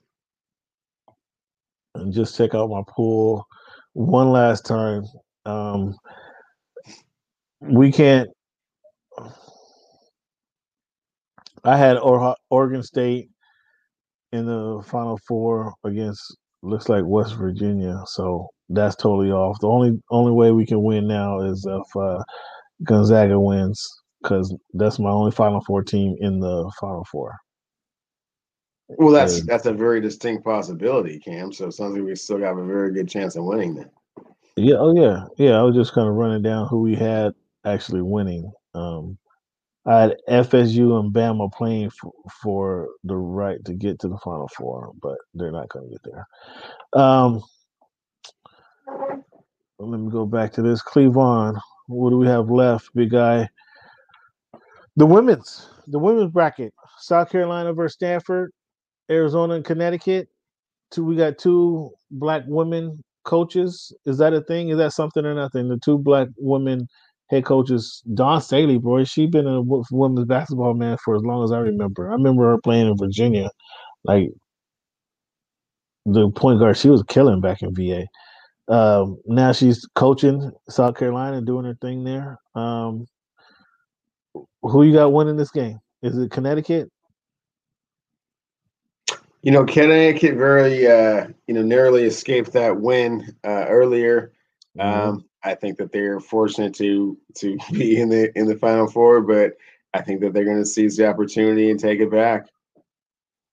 And 1.95 2.13
just 2.13 2.37
check 2.37 2.55
out 2.55 2.71
my 2.71 2.83
pool 2.89 3.47
one 3.93 4.31
last 4.31 4.67
time. 4.67 5.05
Um, 5.45 5.97
we 7.61 7.93
can't. 7.93 8.29
I 11.65 11.77
had 11.77 11.97
Oregon 12.51 12.83
State 12.83 13.31
in 14.33 14.47
the 14.47 14.83
Final 14.87 15.19
Four 15.27 15.75
against 15.85 16.37
looks 16.63 16.89
like 16.89 17.05
West 17.05 17.35
Virginia, 17.37 18.03
so 18.07 18.49
that's 18.69 18.97
totally 18.97 19.31
off. 19.31 19.61
The 19.61 19.69
only 19.69 20.01
only 20.11 20.33
way 20.33 20.53
we 20.53 20.67
can 20.67 20.83
win 20.83 21.07
now 21.07 21.41
is 21.41 21.67
if 21.67 21.97
uh, 21.97 22.23
Gonzaga 22.83 23.39
wins, 23.39 23.87
because 24.23 24.55
that's 24.75 24.99
my 24.99 25.11
only 25.11 25.31
Final 25.31 25.61
Four 25.61 25.83
team 25.83 26.17
in 26.21 26.41
the 26.41 26.71
Final 26.81 27.05
Four. 27.05 27.37
Well, 28.89 29.13
that's 29.13 29.43
that's 29.43 29.67
a 29.67 29.73
very 29.73 30.01
distinct 30.01 30.45
possibility, 30.45 31.19
Cam. 31.19 31.53
So 31.53 31.67
it 31.67 31.73
sounds 31.73 31.95
like 31.95 32.05
we 32.05 32.15
still 32.15 32.41
have 32.41 32.59
a 32.59 32.65
very 32.65 32.93
good 32.93 33.09
chance 33.09 33.37
of 33.37 33.45
winning 33.45 33.75
then. 33.75 33.91
Yeah. 34.57 34.77
Oh, 34.79 34.95
yeah. 34.95 35.25
Yeah. 35.37 35.59
I 35.59 35.63
was 35.63 35.75
just 35.75 35.93
kind 35.93 36.09
of 36.09 36.15
running 36.15 36.43
down 36.43 36.69
who 36.69 36.81
we 36.81 36.95
had 36.95 37.35
actually 37.65 38.03
winning. 38.03 38.51
Um, 38.75 39.19
I 39.87 40.01
had 40.01 40.17
FSU 40.29 40.99
and 40.99 41.13
Bama 41.13 41.53
playing 41.53 41.91
for, 41.91 42.13
for 42.43 42.89
the 43.05 43.17
right 43.17 43.65
to 43.65 43.75
get 43.75 44.01
to 44.01 44.09
the 44.09 44.19
Final 44.19 44.49
Four, 44.49 44.93
but 45.01 45.19
they're 45.35 45.53
not 45.53 45.69
going 45.69 45.87
to 45.87 45.93
get 45.93 46.03
there. 46.05 46.27
Um, 47.01 47.43
let 49.79 50.01
me 50.01 50.11
go 50.11 50.27
back 50.27 50.53
to 50.53 50.63
this. 50.63 50.83
Cleveland. 50.83 51.59
What 51.89 52.11
do 52.11 52.19
we 52.19 52.27
have 52.27 52.51
left, 52.51 52.91
big 52.95 53.11
guy? 53.11 53.49
The 54.97 55.07
women's, 55.07 55.69
the 55.87 55.99
women's 55.99 56.33
bracket. 56.33 56.73
South 56.99 57.31
Carolina 57.31 57.73
versus 57.73 57.95
Stanford. 57.95 58.53
Arizona 59.11 59.55
and 59.55 59.65
Connecticut. 59.65 60.29
Two, 60.91 61.05
we 61.05 61.17
got 61.17 61.39
two 61.39 61.91
black 62.11 62.43
women 62.47 63.03
coaches. 63.25 63.93
Is 64.05 64.19
that 64.19 64.33
a 64.33 64.41
thing? 64.41 64.71
Is 64.71 64.79
that 64.79 64.93
something 64.93 65.25
or 65.25 65.35
nothing? 65.35 65.69
The 65.69 65.79
two 65.79 65.99
black 65.99 66.29
women 66.39 66.89
head 67.29 67.45
coaches, 67.45 68.03
Dawn 68.15 68.41
Staley, 68.41 68.79
boy, 68.79 69.05
she 69.05 69.27
been 69.27 69.47
a 69.47 69.63
women's 69.63 70.27
basketball 70.27 70.75
man 70.75 70.97
for 71.05 71.17
as 71.17 71.23
long 71.23 71.45
as 71.45 71.53
I 71.53 71.59
remember. 71.59 72.09
I 72.09 72.13
remember 72.13 72.51
her 72.51 72.59
playing 72.63 72.89
in 72.89 72.97
Virginia, 72.97 73.51
like 74.05 74.31
the 76.05 76.31
point 76.31 76.61
guard. 76.61 76.77
She 76.77 76.89
was 76.89 77.03
killing 77.09 77.41
back 77.41 77.63
in 77.63 77.75
VA. 77.75 78.07
Um, 78.69 79.19
now 79.27 79.53
she's 79.53 79.87
coaching 79.95 80.51
South 80.69 80.97
Carolina, 80.97 81.41
doing 81.41 81.65
her 81.65 81.77
thing 81.81 82.05
there. 82.05 82.39
Um, 82.55 83.07
who 84.63 84.83
you 84.83 84.93
got 84.93 85.13
winning 85.13 85.37
this 85.37 85.51
game? 85.51 85.79
Is 86.03 86.19
it 86.19 86.31
Connecticut? 86.31 86.91
You 89.43 89.53
know, 89.53 89.65
Connecticut 89.65 90.35
very, 90.35 90.87
uh, 90.87 91.29
you 91.47 91.55
know, 91.55 91.63
narrowly 91.63 92.05
escaped 92.05 92.53
that 92.53 92.81
win 92.81 93.37
uh, 93.45 93.67
earlier. 93.69 94.33
Mm-hmm. 94.77 95.09
Um, 95.09 95.25
I 95.43 95.55
think 95.55 95.79
that 95.79 95.93
they're 95.93 96.19
fortunate 96.19 96.75
to 96.75 97.17
to 97.37 97.57
be 97.73 98.01
in 98.01 98.09
the 98.09 98.37
in 98.37 98.47
the 98.47 98.57
final 98.57 98.89
four, 98.89 99.21
but 99.21 99.53
I 99.95 100.03
think 100.03 100.21
that 100.21 100.33
they're 100.33 100.45
going 100.45 100.59
to 100.59 100.67
seize 100.67 100.97
the 100.97 101.09
opportunity 101.09 101.71
and 101.71 101.79
take 101.79 102.01
it 102.01 102.11
back. 102.11 102.49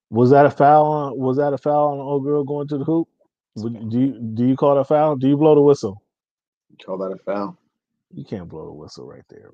Was 0.09 0.31
that 0.31 0.45
a 0.45 0.51
foul? 0.51 0.85
On, 0.85 1.17
was 1.17 1.37
that 1.37 1.53
a 1.53 1.57
foul 1.57 1.93
on 1.93 1.99
old 1.99 2.23
girl 2.23 2.43
going 2.43 2.67
to 2.67 2.77
the 2.77 2.83
hoop? 2.83 3.07
Do 3.55 3.99
you 3.99 4.19
do 4.33 4.45
you 4.45 4.55
call 4.55 4.75
that 4.75 4.81
a 4.81 4.85
foul? 4.85 5.15
Do 5.15 5.27
you 5.27 5.37
blow 5.37 5.53
the 5.55 5.61
whistle? 5.61 6.01
Call 6.83 6.97
that 6.99 7.11
a 7.11 7.17
foul? 7.17 7.57
You 8.11 8.25
can't 8.25 8.49
blow 8.49 8.65
the 8.65 8.73
whistle 8.73 9.05
right 9.05 9.23
there, 9.29 9.51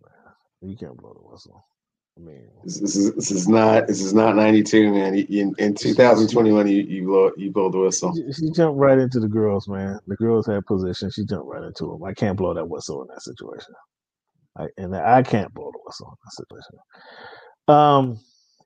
man. 0.61 0.69
You 0.69 0.77
can't 0.77 0.97
blow 0.97 1.13
the 1.13 1.29
whistle. 1.29 1.65
I 2.17 2.21
mean, 2.21 2.49
this, 2.63 2.79
this 2.79 2.95
is 2.95 3.13
this 3.15 3.31
is 3.31 3.47
not 3.47 3.87
this 3.87 4.01
is 4.01 4.13
not 4.13 4.35
'92, 4.35 4.91
man. 4.91 5.15
In, 5.15 5.53
in 5.57 5.73
2021, 5.73 6.67
you 6.67 6.81
you 6.81 7.05
blow 7.05 7.31
you 7.37 7.51
blow 7.51 7.69
the 7.69 7.79
whistle. 7.79 8.13
She, 8.15 8.33
she, 8.33 8.51
jumped 8.51 8.77
right 8.77 8.97
into 8.97 9.19
the 9.19 9.27
girls, 9.27 9.67
man. 9.67 9.99
The 10.07 10.15
girls 10.17 10.45
had 10.47 10.65
position. 10.65 11.11
She 11.11 11.25
jumped 11.25 11.47
right 11.47 11.63
into 11.63 11.85
them. 11.85 12.03
I 12.03 12.13
can't 12.13 12.37
blow 12.37 12.53
that 12.53 12.67
whistle 12.67 13.01
in 13.01 13.07
that 13.09 13.21
situation. 13.21 13.73
I, 14.57 14.67
and 14.77 14.95
I 14.95 15.23
can't 15.23 15.53
blow 15.53 15.71
the 15.71 15.79
whistle 15.85 16.07
in 16.07 16.17
that 16.23 16.45
situation. 16.45 16.77
Um. 17.67 18.19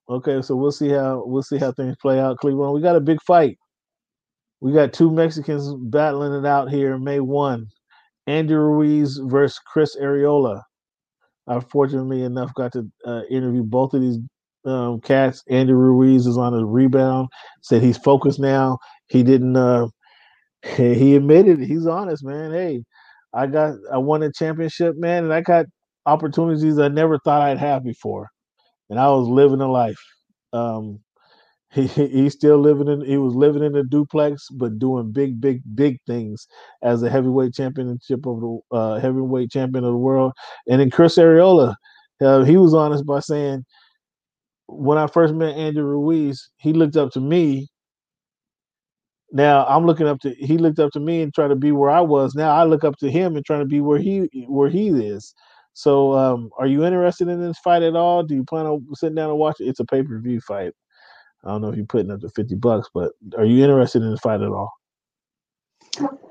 Okay, 0.10 0.41
so 0.41 0.55
we'll 0.55 0.72
see 0.72 0.89
how 0.89 1.23
we'll 1.26 1.43
see 1.43 1.57
how 1.57 1.72
things 1.72 1.95
play 2.01 2.19
out. 2.19 2.38
Cleveland, 2.38 2.73
we 2.73 2.81
got 2.81 2.95
a 2.95 3.01
big 3.01 3.22
fight. 3.22 3.57
We 4.64 4.72
got 4.72 4.94
two 4.94 5.11
Mexicans 5.11 5.73
battling 5.91 6.34
it 6.34 6.48
out 6.48 6.72
here 6.72 6.98
May 6.98 7.19
1. 7.19 7.68
Andy 8.27 8.53
Ruiz 8.53 9.19
versus 9.26 9.60
Chris 9.60 9.98
Arreola. 9.98 10.61
I 11.48 11.60
fortunately 11.60 12.23
enough 12.23 12.53
got 12.53 12.72
to 12.72 12.90
uh, 13.06 13.23
interview 13.30 13.64
both 13.64 13.94
of 13.94 13.99
these 13.99 14.19
um, 14.64 15.02
cats. 15.02 15.44
Andy 15.49 15.73
Ruiz 15.73 16.26
is 16.26 16.38
on 16.38 16.53
a 16.53 16.65
rebound. 16.65 17.27
Said 17.61 17.84
he's 17.84 17.98
focused 17.98 18.40
now. 18.40 18.77
He 19.07 19.22
didn't. 19.22 19.57
Uh, 19.57 19.88
he 20.64 21.18
admitted 21.18 21.61
it. 21.61 21.68
he's 21.68 21.85
honest, 21.85 22.23
man. 22.23 22.53
Hey, 22.53 22.85
I 23.34 23.48
got 23.48 23.76
I 23.91 23.98
won 23.98 24.23
a 24.23 24.31
championship, 24.31 24.95
man, 24.95 25.26
and 25.26 25.34
I 25.34 25.41
got 25.41 25.65
opportunities 26.06 26.80
I 26.80 26.88
never 26.88 27.19
thought 27.19 27.41
I'd 27.41 27.57
have 27.57 27.84
before, 27.84 28.30
and 28.90 28.98
I 28.98 29.10
was 29.10 29.27
living 29.27 29.60
a 29.60 29.69
life. 29.69 29.99
Um, 30.53 31.02
he 31.87 31.87
he's 31.87 32.33
still 32.33 32.59
living 32.59 32.87
in 32.87 33.03
he 33.03 33.17
was 33.17 33.33
living 33.33 33.63
in 33.63 33.75
a 33.75 33.83
duplex 33.83 34.47
but 34.51 34.77
doing 34.77 35.11
big 35.11 35.41
big 35.41 35.61
big 35.73 35.97
things 36.05 36.47
as 36.83 37.01
a 37.01 37.09
heavyweight 37.09 37.53
championship 37.53 38.27
of 38.27 38.41
the 38.41 38.59
uh, 38.71 38.99
heavyweight 38.99 39.49
champion 39.49 39.83
of 39.83 39.91
the 39.91 39.97
world. 39.97 40.33
And 40.67 40.79
then 40.79 40.91
chris 40.91 41.17
arreola 41.17 41.75
uh, 42.21 42.43
he 42.43 42.57
was 42.57 42.75
honest 42.75 43.05
by 43.07 43.19
saying 43.21 43.65
when 44.67 44.99
i 44.99 45.07
first 45.07 45.33
met 45.33 45.55
andrew 45.55 45.83
ruiz 45.83 46.49
he 46.57 46.73
looked 46.73 46.95
up 46.95 47.11
to 47.13 47.19
me. 47.19 47.67
Now 49.31 49.65
i'm 49.65 49.85
looking 49.87 50.07
up 50.07 50.19
to 50.21 50.35
he 50.35 50.59
looked 50.59 50.79
up 50.79 50.91
to 50.91 50.99
me 50.99 51.23
and 51.23 51.33
trying 51.33 51.49
to 51.49 51.55
be 51.55 51.71
where 51.71 51.89
i 51.89 52.01
was. 52.01 52.35
Now 52.35 52.51
i 52.51 52.65
look 52.65 52.83
up 52.83 52.97
to 52.97 53.09
him 53.09 53.35
and 53.35 53.43
trying 53.43 53.61
to 53.61 53.65
be 53.65 53.81
where 53.81 53.99
he 53.99 54.29
where 54.47 54.69
he 54.69 54.89
is. 54.89 55.33
So 55.73 56.13
um, 56.13 56.51
are 56.59 56.67
you 56.67 56.85
interested 56.85 57.29
in 57.29 57.41
this 57.41 57.57
fight 57.63 57.81
at 57.81 57.95
all? 57.95 58.21
Do 58.21 58.35
you 58.35 58.43
plan 58.43 58.67
on 58.67 58.85
sitting 58.93 59.15
down 59.15 59.31
and 59.31 59.39
watching? 59.39 59.65
it? 59.65 59.71
It's 59.71 59.79
a 59.79 59.85
pay-per-view 59.85 60.41
fight 60.41 60.73
I 61.44 61.49
don't 61.49 61.61
know 61.61 61.70
if 61.70 61.76
you're 61.76 61.86
putting 61.86 62.11
up 62.11 62.22
to 62.22 62.30
50 62.30 62.56
bucks, 62.56 62.90
but 62.94 63.11
are 63.38 63.45
you 63.45 63.64
interested 63.64 64.02
in 64.02 64.11
the 64.11 64.18
fight 64.18 64.41
at 64.41 64.48
all? 64.48 64.72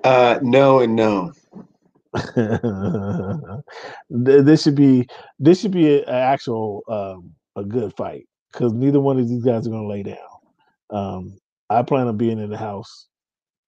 Uh, 0.04 0.38
no 0.42 0.80
and 0.80 0.96
no. 0.96 1.32
this 4.10 4.62
should 4.62 4.74
be 4.74 5.06
this 5.38 5.60
should 5.60 5.70
be 5.70 6.02
an 6.02 6.08
actual 6.08 6.82
um, 6.88 7.32
a 7.56 7.64
good 7.64 7.94
fight 7.96 8.26
because 8.52 8.72
neither 8.72 9.00
one 9.00 9.18
of 9.18 9.28
these 9.28 9.42
guys 9.42 9.66
are 9.66 9.70
going 9.70 9.82
to 9.82 9.88
lay 9.88 10.02
down. 10.02 10.18
Um, 10.90 11.38
I 11.70 11.82
plan 11.82 12.08
on 12.08 12.18
being 12.18 12.38
in 12.38 12.50
the 12.50 12.58
house, 12.58 13.08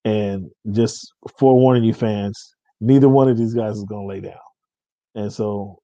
and 0.05 0.51
just 0.73 1.13
forewarning 1.39 1.85
you 1.85 1.95
fans, 1.95 2.55
neither 2.81 3.09
one 3.09 3.29
of 3.29 3.39
these 3.39 3.55
guys 3.55 3.77
is 3.77 3.85
going 3.85 4.03
to 4.03 4.15
lay 4.15 4.21
down. 4.21 4.35
And 5.15 5.33
so 5.33 5.79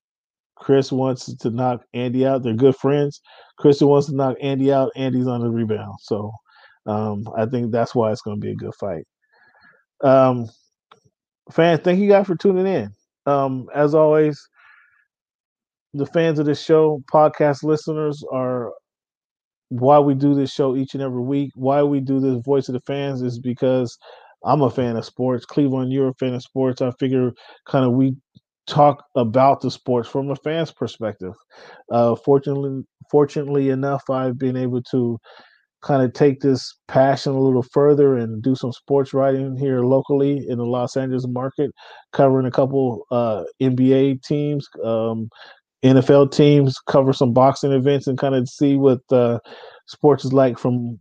Chris 0.61 0.93
wants 0.93 1.35
to 1.35 1.51
knock 1.51 1.82
Andy 1.95 2.27
out. 2.27 2.43
They're 2.43 2.55
good 2.55 2.77
friends. 2.77 3.20
Chris 3.59 3.81
wants 3.81 4.09
to 4.09 4.15
knock 4.15 4.37
Andy 4.41 4.73
out. 4.73 4.93
Andy's 4.95 5.27
on 5.27 5.41
the 5.41 5.51
rebound. 5.51 5.95
So 6.03 6.31
um, 6.87 7.24
I 7.37 7.47
think 7.47 7.73
that's 7.73 7.95
why 7.95 8.12
it's 8.12 8.23
going 8.23 8.41
to 8.41 8.45
be 8.45 8.53
a 8.53 8.57
good 8.57 8.74
fight. 8.74 9.05
Um, 10.03 10.49
fans, 11.51 11.81
thank 11.82 11.99
you 11.99 12.09
guys 12.09 12.27
for 12.27 12.37
tuning 12.37 12.66
in. 12.66 12.91
Um, 13.27 13.69
as 13.74 13.95
always, 13.95 14.41
the 15.95 16.07
fans 16.07 16.39
of 16.39 16.47
this 16.47 16.62
show, 16.62 17.03
podcast 17.12 17.62
listeners, 17.62 18.23
are 18.32 18.73
why 19.70 19.99
we 19.99 20.15
do 20.15 20.35
this 20.35 20.53
show 20.53 20.77
each 20.77 20.95
and 20.95 21.03
every 21.03 21.23
week. 21.23 21.51
Why 21.55 21.82
we 21.82 22.01
do 22.01 22.20
this 22.20 22.43
voice 22.45 22.69
of 22.69 22.74
the 22.74 22.81
fans 22.81 23.23
is 23.23 23.39
because 23.39 23.97
I'm 24.45 24.62
a 24.62 24.70
fan 24.70 24.97
of 24.97 25.05
sports. 25.05 25.45
Cleveland, 25.45 25.93
you're 25.93 26.09
a 26.09 26.15
fan 26.15 26.35
of 26.35 26.43
sports. 26.43 26.81
I 26.82 26.91
figure 26.99 27.32
kind 27.66 27.85
of 27.85 27.93
we 27.93 28.16
talk 28.70 29.05
about 29.16 29.60
the 29.60 29.70
sports 29.70 30.09
from 30.09 30.30
a 30.30 30.36
fan's 30.36 30.72
perspective. 30.72 31.34
Uh, 31.90 32.14
fortunately, 32.14 32.82
fortunately 33.10 33.70
enough, 33.70 34.09
I've 34.09 34.38
been 34.38 34.56
able 34.56 34.82
to 34.84 35.18
kind 35.82 36.02
of 36.02 36.12
take 36.12 36.40
this 36.40 36.78
passion 36.88 37.32
a 37.32 37.40
little 37.40 37.62
further 37.62 38.16
and 38.16 38.42
do 38.42 38.55
some 38.55 38.72
sports 38.72 39.14
writing 39.14 39.56
here 39.56 39.80
locally 39.82 40.47
in 40.48 40.59
the 40.59 40.64
Los 40.64 40.97
Angeles 40.97 41.26
market, 41.26 41.70
covering 42.12 42.47
a 42.47 42.51
couple 42.51 43.06
uh, 43.10 43.44
NBA 43.62 44.22
teams, 44.22 44.68
um, 44.84 45.28
NFL 45.82 46.32
teams, 46.32 46.76
cover 46.86 47.12
some 47.12 47.32
boxing 47.32 47.72
events, 47.72 48.06
and 48.06 48.18
kind 48.18 48.34
of 48.34 48.48
see 48.48 48.76
what 48.76 49.01
uh, 49.10 49.38
sports 49.86 50.24
is 50.24 50.32
like 50.32 50.59
from 50.59 50.98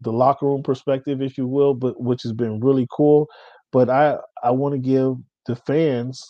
the 0.00 0.12
locker 0.12 0.46
room 0.46 0.62
perspective, 0.62 1.20
if 1.20 1.36
you 1.36 1.46
will, 1.46 1.74
but 1.74 2.00
which 2.00 2.22
has 2.22 2.32
been 2.32 2.60
really 2.60 2.86
cool. 2.90 3.26
But 3.72 3.90
I 3.90 4.16
I 4.42 4.52
want 4.52 4.74
to 4.74 4.78
give 4.78 5.14
the 5.46 5.56
fans 5.56 6.22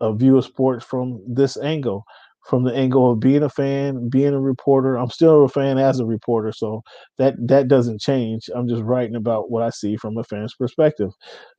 a 0.00 0.14
view 0.14 0.36
of 0.38 0.44
sports 0.44 0.84
from 0.84 1.20
this 1.26 1.56
angle 1.58 2.04
from 2.48 2.62
the 2.62 2.74
angle 2.74 3.10
of 3.10 3.20
being 3.20 3.42
a 3.42 3.48
fan, 3.48 4.10
being 4.10 4.34
a 4.34 4.40
reporter. 4.40 4.96
I'm 4.98 5.08
still 5.08 5.44
a 5.46 5.48
fan 5.48 5.78
as 5.78 5.98
a 5.98 6.04
reporter, 6.04 6.52
so 6.52 6.82
that 7.16 7.34
that 7.48 7.68
doesn't 7.68 8.02
change. 8.02 8.50
I'm 8.54 8.68
just 8.68 8.82
writing 8.82 9.16
about 9.16 9.50
what 9.50 9.62
I 9.62 9.70
see 9.70 9.96
from 9.96 10.18
a 10.18 10.24
fan's 10.24 10.54
perspective. 10.54 11.10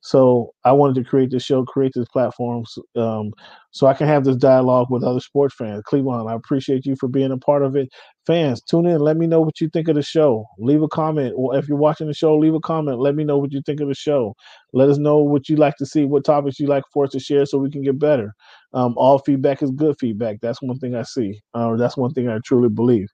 So 0.01 0.53
I 0.63 0.73
wanted 0.73 0.95
to 1.03 1.09
create 1.09 1.31
this 1.31 1.43
show, 1.43 1.63
create 1.65 1.93
this 1.95 2.07
platform, 2.09 2.65
um, 2.95 3.31
so 3.75 3.87
I 3.87 3.93
can 3.93 4.07
have 4.07 4.23
this 4.23 4.37
dialogue 4.37 4.87
with 4.89 5.03
other 5.03 5.19
sports 5.19 5.53
fans. 5.53 5.83
Cleveland, 5.85 6.29
I 6.29 6.33
appreciate 6.33 6.85
you 6.85 6.95
for 6.95 7.09
being 7.09 7.33
a 7.33 7.37
part 7.37 7.61
of 7.61 7.75
it. 7.75 7.89
Fans, 8.25 8.61
tune 8.61 8.85
in. 8.85 9.01
Let 9.01 9.17
me 9.17 9.27
know 9.27 9.41
what 9.41 9.59
you 9.59 9.67
think 9.67 9.89
of 9.89 9.95
the 9.95 10.01
show. 10.01 10.45
Leave 10.57 10.81
a 10.81 10.87
comment, 10.87 11.33
or 11.35 11.57
if 11.57 11.67
you're 11.67 11.77
watching 11.77 12.07
the 12.07 12.13
show, 12.13 12.37
leave 12.37 12.53
a 12.53 12.59
comment. 12.61 12.99
Let 12.99 13.15
me 13.15 13.25
know 13.25 13.37
what 13.37 13.51
you 13.51 13.61
think 13.65 13.81
of 13.81 13.89
the 13.89 13.93
show. 13.93 14.33
Let 14.71 14.87
us 14.87 14.97
know 14.97 15.17
what 15.17 15.49
you 15.49 15.57
like 15.57 15.75
to 15.75 15.85
see, 15.85 16.05
what 16.05 16.23
topics 16.23 16.57
you 16.57 16.67
like 16.67 16.83
for 16.93 17.03
us 17.03 17.11
to 17.11 17.19
share, 17.19 17.45
so 17.45 17.57
we 17.57 17.69
can 17.69 17.81
get 17.81 17.99
better. 17.99 18.33
Um, 18.73 18.93
all 18.95 19.19
feedback 19.19 19.61
is 19.61 19.71
good 19.71 19.97
feedback. 19.99 20.37
That's 20.41 20.61
one 20.61 20.79
thing 20.79 20.95
I 20.95 21.03
see. 21.03 21.41
Uh, 21.53 21.75
that's 21.75 21.97
one 21.97 22.13
thing 22.13 22.29
I 22.29 22.39
truly 22.45 22.69
believe. 22.69 23.09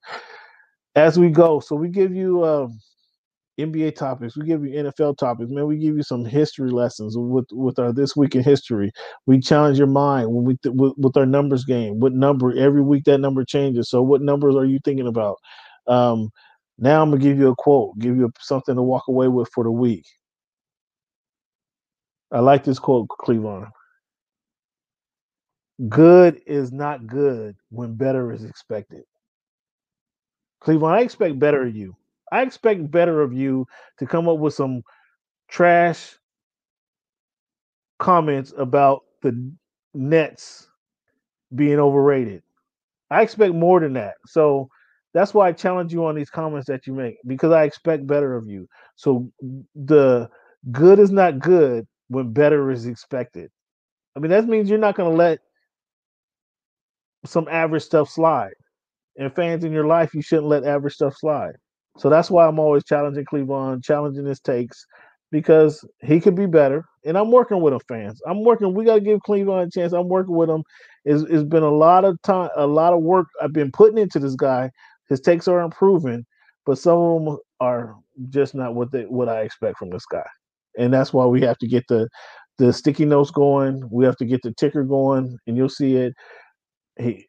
As 0.96 1.18
we 1.18 1.30
go, 1.32 1.60
so 1.60 1.76
we 1.76 1.90
give 1.90 2.14
you 2.14 2.46
um, 2.46 2.80
NBA 3.60 3.96
topics, 3.96 4.38
we 4.38 4.46
give 4.46 4.64
you 4.64 4.72
NFL 4.72 5.18
topics, 5.18 5.52
man. 5.52 5.68
We 5.68 5.78
give 5.78 5.96
you 5.96 6.04
some 6.04 6.26
history 6.26 6.72
lessons 6.72 7.16
with 7.18 7.46
with 7.52 7.80
our 7.80 7.92
this 7.92 8.16
week 8.16 8.36
in 8.36 8.44
history. 8.44 8.92
We 9.26 9.40
challenge 9.40 9.78
your 9.78 9.88
mind 9.88 10.34
when 10.34 10.46
we 10.46 10.58
th- 10.58 10.76
with, 10.76 10.94
with, 10.98 11.18
our 11.18 11.26
numbers 11.26 11.66
game. 11.66 12.00
What 12.00 12.14
number 12.14 12.58
every 12.58 12.82
week 12.82 13.04
that 13.06 13.20
number 13.20 13.44
changes. 13.44 13.90
So 13.90 14.02
what 14.02 14.22
numbers 14.22 14.56
are 14.56 14.66
you 14.66 14.80
thinking 14.84 15.08
about? 15.08 15.38
Um, 15.88 16.30
now 16.78 17.02
I'm 17.02 17.12
gonna 17.12 17.22
give 17.22 17.38
you 17.38 17.50
a 17.50 17.56
quote, 17.56 18.00
give 18.00 18.16
you 18.18 18.32
something 18.40 18.76
to 18.76 18.82
walk 18.82 19.08
away 19.08 19.28
with 19.28 19.50
for 19.54 19.64
the 19.64 19.72
week. 19.72 20.06
I 22.32 22.40
like 22.40 22.64
this 22.64 22.80
quote, 22.80 23.10
Cleveland. 23.10 23.68
Good 25.90 26.42
is 26.46 26.72
not 26.72 27.08
good 27.08 27.56
when 27.70 27.96
better 27.96 28.32
is 28.32 28.46
expected. 28.46 29.04
Cleveland, 30.62 30.96
I 30.96 31.02
expect 31.02 31.40
better 31.40 31.64
of 31.66 31.76
you. 31.76 31.96
I 32.32 32.42
expect 32.44 32.90
better 32.92 33.22
of 33.22 33.34
you 33.34 33.66
to 34.00 34.06
come 34.06 34.30
up 34.30 34.40
with 34.40 34.54
some 34.54 34.84
trash 35.50 36.16
comments 38.00 38.54
about 38.58 39.02
the 39.22 39.52
Nets 39.94 40.68
being 41.54 41.80
overrated. 41.80 42.42
I 43.10 43.22
expect 43.22 43.54
more 43.54 43.80
than 43.80 43.94
that. 43.94 44.16
So 44.26 44.70
that's 45.14 45.34
why 45.34 45.50
I 45.50 45.52
challenge 45.52 45.92
you 45.92 46.06
on 46.06 46.16
these 46.16 46.30
comments 46.30 46.68
that 46.68 46.88
you 46.88 46.94
make 46.94 47.18
because 47.28 47.52
I 47.52 47.64
expect 47.64 48.08
better 48.08 48.36
of 48.36 48.48
you. 48.48 48.68
So 48.96 49.30
the 49.76 50.30
good 50.72 51.00
is 51.00 51.12
not 51.12 51.40
good 51.40 51.86
when 52.08 52.32
better 52.32 52.72
is 52.72 52.86
expected. 52.86 53.52
I 54.16 54.20
mean, 54.20 54.32
that 54.32 54.48
means 54.48 54.70
you're 54.70 54.80
not 54.80 54.96
going 54.96 55.12
to 55.12 55.18
let 55.18 55.40
some 57.26 57.48
average 57.50 57.84
stuff 57.84 58.10
slide. 58.10 58.54
And 59.18 59.34
fans 59.36 59.66
in 59.66 59.74
your 59.74 59.88
life, 59.88 60.14
you 60.14 60.22
shouldn't 60.22 60.48
let 60.48 60.64
average 60.64 60.96
stuff 60.96 61.16
slide. 61.18 61.56
So 61.98 62.10
that's 62.10 62.32
why 62.32 62.48
I'm 62.48 62.60
always 62.60 62.84
challenging 62.86 63.26
Cleveland, 63.26 63.84
challenging 63.84 64.26
his 64.26 64.40
takes, 64.40 64.86
because 65.32 65.86
he 66.02 66.20
could 66.20 66.36
be 66.36 66.46
better. 66.46 66.86
And 67.06 67.18
I'm 67.18 67.32
working 67.32 67.62
with 67.62 67.74
him, 67.74 67.80
fans. 67.88 68.22
I'm 68.28 68.44
working. 68.44 68.74
We 68.74 68.86
got 68.86 68.96
to 68.96 69.02
give 69.02 69.22
Cleveland 69.22 69.68
a 69.68 69.80
chance. 69.80 69.94
I'm 69.94 70.08
working 70.08 70.36
with 70.36 70.50
him. 70.50 70.64
It's, 71.06 71.24
it's 71.24 71.44
been 71.44 71.64
a 71.64 71.72
lot 71.72 72.06
of 72.06 72.22
time, 72.22 72.50
a 72.56 72.68
lot 72.68 72.94
of 72.94 73.02
work 73.02 73.28
I've 73.42 73.54
been 73.54 73.72
putting 73.72 73.98
into 73.98 74.20
this 74.20 74.36
guy. 74.36 74.70
His 75.10 75.20
takes 75.20 75.48
are 75.48 75.62
improving, 75.62 76.26
but 76.66 76.78
some 76.78 76.98
of 76.98 77.26
them 77.26 77.38
are 77.60 77.96
just 78.30 78.56
not 78.56 78.76
what 78.76 78.92
they 78.92 79.04
what 79.04 79.28
I 79.28 79.42
expect 79.42 79.78
from 79.78 79.90
this 79.90 80.06
guy. 80.06 80.26
And 80.78 80.94
that's 80.94 81.12
why 81.12 81.26
we 81.26 81.42
have 81.42 81.58
to 81.60 81.68
get 81.68 81.84
the 81.90 82.08
the 82.60 82.72
sticky 82.72 83.06
notes 83.06 83.32
going. 83.32 83.88
We 83.92 84.06
have 84.06 84.18
to 84.18 84.26
get 84.26 84.42
the 84.44 84.54
ticker 84.54 84.84
going, 84.84 85.38
and 85.48 85.58
you'll 85.58 85.70
see 85.70 85.96
it. 85.98 86.14
He, 87.00 87.28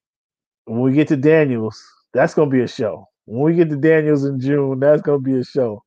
when 0.67 0.81
we 0.81 0.93
get 0.93 1.09
to 1.09 1.17
Daniels, 1.17 1.83
that's 2.13 2.35
gonna 2.35 2.51
be 2.51 2.61
a 2.61 2.69
show. 2.69 3.09
When 3.33 3.45
we 3.45 3.55
get 3.55 3.71
to 3.71 3.77
Daniels 3.77 4.27
in 4.27 4.39
June, 4.39 4.79
that's 4.79 5.01
gonna 5.01 5.19
be 5.19 5.39
a 5.39 5.45
show. 5.45 5.83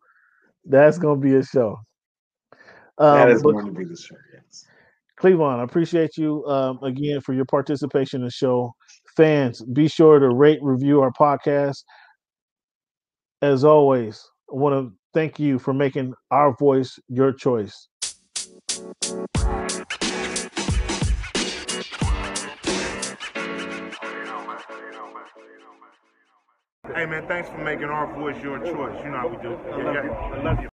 That's 0.66 0.98
gonna 0.98 1.20
be 1.20 1.36
a 1.36 1.44
show. 1.44 1.78
Um, 2.98 3.18
that 3.18 3.30
is 3.30 3.44
going 3.44 3.66
to 3.68 3.72
be 3.72 3.86
the 3.86 3.96
show. 3.96 4.16
Yes. 4.34 4.66
Cleavon, 5.20 5.60
I 5.60 5.64
appreciate 5.64 6.18
you 6.18 6.44
um, 6.46 6.80
again 6.82 7.22
for 7.22 7.34
your 7.34 7.46
participation 7.46 8.22
in 8.22 8.26
the 8.26 8.32
show. 8.32 8.74
Fans, 9.16 9.62
be 9.62 9.88
sure 9.88 10.18
to 10.18 10.30
rate, 10.30 10.58
review 10.64 11.02
our 11.02 11.12
podcast. 11.12 11.84
As 13.44 13.64
always, 13.64 14.28
I 14.52 14.56
want 14.56 14.74
to 14.74 14.96
thank 15.14 15.40
you 15.40 15.60
for 15.60 15.72
making 15.72 16.16
our 16.32 16.56
voice 16.58 16.98
your 17.10 17.32
choice. 17.32 17.90
Hey 27.06 27.12
man, 27.12 27.28
thanks 27.28 27.48
for 27.50 27.60
making 27.60 27.86
our 27.86 28.12
voice 28.16 28.36
your 28.42 28.58
choice. 28.58 29.00
You 29.04 29.12
know 29.12 29.18
how 29.20 29.28
we 29.28 29.38
do. 29.38 29.60
Yeah, 29.78 29.94
yeah. 29.94 30.10
I 30.34 30.42
love 30.42 30.60
you. 30.60 30.75